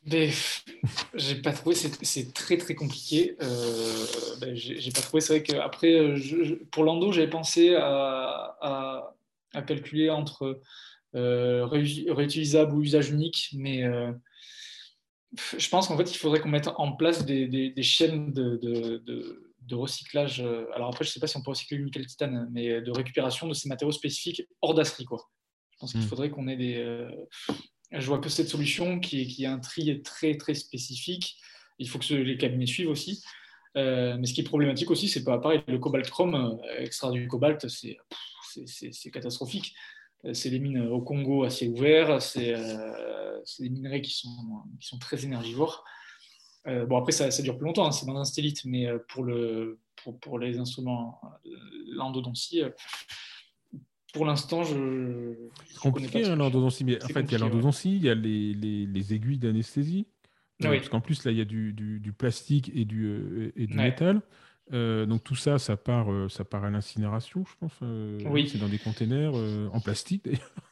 Mais 0.06 0.30
j'ai 1.14 1.36
pas 1.36 1.52
trouvé, 1.52 1.74
c'est 1.74 2.32
très 2.32 2.56
très 2.56 2.74
compliqué. 2.74 3.36
Euh, 3.42 4.06
ben, 4.40 4.54
j'ai 4.54 4.90
pas 4.90 5.02
trouvé, 5.02 5.20
c'est 5.20 5.38
vrai 5.38 5.42
qu'après, 5.42 5.94
euh, 5.94 6.66
pour 6.70 6.84
l'endo, 6.84 7.12
j'avais 7.12 7.28
pensé 7.28 7.74
à, 7.74 8.56
à, 9.52 9.62
calculer 9.62 10.08
entre 10.08 10.60
réutilisable 11.12 12.74
ou 12.74 12.82
usage 12.82 13.10
unique, 13.10 13.50
mais 13.54 13.82
je 15.36 15.68
pense 15.68 15.88
qu'en 15.88 15.96
fait, 15.96 16.10
il 16.10 16.16
faudrait 16.16 16.40
qu'on 16.40 16.48
mette 16.48 16.68
en 16.76 16.92
place 16.92 17.24
des, 17.24 17.46
des, 17.46 17.82
chaînes 17.82 18.32
de, 18.32 18.56
de, 18.56 19.02
de, 19.60 19.74
recyclage. 19.74 20.40
Alors 20.74 20.88
après, 20.88 21.04
je 21.04 21.10
sais 21.10 21.20
pas 21.20 21.26
si 21.26 21.36
on 21.36 21.42
peut 21.42 21.50
recycler 21.50 21.76
le 21.76 21.84
nickel 21.84 22.06
titane, 22.06 22.48
mais 22.50 22.80
de 22.80 22.90
récupération 22.90 23.46
de 23.46 23.54
ces 23.54 23.68
matériaux 23.68 23.92
spécifiques 23.92 24.42
hors 24.62 24.74
d'asserie. 24.74 25.04
Je 25.10 25.78
pense 25.78 25.92
qu'il 25.92 26.00
hmm. 26.00 26.04
faudrait 26.04 26.30
qu'on 26.30 26.48
ait 26.48 26.56
des 26.56 27.06
je 27.92 28.06
vois 28.06 28.18
que 28.18 28.28
cette 28.28 28.48
solution 28.48 29.00
qui 29.00 29.22
est, 29.22 29.26
qui 29.26 29.46
un 29.46 29.58
tri 29.58 30.02
très 30.02 30.36
très 30.36 30.54
spécifique. 30.54 31.36
Il 31.78 31.88
faut 31.88 31.98
que 31.98 32.14
les 32.14 32.36
cabinets 32.36 32.66
suivent 32.66 32.90
aussi. 32.90 33.22
Euh, 33.76 34.16
mais 34.18 34.26
ce 34.26 34.34
qui 34.34 34.40
est 34.40 34.44
problématique 34.44 34.90
aussi, 34.90 35.08
c'est 35.08 35.24
pas 35.24 35.38
pareil. 35.38 35.62
Le 35.68 35.78
cobalt 35.78 36.08
chrome, 36.10 36.34
euh, 36.34 36.80
extraire 36.82 37.12
du 37.12 37.28
cobalt, 37.28 37.66
c'est 37.68 39.10
catastrophique. 39.12 39.74
Euh, 40.24 40.34
c'est 40.34 40.50
les 40.50 40.58
mines 40.58 40.80
au 40.88 41.00
Congo 41.00 41.44
à 41.44 41.50
ciel 41.50 41.70
ouvert, 41.70 42.20
c'est 42.20 42.54
des 43.60 43.70
minerais 43.70 44.02
qui 44.02 44.12
sont, 44.12 44.62
qui 44.80 44.86
sont 44.86 44.98
très 44.98 45.24
énergivores. 45.24 45.84
bon, 46.66 46.96
après, 46.96 47.12
ça, 47.12 47.30
ça, 47.30 47.42
dure 47.42 47.56
plus 47.56 47.66
longtemps, 47.66 47.86
hein, 47.86 47.92
c'est 47.92 48.06
dans 48.06 48.16
un 48.16 48.24
stélite, 48.24 48.64
mais 48.64 48.86
pour, 49.08 49.24
le, 49.24 49.78
pour, 50.02 50.18
pour 50.18 50.38
les 50.38 50.58
instruments, 50.58 51.20
l'endodontie, 51.92 52.62
pour 54.12 54.24
l'instant, 54.24 54.64
je. 54.64 55.34
C'est 55.66 55.78
compliqué 55.78 56.24
hein, 56.24 56.36
l'endodontie, 56.36 56.84
mais 56.84 57.02
en 57.02 57.08
fait, 57.08 57.20
il 57.20 57.32
y 57.32 57.34
a 57.34 57.38
l'endodontie, 57.38 57.96
il 57.96 58.02
y 58.02 58.10
a 58.10 58.14
les, 58.14 58.54
les, 58.54 59.14
aiguilles 59.14 59.38
d'anesthésie. 59.38 60.06
Euh, 60.64 60.70
parce 60.70 60.88
qu'en 60.88 61.00
plus, 61.00 61.24
là, 61.24 61.30
il 61.30 61.38
y 61.38 61.40
a 61.40 61.44
du, 61.44 61.72
du, 61.72 62.12
plastique 62.12 62.70
et 62.74 62.84
du, 62.84 63.06
euh, 63.06 63.52
et 63.54 63.66
du 63.66 63.76
métal. 63.76 64.22
Euh, 64.72 65.06
donc 65.06 65.24
tout 65.24 65.34
ça, 65.34 65.58
ça 65.58 65.76
part, 65.76 66.08
ça 66.30 66.44
part 66.44 66.64
à 66.64 66.70
l'incinération, 66.70 67.44
je 67.44 67.54
pense. 67.58 67.72
oui. 68.30 68.48
C'est 68.48 68.58
dans 68.58 68.68
des 68.68 68.78
containers 68.78 69.34
en 69.72 69.80
plastique, 69.80 70.24
d'ailleurs. 70.24 70.52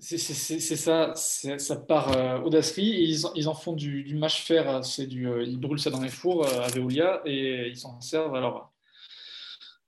C'est 0.00 0.16
ça, 0.16 1.12
ça 1.16 1.76
part 1.76 2.44
au 2.44 2.50
Ils, 2.52 3.20
ils, 3.34 3.48
en 3.48 3.54
font 3.54 3.72
du, 3.72 4.04
du 4.04 4.14
mâche-fer, 4.14 4.80
ils 4.96 5.58
brûlent 5.58 5.80
ça 5.80 5.90
dans 5.90 6.00
les 6.00 6.08
fours 6.08 6.46
à 6.46 6.68
Veolia 6.68 7.20
et 7.24 7.66
ils 7.66 7.76
s'en 7.76 8.00
servent. 8.00 8.36
Alors, 8.36 8.72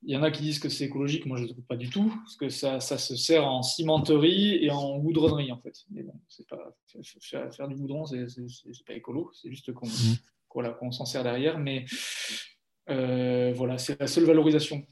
il 0.02 0.14
y 0.14 0.16
en 0.16 0.22
a 0.22 0.30
qui 0.30 0.42
disent 0.42 0.58
que 0.58 0.68
c'est 0.68 0.84
écologique, 0.84 1.26
moi 1.26 1.36
je 1.36 1.42
ne 1.42 1.48
trouve 1.48 1.64
pas 1.64 1.76
du 1.76 1.90
tout, 1.90 2.08
parce 2.24 2.36
que 2.36 2.48
ça, 2.48 2.80
ça, 2.80 2.96
se 2.96 3.16
sert 3.16 3.46
en 3.46 3.62
cimenterie 3.62 4.64
et 4.64 4.70
en 4.70 4.98
goudronnerie 4.98 5.52
en 5.52 5.58
fait. 5.58 5.74
Mais 5.90 6.02
bon, 6.02 6.14
pas, 6.48 6.74
faire, 7.20 7.52
faire, 7.52 7.68
du 7.68 7.74
goudron, 7.76 8.06
c'est 8.06 8.26
pas 8.86 8.94
écolo, 8.94 9.30
c'est 9.34 9.50
juste 9.50 9.72
qu'on 9.72 9.86
mmh. 9.86 10.16
voilà, 10.54 10.78
s'en 10.90 11.04
sert 11.04 11.22
derrière. 11.22 11.58
Mais 11.58 11.84
euh, 12.90 13.52
voilà, 13.54 13.78
c'est 13.78 13.98
la 14.00 14.06
seule 14.06 14.24
valorisation 14.24 14.86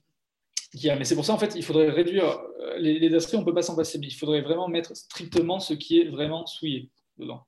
qu'il 0.73 0.85
y 0.85 0.91
a. 0.91 0.97
Mais 0.97 1.05
c'est 1.05 1.15
pour 1.15 1.25
ça 1.25 1.33
en 1.33 1.39
fait, 1.39 1.55
il 1.57 1.65
faudrait 1.65 1.91
réduire 1.91 2.41
euh, 2.61 2.79
les, 2.79 2.99
les 2.99 3.35
on 3.35 3.41
ne 3.41 3.45
peut 3.45 3.55
pas 3.55 3.63
s'en 3.63 3.77
passer, 3.77 3.99
mais 3.99 4.07
il 4.07 4.15
faudrait 4.15 4.43
vraiment 4.43 4.69
mettre 4.69 4.97
strictement 4.97 5.61
ce 5.61 5.75
qui 5.75 6.01
est 6.01 6.09
vraiment 6.09 6.47
souillé 6.47 6.91
dedans. 7.19 7.47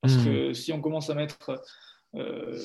Parce 0.00 0.16
mmh. 0.16 0.24
que 0.24 0.52
si 0.52 0.72
on 0.72 0.80
commence 0.80 1.10
à 1.10 1.14
mettre. 1.14 1.62
Euh, 2.14 2.58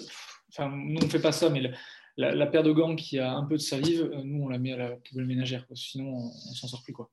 enfin, 0.49 0.69
nous 0.69 0.99
on 1.01 1.05
ne 1.05 1.09
fait 1.09 1.21
pas 1.21 1.31
ça, 1.31 1.49
mais 1.49 1.71
la, 2.17 2.45
paire 2.47 2.63
de 2.63 2.71
gants 2.71 2.95
qui 2.95 3.19
a 3.19 3.33
un 3.33 3.43
peu 3.43 3.55
de 3.55 3.61
salive, 3.61 4.09
nous, 4.23 4.43
on 4.43 4.49
la 4.49 4.59
met 4.59 4.73
à 4.73 4.77
la 4.77 4.91
poubelle 4.91 5.25
ménagère. 5.25 5.65
Sinon, 5.73 6.09
on, 6.09 6.25
ne 6.25 6.55
s'en 6.55 6.67
sort 6.67 6.83
plus. 6.83 6.93
quoi. 6.93 7.09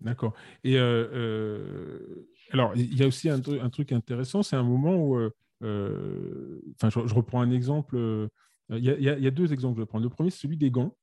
D'accord. 0.00 0.34
Et 0.64 0.78
euh, 0.78 1.08
euh, 1.12 2.28
alors, 2.50 2.72
il 2.74 2.96
y 2.96 3.02
a 3.02 3.06
aussi 3.06 3.28
un, 3.28 3.40
truc 3.40 3.92
intéressant, 3.92 4.42
c'est 4.42 4.56
un 4.56 4.62
moment 4.62 4.96
où, 4.96 5.16
enfin, 5.62 6.90
je, 6.90 7.14
reprends 7.14 7.40
un 7.40 7.50
exemple. 7.50 7.96
Il 8.70 8.84
y, 8.84 9.08
a, 9.08 9.30
deux 9.30 9.52
exemples 9.52 9.74
que 9.74 9.80
je 9.80 9.82
vais 9.82 9.88
prendre. 9.88 10.04
Le 10.04 10.10
premier, 10.10 10.30
c'est 10.30 10.40
celui 10.40 10.56
des 10.56 10.70
gants, 10.70 10.96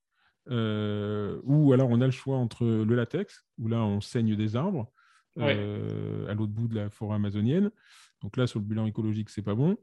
où 0.48 1.74
alors 1.74 1.90
on 1.90 2.02
a 2.02 2.06
le 2.06 2.12
choix 2.12 2.38
entre 2.38 2.66
le 2.66 2.96
latex, 2.96 3.46
où 3.58 3.68
là 3.68 3.84
on 3.84 4.02
saigne 4.02 4.36
des 4.36 4.56
arbres, 4.56 4.92
à 5.38 6.34
l'autre 6.34 6.54
bout 6.54 6.68
de 6.68 6.76
la 6.76 6.90
forêt 6.90 7.16
amazonienne. 7.16 7.72
Donc 8.22 8.38
là, 8.38 8.48
sur 8.48 8.60
le 8.60 8.66
bilan 8.66 8.86
écologique, 8.86 9.30
c'est 9.30 9.42
pas 9.42 9.56
bon. 9.56 9.78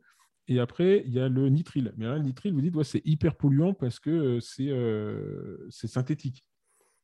Et 0.48 0.60
après, 0.60 1.04
il 1.06 1.12
y 1.12 1.20
a 1.20 1.28
le 1.28 1.48
nitrile. 1.48 1.94
Mais 1.96 2.04
là, 2.04 2.16
le 2.16 2.22
nitrile, 2.22 2.52
vous 2.52 2.60
dites, 2.60 2.74
ouais, 2.76 2.84
c'est 2.84 3.02
hyper 3.06 3.34
polluant 3.36 3.72
parce 3.72 3.98
que 3.98 4.10
euh, 4.10 4.40
euh, 4.60 5.66
c'est 5.70 5.86
synthétique. 5.86 6.44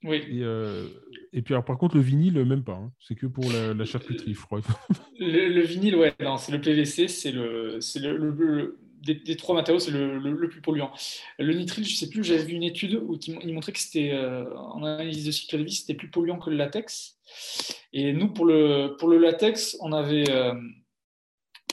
Oui. 0.03 0.17
Et, 0.29 0.43
euh, 0.43 0.87
et, 1.33 1.43
puis, 1.43 1.55
alors, 1.55 1.65
par 1.65 1.79
contre, 1.79 1.97
le 1.97 2.03
vinyle, 2.03 2.45
même 2.45 2.65
pas. 2.65 2.75
Hein. 2.75 2.93
C'est 2.99 3.15
que 3.15 3.27
pour 3.27 3.45
la, 3.51 3.85
charcuterie, 3.85 4.35
je 4.35 4.41
crois. 4.41 4.61
le, 5.19 5.63
vinyle, 5.63 5.97
ouais, 5.97 6.15
c'est 6.39 6.53
le 6.53 6.61
PVC, 6.61 7.09
c'est 7.09 7.33
le, 7.33 7.79
le, 7.79 8.79
des, 9.01 9.37
trois 9.37 9.55
matériaux, 9.55 9.81
c'est 9.81 9.91
le, 9.91 10.49
plus 10.49 10.61
polluant. 10.61 10.93
Le 11.39 11.55
nitrile, 11.55 11.85
je 11.85 11.93
ne 11.93 11.97
sais 11.97 12.09
plus, 12.09 12.23
j'avais 12.23 12.45
vu 12.45 12.55
une 12.55 12.63
étude 12.63 12.95
où 12.95 13.19
il 13.27 13.55
montrait 13.55 13.73
que 13.73 13.79
c'était, 13.79 14.15
en 14.57 14.83
analyse 14.85 15.25
de 15.25 15.31
cycle 15.31 15.59
de 15.59 15.65
vie, 15.65 15.75
c'était 15.75 15.95
plus 15.95 16.11
polluant 16.11 16.39
que 16.39 16.51
le 16.51 16.57
latex. 16.57 17.19
Et 17.93 18.13
nous, 18.13 18.29
pour 18.29 18.45
le, 18.45 18.97
pour 18.99 19.09
le 19.09 19.19
latex, 19.19 19.77
on 19.81 19.93
avait 19.93 20.25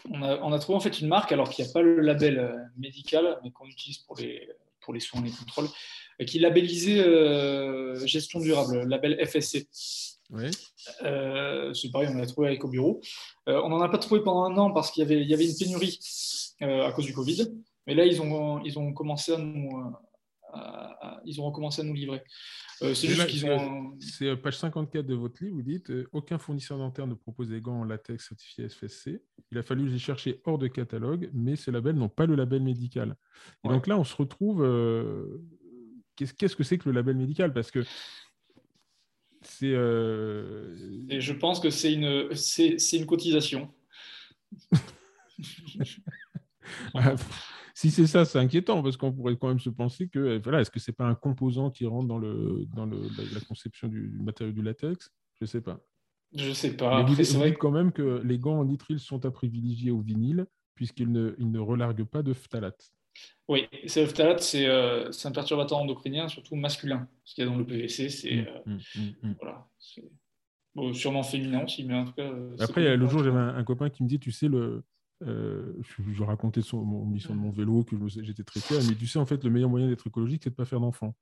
on 0.10 0.52
a, 0.54 0.60
trouvé 0.60 0.78
en 0.78 0.80
fait 0.80 1.00
une 1.00 1.08
marque, 1.08 1.32
alors 1.32 1.50
qu'il 1.50 1.64
n'y 1.64 1.72
a 1.72 1.74
pas 1.74 1.82
le 1.82 2.02
label 2.02 2.40
euh, 2.40 2.56
médical, 2.78 3.40
mais 3.44 3.52
qu'on 3.52 3.66
utilise 3.66 4.00
pour 4.00 4.18
les, 4.18 4.50
pour 4.82 4.94
les 4.94 5.00
soins 5.00 5.22
et 5.22 5.26
les 5.26 5.32
contrôles, 5.32 5.68
euh, 6.22 6.26
qui 6.26 6.44
euh, 6.44 8.06
gestion 8.06 8.40
durable, 8.40 8.84
label 8.88 9.18
FSC. 9.26 9.68
Oui. 10.30 10.52
c'est 11.74 11.92
pareil, 11.92 12.10
on 12.12 12.18
l'a 12.18 12.26
trouvé 12.26 12.48
avec 12.48 12.64
au 12.64 12.68
bureau. 12.68 13.02
on 13.46 13.70
n'en 13.70 13.82
a 13.82 13.90
pas 13.90 13.98
trouvé 13.98 14.22
pendant 14.22 14.44
un 14.44 14.58
an 14.58 14.72
parce 14.72 14.92
qu'il 14.92 15.02
y 15.02 15.06
avait, 15.06 15.22
il 15.22 15.30
y 15.30 15.34
avait 15.34 15.46
une 15.46 15.56
pénurie 15.58 16.00
à 16.62 16.92
cause 16.92 17.06
du 17.06 17.14
Covid. 17.14 17.48
Mais 17.86 17.96
là, 17.96 18.06
ils 18.06 18.22
ont, 18.22 18.62
ils 18.64 18.78
ont 18.78 18.92
commencé 18.92 19.34
à 19.34 19.38
nous, 19.38 19.96
ils 21.26 21.40
ont 21.40 21.46
recommencé 21.46 21.82
à 21.82 21.86
nous 21.86 21.94
livrer. 21.94 22.22
Euh, 22.84 22.94
c'est 22.94 23.08
juste 23.08 23.28
qu'ils 23.28 23.46
ont. 23.46 23.98
C'est 24.00 24.28
euh, 24.28 24.36
page 24.36 24.58
54 24.58 25.06
de 25.06 25.16
votre 25.16 25.44
livre, 25.44 25.56
vous 25.56 25.62
dites 25.64 25.90
euh, 25.90 26.08
Aucun 26.12 26.38
fournisseur 26.38 26.78
dentaire 26.78 27.08
ne 27.08 27.16
propose 27.16 27.50
des 27.50 27.60
gants 27.60 27.82
en 27.82 27.84
latex 27.84 28.28
certifiés 28.28 28.70
FSC. 28.70 29.22
Il 29.52 29.58
a 29.58 29.64
fallu 29.64 29.88
les 29.88 29.98
chercher 29.98 30.42
hors 30.46 30.58
de 30.58 30.68
catalogue, 30.68 31.30
mais 31.34 31.56
ces 31.56 31.72
labels 31.72 31.96
n'ont 31.96 32.10
pas 32.10 32.26
le 32.26 32.36
label 32.36 32.62
médical. 32.62 33.16
Et 33.64 33.70
donc 33.70 33.88
là, 33.88 33.98
on 33.98 34.04
se 34.04 34.16
retrouve. 34.16 34.66
Qu'est-ce 36.16 36.56
que 36.56 36.64
c'est 36.64 36.78
que 36.78 36.90
le 36.90 36.96
label 36.96 37.16
médical? 37.16 37.54
Parce 37.54 37.72
que 37.72 37.84
c'est. 39.60 41.14
Et 41.14 41.22
je 41.22 41.34
pense 41.34 41.60
que 41.60 41.70
c'est 41.70 41.94
une, 41.94 42.34
c'est 42.36 42.98
une 42.98 43.06
cotisation. 43.06 43.72
Si 47.78 47.92
c'est 47.92 48.08
ça, 48.08 48.26
c'est 48.26 48.40
inquiétant 48.40 48.82
parce 48.82 48.98
qu'on 48.98 49.14
pourrait 49.14 49.38
quand 49.38 49.50
même 49.50 49.60
se 49.60 49.70
penser 49.70 50.08
que, 50.08 50.18
euh, 50.18 50.40
voilà, 50.42 50.62
est-ce 50.62 50.72
que 50.72 50.80
c'est 50.80 50.94
pas 50.94 51.06
un 51.06 51.14
composant 51.14 51.70
qui 51.70 51.86
rentre 51.86 52.08
dans, 52.08 52.18
le, 52.18 52.66
dans 52.76 52.88
le, 52.88 53.04
la, 53.32 53.40
conception 53.42 53.88
du, 53.88 54.18
matériau 54.20 54.52
du 54.52 54.64
latex? 54.64 55.12
Je 55.40 55.44
ne 55.44 55.46
sais 55.46 55.62
pas. 55.62 55.80
Je 56.34 56.54
sais 56.54 56.76
pas. 56.76 57.04
Mais 57.04 57.14
vous, 57.14 57.38
vrai 57.38 57.54
quand 57.54 57.70
même 57.70 57.92
que 57.92 58.20
les 58.26 58.40
gants 58.40 58.58
en 58.58 58.66
nitrile 58.66 59.00
sont 59.00 59.24
à 59.28 59.30
privilégier 59.30 59.92
au 59.92 60.00
vinyle 60.00 60.48
puisqu'ils 60.74 61.12
ne, 61.12 61.36
ils 61.38 61.52
ne 61.52 61.60
relarguent 61.60 62.06
pas 62.06 62.24
de 62.24 62.34
phtalate. 62.34 62.92
Oui, 63.48 63.68
c'est 63.88 64.02
le 64.02 64.08
phtalate, 64.08 64.42
c'est 64.42 64.68
euh, 64.68 65.10
un 65.24 65.32
perturbateur 65.32 65.78
endocrinien, 65.78 66.28
surtout 66.28 66.56
masculin. 66.56 67.08
Ce 67.24 67.34
qu'il 67.34 67.46
y 67.46 67.48
a 67.48 67.50
dans 67.50 67.58
le 67.58 67.66
PVC, 67.66 68.10
c'est. 68.10 68.46
Mmh, 68.66 68.74
mmh, 68.74 69.02
mmh, 69.24 69.34
voilà. 69.40 69.68
Bon, 70.76 70.94
sûrement 70.94 71.24
féminin 71.24 71.64
aussi, 71.64 71.84
mais 71.86 71.96
en 71.96 72.06
tout 72.06 72.14
cas. 72.14 72.30
Après, 72.60 72.98
le 72.98 73.08
jour, 73.08 73.24
j'avais 73.24 73.40
un, 73.40 73.56
un, 73.56 73.64
copain 73.64 73.90
qui 73.90 74.04
me 74.04 74.08
dit 74.10 74.20
Tu 74.20 74.32
sais, 74.32 74.50
le, 74.50 74.84
euh, 75.24 75.74
je, 76.14 76.24
racontais 76.24 76.62
son, 76.62 76.84
mon 76.84 77.06
mission 77.06 77.34
de 77.34 77.40
mon 77.40 77.52
vélo, 77.52 77.84
que 77.84 77.96
j'étais 78.08 78.44
très 78.44 78.60
fier. 78.60 78.80
Mais 78.88 78.96
tu 78.96 79.08
sais, 79.08 79.20
en 79.20 79.26
fait, 79.26 79.44
le 79.44 79.50
meilleur 79.50 79.70
moyen 79.70 79.88
d'être 79.88 80.08
écologique, 80.08 80.42
c'est 80.44 80.50
de 80.50 80.54
ne 80.54 80.58
pas 80.58 80.66
faire 80.66 80.80
d'enfants. 80.80 81.16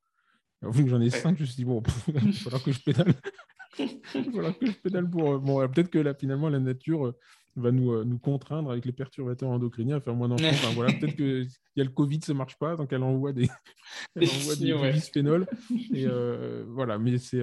Vu 0.61 0.84
que 0.84 0.89
j'en 0.89 1.01
ai 1.01 1.09
cinq, 1.09 1.38
je 1.38 1.41
me 1.41 1.45
suis 1.45 1.55
dit, 1.55 1.65
bon, 1.65 1.81
il 2.07 2.13
va 2.13 2.31
falloir 2.31 2.63
que 2.63 2.72
je 2.72 2.80
pédale. 2.80 3.13
il 3.80 3.99
va 4.13 4.31
falloir 4.31 4.57
que 4.57 4.65
je 4.65 4.72
pédale 4.73 5.09
pour. 5.09 5.34
Euh, 5.34 5.38
bon, 5.38 5.67
peut-être 5.69 5.89
que 5.89 5.99
là, 5.99 6.13
finalement, 6.13 6.49
la 6.49 6.59
nature 6.59 7.07
euh, 7.07 7.17
va 7.56 7.72
nous, 7.72 8.03
nous 8.03 8.19
contraindre 8.19 8.72
avec 8.72 8.86
les 8.86 8.91
perturbateurs 8.91 9.49
endocriniens 9.49 9.98
à 9.98 10.02
faire 10.02 10.15
moins 10.15 10.27
d'enfants. 10.27 10.49
Enfin, 10.49 10.73
voilà, 10.73 10.94
peut-être 10.94 11.15
qu'il 11.15 11.48
y 11.76 11.82
a 11.82 11.84
le 11.84 11.90
Covid, 11.90 12.19
ça 12.22 12.34
ne 12.34 12.38
marche 12.38 12.57
pas, 12.57 12.76
donc 12.76 12.91
elle 12.91 13.03
envoie 13.03 13.34
des, 13.34 13.49
elle 14.15 14.30
envoie 14.30 14.56
des, 14.56 14.91
bisphénols. 14.91 15.48
Et 15.94 16.06
voilà, 16.68 16.98
mais 16.98 17.18
c'est 17.18 17.41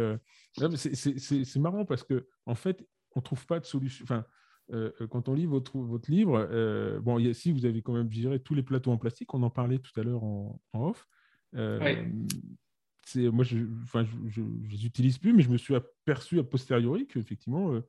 c'est 0.54 1.58
marrant 1.58 1.84
parce 1.84 2.04
que 2.04 2.26
en 2.46 2.54
fait, 2.54 2.86
on 3.14 3.20
ne 3.20 3.24
trouve 3.24 3.46
pas 3.46 3.60
de 3.60 3.64
solution. 3.64 4.04
Enfin, 4.04 4.24
euh, 4.72 4.90
euh, 5.00 5.06
quand 5.06 5.28
on 5.28 5.34
lit 5.34 5.46
votre, 5.46 5.78
votre 5.78 6.10
livre, 6.10 6.48
euh, 6.50 7.00
bon, 7.00 7.32
si 7.34 7.52
vous 7.52 7.66
avez 7.66 7.82
quand 7.82 7.92
même 7.92 8.10
géré 8.10 8.40
tous 8.40 8.54
les 8.54 8.62
plateaux 8.62 8.90
en 8.90 8.96
plastique, 8.96 9.34
on 9.34 9.42
en 9.42 9.50
parlait 9.50 9.78
tout 9.78 9.98
à 10.00 10.02
l'heure 10.02 10.22
en, 10.22 10.60
off. 10.72 11.06
moi, 11.52 13.44
je, 13.44 13.58
enfin, 13.82 14.06
je, 14.26 14.42
les 14.70 14.86
utilise 14.86 15.18
plus, 15.18 15.32
mais 15.32 15.42
je 15.42 15.50
me 15.50 15.58
suis 15.58 15.74
aperçu 15.74 16.38
a 16.38 16.44
posteriori 16.44 17.06
qu'effectivement, 17.06 17.82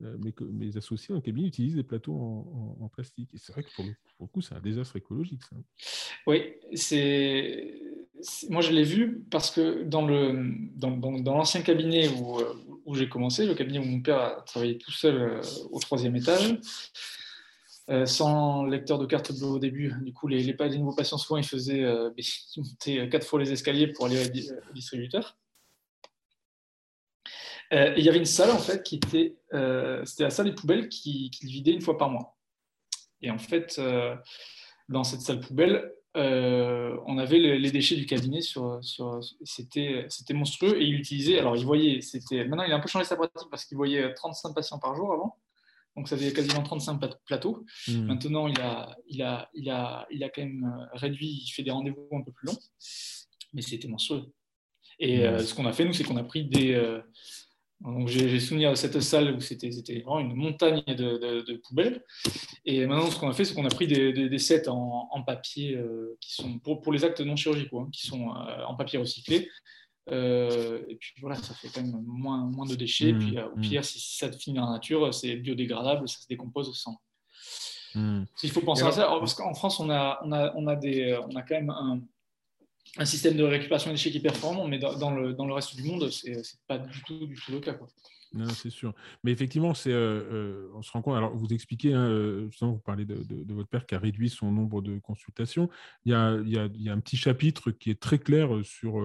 mes, 0.00 0.34
mes, 0.52 0.76
associés 0.76 1.14
en 1.14 1.20
cabine 1.20 1.46
utilisent 1.46 1.76
des 1.76 1.82
plateaux 1.82 2.14
en, 2.80 2.88
plastique. 2.88 3.30
Et 3.34 3.38
c'est 3.38 3.52
vrai 3.52 3.62
que 3.62 3.74
pour 3.74 3.84
le, 3.84 4.26
coup, 4.26 4.40
c'est 4.40 4.54
un 4.54 4.60
désastre 4.60 4.96
écologique. 4.96 5.42
Oui, 6.26 6.54
c'est. 6.74 7.80
Moi, 8.48 8.62
je 8.62 8.72
l'ai 8.72 8.82
vu 8.82 9.24
parce 9.30 9.50
que 9.50 9.82
dans, 9.82 10.06
le, 10.06 10.50
dans, 10.74 11.20
l'ancien 11.34 11.62
cabinet 11.62 12.08
où, 12.08 12.94
j'ai 12.94 13.08
commencé, 13.08 13.46
le 13.46 13.54
cabinet 13.54 13.78
où 13.78 13.84
mon 13.84 14.00
père 14.00 14.18
a 14.18 14.42
travaillé 14.42 14.78
tout 14.78 14.92
seul 14.92 15.40
au 15.70 15.78
troisième 15.80 16.16
étage, 16.16 16.58
euh, 17.88 18.04
sans 18.04 18.64
lecteur 18.64 18.98
de 18.98 19.06
carte 19.06 19.32
bleue 19.38 19.46
au 19.46 19.58
début. 19.58 19.94
Du 20.02 20.12
coup, 20.12 20.26
les, 20.28 20.42
les, 20.42 20.78
nouveaux 20.78 20.94
patients, 20.94 21.18
souvent, 21.18 21.38
ils 21.38 21.46
faisaient 21.46 21.84
euh, 21.84 22.10
ils 22.86 23.08
quatre 23.08 23.26
fois 23.26 23.38
les 23.38 23.52
escaliers 23.52 23.88
pour 23.88 24.06
aller 24.06 24.26
au 24.26 24.72
distributeur. 24.72 25.36
Euh, 27.72 27.94
il 27.96 28.04
y 28.04 28.08
avait 28.08 28.18
une 28.18 28.24
salle, 28.24 28.50
en 28.50 28.58
fait, 28.58 28.82
qui 28.82 28.96
était, 28.96 29.36
c'était 30.04 30.24
la 30.24 30.30
salle 30.30 30.46
des 30.46 30.54
poubelles 30.54 30.88
qui, 30.88 31.30
qui 31.30 31.46
vidait 31.46 31.72
une 31.72 31.80
fois 31.80 31.98
par 31.98 32.10
mois. 32.10 32.36
Et 33.22 33.30
en 33.30 33.38
fait, 33.38 33.80
dans 34.88 35.04
cette 35.04 35.20
salle 35.20 35.40
poubelle, 35.40 35.92
on 36.14 37.18
avait 37.18 37.38
les, 37.38 37.70
déchets 37.70 37.96
du 37.96 38.06
cabinet 38.06 38.40
sur, 38.40 38.78
sur 38.82 39.20
c'était, 39.44 40.06
c'était 40.08 40.34
monstrueux 40.34 40.80
et 40.80 40.84
il 40.84 40.94
utilisait, 40.94 41.38
alors 41.38 41.56
il 41.56 41.64
voyait, 41.64 42.00
c'était, 42.00 42.44
maintenant 42.44 42.64
il 42.64 42.72
a 42.72 42.76
un 42.76 42.80
peu 42.80 42.88
changé 42.88 43.04
sa 43.04 43.16
pratique 43.16 43.50
parce 43.50 43.64
qu'il 43.64 43.76
voyait 43.76 44.14
35 44.14 44.54
patients 44.54 44.78
par 44.78 44.94
jour 44.94 45.12
avant. 45.12 45.36
Donc 45.96 46.08
ça 46.08 46.16
faisait 46.16 46.32
quasiment 46.32 46.62
35 46.62 47.00
plateaux. 47.24 47.64
Hmm. 47.88 48.02
Maintenant, 48.02 48.48
il 48.48 48.60
a, 48.60 48.96
il, 49.08 49.22
a, 49.22 49.48
il, 49.54 49.70
a, 49.70 50.06
il 50.10 50.22
a 50.22 50.28
quand 50.28 50.42
même 50.42 50.64
euh, 50.64 50.86
réduit, 50.92 51.42
il 51.42 51.50
fait 51.50 51.62
des 51.62 51.70
rendez-vous 51.70 52.06
un 52.12 52.22
peu 52.22 52.32
plus 52.32 52.48
longs, 52.48 52.58
mais 53.54 53.62
c'était 53.62 53.88
monstrueux. 53.88 54.26
Et 54.98 55.26
euh, 55.26 55.36
hmm. 55.36 55.38
ce 55.40 55.54
qu'on 55.54 55.66
a 55.66 55.72
fait, 55.72 55.84
nous, 55.84 55.94
c'est 55.94 56.04
qu'on 56.04 56.18
a 56.18 56.24
pris 56.24 56.44
des. 56.44 56.74
Euh, 56.74 57.00
donc 57.80 58.08
j'ai 58.08 58.40
souvenir 58.40 58.70
de 58.70 58.74
cette 58.74 59.00
salle 59.00 59.34
où 59.34 59.40
c'était 59.40 59.68
vraiment 60.00 60.20
une 60.20 60.34
montagne 60.34 60.82
de, 60.86 61.56
poubelles. 61.68 62.02
Et 62.64 62.86
maintenant, 62.86 63.10
ce 63.10 63.18
qu'on 63.18 63.28
a 63.28 63.32
fait, 63.32 63.44
c'est 63.44 63.54
qu'on 63.54 63.66
a 63.66 63.70
pris 63.70 63.86
des, 63.86 64.28
des, 64.28 64.38
sets 64.38 64.68
en, 64.68 65.22
papier 65.24 65.78
qui 66.20 66.34
sont 66.34 66.58
pour, 66.58 66.80
pour, 66.80 66.92
les 66.92 67.04
actes 67.04 67.20
non 67.20 67.36
chirurgicaux, 67.36 67.80
hein, 67.80 67.88
qui 67.92 68.06
sont 68.06 68.28
en 68.28 68.74
papier 68.76 68.98
recyclé. 68.98 69.48
Euh, 70.12 70.82
et 70.88 70.96
puis 70.96 71.14
voilà, 71.20 71.36
ça 71.36 71.52
fait 71.54 71.68
quand 71.68 71.82
même 71.82 72.00
moins, 72.06 72.44
moins 72.44 72.66
de 72.66 72.74
déchets. 72.74 73.08
et 73.08 73.12
mmh, 73.12 73.18
puis 73.18 73.38
euh, 73.38 73.48
au 73.48 73.56
mmh. 73.56 73.60
pire, 73.60 73.84
si, 73.84 74.00
ça 74.00 74.30
finit 74.30 74.56
dans 74.56 74.66
la 74.66 74.72
nature, 74.72 75.12
c'est 75.12 75.36
biodégradable, 75.36 76.08
ça 76.08 76.20
se 76.20 76.26
décompose 76.28 76.76
sans. 76.78 77.00
Mmh. 77.94 78.24
Il 78.42 78.50
faut 78.50 78.60
penser 78.60 78.84
à 78.84 78.92
ça, 78.92 79.06
parce 79.18 79.34
qu'en 79.34 79.54
France, 79.54 79.80
on 79.80 79.90
a, 79.90 80.20
on, 80.22 80.32
a, 80.32 80.52
on, 80.54 80.66
a 80.66 80.76
des, 80.76 81.18
on 81.28 81.34
a 81.34 81.42
quand 81.42 81.54
même 81.54 81.70
un, 81.70 82.00
un 82.98 83.04
système 83.04 83.36
de 83.36 83.44
récupération 83.44 83.90
des 83.90 83.96
déchets 83.96 84.10
qui 84.10 84.18
est 84.18 84.20
performant, 84.20 84.66
mais 84.66 84.78
dans, 84.78 85.14
le, 85.14 85.34
dans 85.34 85.46
le, 85.46 85.52
reste 85.52 85.76
du 85.76 85.82
monde, 85.82 86.08
ce 86.10 86.28
n'est 86.28 86.42
pas 86.66 86.78
du 86.78 87.02
tout, 87.02 87.26
du 87.26 87.34
tout 87.34 87.52
le 87.52 87.60
cas. 87.60 87.74
Quoi. 87.74 87.88
Non, 88.32 88.48
c'est 88.48 88.70
sûr. 88.70 88.92
Mais 89.22 89.32
effectivement, 89.32 89.74
c'est, 89.74 89.92
euh, 89.92 90.68
on 90.74 90.82
se 90.82 90.90
rend 90.92 91.02
compte. 91.02 91.16
Alors, 91.16 91.34
vous 91.34 91.48
expliquez, 91.48 91.94
hein, 91.94 92.46
justement, 92.50 92.72
vous 92.72 92.78
parlez 92.78 93.04
de, 93.04 93.22
de, 93.22 93.54
votre 93.54 93.68
père 93.68 93.86
qui 93.86 93.94
a 93.94 93.98
réduit 93.98 94.28
son 94.28 94.50
nombre 94.50 94.82
de 94.82 94.98
consultations. 94.98 95.70
Il 96.04 96.12
y 96.12 96.14
a, 96.14 96.36
il 96.44 96.52
y 96.52 96.58
a, 96.58 96.68
il 96.74 96.82
y 96.82 96.88
a 96.88 96.92
un 96.92 97.00
petit 97.00 97.16
chapitre 97.16 97.70
qui 97.70 97.90
est 97.90 98.00
très 98.00 98.18
clair 98.18 98.50
sur 98.62 99.00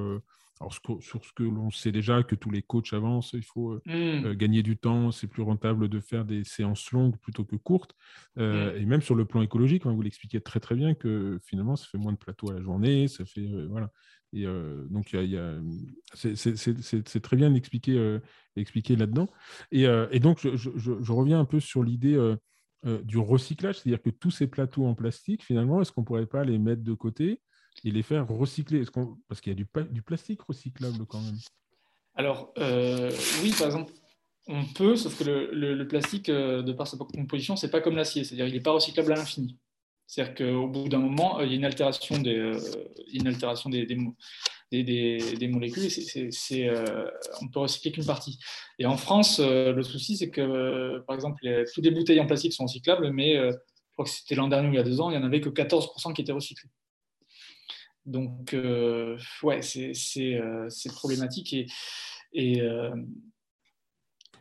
alors, 0.62 1.02
sur 1.02 1.26
ce 1.26 1.34
que 1.34 1.42
l'on 1.42 1.72
sait 1.72 1.92
déjà, 1.92 2.22
que 2.22 2.36
tous 2.36 2.52
les 2.52 2.62
coachs 2.62 2.94
avancent, 2.94 3.32
il 3.34 3.44
faut 3.44 3.72
euh, 3.72 3.82
mmh. 3.86 4.26
euh, 4.26 4.36
gagner 4.36 4.62
du 4.62 4.78
temps, 4.78 5.12
c'est 5.12 5.26
plus 5.26 5.42
rentable 5.42 5.90
de 5.90 6.00
faire 6.00 6.24
des 6.24 6.44
séances 6.44 6.92
longues 6.92 7.18
plutôt 7.18 7.44
que 7.44 7.56
courtes. 7.56 7.96
Euh, 8.38 8.72
mmh. 8.72 8.82
Et 8.82 8.86
même 8.86 9.02
sur 9.02 9.16
le 9.16 9.26
plan 9.26 9.42
écologique, 9.42 9.88
hein, 9.88 9.92
vous 9.92 10.04
l'expliquez 10.04 10.40
très 10.40 10.60
très 10.60 10.76
bien 10.76 10.94
que 10.94 11.40
finalement, 11.44 11.76
ça 11.76 11.88
fait 11.92 11.98
moins 11.98 12.12
de 12.12 12.18
plateaux 12.18 12.52
à 12.52 12.54
la 12.54 12.62
journée, 12.62 13.08
ça 13.08 13.26
fait 13.26 13.50
voilà. 13.70 13.92
Et 14.34 14.46
donc, 14.90 15.12
y 15.12 15.38
a, 15.38 15.60
c'est 16.14 17.22
très 17.22 17.36
bien 17.36 17.54
expliqué, 17.54 18.20
expliqué 18.56 18.96
là-dedans. 18.96 19.28
Et, 19.74 19.84
et, 20.12 20.20
donc, 20.22 20.40
je, 20.40 20.56
je, 20.56 20.70
je, 20.78 21.12
reviens 21.12 21.42
un 21.42 21.44
peu 21.44 21.60
sur 21.60 21.84
l'idée 21.84 22.18
du 23.04 23.18
recyclage, 23.18 23.80
c'est-à-dire 23.80 24.02
que 24.02 24.10
tous 24.10 24.32
ces 24.32 24.48
plateaux 24.48 24.86
en 24.86 24.96
plastique, 24.96 25.44
finalement, 25.44 25.82
est-ce 25.82 25.92
qu'on 25.92 26.02
ne 26.02 26.06
pourrait 26.06 26.28
pas 26.28 26.46
les 26.46 26.60
mettre 26.60 26.82
de 26.82 26.94
côté 26.94 27.42
et 27.84 27.92
les 27.92 28.04
faire 28.04 28.28
recycler 28.28 28.84
Parce 29.28 29.42
qu'il 29.42 29.52
y 29.52 29.56
a 29.56 29.84
du, 29.84 30.02
plastique 30.02 30.42
recyclable 30.42 31.06
quand 31.06 31.22
même. 31.22 31.38
Alors, 32.16 32.54
euh, 32.58 33.12
oui, 33.42 33.54
par 33.58 33.68
exemple, 33.68 33.94
on 34.48 34.66
peut, 34.66 34.96
sauf 34.96 35.18
que 35.18 35.24
le, 35.24 35.88
plastique, 35.88 36.30
euh, 36.30 36.62
de 36.62 36.74
par 36.74 36.88
sa 36.88 36.98
composition, 36.98 37.56
c'est 37.56 37.72
pas 37.72 37.82
comme 37.82 37.96
l'acier, 37.96 38.24
c'est-à-dire 38.24 38.48
il 38.48 38.54
n'est 38.54 38.62
pas 38.62 38.72
recyclable 38.72 39.14
à 39.14 39.16
l'infini. 39.16 39.58
C'est-à-dire 40.08 40.36
qu'au 40.36 40.68
bout 40.68 40.90
d'un 40.90 41.00
moment, 41.00 41.40
euh, 41.40 41.46
il 41.46 41.52
y 41.52 41.54
a 41.54 41.58
une 41.58 41.66
altération 41.66 42.20
des, 42.20 42.52
molécules 45.48 45.86
et 45.86 46.32
c'est, 46.32 46.70
on 47.42 47.48
peut 47.48 47.60
recycler 47.60 47.94
qu'une 47.94 48.06
partie. 48.06 48.38
Et 48.78 48.86
en 48.86 48.98
France, 48.98 49.40
le 49.40 49.82
souci, 49.84 50.18
c'est 50.18 50.30
que, 50.30 51.00
par 51.08 51.16
exemple, 51.16 51.42
toutes 51.74 51.86
les 51.86 51.92
bouteilles 51.92 52.20
en 52.20 52.28
plastique 52.28 52.54
sont 52.54 52.66
recyclables, 52.66 53.12
mais 53.12 53.36
je 53.36 53.58
crois 53.94 54.06
que 54.06 54.12
c'était 54.12 54.36
l'an 54.36 54.50
dernier 54.50 54.68
ou 54.68 54.72
il 54.72 54.78
y 54.78 54.80
a 54.80 54.84
deux 54.84 55.00
ans, 55.00 55.12
il 55.12 55.18
n'y 55.18 55.24
en 55.24 55.26
avait 55.26 55.42
que 55.42 55.50
14% 55.50 56.14
qui 56.14 56.22
étaient 56.22 56.32
recyclés. 56.34 56.70
Donc, 58.06 58.54
euh, 58.54 59.18
ouais, 59.44 59.60
euh, 59.60 60.70
c'est 60.70 60.92
problématique. 60.92 61.54
Et, 61.54 61.68
et, 62.34 62.62
euh, 62.62 62.96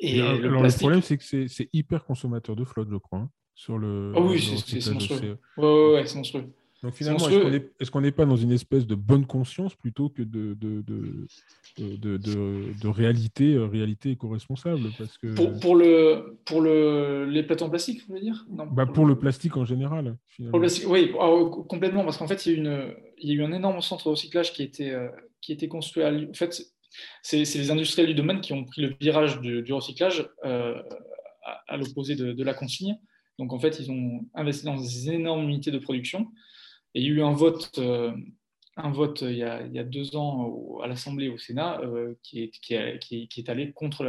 le, 0.00 0.76
problème, 0.78 1.02
c'est 1.02 1.18
que 1.18 1.46
c'est 1.48 1.68
hyper 1.72 2.04
consommateur 2.04 2.56
de 2.56 2.64
flotte, 2.64 2.88
je 2.90 2.96
crois, 2.96 3.18
hein, 3.18 3.30
sur 3.54 3.78
le. 3.78 4.14
Ah 4.16 4.20
oui, 4.20 4.40
c'est 4.40 4.92
monstrueux. 4.92 5.38
Ouais, 5.56 5.92
ouais, 5.94 6.06
c'est 6.06 6.16
monstrueux. 6.16 6.52
Donc 6.82 6.94
finalement, 6.94 7.28
est-ce 7.28 7.90
qu'on 7.90 8.00
n'est 8.00 8.10
pas 8.10 8.24
dans 8.24 8.36
une 8.36 8.52
espèce 8.52 8.86
de 8.86 8.94
bonne 8.94 9.26
conscience 9.26 9.74
plutôt 9.74 10.08
que 10.08 10.22
de, 10.22 10.54
de, 10.54 10.82
de, 10.82 12.18
de, 12.18 12.88
réalité, 12.88 13.58
réalité 13.58 14.12
éco-responsable? 14.12 14.88
Parce 14.96 15.18
que... 15.18 15.34
pour, 15.34 15.60
pour, 15.60 15.76
le, 15.76 16.38
pour 16.46 16.62
le, 16.62 17.26
les 17.26 17.42
plateaux 17.42 17.66
en 17.66 17.70
plastique, 17.70 18.00
vous 18.00 18.14
voulez 18.14 18.22
dire? 18.22 18.46
Non, 18.48 18.66
bah 18.66 18.86
pour, 18.86 19.04
le... 19.04 19.18
plastique 19.18 19.58
en 19.58 19.66
général. 19.66 20.16
oui, 20.38 21.12
ah, 21.20 21.30
complètement, 21.68 22.04
parce 22.04 22.16
qu'en 22.16 22.26
fait, 22.26 22.46
il 22.46 22.52
y, 22.52 22.54
a 22.54 22.58
une, 22.58 22.94
il 23.18 23.28
y 23.28 23.32
a 23.32 23.34
eu 23.34 23.44
un 23.44 23.52
énorme 23.52 23.82
centre 23.82 24.04
de 24.06 24.10
recyclage 24.10 24.54
qui 24.54 24.62
était, 24.62 24.90
euh, 24.90 25.08
qui 25.42 25.52
était 25.52 25.68
construit 25.68 26.02
à 26.02 26.10
En 26.10 26.32
fait, 26.32 26.62
c'est 27.22 27.42
les 27.42 27.70
industriels 27.70 28.08
du 28.08 28.14
domaine 28.14 28.40
qui 28.40 28.54
ont 28.54 28.64
pris 28.64 28.80
le 28.80 28.94
virage 28.98 29.38
du, 29.40 29.70
recyclage 29.70 30.26
euh, 30.46 30.80
à, 31.44 31.62
à 31.68 31.76
l'opposé 31.76 32.16
de, 32.16 32.42
la 32.42 32.54
consigne. 32.54 32.98
Donc 33.38 33.52
en 33.52 33.58
fait, 33.58 33.80
ils 33.80 33.90
ont 33.90 34.26
investi 34.34 34.64
dans 34.64 34.76
des 34.76 35.10
énormes 35.10 35.42
unités 35.42 35.70
de 35.70 35.78
production 35.78 36.28
et 36.94 37.00
il 37.00 37.04
y 37.04 37.06
a 37.06 37.10
eu 37.10 37.22
un 37.22 37.32
vote, 37.32 37.70
euh, 37.78 38.12
un 38.76 38.90
vote 38.90 39.22
il, 39.22 39.36
y 39.36 39.42
a, 39.42 39.62
il 39.62 39.72
y 39.72 39.78
a 39.78 39.84
deux 39.84 40.16
ans 40.16 40.78
à 40.82 40.88
l'Assemblée 40.88 41.28
au 41.28 41.38
Sénat 41.38 41.80
euh, 41.80 42.14
qui, 42.22 42.42
est, 42.42 42.50
qui, 42.50 42.74
est, 42.74 42.98
qui, 42.98 43.28
est, 43.36 43.48
allé 43.48 43.72
contre 43.72 44.04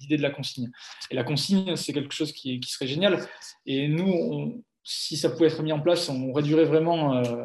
l'idée 0.00 0.16
de 0.16 0.22
la 0.22 0.30
consigne. 0.30 0.70
Et 1.10 1.14
la 1.14 1.24
consigne, 1.24 1.76
c'est 1.76 1.92
quelque 1.92 2.14
chose 2.14 2.32
qui, 2.32 2.60
serait 2.64 2.86
génial. 2.86 3.26
Et 3.66 3.88
nous, 3.88 4.64
si 4.84 5.16
ça 5.16 5.28
pouvait 5.28 5.48
être 5.48 5.62
mis 5.62 5.72
en 5.72 5.80
place, 5.80 6.08
on 6.08 6.32
réduirait 6.32 6.64
vraiment 6.64 7.16
euh, 7.16 7.44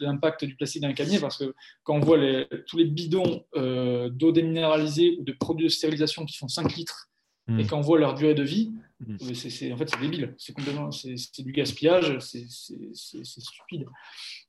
l'impact 0.00 0.44
du 0.44 0.56
plastique 0.56 0.82
dans 0.82 0.88
les 0.88 0.94
cabinets 0.94 1.20
parce 1.20 1.38
que 1.38 1.54
quand 1.84 1.96
on 1.96 2.00
voit 2.00 2.18
les, 2.18 2.46
tous 2.66 2.76
les 2.76 2.84
bidons 2.84 3.44
d'eau 3.54 4.32
déminéralisée 4.32 5.16
ou 5.18 5.24
de 5.24 5.32
produits 5.32 5.66
de 5.66 5.72
stérilisation 5.72 6.26
qui 6.26 6.36
font 6.36 6.48
5 6.48 6.76
litres 6.76 7.08
et 7.48 7.52
hmm. 7.52 7.66
quand 7.66 7.78
on 7.78 7.82
voit 7.82 7.98
leur 7.98 8.14
durée 8.14 8.34
de 8.34 8.42
vie, 8.42 8.72
c'est, 9.34 9.72
en 9.72 9.76
fait, 9.76 9.88
c'est 9.88 10.00
débile. 10.00 10.34
C'est 10.38 10.52
complètement, 10.52 10.90
c'est, 10.90 11.14
du 11.42 11.52
gaspillage, 11.52 12.18
c'est, 12.18 12.46
stupide. 12.48 13.86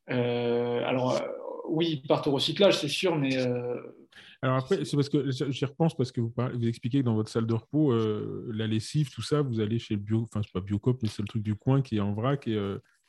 Euh, 0.09 0.83
alors, 0.85 1.15
euh, 1.15 1.27
oui, 1.69 2.01
ils 2.03 2.07
partent 2.07 2.27
au 2.27 2.31
recyclage, 2.31 2.79
c'est 2.79 2.87
sûr, 2.87 3.15
mais. 3.15 3.37
Euh, 3.37 3.75
alors 4.41 4.57
après, 4.57 4.83
c'est 4.83 4.97
parce 4.97 5.07
que 5.07 5.31
j'y 5.31 5.65
repense 5.65 5.95
parce 5.95 6.11
que 6.11 6.19
vous, 6.19 6.33
vous 6.35 6.67
expliquez 6.67 6.99
que 6.99 7.05
dans 7.05 7.15
votre 7.15 7.29
salle 7.29 7.47
de 7.47 7.53
repos, 7.53 7.93
la 8.51 8.67
lessive, 8.67 9.09
tout 9.09 9.21
ça, 9.21 9.41
vous 9.41 9.61
allez 9.61 9.79
chez 9.79 9.93
le 9.93 10.01
bio, 10.01 10.23
enfin, 10.23 10.41
c'est 10.43 10.51
pas 10.51 10.59
Biocop, 10.59 11.01
mais 11.01 11.07
c'est 11.07 11.21
le 11.21 11.29
truc 11.29 11.43
du 11.43 11.55
coin 11.55 11.81
qui 11.81 11.95
est 11.95 12.01
en 12.01 12.13
vrac 12.13 12.45
et, 12.47 12.59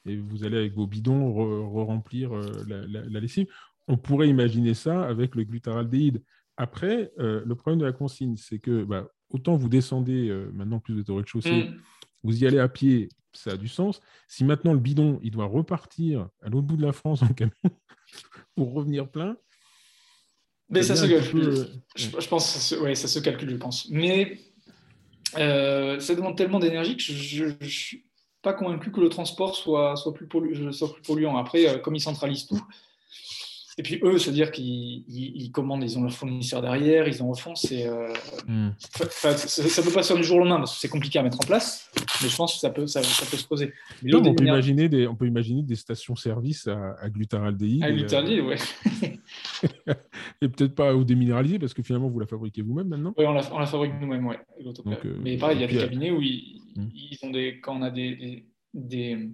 et 0.06 0.16
vous 0.16 0.44
allez 0.44 0.58
avec 0.58 0.74
vos 0.74 0.86
bidons 0.86 1.32
re-remplir 1.32 2.30
la, 2.68 2.86
la, 2.86 3.20
lessive. 3.20 3.48
On 3.88 3.96
pourrait 3.96 4.28
imaginer 4.28 4.74
ça 4.74 5.02
avec 5.02 5.34
le 5.34 5.42
glutaraldéhyde. 5.42 6.22
Après, 6.56 7.10
le 7.18 7.52
problème 7.54 7.80
de 7.80 7.84
la 7.84 7.92
consigne, 7.92 8.36
c'est 8.36 8.58
que 8.58 8.84
bah, 8.84 9.08
autant 9.34 9.56
vous 9.56 9.68
descendez, 9.68 10.28
euh, 10.28 10.50
maintenant 10.54 10.78
plus 10.78 10.94
vous 10.94 11.00
êtes 11.00 11.10
au 11.10 11.16
rez-de-chaussée, 11.16 11.64
mm. 11.64 11.80
vous 12.22 12.42
y 12.42 12.46
allez 12.46 12.58
à 12.58 12.68
pied, 12.68 13.08
ça 13.32 13.52
a 13.52 13.56
du 13.56 13.68
sens. 13.68 14.00
Si 14.28 14.44
maintenant 14.44 14.72
le 14.72 14.78
bidon, 14.78 15.18
il 15.22 15.32
doit 15.32 15.46
repartir 15.46 16.28
à 16.40 16.48
l'autre 16.48 16.66
bout 16.66 16.76
de 16.76 16.86
la 16.86 16.92
France 16.92 17.22
en 17.22 17.28
camion 17.28 17.52
pour 18.54 18.72
revenir 18.72 19.10
plein. 19.10 19.36
Mais 20.70 20.82
ça 20.82 20.96
se 20.96 21.06
calcule. 21.06 21.48
Euh, 21.48 21.64
je, 21.94 22.28
pense, 22.28 22.48
ça 22.48 22.58
se, 22.58 22.94
ça 22.94 23.08
se 23.08 23.18
calcule, 23.18 23.50
je 23.50 23.56
pense. 23.56 23.88
Mais 23.90 24.38
euh, 25.36 26.00
ça 26.00 26.14
demande 26.14 26.36
tellement 26.36 26.58
d'énergie 26.58 26.96
que 26.96 27.02
je 27.02 27.44
ne 27.44 27.68
suis 27.68 28.06
pas 28.40 28.54
convaincu 28.54 28.90
que 28.90 29.00
le 29.00 29.08
transport 29.08 29.56
soit, 29.56 29.96
soit, 29.96 30.14
plus, 30.14 30.28
soit 30.72 30.92
plus 30.92 31.02
polluant. 31.02 31.36
Après, 31.36 31.80
comme 31.82 31.96
ils 31.96 32.00
centralisent 32.00 32.46
tout, 32.46 32.62
et 33.76 33.82
puis 33.82 33.98
eux, 34.02 34.18
c'est-à-dire 34.18 34.52
qu'ils 34.52 35.50
commandent, 35.52 35.82
ils 35.82 35.98
ont 35.98 36.02
leur 36.02 36.12
fournisseur 36.12 36.62
derrière, 36.62 37.08
ils 37.08 37.20
en 37.22 37.34
font. 37.34 37.56
C'est, 37.56 37.88
euh, 37.88 38.12
hmm. 38.46 38.70
ça, 38.78 39.32
ne 39.32 39.84
peut 39.84 39.92
pas 39.92 40.02
se 40.02 40.08
faire 40.08 40.16
du 40.16 40.22
jour 40.22 40.36
au 40.36 40.40
lendemain 40.40 40.58
parce 40.58 40.74
que 40.74 40.80
c'est 40.80 40.88
compliqué 40.88 41.18
à 41.18 41.24
mettre 41.24 41.40
en 41.40 41.46
place, 41.46 41.90
mais 42.22 42.28
je 42.28 42.36
pense 42.36 42.54
que 42.54 42.60
ça 42.60 42.70
peut, 42.70 42.86
ça, 42.86 43.00
peut 43.00 43.36
se 43.36 43.46
poser. 43.46 43.72
on, 44.12 44.34
peut 44.34 44.44
imaginer 44.44 44.88
des, 44.88 45.08
on 45.08 45.16
peut 45.16 45.26
imaginer 45.26 45.62
des 45.62 45.74
stations-service 45.74 46.68
à, 46.68 46.90
à. 47.00 47.04
À 47.04 47.08
glutardéhyde, 47.10 48.44
oui. 48.44 48.56
et 50.42 50.48
peut-être 50.48 50.74
pas 50.74 50.94
au 50.94 51.02
déminéraliser 51.02 51.58
parce 51.58 51.74
que 51.74 51.82
finalement 51.82 52.08
vous 52.08 52.20
la 52.20 52.26
fabriquez 52.26 52.62
vous-même 52.62 52.88
maintenant. 52.88 53.14
Oui, 53.16 53.24
on 53.26 53.32
la, 53.32 53.42
fabrique 53.42 53.92
nous-mêmes, 54.00 54.26
ouais. 54.26 54.38
Euh, 54.64 55.16
mais 55.22 55.36
pareil, 55.36 55.58
il 55.58 55.60
y 55.62 55.64
a 55.64 55.66
des 55.66 55.78
cabinets 55.78 56.10
où 56.10 56.20
hmm. 56.20 56.90
ils, 56.94 57.18
ont 57.22 57.30
des, 57.30 57.60
quand 57.60 57.76
on 57.78 57.82
a 57.82 57.90
des, 57.90 58.14
des, 58.14 58.46
des, 58.72 59.30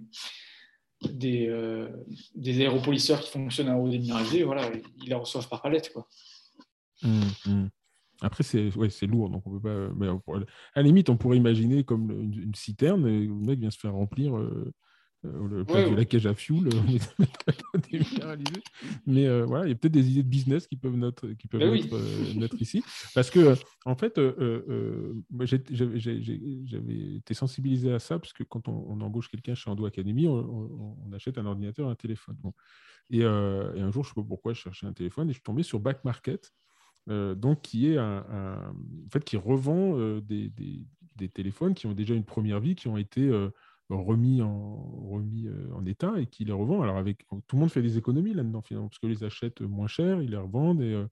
euh, 1.03 1.87
des, 2.35 2.61
aéropolisseurs 2.61 3.21
qui 3.21 3.31
fonctionnent 3.31 3.69
à 3.69 3.77
eau 3.77 3.89
déminéralisée, 3.89 4.43
voilà, 4.43 4.69
ils 5.01 5.09
la 5.09 5.17
reçoivent 5.17 5.49
par 5.49 5.61
palette, 5.61 5.91
quoi. 5.91 6.07
Hmm, 7.01 7.21
hmm. 7.45 7.67
Après, 8.21 8.43
c'est 8.43 8.75
ouais, 8.75 8.89
lourd, 9.07 9.29
donc 9.29 9.41
on 9.47 9.59
peut 9.59 9.61
pas. 9.61 9.93
Mais 9.95 10.07
à 10.07 10.11
la 10.75 10.83
limite, 10.83 11.09
on 11.09 11.17
pourrait 11.17 11.37
imaginer 11.37 11.83
comme 11.83 12.11
une, 12.11 12.53
citerne, 12.53 13.07
et 13.07 13.21
le 13.21 13.33
mec 13.33 13.59
vient 13.59 13.71
se 13.71 13.79
faire 13.79 13.93
remplir 13.93 14.37
euh, 14.37 14.71
euh, 15.23 15.47
le 15.47 15.65
place 15.65 15.87
de 15.87 15.95
la 15.95 16.03
cage 16.03 16.25
à 16.25 16.33
fuel, 16.33 16.63
mais 19.05 19.27
euh, 19.27 19.45
voilà, 19.45 19.67
il 19.67 19.69
y 19.69 19.71
a 19.71 19.75
peut-être 19.75 19.93
des 19.93 20.09
idées 20.09 20.23
de 20.23 20.27
business 20.27 20.65
qui 20.65 20.77
peuvent 20.77 20.95
notre, 20.95 21.27
qui 21.33 21.47
peuvent 21.47 21.61
ben 21.61 21.75
être, 21.75 21.93
euh, 21.93 22.57
ici, 22.59 22.83
parce 23.13 23.29
que 23.29 23.53
en 23.85 23.95
fait, 23.95 24.19
j'avais 26.65 27.15
été 27.17 27.35
sensibilisé 27.35 27.93
à 27.93 27.99
ça, 27.99 28.17
parce 28.17 28.33
que 28.33 28.43
quand 28.43 28.67
on, 28.67 28.99
embauche 29.01 29.29
quelqu'un 29.29 29.53
chez 29.53 29.69
Ando 29.69 29.85
Academy, 29.85 30.27
on, 30.27 30.97
achète 31.13 31.37
un 31.37 31.45
ordinateur, 31.45 31.87
un 31.87 31.95
téléphone. 31.95 32.37
Et, 33.11 33.23
un 33.23 33.91
jour, 33.91 34.03
je 34.03 34.09
ne 34.09 34.15
sais 34.15 34.21
pas 34.21 34.27
pourquoi, 34.27 34.53
je 34.53 34.61
cherchais 34.61 34.87
un 34.87 34.93
téléphone 34.93 35.29
et 35.29 35.33
je 35.33 35.37
suis 35.37 35.43
tombé 35.43 35.61
sur 35.61 35.79
Back 35.79 36.03
Market. 36.03 36.51
donc 37.07 37.61
qui 37.61 37.91
est 37.91 37.97
un, 37.97 38.73
en 39.05 39.09
fait 39.11 39.23
qui 39.23 39.37
revend 39.37 40.19
des, 40.19 40.49
des, 40.49 40.87
des, 41.17 41.29
téléphones 41.29 41.75
qui 41.75 41.85
ont 41.85 41.93
déjà 41.93 42.15
une 42.15 42.25
première 42.25 42.59
vie, 42.59 42.73
qui 42.73 42.87
ont 42.87 42.97
été 42.97 43.29
remis 43.95 44.41
en, 44.41 44.75
remis 45.09 45.47
euh, 45.47 45.73
en 45.73 45.85
état 45.85 46.13
et 46.19 46.27
qui 46.27 46.45
les 46.45 46.53
revend. 46.53 46.81
Alors, 46.81 46.97
avec, 46.97 47.25
tout 47.47 47.55
le 47.55 47.59
monde 47.59 47.71
fait 47.71 47.81
des 47.81 47.97
économies 47.97 48.33
là-dedans, 48.33 48.61
finalement, 48.61 48.89
parce 48.89 48.99
que 48.99 49.07
les 49.07 49.23
achètent 49.23 49.61
moins 49.61 49.87
cher, 49.87 50.21
ils 50.21 50.31
les 50.31 50.37
revendent 50.37 50.81
et 50.81 50.93
euh, 50.93 51.07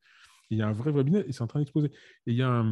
il 0.50 0.58
y 0.58 0.62
a 0.62 0.68
un 0.68 0.72
vrai, 0.72 0.92
vrai 0.92 1.04
business 1.04 1.26
et 1.28 1.32
c'est 1.32 1.42
en 1.42 1.48
train 1.48 1.60
d'exploser. 1.60 1.92
Et 2.26 2.32
il 2.32 2.36
y 2.36 2.44
a 2.44 2.66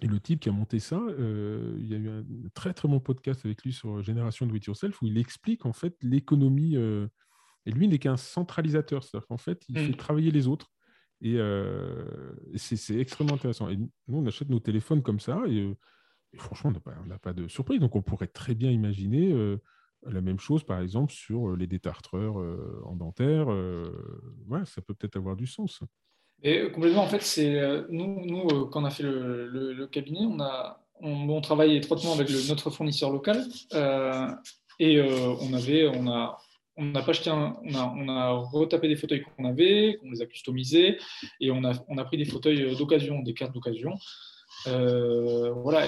et 0.00 0.08
le 0.08 0.18
type 0.18 0.40
qui 0.40 0.48
a 0.48 0.52
monté 0.52 0.80
ça, 0.80 0.98
euh, 0.98 1.76
il 1.78 1.86
y 1.86 1.94
a 1.94 1.96
eu 1.96 2.08
un 2.08 2.24
très 2.54 2.74
très 2.74 2.88
bon 2.88 2.98
podcast 2.98 3.44
avec 3.44 3.62
lui 3.62 3.72
sur 3.72 4.02
Génération 4.02 4.46
de 4.46 4.56
It 4.56 4.64
Yourself 4.64 5.00
où 5.00 5.06
il 5.06 5.16
explique 5.16 5.64
en 5.64 5.72
fait 5.72 5.94
l'économie. 6.02 6.74
et 6.74 7.70
lui, 7.70 7.84
il 7.84 7.90
n'est 7.90 8.00
qu'un 8.00 8.16
centralisateur, 8.16 9.04
c'est-à-dire 9.04 9.28
qu'en 9.28 9.38
fait, 9.38 9.62
il 9.68 9.78
fait 9.78 9.92
mmh. 9.92 9.96
travailler 9.96 10.30
les 10.32 10.48
autres. 10.48 10.72
Et 11.20 11.38
c'est 12.56 12.98
extrêmement 12.98 13.34
intéressant. 13.34 13.68
Et 13.68 13.76
nous, 13.76 13.90
on 14.08 14.26
achète 14.26 14.48
nos 14.48 14.58
téléphones 14.58 15.02
comme 15.02 15.20
ça. 15.20 15.40
Et 15.46 15.72
franchement, 16.38 16.72
on 16.86 17.06
n'a 17.06 17.18
pas, 17.18 17.32
de 17.32 17.48
surprise. 17.48 17.80
Donc, 17.80 17.96
on 17.96 18.02
pourrait 18.02 18.26
très 18.26 18.54
bien 18.54 18.70
imaginer 18.70 19.32
euh, 19.32 19.60
la 20.06 20.20
même 20.20 20.38
chose, 20.38 20.64
par 20.64 20.80
exemple, 20.80 21.12
sur 21.12 21.50
euh, 21.50 21.56
les 21.56 21.66
détartreurs 21.66 22.38
euh, 22.38 22.82
en 22.84 22.96
dentaire. 22.96 23.48
ouais, 23.48 24.64
ça 24.64 24.82
peut 24.82 24.94
peut-être 24.94 25.16
avoir 25.16 25.36
du 25.36 25.46
sens. 25.46 25.80
Et 26.42 26.70
complètement, 26.72 27.02
en 27.02 27.08
fait, 27.08 27.22
c'est 27.22 27.86
nous, 27.88 28.24
nous 28.26 28.66
quand 28.66 28.82
on 28.82 28.84
a 28.84 28.90
fait 28.90 29.04
le, 29.04 29.86
cabinet, 29.86 30.24
on, 30.24 30.40
a, 30.40 30.84
on, 31.00 31.40
travaille 31.40 31.76
étroitement 31.76 32.14
avec 32.14 32.28
notre 32.48 32.70
fournisseur 32.70 33.10
local 33.12 33.44
et 34.80 35.00
on 35.00 35.52
avait, 35.52 35.86
on 35.86 36.08
a, 36.10 36.36
on 36.76 36.86
n'a 36.86 37.02
pas 37.02 37.10
acheté 37.10 37.30
un, 37.30 37.56
on 37.62 37.74
a, 37.76 37.94
on 37.96 38.08
a 38.08 38.30
retapé 38.30 38.88
des 38.88 38.96
fauteuils 38.96 39.22
qu'on 39.22 39.44
avait, 39.44 40.00
on 40.02 40.10
les 40.10 40.20
a 40.20 40.26
customisés 40.26 40.98
et 41.38 41.52
on 41.52 41.62
a, 41.62 41.74
on 41.86 41.96
a 41.96 42.04
pris 42.04 42.16
des 42.16 42.24
fauteuils 42.24 42.74
d'occasion, 42.76 43.20
des 43.22 43.34
cartes 43.34 43.54
d'occasion. 43.54 43.96
voilà, 44.66 45.86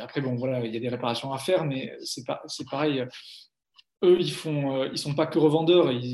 après, 0.00 0.20
bon, 0.20 0.36
voilà, 0.36 0.64
il 0.64 0.72
y 0.72 0.76
a 0.76 0.80
des 0.80 0.88
réparations 0.88 1.32
à 1.32 1.38
faire, 1.38 1.64
mais 1.64 1.96
c'est 2.02 2.24
pas, 2.24 2.42
pareil. 2.70 3.04
Eux, 4.04 4.16
ils 4.20 4.32
font, 4.32 4.82
euh, 4.82 4.88
ils 4.92 4.98
sont 4.98 5.14
pas 5.14 5.26
que 5.26 5.38
revendeurs, 5.38 5.90
ils, 5.90 6.04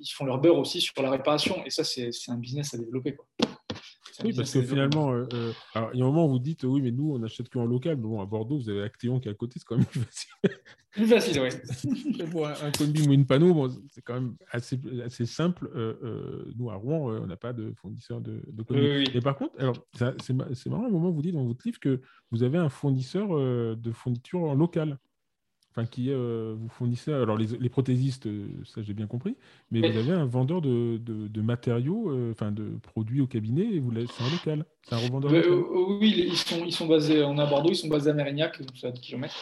ils, 0.00 0.12
font 0.12 0.24
leur 0.24 0.38
beurre 0.38 0.58
aussi 0.58 0.80
sur 0.80 0.94
la 1.02 1.10
réparation, 1.10 1.64
et 1.64 1.70
ça, 1.70 1.82
c'est, 1.82 2.10
un 2.28 2.36
business 2.36 2.74
à 2.74 2.78
développer. 2.78 3.16
Quoi. 3.16 3.26
Oui, 4.22 4.32
parce 4.32 4.52
que 4.52 4.62
finalement, 4.62 5.12
euh, 5.12 5.26
euh, 5.32 5.52
alors, 5.74 5.90
il 5.92 5.98
y 5.98 6.02
a 6.02 6.04
un 6.04 6.08
moment 6.08 6.26
où 6.26 6.30
vous 6.30 6.38
dites 6.38 6.64
oui, 6.64 6.80
mais 6.80 6.92
nous, 6.92 7.14
on 7.14 7.22
achète 7.22 7.48
qu'en 7.48 7.64
local. 7.64 7.96
Mais 7.96 8.02
bon, 8.02 8.20
à 8.20 8.26
Bordeaux, 8.26 8.58
vous 8.58 8.68
avez 8.68 8.82
Actéon 8.82 9.18
qui 9.18 9.28
est 9.28 9.30
à 9.30 9.34
côté, 9.34 9.58
c'est 9.58 9.64
quand 9.64 9.76
même 9.76 9.86
plus 9.90 10.00
facile. 10.00 10.30
Plus 10.92 11.06
facile, 11.06 11.40
oui. 11.40 12.24
pour 12.30 12.46
un, 12.46 12.52
un 12.52 13.08
ou 13.08 13.12
une 13.12 13.26
panneau, 13.26 13.54
bon, 13.54 13.68
c'est 13.90 14.02
quand 14.02 14.14
même 14.14 14.36
assez, 14.50 14.80
assez 15.04 15.26
simple. 15.26 15.68
Euh, 15.74 16.44
nous, 16.56 16.70
à 16.70 16.76
Rouen, 16.76 17.10
on 17.22 17.26
n'a 17.26 17.36
pas 17.36 17.52
de 17.52 17.72
fournisseur 17.76 18.20
de, 18.20 18.42
de 18.46 18.64
oui, 18.70 19.10
Et 19.14 19.20
par 19.20 19.36
contre, 19.36 19.54
alors, 19.58 19.76
c'est 20.22 20.32
marrant, 20.68 20.84
à 20.84 20.86
un 20.86 20.90
moment, 20.90 21.10
vous 21.10 21.22
dites 21.22 21.34
dans 21.34 21.44
votre 21.44 21.66
livre 21.66 21.80
que 21.80 22.00
vous 22.30 22.42
avez 22.42 22.58
un 22.58 22.68
fournisseur 22.68 23.28
de 23.76 23.92
fourniture 23.92 24.54
locale 24.54 24.98
enfin 25.74 25.86
qui 25.86 26.10
euh, 26.10 26.54
vous 26.56 26.68
fournissez, 26.68 27.12
alors 27.12 27.36
les, 27.36 27.68
prothésistes, 27.68 28.26
euh, 28.26 28.46
ça 28.64 28.82
j'ai 28.82 28.94
bien 28.94 29.08
compris, 29.08 29.36
mais 29.72 29.80
vous 29.80 29.98
avez 29.98 30.12
un 30.12 30.24
vendeur 30.24 30.60
de, 30.60 30.98
de, 30.98 31.40
matériaux, 31.40 32.10
euh, 32.10 32.30
enfin 32.30 32.52
de 32.52 32.78
produits 32.82 33.20
au 33.20 33.26
cabinet, 33.26 33.64
et 33.64 33.80
vous 33.80 33.90
c'est 33.92 34.22
un 34.22 34.30
local, 34.30 34.64
c'est 34.88 34.94
un 34.94 34.98
revendeur 34.98 35.32
local. 35.32 35.52
oui, 36.00 36.26
ils 36.28 36.36
sont, 36.36 36.64
ils 36.64 36.72
sont 36.72 36.86
basés, 36.86 37.24
on 37.24 37.38
à 37.38 37.46
Bordeaux, 37.46 37.70
ils 37.70 37.76
sont 37.76 37.88
basés 37.88 38.10
à 38.10 38.14
Mérignac, 38.14 38.60
c'est 38.80 38.86
à 38.86 38.92
10 38.92 39.00
km. 39.00 39.34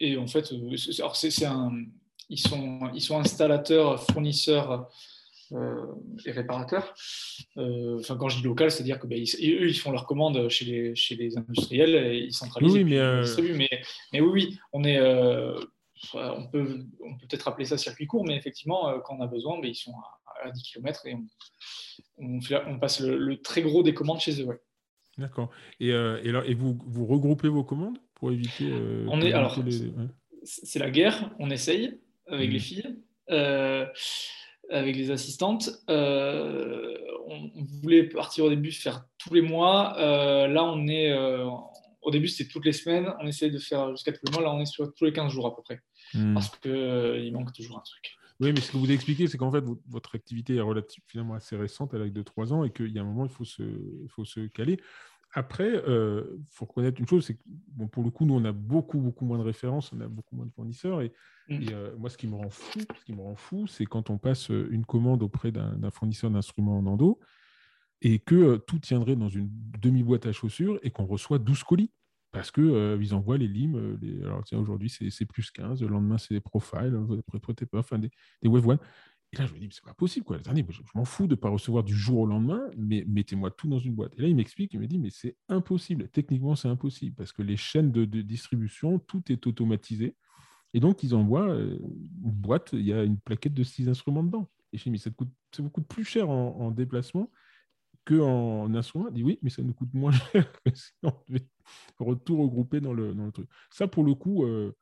et 0.00 0.16
en 0.16 0.26
fait, 0.28 0.54
c'est 0.76 1.46
un, 1.46 1.72
ils 2.30 2.38
sont, 2.38 2.80
ils 2.94 3.02
sont 3.02 3.18
installateurs, 3.18 4.04
fournisseurs 4.04 4.88
et 5.52 6.30
réparateurs. 6.30 6.94
Euh, 7.56 7.98
enfin, 8.00 8.16
quand 8.16 8.28
je 8.28 8.38
dis 8.38 8.44
local, 8.44 8.70
c'est-à-dire 8.70 8.98
que 8.98 9.06
ben, 9.06 9.20
eux, 9.20 9.68
ils 9.68 9.78
font 9.78 9.90
leurs 9.90 10.06
commandes 10.06 10.48
chez 10.48 10.64
les, 10.64 10.94
chez 10.94 11.16
les 11.16 11.36
industriels 11.36 11.94
et 11.94 12.18
ils 12.18 12.32
centralisent. 12.32 12.72
Oui, 12.72 12.84
mais, 12.84 12.98
euh, 12.98 13.26
mais, 13.54 13.68
mais, 14.12 14.20
oui, 14.20 14.30
oui, 14.32 14.58
on 14.72 14.84
est. 14.84 15.00
on 15.00 16.46
peut 16.46 16.84
on 17.00 17.16
peut 17.16 17.26
peut-être 17.28 17.48
appeler 17.48 17.64
ça 17.64 17.78
circuit 17.78 18.06
court, 18.06 18.24
mais 18.24 18.36
effectivement, 18.36 18.98
quand 19.00 19.16
on 19.18 19.22
a 19.22 19.26
besoin, 19.26 19.60
ben, 19.60 19.68
ils 19.68 19.74
sont 19.74 19.94
à, 20.42 20.50
10 20.50 20.62
km 20.62 21.06
et 21.06 21.14
on, 22.18 22.38
on, 22.66 22.78
passe 22.78 23.00
le, 23.00 23.40
très 23.40 23.62
gros 23.62 23.82
des 23.82 23.94
commandes 23.94 24.20
chez 24.20 24.42
eux. 24.42 24.46
Ouais. 24.46 24.60
D'accord. 25.16 25.50
Et, 25.80 25.90
et, 25.90 26.32
et 26.46 26.54
vous, 26.54 26.78
vous 26.86 27.06
regroupez 27.06 27.48
vos 27.48 27.64
commandes 27.64 27.98
pour 28.14 28.32
éviter. 28.32 28.72
on 29.08 29.20
est, 29.20 29.32
alors, 29.32 29.58
c'est 30.42 30.78
la 30.78 30.90
guerre, 30.90 31.30
on 31.38 31.50
essaye 31.50 31.98
avec 32.26 32.50
mmh. 32.50 32.52
les 32.52 32.58
filles. 32.58 32.96
Euh, 33.30 33.86
avec 34.70 34.96
les 34.96 35.10
assistantes. 35.10 35.70
Euh, 35.88 36.94
on, 37.26 37.50
voulait 37.82 38.04
partir 38.04 38.44
au 38.44 38.50
début 38.50 38.72
faire 38.72 39.04
tous 39.18 39.34
les 39.34 39.42
mois. 39.42 39.96
Euh, 39.98 40.46
là, 40.46 40.64
on 40.64 40.86
est. 40.86 41.12
Euh, 41.12 41.48
au 42.02 42.10
début, 42.10 42.28
c'était 42.28 42.50
toutes 42.50 42.66
les 42.66 42.72
semaines. 42.72 43.12
On 43.20 43.26
essaie 43.26 43.50
de 43.50 43.58
faire 43.58 43.90
jusqu'à 43.90 44.12
tous 44.12 44.20
les 44.26 44.32
mois. 44.32 44.42
Là, 44.42 44.52
on 44.52 44.60
est 44.60 44.66
sur 44.66 44.92
tous 44.94 45.04
les 45.04 45.12
15 45.12 45.32
jours 45.32 45.46
à 45.46 45.56
peu 45.56 45.62
près. 45.62 45.80
Hmm. 46.12 46.34
Parce 46.34 46.50
qu'il 46.56 47.32
manque 47.32 47.52
toujours 47.52 47.78
un 47.78 47.82
truc. 47.82 48.16
Oui, 48.40 48.52
mais 48.52 48.60
ce 48.60 48.72
que 48.72 48.76
vous 48.76 48.90
expliquez, 48.90 49.26
c'est 49.26 49.38
qu'en 49.38 49.52
fait, 49.52 49.64
votre 49.88 50.16
activité 50.16 50.56
est 50.56 50.60
relativement 50.60 51.04
finalement 51.06 51.34
assez 51.34 51.56
récente, 51.56 51.94
elle 51.94 52.02
a 52.02 52.08
que 52.08 52.14
de 52.14 52.22
3 52.22 52.52
ans, 52.52 52.64
et 52.64 52.72
qu'il 52.72 52.90
y 52.90 52.98
a 52.98 53.02
un 53.02 53.04
moment, 53.04 53.24
il 53.24 53.30
faut 53.30 53.44
se, 53.44 53.62
il 53.62 54.08
faut 54.08 54.24
se 54.24 54.40
caler. 54.48 54.78
Après, 55.36 55.68
il 55.68 55.82
euh, 55.88 56.38
faut 56.48 56.64
reconnaître 56.64 57.00
une 57.00 57.08
chose, 57.08 57.26
c'est 57.26 57.34
que 57.34 57.42
bon, 57.44 57.88
pour 57.88 58.04
le 58.04 58.10
coup, 58.10 58.24
nous, 58.24 58.34
on 58.34 58.44
a 58.44 58.52
beaucoup, 58.52 59.00
beaucoup 59.00 59.24
moins 59.24 59.36
de 59.36 59.42
références, 59.42 59.92
on 59.92 60.00
a 60.00 60.06
beaucoup 60.06 60.36
moins 60.36 60.46
de 60.46 60.52
fournisseurs. 60.52 61.02
Et, 61.02 61.12
mm. 61.48 61.58
euh, 61.72 61.96
moi, 61.98 62.08
ce 62.08 62.16
qui 62.16 62.28
me 62.28 62.36
rend 62.36 62.50
fou, 62.50 62.78
ce 62.78 63.04
qui 63.04 63.12
me 63.12 63.20
rend 63.20 63.34
fou, 63.34 63.66
c'est 63.66 63.84
quand 63.84 64.10
on 64.10 64.18
passe 64.18 64.52
euh, 64.52 64.68
une 64.70 64.86
commande 64.86 65.24
auprès 65.24 65.50
d'un 65.50 65.90
fournisseur 65.90 66.30
d'instruments 66.30 66.78
en 66.78 66.86
endo 66.86 67.18
et 68.00 68.20
que 68.20 68.58
tout 68.58 68.78
tiendrait 68.78 69.16
dans 69.16 69.28
une 69.28 69.50
demi-boîte 69.80 70.26
à 70.26 70.32
chaussures 70.32 70.78
et 70.84 70.92
qu'on 70.92 71.06
reçoit 71.06 71.40
12 71.40 71.64
colis. 71.64 71.90
Parce 72.30 72.50
qu'ils 72.50 72.98
ils 73.00 73.14
envoient 73.14 73.38
les 73.38 73.46
limes. 73.46 73.96
Les, 74.02 74.22
alors, 74.22 74.42
tiens, 74.44 74.58
aujourd'hui, 74.58 74.90
c'est 74.90 75.24
plus 75.24 75.52
15, 75.52 75.82
le 75.82 75.88
lendemain, 75.88 76.18
c'est 76.18 76.34
des 76.34 76.40
profiles, 76.40 76.96
enfin, 77.72 77.98
des, 77.98 78.10
des 78.42 78.48
wave 78.48 78.66
one. 78.66 78.78
Et 79.34 79.38
là, 79.40 79.46
je 79.46 79.54
me 79.54 79.58
dis, 79.58 79.68
c'est 79.72 79.84
pas 79.84 79.94
possible. 79.94 80.24
Quoi. 80.24 80.38
Dernier, 80.38 80.64
je, 80.68 80.80
m'en 80.94 81.04
fous 81.04 81.26
de 81.26 81.32
ne 81.32 81.36
pas 81.36 81.48
recevoir 81.48 81.82
du 81.82 81.94
jour 81.94 82.20
au 82.20 82.26
lendemain, 82.26 82.62
mais 82.76 83.04
mettez-moi 83.08 83.50
tout 83.50 83.68
dans 83.68 83.78
une 83.80 83.94
boîte. 83.94 84.12
Et 84.16 84.22
là, 84.22 84.28
il 84.28 84.36
m'explique, 84.36 84.72
il 84.74 84.80
me 84.80 84.86
dit, 84.86 84.98
mais 84.98 85.10
c'est 85.10 85.36
impossible. 85.48 86.08
Techniquement, 86.08 86.54
c'est 86.54 86.68
impossible 86.68 87.16
parce 87.16 87.32
que 87.32 87.42
les 87.42 87.56
chaînes 87.56 87.90
de, 87.90 88.04
distribution, 88.04 88.98
tout 89.00 89.22
est 89.30 89.46
automatisé. 89.46 90.16
Et 90.72 90.80
donc, 90.80 91.02
ils 91.02 91.14
envoient 91.14 91.48
euh, 91.48 91.78
une 91.80 92.30
boîte, 92.30 92.70
il 92.72 92.82
y 92.82 92.92
a 92.92 93.02
une 93.02 93.18
plaquette 93.18 93.54
de 93.54 93.64
six 93.64 93.88
instruments 93.88 94.22
dedans. 94.22 94.48
Et 94.72 94.78
je 94.78 94.84
dis, 94.84 94.90
mais 94.90 94.98
ça, 94.98 95.10
coûte, 95.10 95.30
vous 95.58 95.70
coûte 95.70 95.86
plus 95.88 96.04
cher 96.04 96.30
en, 96.30 96.70
déplacement 96.70 97.30
qu'en 98.04 98.62
en 98.62 98.74
instrument? 98.74 99.08
Il 99.08 99.14
dit, 99.14 99.22
oui, 99.24 99.38
mais 99.42 99.50
ça 99.50 99.62
nous 99.62 99.74
coûte 99.74 99.92
moins 99.94 100.12
cher 100.32 100.52
que 100.64 100.74
si 100.74 100.92
on 101.02 101.12
devait 101.28 101.46
tout 102.24 102.40
regrouper 102.40 102.80
dans 102.80 102.92
le, 102.92 103.14
truc. 103.32 103.48
Ça, 103.70 103.88
pour 103.88 104.04
le 104.04 104.14
coup, 104.14 104.44
euh, 104.44 104.76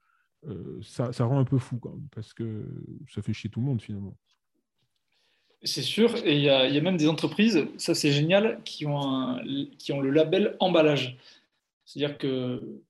euh, 0.49 0.81
ça, 0.83 1.24
rend 1.24 1.39
un 1.39 1.45
peu 1.45 1.59
fou 1.59 1.81
parce 2.11 2.35
que 2.35 2.66
ça 3.09 3.23
fait 3.23 3.33
chier 3.33 3.49
tout 3.49 3.61
le 3.61 3.66
monde 3.66 3.81
finalement. 3.81 4.16
C'est 5.64 5.82
sûr, 5.82 6.16
et 6.26 6.34
il 6.34 6.43
y, 6.43 6.48
a 6.48 6.80
même 6.80 6.97
des 6.97 7.09
entreprises, 7.09 7.66
ça 7.76 7.94
c'est 7.94 8.10
génial, 8.10 8.60
qui 8.64 8.84
ont, 8.84 9.39
qui 9.78 9.93
ont 9.93 10.01
le 10.01 10.10
label 10.10 10.56
emballage. 10.59 11.16
C'est-à-dire 11.84 12.18
que 12.18 12.80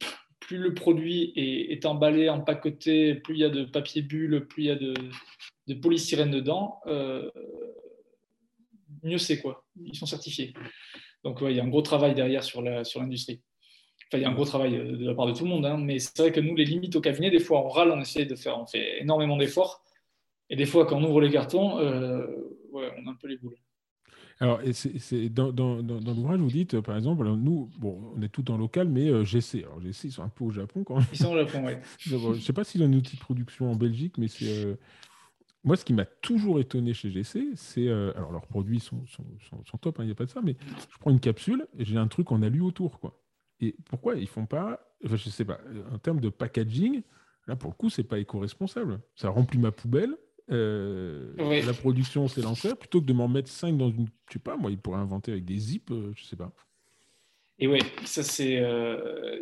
plus 0.40 0.56
le 0.56 0.72
produit 0.72 1.32
est, 1.36 1.84
emballé, 1.84 2.30
empaqueté, 2.30 3.14
plus 3.14 3.34
il 3.34 3.40
y 3.40 3.44
a 3.44 3.50
de 3.50 3.64
papier 3.64 4.00
bulle, 4.00 4.46
plus 4.46 4.62
il 4.62 4.66
y 4.66 4.70
a 4.70 4.76
de, 4.76 4.94
de 5.66 5.74
polystyrène 5.74 6.30
dedans, 6.30 6.80
euh, 6.86 7.30
mieux 9.02 9.18
c'est 9.18 9.38
quoi. 9.40 9.64
Ils 9.84 9.96
sont 9.96 10.06
certifiés. 10.06 10.54
Donc 11.24 11.40
il 11.42 11.52
y 11.52 11.60
a 11.60 11.62
un 11.62 11.68
gros 11.68 11.82
travail 11.82 12.14
derrière 12.14 12.42
sur 12.42 12.62
l'industrie. 12.62 13.34
Sur 13.34 14.06
enfin, 14.08 14.18
il 14.18 14.22
y 14.22 14.24
a 14.24 14.30
un 14.30 14.34
gros 14.34 14.46
travail 14.46 14.76
euh, 14.76 14.96
de 14.96 15.06
la 15.06 15.14
part 15.14 15.26
de 15.26 15.32
tout 15.32 15.44
le 15.44 15.50
monde, 15.50 15.66
hein, 15.66 15.76
mais 15.76 15.98
c'est 15.98 16.18
vrai 16.18 16.32
que 16.32 16.40
nous, 16.40 16.54
les 16.54 16.64
limites 16.64 16.96
au 16.96 17.02
cabinet, 17.02 17.30
des 17.30 17.38
fois 17.38 17.62
on 17.64 17.68
râle, 17.68 17.90
on 17.90 18.00
essaie 18.00 18.24
de 18.24 18.34
faire, 18.34 18.58
on 18.58 18.66
fait 18.66 19.02
énormément 19.02 19.36
d'efforts 19.36 19.84
Et 20.48 20.56
des 20.56 20.66
fois, 20.66 20.86
quand 20.86 20.96
on 20.96 21.04
ouvre 21.04 21.20
les 21.20 21.30
cartons, 21.30 21.78
ouais, 22.72 22.92
on 22.98 23.06
a 23.06 23.10
un 23.10 23.14
peu 23.14 23.28
les 23.28 23.36
boules. 23.36 23.56
Alors, 24.40 24.60
c'est, 24.72 25.28
dans, 25.28 25.52
dans, 25.52 25.82
dans, 25.82 26.14
l'ouvrage, 26.14 26.40
vous 26.40 26.48
dites, 26.48 26.80
par 26.80 26.96
exemple, 26.96 27.24
nous, 27.24 27.70
bon, 27.78 28.12
on 28.16 28.22
est 28.22 28.28
tout 28.28 28.50
en 28.50 28.56
local, 28.56 28.88
mais 28.88 29.08
euh, 29.08 29.24
GC. 29.24 29.62
Alors, 29.64 29.80
GC, 29.80 30.08
ils 30.08 30.12
sont 30.12 30.24
un 30.24 30.28
peu 30.28 30.44
au 30.44 30.50
Japon 30.50 30.82
quand 30.84 30.96
même. 30.96 31.06
Ils 31.12 31.18
sont 31.18 31.32
au 31.32 31.38
Japon, 31.38 31.62
oui. 31.64 31.74
Je 31.98 32.16
ne 32.16 32.34
sais 32.34 32.52
pas 32.52 32.64
s'ils 32.64 32.82
ont 32.82 32.86
un 32.86 32.92
outil 32.92 33.16
de 33.16 33.20
production 33.20 33.70
en 33.70 33.76
Belgique, 33.76 34.18
mais 34.18 34.28
c'est. 34.28 34.48
Euh, 34.48 34.74
moi, 35.64 35.76
ce 35.76 35.84
qui 35.84 35.92
m'a 35.92 36.04
toujours 36.04 36.58
étonné 36.58 36.92
chez 36.92 37.10
GC, 37.10 37.50
c'est. 37.54 37.86
Euh, 37.86 38.12
alors, 38.16 38.32
leurs 38.32 38.46
produits 38.46 38.80
sont, 38.80 39.06
sont, 39.06 39.24
sont, 39.64 39.78
top, 39.78 39.98
il 39.98 40.02
hein, 40.02 40.04
n'y 40.06 40.10
a 40.10 40.16
pas 40.16 40.24
de 40.24 40.30
ça, 40.30 40.40
mais 40.42 40.56
je 40.90 40.98
prends 40.98 41.12
une 41.12 41.20
capsule 41.20 41.68
et 41.78 41.84
j'ai 41.84 41.96
un 41.96 42.08
truc 42.08 42.32
en 42.32 42.42
alu 42.42 42.60
autour, 42.62 42.98
quoi. 42.98 43.22
Et 43.60 43.76
pourquoi 43.84 44.16
ils 44.16 44.26
font 44.26 44.46
pas. 44.46 44.80
Enfin, 45.04 45.16
je 45.16 45.30
sais 45.30 45.44
pas, 45.44 45.60
en 45.92 45.98
termes 45.98 46.20
de 46.20 46.30
packaging, 46.30 47.02
là, 47.46 47.54
pour 47.54 47.70
le 47.70 47.76
coup, 47.76 47.90
c'est 47.90 48.02
pas 48.02 48.18
éco-responsable. 48.18 49.00
Ça 49.14 49.28
remplit 49.28 49.58
ma 49.58 49.70
poubelle 49.70 50.16
euh, 50.52 51.62
la 51.64 51.72
production, 51.72 52.28
c'est 52.28 52.42
l'enfer. 52.42 52.76
Plutôt 52.76 53.00
que 53.00 53.06
de 53.06 53.12
m'en 53.12 53.28
mettre 53.28 53.48
5 53.48 53.76
dans 53.76 53.90
une. 53.90 54.06
Je 54.28 54.34
sais 54.34 54.38
pas, 54.38 54.56
moi, 54.56 54.70
il 54.70 54.78
pourrait 54.78 55.00
inventer 55.00 55.32
avec 55.32 55.44
des 55.44 55.58
zips, 55.58 55.90
euh, 55.90 56.12
je 56.14 56.24
sais 56.24 56.36
pas. 56.36 56.52
Et 57.58 57.66
ouais, 57.66 57.80
ça 58.04 58.22
c'est. 58.22 58.58
Euh, 58.58 59.38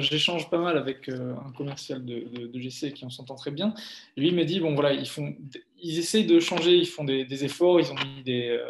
j'échange 0.00 0.50
pas 0.50 0.58
mal 0.58 0.76
avec 0.76 1.08
un 1.08 1.52
commercial 1.56 2.04
de, 2.04 2.46
de, 2.46 2.60
GC 2.60 2.92
qui 2.92 3.04
en 3.04 3.10
s'entend 3.10 3.34
très 3.34 3.50
bien. 3.50 3.72
Lui, 4.16 4.28
il 4.28 4.34
m'a 4.34 4.44
dit 4.44 4.60
bon, 4.60 4.74
voilà, 4.74 4.92
ils, 4.92 5.08
font, 5.08 5.34
ils 5.80 5.98
essayent 5.98 6.26
de 6.26 6.38
changer, 6.38 6.76
ils 6.76 6.86
font 6.86 7.04
des, 7.04 7.44
efforts, 7.44 7.80
ils 7.80 7.90
ont 7.90 7.94
mis 7.94 8.22
des. 8.24 8.60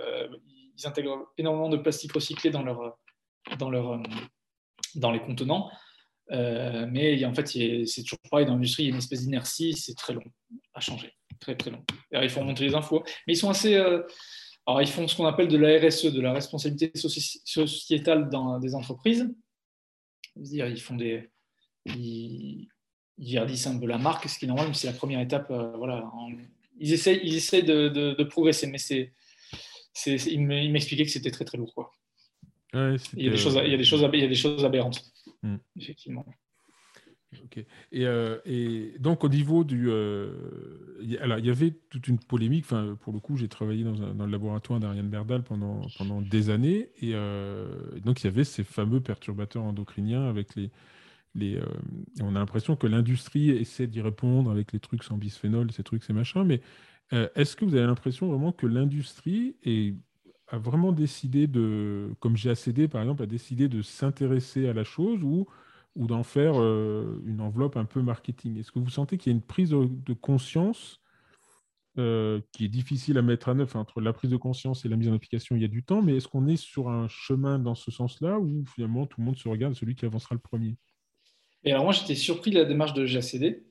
ils 0.79 0.87
intègrent 0.87 1.33
énormément 1.37 1.69
de 1.69 1.79
plastique 1.79 2.13
recyclé 2.13 2.51
dans, 2.51 2.63
leur, 2.63 2.99
dans, 3.59 3.71
leur, 3.71 4.01
dans 4.95 5.11
les 5.11 5.21
contenants. 5.21 5.69
mais 6.31 7.25
en 7.25 7.35
fait, 7.35 7.49
c'est 7.49 8.03
toujours 8.03 8.21
pareil 8.31 8.47
dans 8.47 8.55
l'industrie, 8.55 8.85
il 8.85 8.87
y 8.87 8.91
a 8.91 8.93
une 8.93 8.99
espèce 8.99 9.23
d'inertie, 9.23 9.73
c'est 9.73 9.95
très 9.95 10.13
long 10.13 10.23
à 10.75 10.81
changer 10.81 11.18
très 11.41 11.57
très 11.57 11.71
long. 11.71 11.85
ils 12.13 12.31
font 12.31 12.45
monter 12.45 12.65
les 12.65 12.75
infos, 12.75 13.03
mais 13.27 13.35
ils 13.35 13.37
sont 13.37 13.51
assez. 13.51 13.75
Euh, 13.75 14.03
alors, 14.67 14.83
ils 14.83 14.89
font 14.89 15.09
ce 15.09 15.17
qu'on 15.17 15.27
appelle 15.27 15.49
de 15.49 15.57
la 15.57 15.79
RSE, 15.79 16.13
de 16.13 16.21
la 16.21 16.33
responsabilité 16.33 16.93
sociétale 16.95 18.29
dans 18.29 18.59
des 18.59 18.75
entreprises. 18.75 19.27
-dire, 20.37 20.69
ils 20.71 20.81
font 20.81 20.97
des. 20.97 21.31
Ils, 21.87 22.69
verdissent 23.19 23.67
un 23.67 23.79
peu 23.79 23.87
la 23.87 23.99
marque, 23.99 24.29
ce 24.29 24.39
qui 24.39 24.45
est 24.45 24.49
normal, 24.49 24.69
mais 24.69 24.75
c'est 24.75 24.87
la 24.87 24.93
première 24.93 25.21
étape. 25.21 25.51
Euh, 25.51 25.77
voilà, 25.77 26.05
ils 26.79 26.93
essayent, 26.93 27.21
ils 27.25 27.35
essayent 27.35 27.65
de, 27.65 27.89
de, 27.89 28.25
progresser, 28.25 28.67
mais 28.67 28.79
c'est. 28.79 29.13
Il 30.07 30.47
m'expliquait 30.47 31.05
que 31.05 31.11
c'était 31.11 31.33
très 31.33 31.45
très 31.45 31.59
lourd. 31.59 31.75
Quoi. 31.75 31.91
il, 32.75 33.25
y 33.25 33.27
a 33.27 33.31
des 33.31 33.37
choses, 33.37 33.59
il, 33.65 33.71
y 33.71 33.75
a 33.75 33.77
des 33.77 33.85
choses, 33.85 34.09
il 34.13 34.21
y 34.21 34.25
a 34.25 34.29
des 34.29 34.35
choses 34.35 34.65
aberrantes, 34.65 35.03
hmm. 35.43 35.57
effectivement. 35.77 36.25
Ok. 37.45 37.59
Et, 37.93 38.07
euh, 38.07 38.39
et, 38.47 38.95
donc 39.01 39.23
au 39.23 39.29
niveau 39.29 39.63
du, 39.63 39.91
euh, 39.91 40.31
alors 41.21 41.39
il 41.39 41.47
y 41.47 41.51
avait 41.51 41.73
toute 41.91 42.09
une 42.09 42.19
polémique. 42.19 42.65
Enfin, 42.65 42.97
pour 43.03 43.13
le 43.13 43.21
coup, 43.21 43.37
j'ai 43.37 43.49
travaillé 43.49 43.85
dans, 43.85 43.93
dans, 43.93 44.25
le 44.25 44.33
laboratoire 44.33 44.81
d'Ariane 44.81 45.09
Berdal 45.09 45.43
pendant 45.43 45.83
pendant 45.99 46.23
des 46.23 46.49
années, 46.49 46.91
et 47.01 47.15
euh, 47.15 47.69
donc 48.03 48.23
il 48.23 48.25
y 48.25 48.29
avait 48.29 48.45
ces 48.45 48.65
fameux 48.65 49.01
perturbateurs 49.01 49.63
endocriniens 49.63 50.27
avec 50.27 50.55
les 50.55 50.71
les. 51.35 51.61
on 52.23 52.35
a 52.35 52.39
l'impression 52.39 52.77
que 52.77 52.87
l'industrie 52.87 53.51
essaie 53.51 53.87
d'y 53.87 54.01
répondre 54.01 54.51
avec 54.51 54.73
les 54.73 54.81
trucs 54.81 55.05
sans 55.05 55.19
bisphénol, 55.19 55.71
ces 55.73 55.83
trucs, 55.83 56.05
ces 56.05 56.15
machins. 56.15 56.45
Mais 56.45 56.63
est-ce 57.13 57.57
que 57.57 57.67
vous 57.67 57.75
avez 57.75 57.87
l'impression 57.87 58.29
vraiment 58.29 58.53
que 58.53 58.67
l'industrie 58.67 59.57
a 60.49 60.59
vraiment 60.59 60.93
décidé 60.93 61.47
de, 61.47 62.11
comme 62.21 62.35
GACD 62.35 62.89
par 62.89 63.03
exemple, 63.03 63.23
a 63.23 63.27
décidé 63.27 63.69
de 63.69 63.83
s'intéresser 63.83 64.67
à 64.67 64.73
la 64.73 64.85
chose 64.85 65.23
ou 65.23 65.47
ou 65.99 66.07
d'en 66.07 66.23
faire 66.23 66.55
euh, 66.57 67.21
une 67.27 67.41
enveloppe 67.41 67.77
un 67.77 67.85
peu 67.85 68.01
marketing. 68.01 68.57
Est-ce 68.59 68.71
que 68.71 68.79
vous 68.79 68.89
sentez 68.89 69.19
qu'il 69.19 69.33
y 69.33 69.35
a 69.35 69.37
une 69.37 69.43
prise 69.43 69.71
de, 69.71 70.13
conscience 70.15 71.01
euh, 71.99 72.41
qui 72.53 72.65
est 72.65 72.69
difficile 72.69 73.19
à 73.19 73.23
mettre 73.23 73.49
à 73.49 73.55
neuf 73.55 73.75
entre 73.75 74.01
la 74.01 74.13
prise 74.13 74.31
de 74.31 74.37
conscience 74.37 74.85
et 74.85 74.89
la 74.89 74.97
mise 74.97 75.09
en 75.09 75.15
application, 75.15 75.57
il 75.57 75.63
y 75.63 75.65
a 75.65 75.69
du 75.69 75.83
temps, 75.83 76.01
mais 76.01 76.17
est-ce 76.17 76.29
qu'on 76.29 76.47
est 76.47 76.57
sur 76.57 76.89
un 76.89 77.09
chemin 77.09 77.59
dans 77.59 77.75
ce 77.75 77.91
sens-là 77.91 78.39
ou 78.39 78.65
finalement 78.65 79.07
tout 79.07 79.21
le 79.21 79.27
monde 79.27 79.37
se 79.37 79.49
regarde 79.49 79.75
celui 79.75 79.97
qui 79.97 80.07
avancera 80.07 80.37
le 80.37 80.41
premier? 80.41 80.77
Et 81.65 81.73
alors 81.73 81.83
moi 81.83 81.93
j'étais 81.93 82.15
surpris 82.15 82.53
de 82.53 82.61
la 82.61 82.65
démarche 82.65 82.95
de 82.95 83.05
GACD 83.05 83.65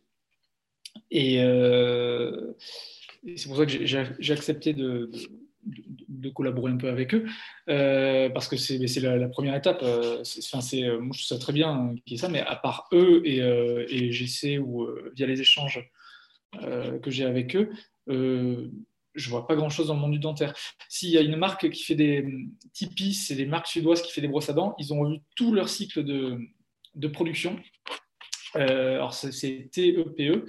et, 1.09 1.41
euh, 1.41 2.51
et 3.23 3.37
c'est 3.37 3.47
pour 3.47 3.55
ça 3.55 3.65
que 3.65 3.85
j'ai 3.85 4.33
accepté 4.33 4.73
de, 4.73 5.09
collaborer 6.33 6.71
un 6.71 6.77
peu 6.77 6.89
avec 6.89 7.13
eux, 7.13 7.25
euh, 7.69 8.29
parce 8.29 8.47
que 8.47 8.57
c'est 8.57 8.99
la, 8.99 9.27
première 9.29 9.55
étape. 9.55 9.79
Euh, 9.83 10.23
c'est, 10.23 10.83
euh, 10.83 10.99
moi, 10.99 11.11
je 11.13 11.25
trouve 11.25 11.37
ça 11.37 11.39
très 11.39 11.53
bien 11.53 11.95
qu'il 12.05 12.13
y 12.13 12.19
ait 12.19 12.21
ça, 12.21 12.29
mais 12.29 12.41
à 12.41 12.55
part 12.55 12.87
eux 12.93 13.21
et, 13.25 13.37
et 13.37 14.11
GC 14.11 14.59
ou 14.59 14.87
via 15.15 15.25
les 15.25 15.41
échanges 15.41 15.89
que 16.53 17.11
j'ai 17.11 17.25
avec 17.25 17.55
eux, 17.55 17.71
je 18.07 19.29
vois 19.29 19.47
pas 19.47 19.55
grand 19.55 19.69
chose 19.69 19.87
dans 19.87 19.95
le 19.95 19.99
monde 19.99 20.11
du 20.11 20.19
dentaire. 20.19 20.53
S'il 20.89 21.09
y 21.09 21.17
a 21.17 21.21
une 21.21 21.35
marque 21.35 21.69
qui 21.69 21.83
fait 21.83 21.95
des 21.95 22.25
Tipeee, 22.73 23.13
c'est 23.13 23.35
des 23.35 23.45
marques 23.45 23.67
suédoises 23.67 24.01
qui 24.01 24.11
fait 24.11 24.21
des 24.21 24.27
brosses 24.27 24.49
à 24.49 24.53
dents, 24.53 24.75
ils 24.77 24.93
ont 24.93 24.99
revu 24.99 25.17
tout 25.35 25.53
leur 25.53 25.69
cycle 25.69 26.03
de, 26.03 26.39
de 26.95 27.07
production. 27.07 27.59
alors, 28.53 29.13
c'est 29.13 29.69
TEPE. 29.71 30.45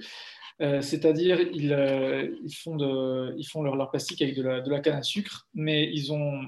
Euh, 0.61 0.81
c'est-à-dire 0.81 1.39
ils, 1.53 1.71
euh, 1.71 2.35
ils, 2.43 2.53
font, 2.53 2.75
leur, 2.75 3.89
plastique 3.89 4.21
avec 4.21 4.35
de 4.35 4.41
la, 4.41 4.79
canne 4.81 4.95
à 4.95 5.03
sucre, 5.03 5.47
mais 5.53 5.89
ils 5.93 6.11
ont, 6.11 6.41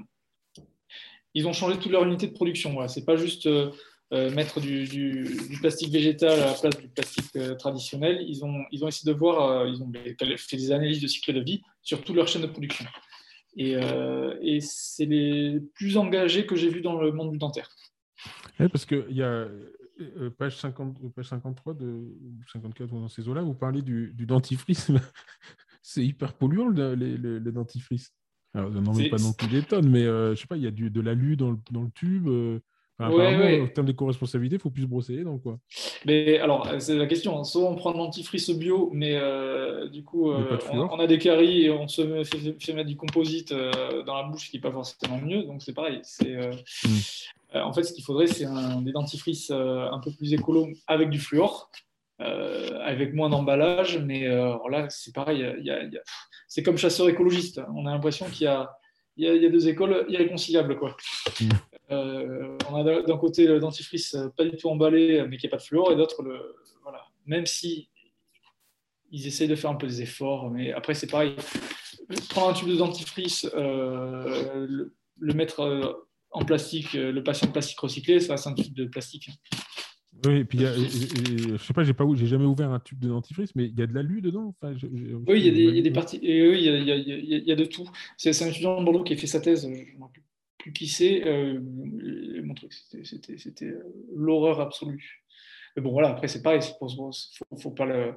changé 1.54 1.80
toute 1.80 1.92
leur 1.92 2.04
unité 2.04 2.28
de 2.28 2.34
production. 2.34 2.88
Ce 2.90 3.00
n'est 3.00 3.06
pas 3.06 3.16
juste 3.16 3.48
euh, 3.48 3.72
mettre 4.12 4.60
du, 4.60 5.26
plastique 5.62 5.92
végétal 5.92 6.40
à 6.42 6.48
la 6.48 6.54
place 6.54 6.78
du 6.78 6.90
plastique 6.90 7.58
traditionnel. 7.58 8.26
Ils 8.28 8.44
ont, 8.44 8.66
essayé 8.88 9.14
de 9.14 9.18
voir, 9.18 9.66
ils 9.68 9.82
ont 9.82 9.92
fait 10.38 10.58
des 10.58 10.72
analyses 10.74 11.02
de 11.02 11.08
cycle 11.08 11.34
de 11.34 11.42
vie 11.42 11.62
sur 11.82 12.04
toute 12.04 12.16
leur 12.16 12.28
chaîne 12.28 12.42
de 12.42 12.48
production. 12.48 12.86
Et, 13.56 13.78
c'est 14.60 15.06
les 15.06 15.62
plus 15.74 15.96
engagés 15.96 16.46
que 16.46 16.56
j'ai 16.56 16.70
vus 16.70 16.82
dans 16.82 17.00
le 17.00 17.14
monde 17.14 17.32
du 17.32 17.38
dentaire. 17.38 17.70
Parce 18.58 18.86
qu'il 18.86 19.06
y 19.12 19.24
a 19.24 19.48
page, 20.38 20.58
50, 20.58 20.98
euh, 21.04 21.10
page 21.10 21.28
53 21.30 21.74
de 21.74 22.18
54 22.52 22.90
dans 22.90 23.08
ces 23.08 23.28
eaux-là, 23.28 23.42
vous 23.42 23.54
parlez 23.54 23.82
du, 23.82 24.14
dentifrice. 24.26 24.92
c'est 25.82 26.06
hyper 26.06 26.34
polluant 26.34 26.68
le, 26.68 26.96
le, 26.96 27.52
dentifrice. 27.52 28.14
Alors, 28.54 28.70
n'en 28.70 28.94
met 28.94 29.10
pas 29.10 29.18
non 29.18 29.34
plus 29.34 29.48
des 29.48 29.64
tonnes, 29.64 29.90
mais 29.90 30.06
euh, 30.06 30.36
je 30.36 30.42
sais 30.42 30.48
pas, 30.48 30.58
il 30.58 30.64
y 30.64 30.68
a 30.68 30.72
du, 30.72 30.90
de 30.90 31.02
l'alu 31.02 31.38
dans 31.38 31.52
le, 31.52 31.58
dans 31.72 31.84
le 31.84 31.92
tube. 31.92 32.28
Apparemment, 33.02 33.64
en 33.64 33.68
termes 33.68 33.88
d'éco-responsabilité, 33.88 34.56
il 34.56 34.62
faut 34.62 34.70
plus 34.70 34.84
se 34.84 34.88
brosser 34.88 35.24
dents. 35.24 35.38
Quoi. 35.38 35.60
Mais 36.06 36.40
alors, 36.40 36.68
c'est 36.80 36.96
la 36.96 37.08
question. 37.08 37.40
Hein. 37.40 37.44
Soit 37.44 37.70
on 37.70 37.76
prend 37.76 37.94
un 37.94 37.98
dentifrice 37.98 38.50
bio, 38.52 38.90
mais 38.94 39.20
du 39.92 40.04
coup, 40.04 40.32
on, 40.32 41.00
a 41.00 41.08
des 41.08 41.18
caries 41.18 41.66
et 41.66 41.72
on 41.72 41.88
se 41.88 42.24
fait, 42.24 42.74
mettre 42.74 42.90
du 42.90 42.98
composite 42.98 43.54
dans 43.54 44.16
la 44.16 44.24
bouche, 44.24 44.46
ce 44.46 44.52
qui 44.52 44.58
n'est 44.58 44.62
pas 44.62 44.72
forcément 44.72 45.20
mieux. 45.20 45.44
Donc, 45.44 45.62
c'est 45.62 45.74
pareil. 45.74 46.00
C'est. 46.04 46.38
Euh, 47.56 47.62
en 47.62 47.74
fait, 47.74 47.84
ce 47.84 47.94
qu'il 47.94 48.04
faudrait, 48.04 48.28
c'est 48.28 48.46
un, 48.46 48.82
des 48.82 48.92
dentifrices 48.92 49.52
euh, 49.52 49.90
un 49.92 50.00
peu 50.00 50.12
plus 50.12 50.34
écolo 50.34 50.70
avec 50.88 51.10
du 51.10 51.20
fluor, 51.20 51.70
euh, 52.22 52.80
avec 52.82 53.14
moins 53.14 53.30
d'emballage. 53.30 53.98
Mais 54.00 54.28
là, 54.28 54.88
c'est 54.90 55.14
pareil, 55.14 55.46
c'est 56.48 56.64
comme 56.64 56.78
chasseur 56.78 57.10
écologiste. 57.10 57.62
On 57.76 57.86
a 57.86 57.92
l'impression 57.92 58.28
qu'il 58.28 58.46
y 58.46 58.48
a, 58.48 58.78
il 59.18 59.26
y, 59.26 59.46
a, 59.46 59.50
deux 59.50 59.68
écoles 59.68 60.06
irréconciliables. 60.10 60.78
Quoi. 60.78 60.96
Mm. 61.40 61.50
on 62.70 62.76
a 62.76 63.02
d'un 63.04 63.18
côté 63.18 63.46
le 63.48 63.60
dentifrice 63.60 64.16
pas 64.38 64.46
du 64.46 64.56
tout 64.56 64.70
emballé, 64.70 65.26
mais 65.28 65.38
qui 65.38 65.46
n'a 65.46 65.52
pas 65.52 65.58
de 65.58 65.62
fluor, 65.62 65.92
et 65.92 65.96
d'autre, 65.96 66.24
le, 66.24 66.56
voilà. 66.84 67.02
même 67.26 67.46
si 67.46 67.90
ils 69.12 69.28
essayent 69.28 69.50
de 69.50 69.56
faire 69.56 69.70
un 69.70 69.76
peu 69.76 69.88
des 69.88 70.02
efforts, 70.02 70.50
mais 70.50 70.72
après, 70.72 70.94
c'est 70.94 71.08
pareil. 71.08 71.36
Prendre 72.30 72.50
un 72.50 72.54
tube 72.54 72.70
de 72.70 72.76
dentifrice, 72.76 73.50
le, 73.54 74.94
le, 75.20 75.34
mettre 75.34 76.02
en 76.32 76.46
plastique, 76.46 76.96
euh, 76.96 77.12
le 77.12 77.24
patient 77.24 77.48
de 77.48 77.52
plastique 77.52 77.80
recyclé, 77.80 78.20
ça 78.20 78.34
reste 78.34 78.48
un 78.48 78.54
tube 78.54 78.74
de 78.74 78.86
plastique. 78.86 79.30
Oui, 80.26 80.38
et 80.38 80.46
puis 80.46 80.60
y 80.60 80.66
a, 80.66 80.74
je 80.74 81.58
sais 81.58 81.74
pas, 81.74 81.84
j'ai 81.84 81.94
pas, 81.94 82.06
j'ai 82.14 82.28
jamais 82.28 82.46
ouvert 82.46 82.70
un 82.72 82.80
tube 82.80 83.00
de 83.00 83.08
dentifrice, 83.08 83.56
mais 83.56 83.66
il 83.66 83.80
y 83.80 83.82
a 83.82 83.88
de 83.88 83.94
l'alu 83.94 84.22
dedans. 84.22 84.56
Enfin, 84.62 84.76
oui, 84.84 85.40
il 85.40 85.46
y, 85.46 85.50
a 85.50 85.52
des, 85.52 85.64
il 85.64 85.76
y 85.76 85.80
a 85.80 85.82
des 85.82 85.92
parties. 85.92 86.20
Et 86.22 86.48
oui, 86.48 86.58
il 86.60 86.64
y 86.64 87.46
y 87.46 87.52
a, 87.52 87.56
de 87.56 87.66
tout. 87.66 87.90
C'est 88.18 88.40
un 88.44 88.48
étudiant 88.48 88.80
de 88.80 88.86
Bordeaux 88.86 89.04
qui 89.04 89.14
a 89.14 89.18
fait 89.18 89.28
sa 89.28 89.40
thèse. 89.40 89.64
Je 89.64 89.70
ne 89.70 89.76
sais 89.76 90.22
plus 90.60 90.74
qui 90.74 90.88
c'est. 90.88 91.26
Euh, 91.26 91.60
mon 92.44 92.54
truc, 92.54 92.72
c'était 92.74 93.66
euh, 93.66 93.84
l'horreur 94.16 94.60
absolue. 94.60 95.24
Mais 95.76 95.82
bon, 95.82 95.92
voilà. 95.92 96.10
Après, 96.10 96.28
c'est 96.28 96.44
pareil. 96.44 96.62
Il 96.62 96.76
faut, 96.78 97.12
faut 97.58 97.72
pas 97.72 97.86
le 97.86 98.14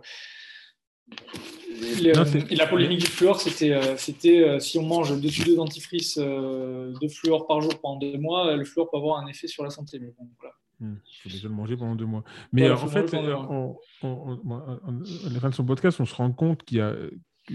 et 2.50 2.56
la 2.56 2.66
polémique 2.66 3.00
du 3.00 3.06
fluor, 3.06 3.40
c'était 3.40 3.72
euh, 3.72 3.96
euh, 4.24 4.60
si 4.60 4.78
on 4.78 4.82
mange 4.82 5.20
deux 5.20 5.28
tubes 5.28 5.48
de 5.48 5.54
dentifrice 5.54 6.18
euh, 6.18 6.92
de 7.00 7.08
fluor 7.08 7.46
par 7.46 7.60
jour 7.60 7.78
pendant 7.80 7.98
deux 7.98 8.16
mois, 8.16 8.56
le 8.56 8.64
fluor 8.64 8.90
peut 8.90 8.96
avoir 8.96 9.18
un 9.18 9.26
effet 9.26 9.46
sur 9.46 9.64
la 9.64 9.70
santé. 9.70 9.98
Mais 9.98 10.12
bon, 10.16 10.28
voilà. 10.38 10.54
Hmm, 10.80 10.94
il 11.06 11.16
faut 11.22 11.28
déjà 11.28 11.48
le 11.48 11.54
manger 11.54 11.76
pendant 11.76 11.94
deux 11.94 12.06
mois. 12.06 12.24
Mais 12.52 12.70
en 12.70 12.76
fait, 12.88 13.14
en, 13.14 13.78
fin 14.00 15.50
de 15.50 15.54
son 15.54 15.64
podcast, 15.64 16.00
on 16.00 16.04
se 16.04 16.14
rend 16.14 16.32
compte 16.32 16.64
qu'il 16.64 16.78
y 16.78 16.80
a 16.80 16.94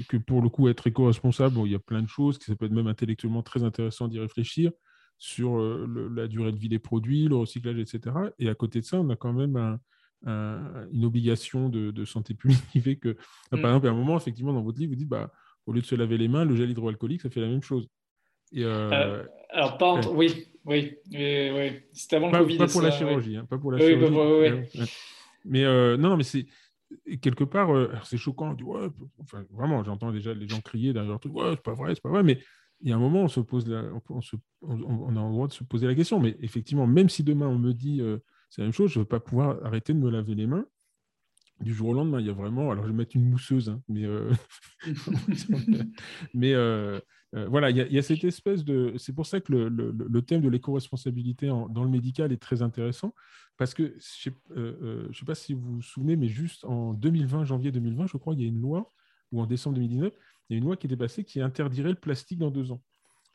que 0.07 0.17
pour 0.17 0.41
le 0.41 0.49
coup, 0.49 0.67
être 0.67 0.85
éco-responsable, 0.85 1.59
il 1.65 1.71
y 1.71 1.75
a 1.75 1.79
plein 1.79 2.03
de 2.03 2.07
choses, 2.07 2.37
que 2.37 2.45
ça 2.45 2.55
peut 2.55 2.65
être 2.65 2.71
même 2.71 2.87
intellectuellement 2.87 3.41
très 3.41 3.63
intéressant 3.63 4.07
d'y 4.07 4.19
réfléchir 4.19 4.71
sur 5.17 5.57
la 5.57 6.27
durée 6.27 6.51
de 6.51 6.57
vie 6.57 6.69
des 6.69 6.79
produits, 6.79 7.27
le 7.27 7.35
recyclage, 7.35 7.79
etc. 7.79 8.15
Et 8.37 8.49
à 8.49 8.55
côté 8.55 8.81
de 8.81 8.85
ça, 8.85 8.97
on 8.97 9.09
a 9.09 9.15
quand 9.15 9.33
même 9.33 9.57
un, 9.57 9.79
une 10.25 11.05
obligation 11.05 11.69
de, 11.69 12.05
santé 12.05 12.33
publique 12.33 12.61
qui 12.71 12.81
fait 12.81 12.97
que, 12.97 13.17
par 13.49 13.59
mm. 13.59 13.65
exemple, 13.65 13.87
à 13.87 13.91
un 13.91 13.95
moment, 13.95 14.17
effectivement, 14.17 14.53
dans 14.53 14.61
votre 14.63 14.79
livre, 14.79 14.91
vous 14.91 14.95
dites, 14.95 15.09
bah, 15.09 15.31
au 15.65 15.73
lieu 15.73 15.81
de 15.81 15.85
se 15.85 15.95
laver 15.95 16.17
les 16.17 16.27
mains, 16.27 16.45
le 16.45 16.55
gel 16.55 16.69
hydroalcoolique, 16.69 17.21
ça 17.21 17.29
fait 17.29 17.41
la 17.41 17.47
même 17.47 17.61
chose. 17.61 17.87
Et, 18.51 18.63
euh, 18.63 19.23
alors, 19.49 19.77
pas 19.77 20.01
oui, 20.11 20.47
oui, 20.65 20.97
oui, 21.05 21.71
c'était 21.93 22.17
avant 22.17 22.31
le 22.31 22.37
Covid. 22.39 22.57
Pas 22.57 22.67
pour 22.67 22.81
la 22.81 22.91
chirurgie, 22.91 23.37
hein, 23.37 23.45
pas 23.49 23.57
pour 23.57 23.71
la 23.71 23.79
chirurgie. 23.79 24.89
Mais 25.45 25.63
non, 25.97 26.17
mais 26.17 26.23
c'est 26.23 26.45
quelque 27.21 27.43
part, 27.43 27.69
c'est 28.03 28.17
choquant. 28.17 28.51
On 28.51 28.53
dit, 28.53 28.63
ouais, 28.63 28.87
enfin, 29.19 29.45
vraiment, 29.51 29.83
j'entends 29.83 30.11
déjà 30.11 30.33
les 30.33 30.47
gens 30.47 30.61
crier 30.61 30.93
derrière 30.93 31.11
leur 31.11 31.19
truc, 31.19 31.35
ouais, 31.35 31.51
c'est 31.51 31.63
pas 31.63 31.73
vrai, 31.73 31.93
c'est 31.95 32.01
pas 32.01 32.09
vrai, 32.09 32.23
mais 32.23 32.39
il 32.81 32.89
y 32.89 32.93
a 32.93 32.95
un 32.95 32.99
moment, 32.99 33.23
on, 33.23 33.27
se 33.27 33.39
pose 33.39 33.69
on, 33.69 34.01
on, 34.61 35.09
a 35.09 35.23
le 35.25 35.31
droit 35.31 35.47
de 35.47 35.53
se 35.53 35.63
poser 35.63 35.87
la 35.87 35.95
question. 35.95 36.19
Mais 36.19 36.37
effectivement, 36.41 36.87
même 36.87 37.09
si 37.09 37.23
demain 37.23 37.47
on 37.47 37.57
me 37.57 37.73
dit 37.73 38.01
euh, 38.01 38.19
c'est 38.49 38.61
la 38.61 38.67
même 38.67 38.73
chose, 38.73 38.91
je 38.91 38.99
ne 38.99 39.03
veux 39.03 39.07
pas 39.07 39.19
pouvoir 39.19 39.63
arrêter 39.65 39.93
de 39.93 39.99
me 39.99 40.09
laver 40.09 40.35
les 40.35 40.47
mains 40.47 40.65
du 41.59 41.73
jour 41.73 41.89
au 41.89 41.93
lendemain. 41.93 42.19
Il 42.19 42.27
y 42.27 42.29
a 42.29 42.33
vraiment. 42.33 42.71
Alors, 42.71 42.85
je 42.85 42.91
vais 42.91 42.95
mettre 42.95 43.15
une 43.15 43.29
mousseuse, 43.29 43.69
hein, 43.69 43.81
mais, 43.89 44.05
euh, 44.05 44.31
mais 46.33 46.53
euh, 46.53 46.99
voilà, 47.33 47.69
il 47.69 47.77
y, 47.77 47.97
a, 47.97 48.01
cette 48.01 48.23
espèce 48.23 48.65
de. 48.65 48.93
C'est 48.97 49.13
pour 49.13 49.25
ça 49.25 49.39
que 49.39 49.51
le, 49.51 49.69
le, 49.69 50.21
thème 50.21 50.41
de 50.41 50.49
l'éco-responsabilité 50.49 51.47
dans 51.47 51.83
le 51.83 51.89
médical 51.89 52.31
est 52.31 52.41
très 52.41 52.61
intéressant. 52.61 53.13
Parce 53.59 53.73
que 53.73 53.95
je 53.99 54.29
ne 54.55 55.13
sais 55.13 55.25
pas 55.25 55.35
si 55.35 55.53
vous 55.53 55.75
vous 55.75 55.81
souvenez, 55.81 56.15
mais 56.15 56.29
juste 56.29 56.63
en 56.65 56.93
2020, 56.93 57.43
janvier 57.43 57.71
2020, 57.71 58.07
je 58.07 58.17
crois, 58.17 58.33
il 58.33 58.41
y 58.41 58.45
a 58.45 58.47
une 58.47 58.61
loi, 58.61 58.91
ou 59.31 59.41
en 59.41 59.45
décembre 59.45 59.75
2019, 59.75 60.13
il 60.49 60.53
y 60.53 60.55
a 60.55 60.57
une 60.59 60.63
loi 60.63 60.77
qui 60.77 60.87
était 60.87 60.97
passée 60.97 61.23
qui 61.23 61.41
interdirait 61.41 61.89
le 61.89 61.95
plastique 61.95 62.39
dans 62.39 62.51
deux 62.51 62.71
ans. 62.71 62.81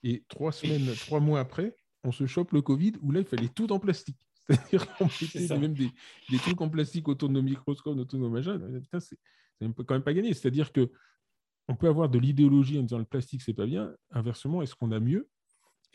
Et 0.02 0.24
trois 0.28 0.50
semaines, 0.50 0.86
trois 0.96 1.20
mois 1.20 1.40
après, 1.40 1.76
on 2.04 2.10
se 2.10 2.26
chope 2.26 2.52
le 2.52 2.62
Covid 2.62 2.92
où 3.02 3.12
là, 3.12 3.20
il 3.20 3.26
fallait 3.26 3.48
tout 3.48 3.70
en 3.70 3.78
plastique. 3.78 4.18
C'est-à-dire 4.48 4.94
qu'on 4.96 5.04
mettait 5.04 5.58
même 5.58 5.74
des, 5.74 5.90
trucs 6.38 6.60
en 6.60 6.68
plastique 6.68 7.06
autour 7.08 7.28
de 7.28 7.34
nos 7.34 7.42
microscopes, 7.42 7.98
autour 7.98 8.18
de 8.18 8.24
nos 8.24 8.30
machins. 8.30 8.60
c'est 8.98 9.18
quand 9.60 9.90
même 9.90 10.02
pas 10.02 10.14
gagné. 10.14 10.34
C'est-à-dire 10.34 10.72
que 10.72 10.90
on 11.68 11.76
peut 11.76 11.88
avoir 11.88 12.08
de 12.08 12.18
l'idéologie 12.18 12.78
en 12.78 12.82
disant 12.82 12.98
le 12.98 13.04
plastique, 13.04 13.42
c'est 13.42 13.54
pas 13.54 13.66
bien. 13.66 13.92
Inversement, 14.10 14.62
est-ce 14.62 14.74
qu'on 14.74 14.92
a 14.92 15.00
mieux? 15.00 15.28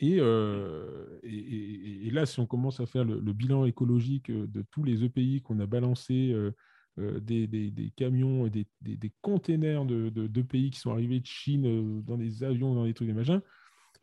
Euh, 0.02 1.20
et, 1.22 2.10
là, 2.10 2.26
si 2.26 2.40
on 2.40 2.46
commence 2.46 2.80
à 2.80 2.86
faire 2.86 3.04
le, 3.04 3.32
bilan 3.32 3.64
écologique 3.66 4.30
de 4.30 4.64
tous 4.70 4.82
les 4.82 5.04
EPI 5.04 5.42
qu'on 5.42 5.60
a 5.60 5.66
balancés 5.66 6.32
euh, 6.32 6.52
euh, 6.98 7.20
des, 7.20 7.46
des, 7.46 7.92
camions, 7.96 8.48
des, 8.48 8.66
des, 8.80 9.12
containers 9.22 9.84
de, 9.84 10.08
de, 10.08 10.42
qui 10.42 10.78
sont 10.78 10.90
arrivés 10.90 11.20
de 11.20 11.26
Chine 11.26 11.66
euh, 11.66 12.02
dans 12.02 12.16
des 12.16 12.42
avions, 12.42 12.74
dans 12.74 12.84
des 12.84 12.94
trucs, 12.94 13.08
des 13.08 13.14
machins. 13.14 13.40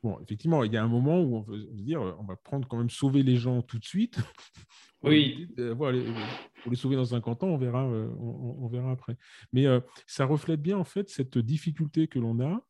Bon, 0.04 0.20
effectivement, 0.20 0.64
il 0.64 0.72
y 0.72 0.78
a 0.78 0.84
un 0.84 0.88
moment 0.88 1.22
où 1.22 1.38
on 1.38 1.42
veut 1.42 1.58
dire, 1.74 2.02
on 2.02 2.24
va 2.24 2.36
prendre 2.36 2.68
quand 2.68 2.78
même 2.78 2.90
sauver 2.90 3.24
les 3.24 3.36
gens 3.36 3.62
tout 3.62 3.80
de 3.80 3.86
suite. 3.86 4.18
Oui. 5.04 5.48
pour 5.56 6.72
les 6.72 6.76
sauver 6.76 6.96
dans 6.96 7.06
50 7.06 7.44
ans, 7.44 7.50
on 7.50 7.58
verra, 7.58 7.86
euh, 7.86 8.10
on, 8.18 8.68
verra 8.68 8.92
après. 8.92 9.16
Mais 9.54 9.66
ça 10.08 10.26
reflète 10.26 10.60
bien 10.60 10.76
en 10.76 10.84
fait 10.84 11.08
cette 11.08 11.38
difficulté 11.38 12.08
que 12.08 12.18
l'on 12.18 12.40
a 12.40 12.66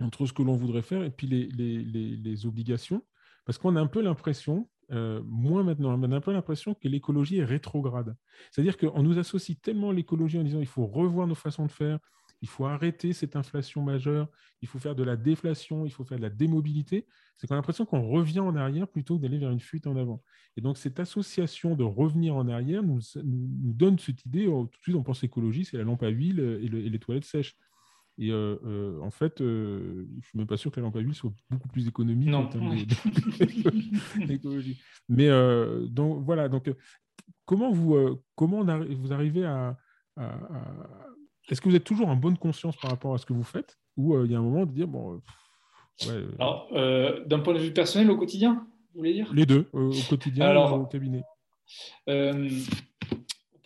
entre 0.00 0.24
ce 0.24 0.32
que 0.32 0.42
l'on 0.42 0.56
voudrait 0.56 0.80
faire 0.80 1.04
et 1.04 1.10
puis 1.10 1.26
les, 1.26 1.48
les, 1.48 1.84
les, 1.84 2.16
les 2.16 2.46
obligations. 2.46 3.04
Parce 3.44 3.58
qu'on 3.58 3.76
a 3.76 3.80
un 3.80 3.86
peu 3.86 4.00
l'impression, 4.00 4.68
euh, 4.92 5.22
moins 5.24 5.62
maintenant. 5.62 5.98
On 5.98 6.12
a 6.12 6.16
un 6.16 6.20
peu 6.20 6.32
l'impression 6.32 6.74
que 6.74 6.88
l'écologie 6.88 7.38
est 7.38 7.44
rétrograde. 7.44 8.16
C'est-à-dire 8.50 8.76
qu'on 8.76 9.02
nous 9.02 9.18
associe 9.18 9.60
tellement 9.60 9.92
l'écologie 9.92 10.38
en 10.38 10.42
disant 10.42 10.60
il 10.60 10.66
faut 10.66 10.86
revoir 10.86 11.26
nos 11.26 11.34
façons 11.34 11.66
de 11.66 11.70
faire, 11.70 11.98
il 12.42 12.48
faut 12.48 12.66
arrêter 12.66 13.12
cette 13.12 13.36
inflation 13.36 13.82
majeure, 13.82 14.28
il 14.62 14.68
faut 14.68 14.78
faire 14.78 14.94
de 14.94 15.02
la 15.02 15.16
déflation, 15.16 15.84
il 15.84 15.90
faut 15.90 16.04
faire 16.04 16.18
de 16.18 16.22
la 16.22 16.30
démobilité. 16.30 17.06
C'est 17.36 17.46
qu'on 17.46 17.54
a 17.54 17.58
l'impression 17.58 17.86
qu'on 17.86 18.02
revient 18.02 18.40
en 18.40 18.56
arrière 18.56 18.88
plutôt 18.88 19.16
que 19.16 19.22
d'aller 19.22 19.38
vers 19.38 19.50
une 19.50 19.60
fuite 19.60 19.86
en 19.86 19.96
avant. 19.96 20.22
Et 20.56 20.60
donc 20.60 20.78
cette 20.78 21.00
association 21.00 21.74
de 21.74 21.84
revenir 21.84 22.36
en 22.36 22.48
arrière 22.48 22.82
nous, 22.82 23.00
nous, 23.24 23.72
donne 23.72 23.98
cette 23.98 24.24
idée, 24.24 24.46
oh, 24.46 24.66
tout 24.66 24.78
de 24.78 24.82
suite 24.82 24.96
on 24.96 25.02
pense 25.02 25.22
écologie, 25.22 25.64
c'est 25.64 25.76
la 25.76 25.84
lampe 25.84 26.02
à 26.02 26.08
huile 26.08 26.40
et 26.40 26.68
les 26.68 26.98
toilettes 26.98 27.24
sèches. 27.24 27.56
Et 28.20 28.30
euh, 28.32 28.56
euh, 28.66 29.00
en 29.00 29.10
fait, 29.10 29.40
euh, 29.40 30.06
je 30.10 30.16
ne 30.16 30.22
suis 30.22 30.38
même 30.38 30.46
pas 30.46 30.58
sûr 30.58 30.70
que 30.70 30.78
la 30.78 30.82
lampe 30.82 30.96
à 30.96 31.00
huile 31.00 31.14
soit 31.14 31.32
beaucoup 31.48 31.68
plus 31.68 31.88
économique 31.88 32.28
non. 32.28 32.40
en 32.40 32.46
termes 32.48 32.76
d'écologie. 34.26 34.78
Mais 35.08 35.28
donc 35.88 36.22
voilà, 36.22 36.50
donc 36.50 36.70
comment 37.46 37.72
vous, 37.72 38.20
comment 38.34 38.62
vous 38.62 39.12
arrivez 39.12 39.46
à, 39.46 39.78
Est-ce 41.48 41.60
que 41.60 41.68
vous 41.68 41.76
êtes 41.76 41.84
toujours 41.84 42.08
en 42.08 42.16
bonne 42.16 42.38
conscience 42.38 42.76
par 42.76 42.90
rapport 42.90 43.14
à 43.14 43.18
ce 43.18 43.26
que 43.26 43.32
vous 43.32 43.44
faites 43.44 43.78
Ou 43.96 44.24
il 44.24 44.30
y 44.30 44.34
a 44.34 44.38
un 44.38 44.42
moment 44.42 44.66
de 44.66 44.72
dire, 44.72 44.86
bon... 44.86 45.20
Alors, 46.38 46.68
d'un 47.26 47.40
point 47.40 47.54
de 47.54 47.58
vue 47.58 47.72
personnel, 47.72 48.10
au 48.10 48.16
quotidien, 48.16 48.66
vous 48.94 49.00
voulez 49.00 49.14
dire? 49.14 49.30
Les 49.32 49.46
deux, 49.46 49.68
au 49.72 49.90
quotidien 50.08 50.46
alors, 50.46 50.80
au 50.80 50.86
cabinet. 50.86 51.22
au 52.08 52.32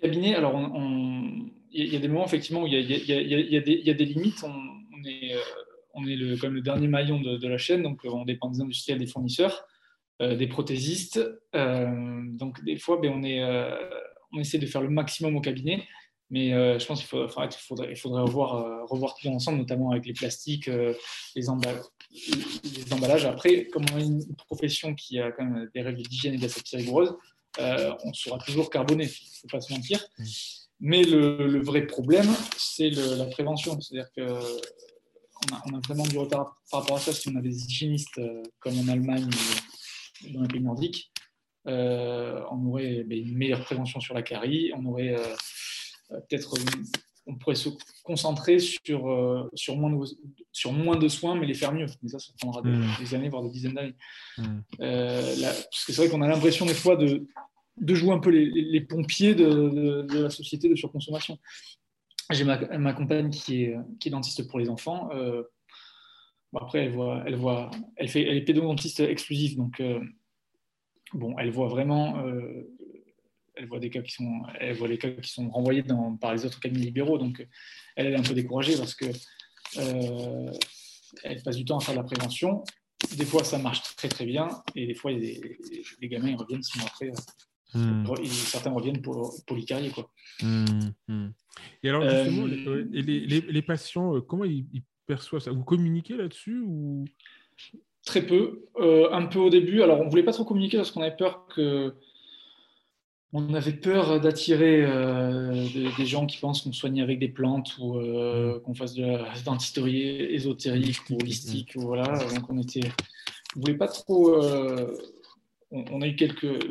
cabinet, 0.01 0.35
alors 0.35 0.55
on 0.55 1.51
il 1.75 1.93
y 1.93 1.97
a 1.97 1.99
des 1.99 2.09
moments 2.09 2.25
effectivement 2.25 2.63
où 2.63 2.67
il 2.67 2.75
y 2.75 3.91
a, 3.91 3.95
des 3.95 4.05
limites. 4.05 4.45
On, 4.45 5.05
est, 5.05 5.35
on 5.95 6.07
est 6.07 6.17
le, 6.17 6.37
comme 6.37 6.55
le 6.55 6.61
dernier 6.61 6.87
maillon 6.87 7.21
de, 7.21 7.49
la 7.49 7.59
chaîne, 7.59 7.83
donc 7.83 8.01
on 8.05 8.25
dépend 8.25 8.49
des 8.51 8.61
industriels, 8.61 8.99
des 8.99 9.07
fournisseurs, 9.07 9.67
euh, 10.23 10.37
des 10.37 10.47
prothésistes. 10.47 11.21
Euh, 11.55 12.23
donc 12.29 12.63
des 12.65 12.77
fois, 12.77 12.99
ben, 13.03 13.13
on, 13.15 13.23
est, 13.25 13.43
euh, 13.43 13.77
on 14.33 14.39
essaie 14.39 14.59
de 14.59 14.67
faire 14.67 14.83
le 14.83 14.89
maximum 14.89 15.37
au 15.37 15.41
cabinet. 15.41 15.85
Mais 16.35 16.51
je 16.51 16.85
pense 16.87 16.99
qu'il 16.99 17.09
faudrait, 17.09 17.95
revoir, 18.23 18.89
revoir 18.89 19.15
tout 19.15 19.29
ensemble, 19.29 19.59
notamment 19.59 19.93
avec 19.93 20.05
les 20.05 20.15
plastiques, 20.15 20.69
les, 21.37 21.49
emballages, 21.49 21.85
les 22.11 22.93
emballages. 22.93 23.25
Après, 23.25 23.67
comme 23.67 23.85
on 23.93 23.97
a 23.97 24.01
une 24.01 24.35
profession 24.49 24.95
qui 24.97 25.21
a 25.21 25.31
quand 25.31 25.45
même 25.45 25.71
des 25.73 25.83
règles 25.83 26.03
d'hygiène 26.03 26.35
et 26.35 26.39
d'asepsie 26.39 26.77
rigoureuses, 26.77 27.15
on 27.59 28.13
sera 28.13 28.39
toujours 28.39 28.69
carboné, 28.69 29.05
il 29.05 29.07
ne 29.07 29.41
faut 29.43 29.49
pas 29.49 29.61
se 29.61 29.73
mentir. 29.73 30.05
Mmh. 30.19 30.25
Mais 30.81 31.03
le, 31.03 31.63
vrai 31.63 31.87
problème, 31.87 32.29
c'est 32.59 32.91
la 32.91 33.27
prévention. 33.27 33.81
C'est-à-dire 33.81 34.11
qu'on 34.15 35.55
a, 35.55 35.63
on 35.67 35.75
a 35.75 35.81
vraiment 35.87 36.05
du 36.05 36.19
retard 36.19 36.61
par 36.71 36.81
rapport 36.81 36.97
à 36.97 37.01
ça. 37.01 37.13
Si 37.13 37.29
on 37.29 37.37
a 37.37 37.41
des 37.41 37.65
hygiénistes 37.65 38.19
euh, 38.19 38.43
comme 38.59 38.79
en 38.79 38.89
Allemagne 38.89 39.29
ou 40.25 40.33
dans 40.33 40.43
les 40.43 40.49
pays 40.49 40.61
nordiques, 40.61 41.11
euh, 41.67 42.43
on 42.51 42.67
aurait 42.67 43.05
ben, 43.05 43.19
une 43.19 43.37
meilleure 43.37 43.65
prévention 43.65 44.01
sur 44.01 44.15
la 44.15 44.23
carie. 44.23 44.73
On 44.77 44.85
aurait 44.87 45.15
euh, 45.19 45.35
peut-être 46.29 46.55
on 47.27 47.37
pourrait 47.37 47.55
se 47.55 47.71
concentrer 48.03 48.59
sur, 48.59 49.49
sur, 49.55 49.77
moins 49.77 49.91
de, 49.91 50.05
sur 50.53 50.73
moins 50.73 50.97
de 50.97 51.09
soins, 51.09 51.35
mais 51.37 51.47
les 51.47 51.55
faire 51.55 51.73
mieux. 51.73 51.87
Mais 52.03 52.11
ça, 52.11 52.19
ça 52.19 52.33
prendra 52.39 52.61
des, 52.61 52.69
hmm. 52.69 53.15
années, 53.15 53.29
voire 53.31 53.43
des 53.43 53.51
dizaines 53.51 53.73
d'années. 53.73 53.95
Hmm. 54.37 54.61
parce 54.79 55.85
que 55.87 55.93
c'est 55.93 55.97
vrai 55.97 56.09
qu'on 56.11 56.21
a 56.21 56.29
l'impression 56.29 56.67
des 56.67 56.75
fois 56.75 56.97
de, 56.97 57.27
de 57.79 57.95
jouer 57.95 58.13
un 58.13 58.19
peu 58.19 58.31
les, 58.31 58.81
pompiers 58.81 59.35
de, 59.35 60.07
la 60.21 60.31
société 60.31 60.69
de 60.69 60.77
surconsommation. 60.77 61.39
J'ai 62.31 62.45
ma, 62.45 62.93
compagne 62.93 63.31
qui 63.31 63.65
est, 63.65 63.77
qui 64.01 64.09
est 64.09 64.13
dentiste 64.13 64.49
pour 64.49 64.59
les 64.59 64.71
enfants. 64.71 65.11
Euh, 65.13 65.43
après, 66.55 66.85
elle 66.85 66.93
voit, 66.93 67.23
elle 67.27 67.35
voit, 67.35 67.71
elle 67.97 68.09
fait, 68.09 68.23
elle 68.23 68.37
est 68.37 68.45
pédodontiste 68.45 69.01
exclusive, 69.01 69.57
donc 69.57 69.81
euh, 69.81 70.01
bon, 71.13 71.37
elle 71.39 71.51
voit 71.51 71.67
vraiment, 71.67 72.19
euh, 72.19 72.71
elle 73.57 73.67
voit 73.67 73.79
des 73.79 73.91
cas 73.91 74.03
qui 74.03 74.13
sont, 74.13 74.43
elle 74.59 74.77
voit 74.77 74.89
les 74.89 74.99
cas 74.99 75.11
qui 75.11 75.31
sont 75.31 75.49
renvoyés 75.51 75.83
dans, 75.83 76.17
par 76.17 76.35
les 76.35 76.45
autres 76.45 76.61
cabinets 76.61 76.87
libéraux, 76.87 77.19
donc 77.19 77.47
elle, 77.97 78.09
est 78.09 78.17
un 78.17 78.23
peu 78.23 78.35
découragée 78.35 78.77
parce 78.77 78.95
que 78.95 79.07
elle 81.23 81.43
passe 81.43 81.57
du 81.57 81.65
temps 81.65 81.79
à 81.79 81.81
faire 81.81 81.95
de 81.95 82.01
la 82.01 82.05
prévention. 82.05 82.65
Des 83.17 83.25
fois, 83.25 83.45
ça 83.45 83.59
marche 83.59 83.83
très 83.97 84.09
très 84.09 84.25
bien, 84.25 84.49
et 84.75 84.87
des 84.87 84.95
fois, 84.95 85.13
les, 85.13 85.59
les 86.01 86.09
gamins 86.09 86.31
ils 86.31 86.37
reviennent 86.37 86.63
six 86.63 86.79
mois 86.79 86.89
après 86.89 87.11
Hmm. 87.75 88.05
certains 88.29 88.71
reviennent 88.71 89.03
pour, 89.03 89.35
pour 89.47 89.57
les 89.57 89.65
Quoi. 89.93 90.09
Hmm, 90.41 90.65
hmm. 91.09 91.31
Et 91.83 91.89
alors, 91.89 92.09
justement, 92.09 92.47
euh, 92.47 92.87
les, 92.93 93.03
les, 93.03 93.41
les, 93.41 93.63
patients, 93.63 94.17
euh, 94.17 94.21
comment 94.21 94.45
ils, 94.45 94.65
perçoivent 95.07 95.43
ça? 95.43 95.51
Vous 95.51 95.65
communiquez 95.65 96.17
là-dessus 96.17 96.61
ou... 96.65 97.05
Très 98.07 98.25
peu. 98.25 98.67
Euh, 98.77 99.09
un 99.11 99.27
peu 99.27 99.41
au 99.41 99.51
début. 99.51 99.83
Alors, 99.83 100.01
on 100.01 100.05
ne 100.05 100.11
voulait 100.11 100.23
pas 100.23 100.33
trop 100.33 100.45
communiquer 100.45 100.77
parce 100.77 100.91
qu'on 100.93 101.03
avait 101.03 101.17
peur 101.17 101.47
que. 101.49 101.95
On 103.37 103.53
avait 103.53 103.73
peur 103.73 104.21
d'attirer 104.21 104.83
des, 105.75 106.07
gens 106.07 106.25
qui 106.25 106.39
pensent 106.39 106.63
qu'on 106.63 106.73
soigne 106.73 107.03
avec 107.03 107.19
des 107.19 107.29
plantes 107.29 107.77
ou 107.79 108.01
qu'on 108.65 108.75
fasse 108.75 108.95
de 108.95 109.05
la 109.05 109.35
dentisterie 109.45 110.07
ésotérique 110.33 111.01
ou 111.11 111.17
holistique. 111.17 111.73
voilà. 111.75 112.17
On 112.49 112.63
était. 112.63 112.89
Voulait 113.57 113.77
pas 113.77 113.89
trop 113.89 114.41
on, 115.75 116.03
a. 116.03 116.07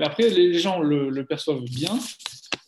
Après, 0.05 0.29
les 0.29 0.53
gens 0.59 0.79
le, 0.79 1.25
perçoivent 1.25 1.63
bien. 1.63 1.99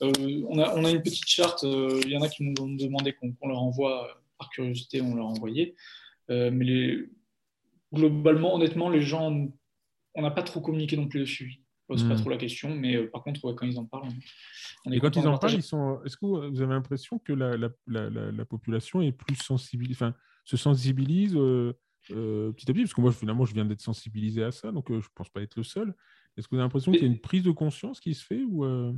Euh, 0.01 0.11
on, 0.49 0.59
a, 0.59 0.91
une 0.91 1.01
petite 1.01 1.27
charte. 1.27 1.63
Euh, 1.63 2.01
il 2.03 2.11
y 2.11 2.17
en 2.17 2.21
a 2.21 2.29
qui 2.29 2.43
nous 2.43 2.53
ont 2.61 2.67
demandé 2.67 3.13
qu'on 3.13 3.47
leur 3.47 3.61
envoie, 3.61 4.21
par 4.37 4.49
curiosité, 4.49 5.01
on 5.01 5.15
leur 5.15 5.27
a 5.27 5.29
envoyé. 5.29 5.75
Euh, 6.29 6.51
mais 6.51 6.97
globalement, 7.93 8.55
honnêtement, 8.55 8.89
les 8.89 9.01
gens, 9.01 9.49
on 10.15 10.21
n'a 10.21 10.31
pas 10.31 10.43
trop 10.43 10.59
communiqué 10.59 10.97
non 10.97 11.07
plus 11.07 11.21
dessus. 11.21 11.61
C'est 11.89 12.07
pas 12.07 12.15
hmm. 12.15 12.19
trop 12.19 12.29
la 12.31 12.37
question, 12.37 12.73
mais 12.75 12.97
par 13.07 13.23
contre, 13.23 13.51
quand 13.53 13.65
ils 13.65 13.77
en 13.77 13.85
parlent, 13.85 14.09
Et 14.91 14.99
quand 14.99 15.15
ils 15.15 15.27
en 15.27 15.37
parlent, 15.37 15.53
ils 15.53 15.61
sont... 15.61 15.99
est-ce 16.03 16.17
que 16.17 16.25
vous 16.25 16.61
avez 16.61 16.73
l'impression 16.73 17.19
que 17.19 17.33
la, 17.33 18.45
population 18.45 19.01
est 19.01 19.11
plus 19.11 19.35
sensible, 19.35 19.85
enfin, 19.91 20.15
se 20.45 20.57
sensibilise 20.57 21.33
petit 21.33 22.69
à 22.69 22.73
petit? 22.73 22.81
Parce 22.81 22.93
que 22.93 23.01
moi, 23.01 23.11
finalement, 23.11 23.45
je 23.45 23.53
viens 23.53 23.65
d'être 23.65 23.81
sensibilisé 23.81 24.43
à 24.43 24.51
ça, 24.51 24.71
donc 24.71 24.85
je 24.89 24.95
ne 24.95 25.01
pense 25.13 25.29
pas 25.29 25.41
être 25.41 25.55
le 25.55 25.63
seul. 25.63 25.93
Est-ce 26.37 26.47
que 26.47 26.55
vous 26.55 26.57
avez 26.57 26.65
l'impression 26.65 26.91
qu'il 26.91 27.01
y 27.01 27.05
a 27.05 27.07
une 27.07 27.19
prise 27.19 27.43
de 27.43 27.51
conscience 27.51 27.99
qui 27.99 28.13
se 28.13 28.25
fait 28.25 28.43
ou 28.43 28.65
euh? 28.65 28.91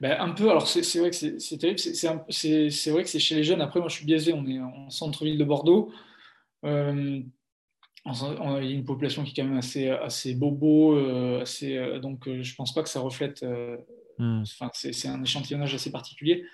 Ben, 0.00 0.18
un 0.18 0.30
peu, 0.30 0.50
alors 0.50 0.66
c'est 0.66 0.98
vrai 0.98 1.10
que 1.10 1.16
c'est 1.16 1.58
terrible, 1.58 1.78
c'est 1.78 2.90
vrai 2.90 3.02
que 3.02 3.08
c'est 3.08 3.18
chez 3.18 3.34
les 3.34 3.44
jeunes. 3.44 3.60
Après, 3.60 3.80
moi 3.80 3.88
je 3.88 3.96
suis 3.96 4.06
biaisé, 4.06 4.32
on 4.32 4.46
est 4.46 4.60
en 4.60 4.88
centre-ville 4.88 5.36
de 5.38 5.44
Bordeaux. 5.44 5.92
Euh, 8.06 8.60
il 8.62 8.70
y 8.70 8.72
a 8.72 8.76
une 8.76 8.84
population 8.84 9.24
qui 9.24 9.32
est 9.32 9.34
quand 9.34 9.48
même 9.48 9.58
assez, 9.58 9.90
assez 9.90 10.34
bobo, 10.34 10.96
euh, 10.96 11.42
assez, 11.42 11.76
euh, 11.76 11.98
donc 11.98 12.28
je 12.28 12.54
pense 12.54 12.72
pas 12.72 12.82
que 12.82 12.88
ça 12.88 13.00
reflète. 13.00 13.44
Hmm. 14.18 14.42
C'est 14.72 15.08
un 15.08 15.22
échantillonnage 15.22 15.74
assez 15.74 15.92
particulier, 15.92 16.44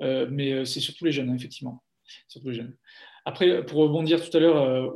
mais 0.00 0.64
c'est 0.64 0.80
surtout 0.80 1.04
les 1.04 1.12
jeunes, 1.12 1.34
effectivement. 1.34 1.82
Surtout 2.28 2.50
les 2.50 2.56
jeunes. 2.56 2.76
Après, 3.24 3.64
pour 3.64 3.78
rebondir 3.80 4.28
tout 4.28 4.36
à 4.36 4.40
l'heure 4.40 4.94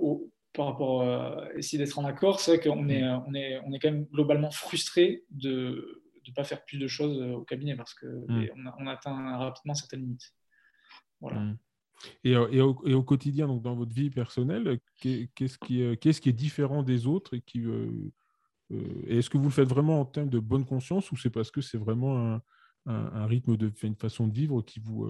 par 0.53 0.67
rapport 0.67 1.03
à 1.03 1.49
essayer 1.57 1.79
d'être 1.79 1.99
en 1.99 2.05
accord, 2.05 2.39
c'est 2.39 2.57
vrai 2.57 2.61
qu'on 2.61 2.89
est, 2.89 3.03
on 3.03 3.35
est, 3.35 3.61
on 3.67 3.73
est 3.73 3.81
quand 3.81 3.91
même 3.91 4.05
globalement 4.05 4.53
frustré 4.53 5.25
de 5.31 6.05
ne 6.29 6.35
pas 6.35 6.45
faire 6.45 6.65
plus 6.65 6.79
de 6.79 6.87
choses 6.87 7.21
euh, 7.21 7.35
au 7.35 7.43
cabinet 7.43 7.77
parce 7.77 7.95
qu'on 7.95 8.27
mm. 8.29 8.73
on, 8.79 8.87
atteint 8.87 9.37
rapidement 9.39 9.75
certaines 9.75 10.01
limites. 10.01 10.33
Voilà. 11.21 11.43
Et, 12.23 12.35
euh, 12.37 12.49
et, 12.51 12.61
au, 12.61 13.03
quotidien, 13.03 13.47
donc 13.47 13.63
dans 13.63 13.75
votre 13.75 13.93
vie 13.93 14.11
personnelle, 14.11 14.79
qu'est-ce 15.01 15.59
qui, 15.59 15.83
euh, 15.83 15.97
qu'est-ce 15.97 16.21
qui 16.21 16.29
est 16.29 16.35
différent 16.35 16.83
des 16.83 17.07
autres 17.07 17.35
et 17.35 17.41
qui, 17.41 17.65
est-ce 19.09 19.31
que 19.31 19.39
vous 19.39 19.45
le 19.45 19.51
faites 19.51 19.69
vraiment 19.69 20.01
en 20.01 20.05
termes 20.05 20.29
de 20.29 20.39
bonne 20.39 20.65
conscience 20.65 21.11
ou 21.13 21.17
c'est 21.17 21.31
parce 21.31 21.51
que 21.51 21.61
c'est 21.61 21.79
vraiment 21.79 22.41
un, 22.87 23.27
rythme 23.27 23.57
de 23.57 23.73
une 23.83 23.97
façon 23.97 24.27
de 24.27 24.35
vivre 24.35 24.63
qui 24.63 24.81
vous, 24.81 25.07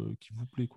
plaît 0.53 0.69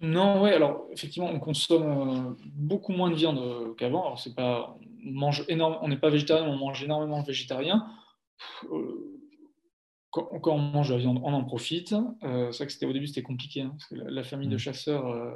non, 0.00 0.42
oui, 0.42 0.50
alors 0.50 0.88
effectivement, 0.90 1.30
on 1.30 1.38
consomme 1.38 2.36
beaucoup 2.46 2.90
moins 2.90 3.08
de 3.08 3.14
viande 3.14 3.76
qu'avant. 3.76 4.16
C'est 4.16 4.34
pas, 4.34 4.76
on 5.06 5.12
mange 5.12 5.44
énorme, 5.46 5.78
on 5.80 5.86
n'est 5.86 5.96
pas 5.96 6.10
végétarien, 6.10 6.44
on 6.44 6.56
mange 6.56 6.82
énormément 6.82 7.22
végétarien 7.22 7.86
quand, 10.12 10.54
on 10.54 10.58
mange 10.58 10.90
de 10.90 10.94
la 10.94 11.00
viande, 11.00 11.20
on 11.24 11.32
en 11.32 11.42
profite. 11.42 11.94
Euh, 12.22 12.52
c'est 12.52 12.58
vrai 12.58 12.66
que 12.66 12.72
c'était, 12.72 12.86
au 12.86 12.92
début, 12.92 13.06
c'était 13.06 13.22
compliqué. 13.22 13.62
Hein, 13.62 13.70
parce 13.70 13.86
que 13.86 13.94
la, 13.94 14.22
famille 14.22 14.48
de 14.48 14.56
mm. 14.56 14.58
chasseurs, 14.58 15.06
euh, 15.08 15.34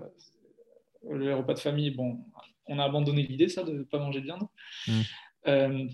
le 1.11 1.35
repas 1.35 1.55
de 1.55 1.59
famille, 1.59 1.91
bon, 1.91 2.19
on 2.67 2.79
a 2.79 2.85
abandonné 2.85 3.23
l'idée, 3.23 3.49
ça, 3.49 3.65
de 3.65 3.73
ne 3.73 3.83
pas 3.83 3.99
manger 3.99 4.21
de 4.21 4.27
viande. 4.27 4.47
Mm. 4.87 5.01
Euh, 5.49 5.87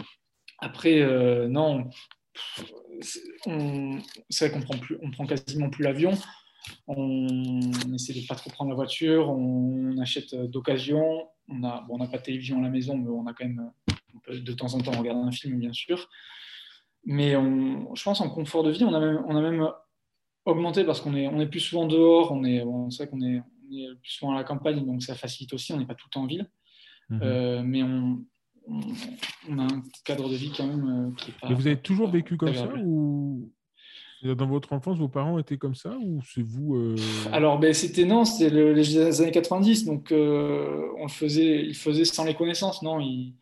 après, 0.59 1.01
non, 1.49 1.91
c'est 3.01 4.49
vrai 4.49 4.51
qu'on 4.51 4.65
prend, 4.65 4.79
plus, 4.79 4.99
on 5.01 5.11
prend 5.11 5.27
quasiment 5.27 5.71
plus 5.71 5.85
l'avion. 5.85 6.13
On, 6.87 7.27
essaie 7.95 8.13
de 8.13 8.21
ne 8.21 8.27
pas 8.27 8.35
trop 8.35 8.51
prendre 8.51 8.71
la 8.71 8.77
voiture. 8.77 9.29
On, 9.31 9.97
achète 9.99 10.35
d'occasion. 10.35 11.29
On 11.49 11.59
n'a 11.59 11.85
bon, 11.89 11.99
pas 11.99 12.19
de 12.19 12.23
télévision 12.23 12.59
à 12.59 12.63
la 12.63 12.71
maison, 12.71 12.97
mais 12.97 13.11
on 13.11 13.27
a 13.27 13.33
quand 13.33 13.45
même, 13.45 13.71
de 14.29 14.53
temps 14.53 14.75
en 14.75 14.81
temps, 14.81 14.93
regarder 14.93 15.21
un 15.21 15.33
film, 15.33 15.59
bien 15.59 15.73
sûr. 15.73 16.09
Mais 17.05 17.37
on, 17.37 17.95
je 17.95 18.03
pense 18.03 18.21
en 18.21 18.31
confort 18.31 18.63
de 18.63 18.71
vie, 18.71 18.85
on 18.85 18.95
a 18.95 19.01
même, 19.01 19.25
on 19.27 19.37
a 19.37 19.41
même 19.41 19.69
augmenté 20.45 20.85
parce 20.85 21.01
qu'on 21.01 21.15
est, 21.15 21.27
on 21.27 21.41
est 21.41 21.47
plus 21.47 21.61
souvent 21.61 21.87
dehors, 21.87 22.33
on 22.33 22.45
est, 22.45 22.65
bon, 22.65 22.91
c'est 22.91 23.05
vrai 23.05 23.11
qu'on 23.11 23.21
est, 23.21 23.41
on 23.41 23.77
est, 23.77 23.95
plus 24.01 24.11
souvent 24.11 24.33
à 24.33 24.37
la 24.37 24.45
campagne, 24.45 24.85
donc 24.85 25.03
ça 25.03 25.15
facilite 25.15 25.53
aussi, 25.53 25.73
on 25.73 25.79
n'est 25.79 25.87
pas 25.87 25.95
tout 25.95 26.07
le 26.09 26.13
temps 26.13 26.23
en 26.23 26.27
ville. 26.27 26.49
Mhm. 27.11 27.21
Euh, 27.23 27.63
mais 27.65 27.83
on, 27.83 28.25
on, 28.69 29.59
a 29.59 29.63
un 29.63 29.83
cadre 30.05 30.29
de 30.29 30.37
vie 30.37 30.53
quand 30.57 30.67
même 30.67 30.89
euh, 30.89 31.15
qui 31.17 31.31
est 31.31 31.35
pas. 31.41 31.51
Et 31.51 31.55
vous 31.55 31.67
avez 31.67 31.77
toujours 31.77 32.09
vécu 32.09 32.37
comme 32.37 32.55
ça 32.55 32.69
ou 32.77 33.51
dans 34.23 34.47
votre 34.47 34.73
enfance, 34.73 34.99
vos 34.99 35.09
parents 35.09 35.37
étaient 35.41 35.59
comme 35.59 35.75
ça 35.75 35.97
ou 36.01 36.21
c'est 36.23 36.43
vous 36.43 36.77
euh, 36.77 36.97
Alors, 37.33 37.59
ben, 37.59 37.75
c'était 37.75 38.05
non, 38.05 38.25
c'était 38.25 38.73
les 38.73 39.21
années 39.21 39.33
90, 39.33 39.85
donc 39.85 40.09
on 40.13 41.03
le 41.03 41.09
faisait, 41.09 41.67
ils 41.67 41.75
faisaient 41.75 42.05
sans 42.05 42.25
les 42.25 42.35
connaissances, 42.35 42.83
non 42.83 43.01
ils, 43.01 43.35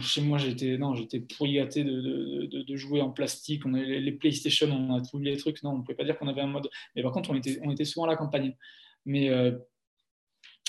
chez 0.00 0.22
moi, 0.22 0.38
j'étais 0.38 0.78
non, 0.78 0.94
j'étais 0.94 1.20
pourri 1.20 1.54
gâté 1.54 1.84
de, 1.84 2.00
de, 2.46 2.62
de, 2.62 2.76
jouer 2.76 3.00
en 3.00 3.10
plastique. 3.10 3.62
On 3.66 3.74
avait 3.74 4.00
les, 4.00 4.12
PlayStation, 4.12 4.68
on 4.68 4.94
a 4.94 5.00
trouvé 5.00 5.30
les 5.30 5.36
trucs. 5.36 5.62
Non, 5.62 5.70
on 5.70 5.78
ne 5.78 5.82
pouvait 5.82 5.94
pas 5.94 6.04
dire 6.04 6.18
qu'on 6.18 6.28
avait 6.28 6.40
un 6.40 6.46
mode. 6.46 6.68
Mais 6.94 7.02
par 7.02 7.12
contre, 7.12 7.30
on 7.30 7.34
était, 7.34 7.58
on 7.62 7.70
était 7.70 7.84
souvent 7.84 8.06
à 8.06 8.08
la 8.08 8.16
campagne. 8.16 8.54
Mais, 9.06 9.30
euh, 9.30 9.52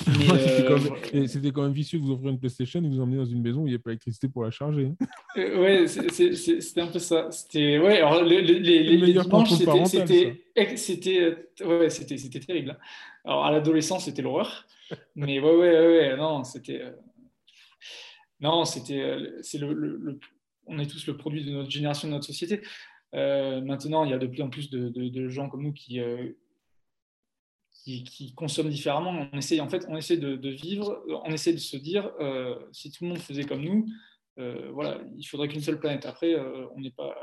euh, 0.08 1.28
c'était 1.28 1.52
quand, 1.52 1.62
même 1.62 1.74
vicieux 1.74 2.00
de 2.00 2.04
vous 2.04 2.14
offrir 2.14 2.32
une 2.32 2.40
PlayStation 2.40 2.84
et 2.84 2.88
vous 2.88 3.00
emmener 3.00 3.18
dans 3.18 3.26
une 3.26 3.42
maison 3.42 3.62
où 3.62 3.68
il 3.68 3.72
n'y 3.72 3.76
a 3.76 3.80
pas 3.80 3.92
d'électricité 3.92 4.28
pour 4.28 4.44
la 4.44 4.52
charger. 4.52 4.92
Hein. 5.00 5.06
Euh, 5.38 5.62
ouais, 5.62 5.88
c'était 5.88 6.82
un 6.82 6.88
peu 6.88 7.00
ça. 7.00 7.30
C'était 7.32 7.78
ouais. 7.78 7.98
Alors 7.98 8.24
les, 8.24 8.42
les, 8.42 8.60
les, 8.60 8.98
les 8.98 9.14
dimanches, 9.14 9.52
c'était 9.52 9.86
c'était 10.76 11.50
ouais, 11.64 11.90
c'était 11.90 12.40
terrible. 12.40 12.72
Hein. 12.72 12.78
Alors 13.26 13.46
à 13.46 13.52
l'adolescence, 13.52 14.06
c'était 14.06 14.24
l'horreur. 14.24 14.66
Mais 15.16 15.40
ouais, 15.40 15.56
ouais, 15.56 15.88
ouais, 15.88 16.18
non, 16.18 16.44
c'était 16.44 16.82
non, 18.42 18.66
c'était, 18.66 19.00
euh, 19.00 19.40
c'est 19.42 19.60
le, 19.60 20.20
on 20.66 20.80
est 20.80 20.88
tous 20.88 21.06
le 21.08 21.16
produit 21.16 21.46
de 21.46 21.52
notre 21.52 21.70
génération, 21.70 22.08
de 22.08 22.14
notre 22.14 22.26
société. 22.26 22.62
Euh, 23.14 23.62
maintenant, 23.62 24.04
il 24.04 24.12
y 24.12 24.14
a 24.14 24.18
de 24.18 24.28
plus 24.28 24.42
en 24.42 24.50
plus 24.50 24.70
de, 24.70 25.30
gens 25.30 25.48
comme 25.48 25.64
nous 25.64 25.74
euh, 25.98 26.34
qui, 27.72 28.04
qui, 28.04 28.34
consomment 28.34 28.70
différemment. 28.70 29.28
On 29.32 29.38
essaie, 29.38 29.60
en 29.60 29.70
fait, 29.70 29.86
on 29.90 29.96
essaie 29.96 30.18
de, 30.18 30.50
vivre, 30.50 31.04
on 31.26 31.32
essaie 31.32 31.54
de 31.54 31.60
se 31.60 31.78
dire, 31.78 32.12
si 32.72 32.92
tout 32.92 33.04
le 33.04 33.10
monde 33.10 33.20
faisait 33.20 33.44
comme 33.44 33.62
nous, 33.62 33.86
voilà, 34.74 35.00
il 35.18 35.24
faudrait 35.26 35.48
qu'une 35.48 35.62
seule 35.62 35.80
planète. 35.80 36.06
Après, 36.06 36.36
on 36.76 36.80
n'est 36.80 36.92
pas, 36.92 37.16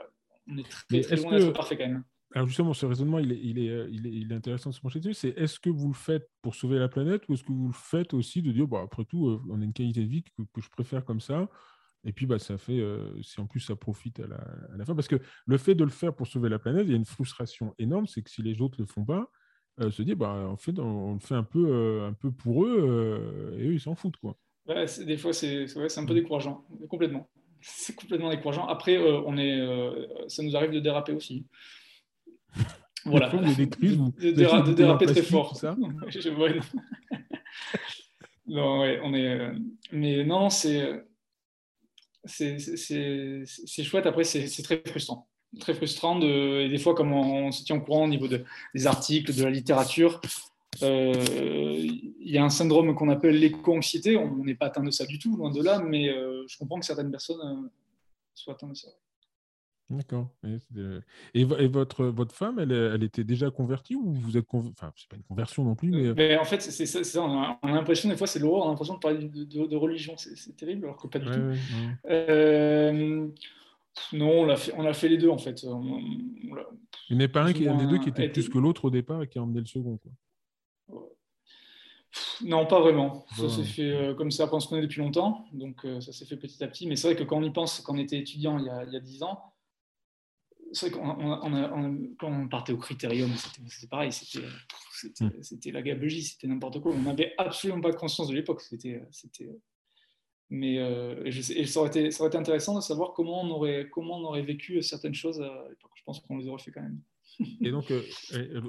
on 0.46 0.56
est 0.56 0.68
très, 0.68 1.00
très 1.00 1.16
loin 1.16 1.36
d'être 1.36 1.52
parfait 1.52 1.76
quand 1.76 1.88
même. 1.88 2.04
Alors 2.34 2.46
justement, 2.46 2.74
ce 2.74 2.84
raisonnement, 2.84 3.18
il 3.18 3.32
est, 3.32 3.40
il 3.42 3.58
est, 3.58 3.70
euh, 3.70 3.88
il 3.90 4.06
est, 4.06 4.10
il 4.10 4.32
est 4.32 4.34
intéressant 4.34 4.70
de 4.70 4.74
se 4.74 4.80
pencher 4.80 5.00
dessus. 5.00 5.14
C'est 5.14 5.38
est-ce 5.38 5.58
que 5.58 5.70
vous 5.70 5.88
le 5.88 5.94
faites 5.94 6.28
pour 6.42 6.54
sauver 6.54 6.78
la 6.78 6.88
planète 6.88 7.22
ou 7.28 7.34
est-ce 7.34 7.42
que 7.42 7.52
vous 7.52 7.68
le 7.68 7.72
faites 7.72 8.12
aussi 8.12 8.42
de 8.42 8.52
dire, 8.52 8.66
bah, 8.66 8.82
après 8.84 9.04
tout, 9.04 9.28
euh, 9.28 9.40
on 9.48 9.60
a 9.60 9.64
une 9.64 9.72
qualité 9.72 10.02
de 10.02 10.08
vie 10.08 10.22
que, 10.22 10.42
que 10.52 10.60
je 10.60 10.68
préfère 10.68 11.04
comme 11.04 11.20
ça 11.20 11.48
et 12.04 12.12
puis, 12.12 12.26
bah, 12.26 12.38
ça 12.38 12.56
fait, 12.58 12.78
euh, 12.78 13.20
si 13.22 13.40
en 13.40 13.46
plus 13.46 13.58
ça 13.58 13.74
profite 13.74 14.20
à 14.20 14.28
la, 14.28 14.36
à 14.36 14.76
la, 14.76 14.84
fin, 14.84 14.94
parce 14.94 15.08
que 15.08 15.20
le 15.46 15.58
fait 15.58 15.74
de 15.74 15.82
le 15.82 15.90
faire 15.90 16.14
pour 16.14 16.28
sauver 16.28 16.48
la 16.48 16.60
planète, 16.60 16.84
il 16.86 16.90
y 16.90 16.94
a 16.94 16.96
une 16.96 17.04
frustration 17.04 17.74
énorme, 17.78 18.06
c'est 18.06 18.22
que 18.22 18.30
si 18.30 18.40
les 18.40 18.60
autres 18.60 18.78
ne 18.78 18.84
le 18.84 18.88
font 18.88 19.04
pas, 19.04 19.28
se 19.90 20.02
dire, 20.02 20.16
bah, 20.16 20.46
en 20.48 20.56
fait, 20.56 20.78
on, 20.78 21.14
le 21.14 21.18
fait 21.18 21.34
un 21.34 21.42
peu, 21.42 22.02
un 22.04 22.12
peu 22.12 22.30
pour 22.30 22.64
eux, 22.64 23.56
et 23.58 23.66
eux, 23.66 23.72
ils 23.74 23.80
s'en 23.80 23.96
foutent. 23.96 24.16
Quoi. 24.16 24.36
des 25.04 25.16
fois, 25.16 25.32
c'est 25.32 25.66
un 25.76 26.06
peu 26.06 26.12
mm. 26.12 26.16
décourageant, 26.16 26.64
complètement. 26.88 27.28
C'est 27.60 27.96
complètement 27.96 28.30
décourageant. 28.30 28.66
Après, 28.68 28.96
on 28.98 29.36
est, 29.36 30.28
ça 30.28 30.44
nous 30.44 30.56
arrive 30.56 30.70
de 30.70 30.78
déraper 30.78 31.12
aussi. 31.12 31.44
Voilà. 33.04 33.28
de, 33.28 34.72
déraper 34.72 35.06
très 35.06 35.22
fort. 35.22 35.56
Ça 35.56 35.76
non, 38.46 38.80
ouais, 38.80 39.00
on 39.02 39.14
est. 39.14 39.26
Euh, 39.26 39.54
mais 39.92 40.24
non, 40.24 40.50
c'est. 40.50 41.04
C'est 42.24 43.84
chouette. 43.84 44.06
Après, 44.06 44.24
c'est 44.24 44.62
très 44.62 44.82
frustrant. 44.86 45.28
Très 45.60 45.74
frustrant. 45.74 46.18
De, 46.18 46.60
et 46.60 46.68
des 46.68 46.78
fois, 46.78 46.94
comme 46.94 47.12
on, 47.12 47.50
se 47.52 47.64
tient 47.64 47.76
au 47.76 47.80
courant 47.80 48.04
au 48.04 48.08
niveau 48.08 48.28
de, 48.28 48.44
des 48.74 48.86
articles, 48.86 49.34
de 49.34 49.44
la 49.44 49.50
littérature, 49.50 50.20
euh, 50.82 51.14
il 51.78 52.30
y 52.30 52.36
a 52.36 52.44
un 52.44 52.50
syndrome 52.50 52.94
qu'on 52.94 53.08
appelle 53.08 53.38
l'éco-anxiété. 53.38 54.16
On 54.16 54.44
n'est 54.44 54.54
pas 54.54 54.66
atteint 54.66 54.84
de 54.84 54.90
ça 54.90 55.06
du 55.06 55.18
tout, 55.18 55.36
loin 55.36 55.50
de 55.50 55.62
là, 55.62 55.80
mais 55.80 56.10
euh, 56.10 56.44
je 56.48 56.58
comprends 56.58 56.78
que 56.78 56.86
certaines 56.86 57.10
personnes 57.10 57.70
soient 58.34 58.54
atteintes 58.54 58.72
de 58.72 58.76
ça. 58.76 58.88
D'accord. 59.90 60.28
Et, 61.32 61.44
votre, 61.44 62.04
votre 62.04 62.34
femme, 62.34 62.58
elle, 62.58 62.72
elle, 62.72 63.02
était 63.02 63.24
déjà 63.24 63.50
convertie 63.50 63.94
ou 63.94 64.12
vous 64.12 64.36
êtes 64.36 64.44
Enfin, 64.52 64.92
c'est 64.96 65.08
pas 65.08 65.16
une 65.16 65.22
conversion 65.22 65.64
non 65.64 65.74
plus, 65.74 65.90
mais. 65.90 66.12
mais 66.14 66.36
en 66.36 66.44
fait, 66.44 66.60
c'est 66.60 66.86
ça. 66.86 67.22
On 67.22 67.40
a, 67.40 67.58
l'impression 67.62 68.10
des 68.10 68.16
fois, 68.16 68.26
c'est 68.26 68.38
l'horreur. 68.38 68.64
On 68.64 68.66
a 68.66 68.70
l'impression 68.70 68.94
de 68.94 68.98
parler 68.98 69.28
de, 69.28 69.76
religion. 69.76 70.14
C'est 70.18 70.56
terrible, 70.56 70.84
alors 70.84 70.98
que 70.98 71.08
pas 71.08 71.18
du 71.18 71.30
tout. 71.30 71.40
Euh, 72.06 73.28
non, 74.12 74.30
on 74.30 74.48
a, 74.50 74.56
fait, 74.56 74.72
on 74.76 74.84
a 74.84 74.92
fait 74.92 75.08
les 75.08 75.16
deux 75.16 75.30
en 75.30 75.38
fait. 75.38 75.66
il 77.10 77.16
n'est 77.16 77.28
pas 77.28 77.42
un, 77.42 77.52
qui, 77.52 77.60
des 77.60 77.86
deux 77.86 77.98
qui 77.98 78.10
était 78.10 78.28
plus 78.28 78.48
que 78.48 78.58
l'autre 78.58 78.84
au 78.84 78.90
départ 78.90 79.22
et 79.22 79.28
qui 79.28 79.38
a 79.38 79.42
emmené 79.42 79.60
le 79.60 79.66
second. 79.66 79.96
Quoi. 79.96 80.12
Non, 82.44 82.66
pas 82.66 82.80
vraiment. 82.80 83.26
Ça 83.36 83.48
s'est 83.48 83.64
fait 83.64 83.90
euh, 83.90 84.14
comme 84.14 84.30
ça, 84.30 84.48
on 84.52 84.60
se 84.60 84.68
connaît 84.68 84.82
depuis 84.82 85.00
longtemps, 85.00 85.44
donc 85.52 85.84
euh, 85.84 86.00
ça 86.00 86.12
s'est 86.12 86.24
fait 86.24 86.36
petit 86.36 86.62
à 86.62 86.68
petit. 86.68 86.86
Mais 86.86 86.96
c'est 86.96 87.08
vrai 87.08 87.16
que 87.16 87.24
quand 87.24 87.38
on 87.38 87.42
y 87.42 87.50
pense, 87.50 87.80
quand 87.80 87.94
on 87.94 87.98
était 87.98 88.18
étudiant 88.18 88.58
il 88.58 88.66
y 88.66 88.70
a, 88.70 88.84
il 88.84 88.92
y 88.92 88.96
a 88.96 89.00
10 89.00 89.22
ans, 89.24 89.47
c'est 90.72 90.90
vrai 90.90 90.98
qu'on 90.98 92.16
quand 92.18 92.28
on 92.30 92.48
partait 92.48 92.72
au 92.72 92.78
critérium, 92.78 93.30
c'était 93.36 93.86
pareil, 93.86 94.10
hmm. 94.10 95.30
c'était 95.40 95.70
la 95.70 95.82
gabegie, 95.82 96.22
c'était 96.22 96.46
n'importe 96.46 96.80
quoi. 96.80 96.92
On 96.92 97.02
n'avait 97.02 97.34
absolument 97.38 97.80
pas 97.80 97.92
conscience 97.92 98.28
de 98.28 98.34
l'époque. 98.34 98.60
C'était, 98.60 99.00
mais 100.50 100.78
euh, 100.78 101.30
je 101.30 101.40
ça, 101.66 101.80
aurait 101.80 101.88
été, 101.88 102.10
ça 102.10 102.22
aurait 102.22 102.28
été 102.28 102.38
intéressant 102.38 102.74
de 102.74 102.80
savoir 102.80 103.12
comment 103.12 103.42
on 103.42 103.50
aurait, 103.50 103.88
comment 103.90 104.18
on 104.18 104.24
aurait 104.24 104.42
vécu 104.42 104.82
certaines 104.82 105.14
choses 105.14 105.44
Je 105.94 106.02
pense 106.04 106.20
qu'on 106.20 106.38
les 106.38 106.48
aurait 106.48 106.62
fait 106.62 106.70
quand 106.70 106.82
même. 106.82 107.00
Et 107.60 107.70
donc, 107.70 107.90
euh, 107.90 108.02
euh, 108.34 108.60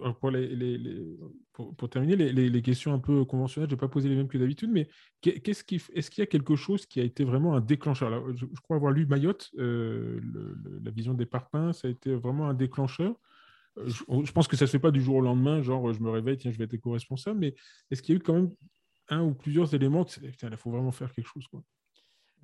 pour, 1.54 1.90
terminer, 1.90 2.16
les, 2.16 2.62
questions 2.62 2.94
un 2.94 3.00
peu 3.00 3.26
conventionnelles, 3.26 3.70
je 3.70 3.76
ne 3.76 3.80
vais 3.80 3.88
pas 3.88 3.92
poser 3.92 4.10
les 4.10 4.16
mêmes 4.16 4.28
que 4.28 4.38
d'habitude, 4.38 4.70
mais 4.72 4.88
qu'est-ce 5.22 5.64
qui, 5.64 5.82
est-ce 5.94 6.12
qu'il 6.12 6.22
y 6.22 6.24
a 6.24 6.28
quelque 6.28 6.56
chose 6.56 6.86
qui 6.86 7.00
a 7.00 7.04
été 7.04 7.24
vraiment 7.24 7.56
un 7.56 7.62
déclencheur? 7.62 8.36
Je, 8.36 8.46
crois 8.62 8.78
avoir 8.78 8.92
lu 8.92 9.06
Mayotte, 9.06 9.50
euh, 9.58 10.20
la 10.84 10.92
vision 10.92 11.14
des 11.14 11.26
parpaings, 11.26 11.74
ça 11.74 11.88
a 11.88 11.92
été 11.92 12.14
vraiment 12.14 12.48
un 12.48 12.54
déclencheur. 12.54 13.16
Je, 13.86 14.32
pense 14.32 14.48
que 14.48 14.56
ça 14.56 14.66
ne 14.66 14.68
se 14.68 14.72
fait 14.74 14.80
pas 14.80 14.92
du 14.92 15.02
jour 15.02 15.16
au 15.16 15.22
lendemain, 15.22 15.62
genre 15.62 15.92
je 15.94 16.02
me 16.02 16.10
réveille, 16.10 16.38
tiens, 16.38 16.52
je 16.52 16.58
vais 16.58 16.66
être 16.66 16.74
éco-responsable, 16.74 17.40
mais 17.40 17.56
est-ce 17.90 18.02
qu'il 18.04 18.14
y 18.14 18.18
a 18.18 18.20
eu 18.20 18.24
quand 18.24 18.34
même 18.34 18.52
un 19.08 19.24
ou 19.24 19.34
plusieurs 19.34 19.74
éléments 19.74 20.06
il 20.22 20.58
faut 20.58 20.70
vraiment 20.70 20.92
faire 20.92 21.12
quelque 21.12 21.28
chose 21.28 21.48
quoi? 21.48 21.64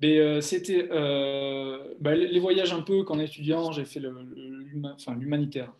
Mais 0.02 0.18
euh, 0.18 0.40
c'était 0.40 0.88
euh, 0.90 1.94
bah, 2.00 2.14
les 2.14 2.38
voyages 2.38 2.72
un 2.72 2.82
peu 2.82 3.02
quand 3.04 3.18
étudiant, 3.18 3.72
j'ai 3.72 3.84
fait 3.84 4.00
l'humanitaire. 5.18 5.72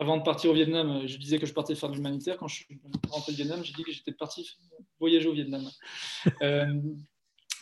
Avant 0.00 0.16
de 0.16 0.22
partir 0.22 0.50
au 0.50 0.54
Vietnam, 0.54 1.02
je 1.06 1.16
disais 1.18 1.38
que 1.38 1.46
je 1.46 1.52
partais 1.52 1.74
faire 1.74 1.88
de 1.90 1.96
l'humanitaire. 1.96 2.36
Quand 2.38 2.46
je 2.48 2.54
suis 2.56 2.66
rentré 3.10 3.32
au 3.32 3.34
Vietnam, 3.34 3.60
j'ai 3.64 3.72
dit 3.74 3.82
que 3.82 3.90
j'étais 3.92 4.12
parti 4.12 4.48
voyager 5.00 5.28
au 5.28 5.32
Vietnam. 5.32 5.62
Euh, 6.42 6.66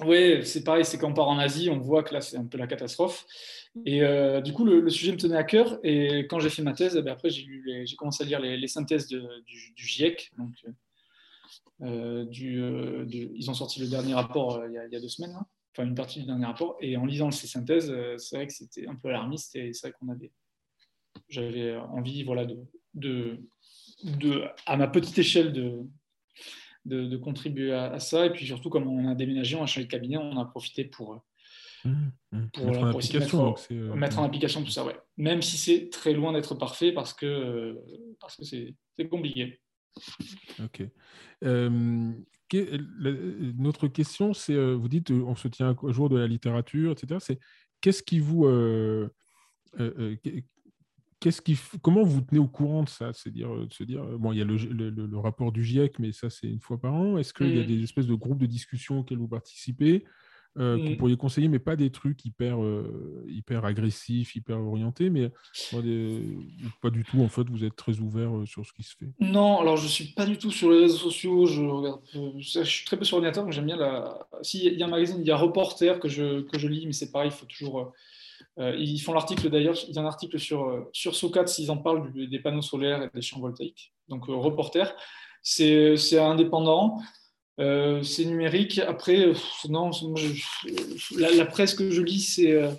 ouais, 0.04 0.42
c'est 0.44 0.62
pareil, 0.64 0.84
c'est 0.84 0.98
quand 0.98 1.10
on 1.10 1.14
part 1.14 1.28
en 1.28 1.38
Asie, 1.38 1.70
on 1.70 1.78
voit 1.78 2.02
que 2.02 2.12
là, 2.12 2.20
c'est 2.20 2.36
un 2.36 2.44
peu 2.46 2.58
la 2.58 2.66
catastrophe. 2.66 3.26
Et 3.86 4.02
euh, 4.02 4.40
du 4.40 4.52
coup, 4.52 4.64
le, 4.64 4.80
le 4.80 4.90
sujet 4.90 5.12
me 5.12 5.16
tenait 5.16 5.36
à 5.36 5.44
cœur. 5.44 5.78
Et 5.82 6.26
quand 6.28 6.38
j'ai 6.38 6.50
fait 6.50 6.62
ma 6.62 6.72
thèse, 6.74 6.96
eh 6.98 7.02
ben, 7.02 7.12
après, 7.12 7.30
j'ai 7.30 7.96
commencé 7.96 8.22
à 8.22 8.26
lire 8.26 8.40
les, 8.40 8.56
les 8.56 8.68
synthèses 8.68 9.08
de- 9.08 9.42
du, 9.46 9.72
du 9.74 9.86
GIEC. 9.86 10.30
Donc, 10.38 10.52
euh, 11.82 12.24
du, 12.24 12.60
euh, 12.62 13.04
ils 13.10 13.50
ont 13.50 13.54
sorti 13.54 13.80
le 13.80 13.88
dernier 13.88 14.14
rapport 14.14 14.56
euh, 14.56 14.68
il, 14.68 14.74
y 14.74 14.78
a, 14.78 14.86
il 14.86 14.92
y 14.92 14.96
a 14.96 15.00
deux 15.00 15.08
semaines, 15.08 15.36
enfin 15.72 15.86
une 15.86 15.94
partie 15.94 16.20
du 16.20 16.26
dernier 16.26 16.46
rapport. 16.46 16.76
Et 16.80 16.96
en 16.96 17.04
lisant 17.04 17.30
ces 17.30 17.46
synthèses, 17.46 17.92
c'est 18.18 18.36
vrai 18.36 18.46
que 18.46 18.52
c'était 18.52 18.86
un 18.86 18.94
peu 18.94 19.08
alarmiste 19.08 19.56
et 19.56 19.72
c'est 19.72 19.88
vrai 19.88 19.96
qu'on 19.98 20.08
avait, 20.08 20.32
j'avais 21.28 21.76
envie, 21.76 22.22
voilà, 22.24 22.44
de, 22.46 22.58
de, 22.94 23.38
de, 24.04 24.44
à 24.66 24.76
ma 24.76 24.88
petite 24.88 25.18
échelle, 25.18 25.52
de, 25.52 25.80
de, 26.84 27.06
de 27.06 27.16
contribuer 27.16 27.72
à, 27.72 27.92
à 27.92 27.98
ça. 27.98 28.26
Et 28.26 28.30
puis 28.30 28.46
surtout, 28.46 28.70
comme 28.70 28.86
on 28.88 29.08
a 29.08 29.14
déménagé, 29.14 29.56
on 29.56 29.62
a 29.62 29.66
changé 29.66 29.86
de 29.86 29.90
cabinet, 29.90 30.16
on 30.16 30.38
a 30.38 30.44
profité 30.44 30.84
pour, 30.84 31.22
Mmh, 31.84 32.08
mmh. 32.32 32.46
Pour, 32.52 32.64
Mettre 32.66 32.78
en 32.78 32.80
pour 32.80 32.90
de 32.90 32.96
application. 32.96 33.18
mettre- 33.20 33.36
donc 33.36 33.58
c'est, 33.60 33.74
euh, 33.74 33.94
mettre 33.94 34.18
en 34.18 34.24
application 34.24 34.64
tout 34.64 34.70
ça, 34.70 34.84
ouais. 34.84 34.98
Même 35.18 35.40
si 35.40 35.56
c'est 35.56 35.88
très 35.88 36.14
loin 36.14 36.32
d'être 36.32 36.56
parfait 36.56 36.90
parce 36.90 37.12
que 37.12 37.26
euh, 37.26 37.74
parce 38.18 38.34
que 38.34 38.44
c'est 38.44 38.74
c'est 38.98 39.06
compliqué. 39.08 39.60
Ok. 40.62 40.82
Euh, 41.44 42.12
que- 42.48 42.78
la- 42.98 43.52
notre 43.58 43.88
question, 43.88 44.32
c'est, 44.34 44.54
euh, 44.54 44.74
vous 44.74 44.88
dites, 44.88 45.10
euh, 45.10 45.22
on 45.26 45.34
se 45.36 45.48
tient 45.48 45.76
au 45.82 45.92
jour 45.92 46.08
de 46.08 46.16
la 46.16 46.26
littérature, 46.26 46.92
etc. 46.92 47.18
C'est 47.20 47.38
qu'est-ce 47.80 48.02
qui 48.02 48.18
vous, 48.20 48.46
euh, 48.46 49.08
qu'est- 50.22 50.44
qu'est-ce 51.20 51.42
qui, 51.42 51.58
comment 51.82 52.02
vous 52.04 52.20
tenez 52.20 52.38
au 52.40 52.48
courant 52.48 52.84
de 52.84 52.88
ça? 52.88 53.12
C'est-à-dire, 53.12 53.52
euh, 53.54 53.66
de 53.66 53.72
se 53.72 53.84
dire, 53.84 54.04
bon, 54.18 54.32
il 54.32 54.38
y 54.38 54.42
a 54.42 54.44
le, 54.44 54.56
le- 54.56 54.90
le- 54.90 55.06
le 55.06 55.18
rapport 55.18 55.52
du 55.52 55.64
GIEC, 55.64 55.98
mais 55.98 56.12
ça, 56.12 56.30
c'est 56.30 56.48
une 56.48 56.60
fois 56.60 56.80
par 56.80 56.94
an. 56.94 57.18
Est-ce 57.18 57.34
qu'il 57.34 57.54
y 57.54 57.58
a 57.58 57.62
Mm. 57.62 57.66
des 57.66 57.82
espèces 57.82 58.06
de 58.06 58.14
groupes 58.14 58.38
de 58.38 58.46
discussion 58.46 59.00
auxquels 59.00 59.18
vous 59.18 59.28
participez? 59.28 60.04
Euh, 60.58 60.76
que 60.78 60.82
vous 60.84 60.90
Mm. 60.92 60.96
pourriez 60.96 61.16
conseiller, 61.16 61.48
mais 61.48 61.58
pas 61.58 61.76
des 61.76 61.90
trucs 61.90 62.24
hyper, 62.24 62.62
euh, 62.62 63.24
hyper 63.28 63.64
agressifs, 63.64 64.34
hyper 64.36 64.58
orientés, 64.58 65.10
mais 65.10 65.30
des- 65.82 66.38
pas 66.80 66.90
du 66.90 67.04
tout. 67.04 67.20
En 67.22 67.28
fait, 67.28 67.48
vous 67.48 67.64
êtes 67.64 67.76
très 67.76 67.98
ouvert 68.00 68.34
euh, 68.36 68.46
sur 68.46 68.64
ce 68.64 68.72
qui 68.72 68.82
se 68.82 68.94
fait. 68.96 69.10
Non, 69.20 69.60
alors 69.60 69.76
je 69.76 69.86
suis 69.86 70.06
pas 70.14 70.24
du 70.26 70.38
tout 70.38 70.50
sur 70.50 70.70
les 70.70 70.80
réseaux 70.80 70.96
sociaux. 70.96 71.46
Je 71.46 71.62
regarde, 71.62 72.00
je 72.38 72.62
suis 72.62 72.84
très 72.86 72.96
peu 72.96 73.04
sur 73.04 73.16
ordinateur, 73.16 73.44
donc 73.44 73.52
j'aime 73.52 73.66
bien 73.66 73.76
la. 73.76 74.26
Si 74.42 74.64
il 74.66 74.74
y 74.78 74.82
a 74.82 74.86
un 74.86 74.90
magazine, 74.90 75.18
il 75.20 75.26
y 75.26 75.30
a 75.30 75.36
Reporter 75.36 76.00
que 76.00 76.08
je 76.08 76.40
que 76.42 76.58
je 76.58 76.68
lis, 76.68 76.86
mais 76.86 76.92
c'est 76.92 77.10
pareil, 77.12 77.30
il 77.30 77.36
faut 77.38 77.46
toujours. 77.46 77.80
euh, 77.80 77.84
euh, 78.58 78.74
ils 78.78 78.98
font 79.00 79.12
l'article 79.12 79.50
d'ailleurs. 79.50 79.76
Il 79.88 79.94
y 79.94 79.98
a 79.98 80.02
un 80.02 80.06
article 80.06 80.38
sur 80.38 80.64
euh, 80.64 80.88
sur 80.92 81.14
Socrates, 81.14 81.58
ils 81.58 81.70
en 81.70 81.76
parlent 81.76 82.10
du- 82.12 82.26
des 82.28 82.38
panneaux 82.38 82.62
solaires 82.62 83.02
et 83.02 83.10
des 83.14 83.20
champs 83.22 83.40
voltaïques. 83.40 83.92
Donc 84.08 84.28
euh, 84.28 84.34
Reporter, 84.34 84.94
c'est 85.42 85.96
c'est 85.96 86.18
indépendant. 86.18 86.98
Euh, 87.58 88.02
c'est 88.02 88.24
numérique. 88.26 88.78
Après, 88.80 89.28
euh, 89.28 89.34
non, 89.68 89.90
je- 89.92 91.18
la, 91.18 91.30
la 91.30 91.46
presse 91.46 91.74
que 91.74 91.90
je 91.90 92.02
lis, 92.02 92.20
c'est. 92.20 92.52
euh, 92.52 92.70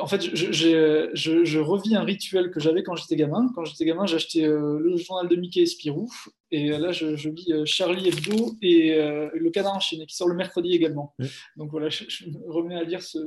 en 0.00 0.06
fait, 0.06 0.22
je, 0.34 0.50
je- 0.52 1.10
je- 1.12 1.58
revis 1.58 1.94
un 1.94 2.04
rituel 2.04 2.50
que 2.50 2.58
j'avais 2.60 2.82
quand 2.82 2.94
j'étais 2.96 3.16
gamin. 3.16 3.50
Quand 3.54 3.64
j'étais 3.64 3.84
gamin, 3.84 4.06
j'achetais 4.06 4.42
le 4.46 4.96
journal 4.96 5.28
de 5.28 5.36
Mickey 5.36 5.60
et 5.60 5.66
Spirou. 5.66 6.08
Et 6.50 6.68
là, 6.68 6.92
je, 6.92 7.28
lis 7.28 7.52
Charlie 7.66 8.08
Hebdo 8.08 8.54
et 8.62 8.94
Le 8.96 9.50
Canard 9.50 9.74
enchaîné, 9.74 10.06
qui 10.06 10.14
sort 10.16 10.28
le 10.28 10.34
mercredi 10.36 10.72
également. 10.72 11.14
Oui. 11.18 11.26
Donc 11.56 11.70
voilà, 11.70 11.88
je, 11.90 12.04
me 12.30 12.50
remets 12.50 12.76
à 12.76 12.84
lire 12.84 13.02
ce. 13.02 13.18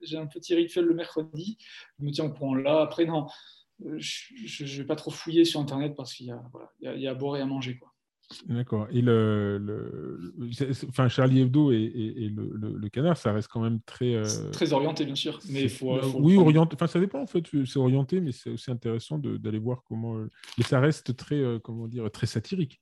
J'ai 0.00 0.16
un 0.16 0.26
petit 0.26 0.54
rituel 0.54 0.86
le 0.86 0.94
mercredi. 0.94 1.56
Je 2.00 2.04
me 2.04 2.10
tiens 2.10 2.24
au 2.24 2.30
courant 2.30 2.54
là. 2.56 2.80
Après, 2.80 3.04
non, 3.04 3.26
je 3.84 4.64
ne 4.64 4.68
vais 4.78 4.84
pas 4.84 4.96
trop 4.96 5.10
fouiller 5.12 5.44
sur 5.44 5.60
Internet 5.60 5.94
parce 5.96 6.14
qu'il 6.14 6.26
y, 6.26 6.30
a, 6.32 6.42
voilà, 6.52 6.70
il 6.80 6.84
y, 6.86 6.88
a, 6.88 6.94
il 6.96 7.02
y 7.02 7.06
a 7.06 7.12
à 7.12 7.14
boire 7.14 7.36
et 7.36 7.40
à 7.40 7.46
manger. 7.46 7.78
Quoi. 7.78 7.91
D'accord. 8.48 8.86
Et 8.90 9.00
le, 9.02 10.32
enfin, 10.88 11.08
Charlie 11.08 11.40
Hebdo 11.40 11.72
et, 11.72 11.76
et- 11.76 12.24
et 12.24 12.28
le, 12.28 12.50
le- 12.54 12.76
le 12.76 12.88
canard, 12.88 13.16
ça 13.16 13.32
reste 13.32 13.48
quand 13.48 13.60
même 13.60 13.80
très. 13.86 14.14
euh, 14.14 14.50
très 14.50 14.72
orienté, 14.72 15.04
bien 15.04 15.14
sûr. 15.14 15.40
Mais 15.50 15.68
faut, 15.68 15.94
bah, 15.94 16.02
faut- 16.02 16.18
oui, 16.20 16.36
orienté. 16.36 16.74
Enfin, 16.74 16.86
ça 16.86 17.00
dépend 17.00 17.20
en 17.22 17.26
fait. 17.26 17.44
C'est 17.66 17.78
orienté, 17.78 18.20
mais 18.20 18.32
c'est 18.32 18.50
aussi 18.50 18.70
intéressant 18.70 19.18
d'aller 19.18 19.58
voir 19.58 19.82
comment. 19.84 20.16
euh, 20.18 20.28
Mais 20.58 20.64
ça 20.64 20.80
reste 20.80 21.16
très, 21.16 21.36
euh, 21.36 21.58
comment 21.58 21.88
dire, 21.88 22.10
très 22.10 22.26
satirique. 22.26 22.80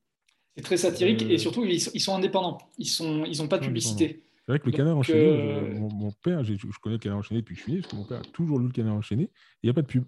C'est 0.57 0.63
très 0.63 0.77
satirique 0.77 1.23
Euh, 1.23 1.31
et 1.31 1.39
surtout, 1.39 1.65
ils, 1.65 1.81
sont- 1.81 1.91
ils 1.95 2.01
sont 2.01 2.15
indépendants. 2.15 2.59
Ils 2.79 2.89
n'ont 3.01 3.25
ils 3.25 3.41
ont 3.43 3.49
pas 3.49 3.59
de 3.59 3.63
sont 3.65 3.69
publicité. 3.69 4.23
C'est 4.47 4.53
vrai 4.53 4.59
que 4.59 4.67
le 4.67 4.73
Donc, 4.73 4.79
canard 4.79 4.97
enchaîné, 4.97 5.21
je- 5.23 5.79
mon, 5.79 5.93
mon 5.93 6.11
père, 6.11 6.43
je 6.43 6.55
connais 6.83 6.97
le 6.97 6.99
canard 6.99 7.19
enchaîné 7.19 7.41
depuis 7.41 7.55
que 7.55 7.59
je 7.61 7.65
suis 7.65 7.73
né, 7.75 7.81
parce 7.81 7.93
que 7.93 7.97
mon 7.97 8.05
père 8.05 8.19
a 8.19 8.23
toujours 8.33 8.59
lu 8.59 8.67
le 8.67 8.73
canard 8.73 8.95
enchaîné. 8.95 9.31
Il 9.63 9.67
n'y 9.67 9.71
a 9.71 9.75
pas 9.75 9.83
de 9.83 9.87
pub. 9.87 10.05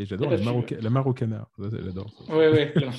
Et 0.00 0.06
j'adore 0.06 0.30
la, 0.30 0.36
ca- 0.68 0.80
la 0.80 0.90
ça, 1.70 1.76
j'adore. 1.84 2.10
ça. 2.26 2.36
Ouais, 2.36 2.48
ouais. 2.52 2.72
La 2.82 2.92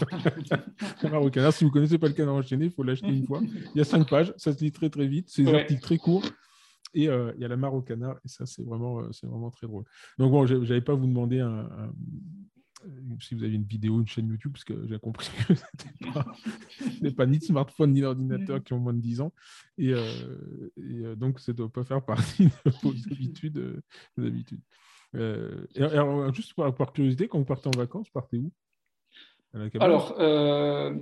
si 1.53 1.63
vous 1.63 1.69
ne 1.69 1.73
connaissez 1.73 1.97
pas 1.97 2.07
le 2.07 2.13
canard 2.13 2.35
enchaîné, 2.35 2.65
il 2.65 2.71
faut 2.71 2.83
l'acheter 2.83 3.07
une 3.07 3.25
fois. 3.25 3.39
Il 3.73 3.77
y 3.77 3.81
a 3.81 3.85
cinq 3.85 4.09
pages, 4.09 4.33
ça 4.37 4.51
se 4.53 4.61
lit 4.63 4.71
très 4.71 4.89
très 4.89 5.07
vite. 5.07 5.29
C'est 5.29 5.43
des 5.43 5.51
Ouais. 5.51 5.61
articles 5.61 5.81
très 5.81 5.97
courts. 5.97 6.25
Et 6.93 7.07
euh, 7.07 7.31
il 7.35 7.41
y 7.41 7.45
a 7.45 7.47
la 7.47 7.55
mare 7.55 7.73
au 7.73 7.81
canard, 7.81 8.17
et 8.25 8.27
ça, 8.27 8.45
c'est 8.45 8.63
vraiment, 8.63 8.99
euh, 8.99 9.09
c'est 9.11 9.27
vraiment 9.27 9.51
très 9.51 9.67
drôle. 9.67 9.83
Donc, 10.17 10.31
bon, 10.31 10.45
je 10.47 10.55
n'allais 10.55 10.81
pas 10.81 10.95
vous 10.95 11.05
demander 11.05 11.39
un- 11.39 11.69
un- 11.69 11.93
si 13.19 13.35
vous 13.35 13.43
avez 13.43 13.53
une 13.53 13.63
vidéo, 13.65 13.99
une 13.99 14.07
chaîne 14.07 14.27
YouTube, 14.27 14.53
parce 14.53 14.63
que 14.63 14.87
j'ai 14.87 14.97
compris 14.99 15.29
que 15.47 15.53
c'était 15.77 16.11
pas, 16.13 16.25
c'était 16.79 17.11
pas 17.11 17.25
ni 17.27 17.37
de 17.37 17.43
smartphone 17.43 17.91
ni 17.93 18.01
d'ordinateur 18.01 18.63
qui 18.63 18.73
ont 18.73 18.79
moins 18.79 18.93
de 18.93 19.01
10 19.01 19.21
ans. 19.21 19.31
Et, 19.77 19.93
euh, 19.93 20.01
et, 20.77 21.05
euh, 21.05 21.15
donc, 21.15 21.39
ça 21.39 21.51
ne 21.51 21.57
doit 21.57 21.71
pas 21.71 21.83
faire 21.83 22.03
partie 22.03 22.45
de 22.47 22.71
vos 22.81 22.93
habitudes. 23.11 23.57
euh, 23.59 23.81
vos 24.17 24.25
habitudes. 24.25 24.61
Euh, 25.15 25.65
alors, 25.77 26.33
juste 26.33 26.53
par, 26.53 26.73
par 26.75 26.93
curiosité, 26.93 27.27
quand 27.27 27.39
vous 27.39 27.45
partez 27.45 27.67
en 27.67 27.77
vacances, 27.77 28.09
partez 28.09 28.37
où? 28.37 28.51
Alors, 29.79 30.15
euh, 30.19 30.93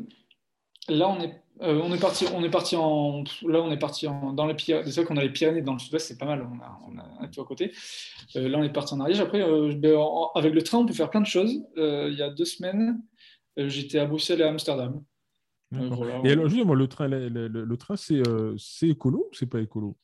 là, 0.88 1.10
on 1.10 1.20
est, 1.20 1.42
euh, 1.62 1.82
on 1.84 1.94
est 1.94 2.00
parti, 2.00 2.26
on 2.34 2.44
est 2.44 2.50
parti 2.50 2.76
en, 2.76 3.24
là, 3.48 3.62
on 3.62 3.72
est 3.72 3.80
parti 3.80 4.08
en, 4.08 4.32
dans 4.34 4.46
les 4.46 4.54
Pyrénées. 4.54 4.90
C'est 4.90 5.02
vrai 5.02 5.06
qu'on 5.06 5.18
a 5.18 5.24
les 5.24 5.32
Pyrénées 5.32 5.62
dans 5.62 5.74
le 5.74 5.80
sud-ouest, 5.80 6.08
c'est 6.08 6.18
pas 6.18 6.26
mal. 6.26 6.48
On 6.50 6.60
a, 6.62 6.80
on 6.88 7.24
a 7.24 7.28
tout 7.28 7.42
à 7.42 7.46
côté. 7.46 7.74
Là, 8.36 8.58
on 8.60 8.64
est 8.64 8.72
parti 8.72 8.94
en 8.94 9.00
Ariège. 9.00 9.20
Après, 9.20 9.44
en- 9.44 10.32
avec 10.36 10.54
le 10.54 10.62
train, 10.62 10.78
on 10.80 10.86
peut 10.86 10.94
faire 10.94 11.10
plein 11.10 11.22
de 11.22 11.26
choses. 11.28 11.62
Il 11.76 12.16
y 12.18 12.22
a 12.22 12.30
deux 12.30 12.46
semaines, 12.46 13.02
j'étais 13.58 14.00
à 14.00 14.06
Bruxelles 14.06 14.40
et 14.42 14.44
à 14.44 14.50
Amsterdam. 14.50 15.04
Voilà, 15.72 16.22
Et 16.24 16.32
alors, 16.32 16.48
justement, 16.48 16.76
le 16.76 16.88
train, 16.88 17.10
le, 17.10 17.28
le- 17.28 17.66
le 17.66 17.78
train 17.78 17.98
c'est 17.98 18.22
c'est 18.58 18.88
écolo 18.88 19.28
ou 19.30 19.36
c'est 19.36 19.48
pas 19.48 19.60
écolo? 19.60 19.98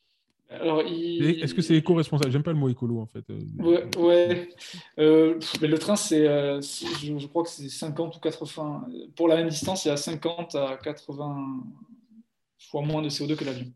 Alors, 0.60 0.82
il- 0.82 1.22
Et 1.24 1.40
Est-ce 1.40 1.54
que 1.54 1.62
c'est 1.62 1.74
éco-responsable? 1.76 2.30
J'aime 2.32 2.42
pas 2.42 2.52
le 2.52 2.58
mot 2.58 2.68
écolo, 2.68 3.00
en 3.00 3.06
fait. 3.06 3.24
Ouais, 3.58 3.84
ouais. 3.96 4.48
Euh, 4.98 5.38
mais 5.60 5.68
le 5.68 5.78
train, 5.78 5.96
c'est, 5.96 6.26
euh, 6.26 6.60
je, 6.60 7.18
je 7.18 7.26
crois 7.26 7.42
que 7.44 7.48
c'est 7.50 7.68
50 7.68 8.16
ou 8.16 8.20
80. 8.20 8.86
Pour 9.16 9.28
la 9.28 9.36
même 9.36 9.48
distance, 9.48 9.84
il 9.84 9.88
y 9.88 9.90
a 9.90 9.96
50 9.96 10.54
à 10.54 10.76
80 10.82 11.62
fois 12.58 12.82
moins 12.82 13.02
de 13.02 13.08
CO2 13.08 13.36
que 13.36 13.44
l'avion. 13.44 13.66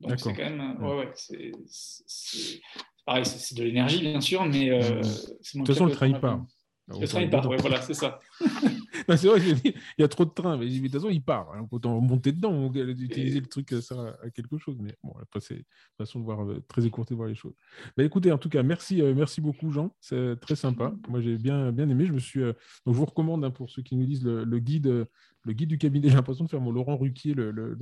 Donc 0.00 0.18
c'est 0.18 0.32
quand 0.34 0.50
même. 0.50 0.78
euh, 0.80 0.86
Ouais, 0.88 0.98
ouais. 0.98 1.10
C'est, 1.14 2.60
pareil, 3.04 3.24
c'est, 3.26 3.54
de 3.56 3.64
l'énergie, 3.64 4.00
bien 4.00 4.20
sûr, 4.20 4.44
mais. 4.46 4.70
euh, 4.70 5.00
De 5.00 5.58
toute 5.58 5.66
façon, 5.66 5.86
le 5.86 5.92
train, 5.92 6.06
il 6.08 6.18
part. 6.20 6.44
Le 6.88 7.06
train, 7.06 7.20
il 7.22 7.30
part, 7.30 7.48
ouais, 7.48 7.56
voilà, 7.58 7.80
c'est 7.82 7.94
ça. 7.94 8.18
Non, 9.10 9.16
c'est 9.16 9.26
vrai, 9.26 9.40
j'ai 9.40 9.54
dit, 9.54 9.74
il 9.98 10.02
y 10.02 10.04
a 10.04 10.08
trop 10.08 10.24
de 10.24 10.30
trains. 10.30 10.56
Mais 10.56 10.68
de 10.68 10.78
toute 10.82 10.92
façon, 10.92 11.08
il 11.08 11.22
part. 11.22 11.50
Alors, 11.52 11.66
autant 11.70 11.96
remonter 11.96 12.32
dedans, 12.32 12.72
utiliser 12.72 13.40
le 13.40 13.46
truc, 13.46 13.68
ça 13.70 13.82
sert 13.82 13.98
à, 13.98 14.30
quelque 14.30 14.58
chose. 14.58 14.76
Mais 14.80 14.94
bon, 15.02 15.12
après, 15.20 15.40
c'est 15.40 15.56
une 15.56 15.64
façon 15.98 16.20
de 16.20 16.24
voir 16.24 16.48
euh, 16.48 16.60
très 16.68 16.86
écourté 16.86 17.14
de 17.14 17.16
voir 17.16 17.28
les 17.28 17.34
choses. 17.34 17.54
Bah, 17.96 18.04
écoutez, 18.04 18.30
en 18.30 18.38
tout 18.38 18.48
cas, 18.48 18.62
merci, 18.62 19.02
euh, 19.02 19.12
merci 19.14 19.40
beaucoup, 19.40 19.72
Jean. 19.72 19.92
C'est 20.00 20.36
très 20.40 20.56
sympa. 20.56 20.94
Moi, 21.08 21.20
j'ai 21.20 21.36
bien, 21.38 21.72
bien 21.72 21.88
aimé. 21.88 22.06
Je 22.06 22.12
me 22.12 22.18
suis, 22.20 22.40
euh, 22.40 22.52
donc, 22.86 22.94
je 22.94 22.98
vous 23.00 23.04
recommande, 23.04 23.44
hein, 23.44 23.50
pour 23.50 23.68
ceux 23.68 23.82
qui 23.82 23.96
nous 23.96 24.06
lisent, 24.06 24.24
le, 24.24 24.58
guide, 24.60 24.86
euh, 24.86 25.04
le 25.44 25.52
guide 25.54 25.70
du 25.70 25.78
cabinet. 25.78 26.08
J'ai 26.10 26.14
l'impression 26.14 26.44
de 26.44 26.50
faire 26.50 26.60
mon 26.60 26.70
Laurent 26.70 26.96
Ruquier, 26.96 27.34
le, 27.34 27.50
le, 27.50 27.76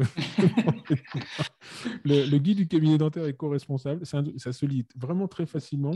guide 2.39 2.57
du 2.57 2.69
cabinet 2.69 2.97
dentaire 2.97 3.27
éco-responsable. 3.27 4.07
C'est 4.07 4.17
un- 4.17 4.25
Ça 4.39 4.53
se 4.55 4.65
lit 4.65 4.87
vraiment 4.97 5.29
très 5.29 5.45
facilement. 5.45 5.95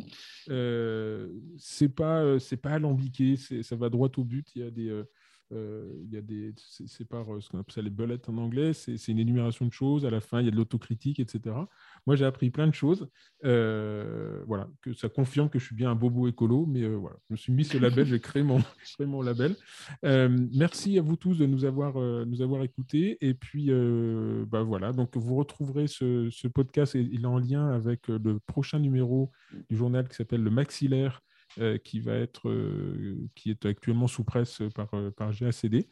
Euh, 0.50 1.28
c'est 1.56 1.88
pas, 1.88 2.22
euh, 2.22 2.38
c'est 2.38 2.58
pas 2.58 2.72
alambiqué. 2.72 3.36
Ça 3.36 3.76
va 3.76 3.88
droit 3.88 4.10
au 4.18 4.24
but. 4.24 4.46
Il 4.54 4.62
y 4.62 4.66
a 4.66 4.70
des. 4.70 4.88
euh, 4.88 5.02
euh, 5.02 5.04
il 5.52 6.12
y 6.12 6.16
a 6.16 6.20
des, 6.20 6.54
c'est 6.56 7.06
par 7.06 7.32
euh, 7.32 7.40
ce 7.40 7.48
qu'on 7.48 7.58
appelle 7.58 7.74
ça 7.74 7.82
les 7.82 7.90
bullets 7.90 8.28
en 8.28 8.38
anglais, 8.38 8.72
c'est 8.72 9.08
une 9.08 9.18
énumération 9.18 9.66
de 9.66 9.72
choses. 9.72 10.04
À 10.06 10.10
la 10.10 10.20
fin, 10.20 10.40
il 10.40 10.44
y 10.46 10.48
a 10.48 10.50
de 10.50 10.56
l'autocritique, 10.56 11.20
etc. 11.20 11.56
Moi, 12.06 12.16
j'ai 12.16 12.24
appris 12.24 12.50
plein 12.50 12.66
de 12.66 12.74
choses. 12.74 13.08
Euh, 13.44 14.42
voilà, 14.46 14.68
que 14.80 14.92
ça 14.92 15.08
confirme 15.08 15.48
que 15.48 15.58
je 15.58 15.64
suis 15.66 15.74
bien 15.74 15.90
un 15.90 15.94
bobo 15.94 16.28
écolo, 16.28 16.66
mais 16.66 16.82
euh, 16.82 16.96
voilà, 16.96 17.16
je 17.28 17.34
me 17.34 17.36
suis 17.36 17.52
mis 17.52 17.64
ce 17.64 17.78
label, 17.78 18.06
j'ai 18.06 18.20
créé 18.20 18.42
mon, 18.42 18.60
label. 19.22 19.56
Euh, 20.04 20.28
merci 20.54 20.98
à 20.98 21.02
vous 21.02 21.16
tous 21.16 21.38
de 21.38 21.46
nous 21.46 21.64
avoir, 21.64 21.96
euh, 21.96 22.24
nous 22.24 22.42
avoir 22.42 22.62
écoutés. 22.62 23.18
Et 23.20 23.34
puis, 23.34 23.66
euh, 23.68 24.44
bah 24.48 24.62
voilà, 24.62 24.92
donc 24.92 25.16
vous 25.16 25.36
retrouverez 25.36 25.86
ce, 25.86 26.48
podcast, 26.48 26.94
il 26.94 27.22
est 27.22 27.26
en 27.26 27.38
lien 27.38 27.68
avec 27.70 28.10
euh, 28.10 28.18
le 28.22 28.38
prochain 28.40 28.78
numéro 28.78 29.30
du 29.70 29.76
journal 29.76 30.08
qui 30.08 30.16
s'appelle 30.16 30.42
Le 30.42 30.50
Maxillaire 30.50 31.22
euh, 31.22 31.31
qui 31.84 32.00
va 32.00 32.14
être, 32.14 32.48
euh, 32.48 33.28
qui 33.34 33.50
est 33.50 33.66
actuellement 33.66 34.06
sous 34.06 34.24
presse 34.24 34.62
par, 34.74 34.92
euh, 34.94 35.10
par 35.10 35.32
GACD. 35.32 35.88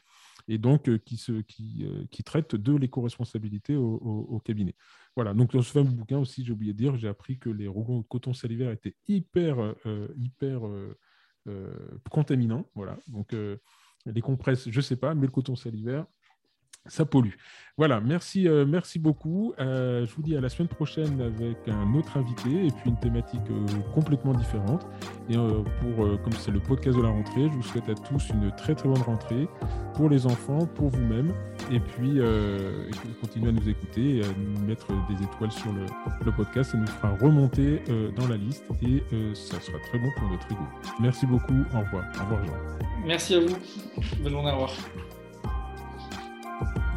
et 0.49 0.59
donc 0.59 0.99
qui, 1.05 1.17
se, 1.17 1.41
qui, 1.43 1.87
qui 2.11 2.25
traite 2.25 2.57
de 2.57 2.75
l'éco-responsabilité 2.75 3.77
au, 3.77 3.97
au, 3.97 4.41
cabinet. 4.41 4.75
Voilà, 5.17 5.35
donc 5.35 5.53
dans 5.53 5.63
ce 5.63 5.71
fameux 5.71 5.91
bouquin 5.91 6.19
aussi, 6.19 6.45
j'ai 6.45 6.53
oublié 6.53 6.73
de 6.73 6.79
dire, 6.79 6.97
j'ai 6.97 7.09
appris 7.09 7.39
que 7.39 7.51
les 7.51 7.69
rougons 7.69 8.01
de 8.01 8.07
coton 8.07 8.33
salivaire 8.33 8.71
étaient 8.71 8.97
hyper, 9.07 9.75
hyper 10.17 10.63
contaminants. 12.11 12.69
Voilà, 12.75 12.99
donc 13.09 13.35
les 14.07 14.21
compresses, 14.23 14.69
je 14.69 14.77
ne 14.77 14.83
sais 14.83 14.97
pas, 14.97 15.15
mais 15.15 15.27
le 15.27 15.33
coton 15.33 15.57
salivaire, 15.57 16.07
ça 16.87 17.05
pollue. 17.05 17.35
Voilà, 17.81 17.99
merci, 18.01 18.47
euh, 18.47 18.67
merci 18.67 18.99
beaucoup. 18.99 19.55
Euh, 19.59 20.05
je 20.05 20.15
vous 20.15 20.21
dis 20.21 20.37
à 20.37 20.41
la 20.43 20.51
semaine 20.51 20.69
prochaine 20.69 21.19
avec 21.21 21.57
un 21.67 21.95
autre 21.95 22.19
invité 22.19 22.67
et 22.67 22.71
puis 22.71 22.91
une 22.91 22.99
thématique 23.01 23.41
euh, 23.51 23.67
complètement 23.95 24.35
différente. 24.35 24.87
Et 25.31 25.35
pour, 25.35 26.21
comme 26.23 26.33
c'est 26.35 26.51
le 26.51 26.61
podcast 26.61 26.99
de 26.99 27.03
la 27.03 27.09
rentrée, 27.09 27.49
je 27.49 27.57
vous 27.57 27.63
souhaite 27.63 27.89
à 27.89 27.95
tous 27.95 28.29
une 28.31 28.51
très 28.55 28.75
très 28.75 28.87
bonne 28.87 29.01
rentrée 29.01 29.49
pour 29.95 30.11
les 30.11 30.27
enfants, 30.27 30.67
pour 30.67 30.89
vous-même. 30.89 31.33
Et 31.71 31.81
puis, 31.81 32.21
continuez 33.21 33.49
à 33.49 33.53
nous 33.53 33.69
écouter 33.69 34.17
et 34.17 34.25
à 34.25 34.67
mettre 34.67 34.89
des 35.09 35.25
étoiles 35.25 35.53
sur 35.53 35.73
le, 35.73 35.87
le 36.25 36.33
podcast. 36.33 36.73
Ça 36.73 36.77
nous 36.79 36.87
fera 36.87 37.17
remonter 37.17 37.81
dans 38.17 38.29
la 38.29 38.37
liste 38.37 38.65
et 38.83 39.03
ça 39.35 39.61
sera 39.61 39.79
très 39.89 39.99
bon 39.99 40.11
pour 40.19 40.29
notre 40.29 40.47
ego. 40.51 40.65
Merci 41.01 41.27
beaucoup. 41.27 41.61
Au 41.75 41.81
revoir. 41.81 42.05
Au 42.17 42.25
revoir, 42.25 42.45
Jean. 42.45 42.53
Merci 43.07 43.37
à 43.37 43.41
vous. 43.41 43.57
Bonne 44.23 44.33
journée. 44.33 44.51
Au 44.51 44.55
revoir. 44.55 44.71
Thank 46.61 46.77
you. 46.77 46.90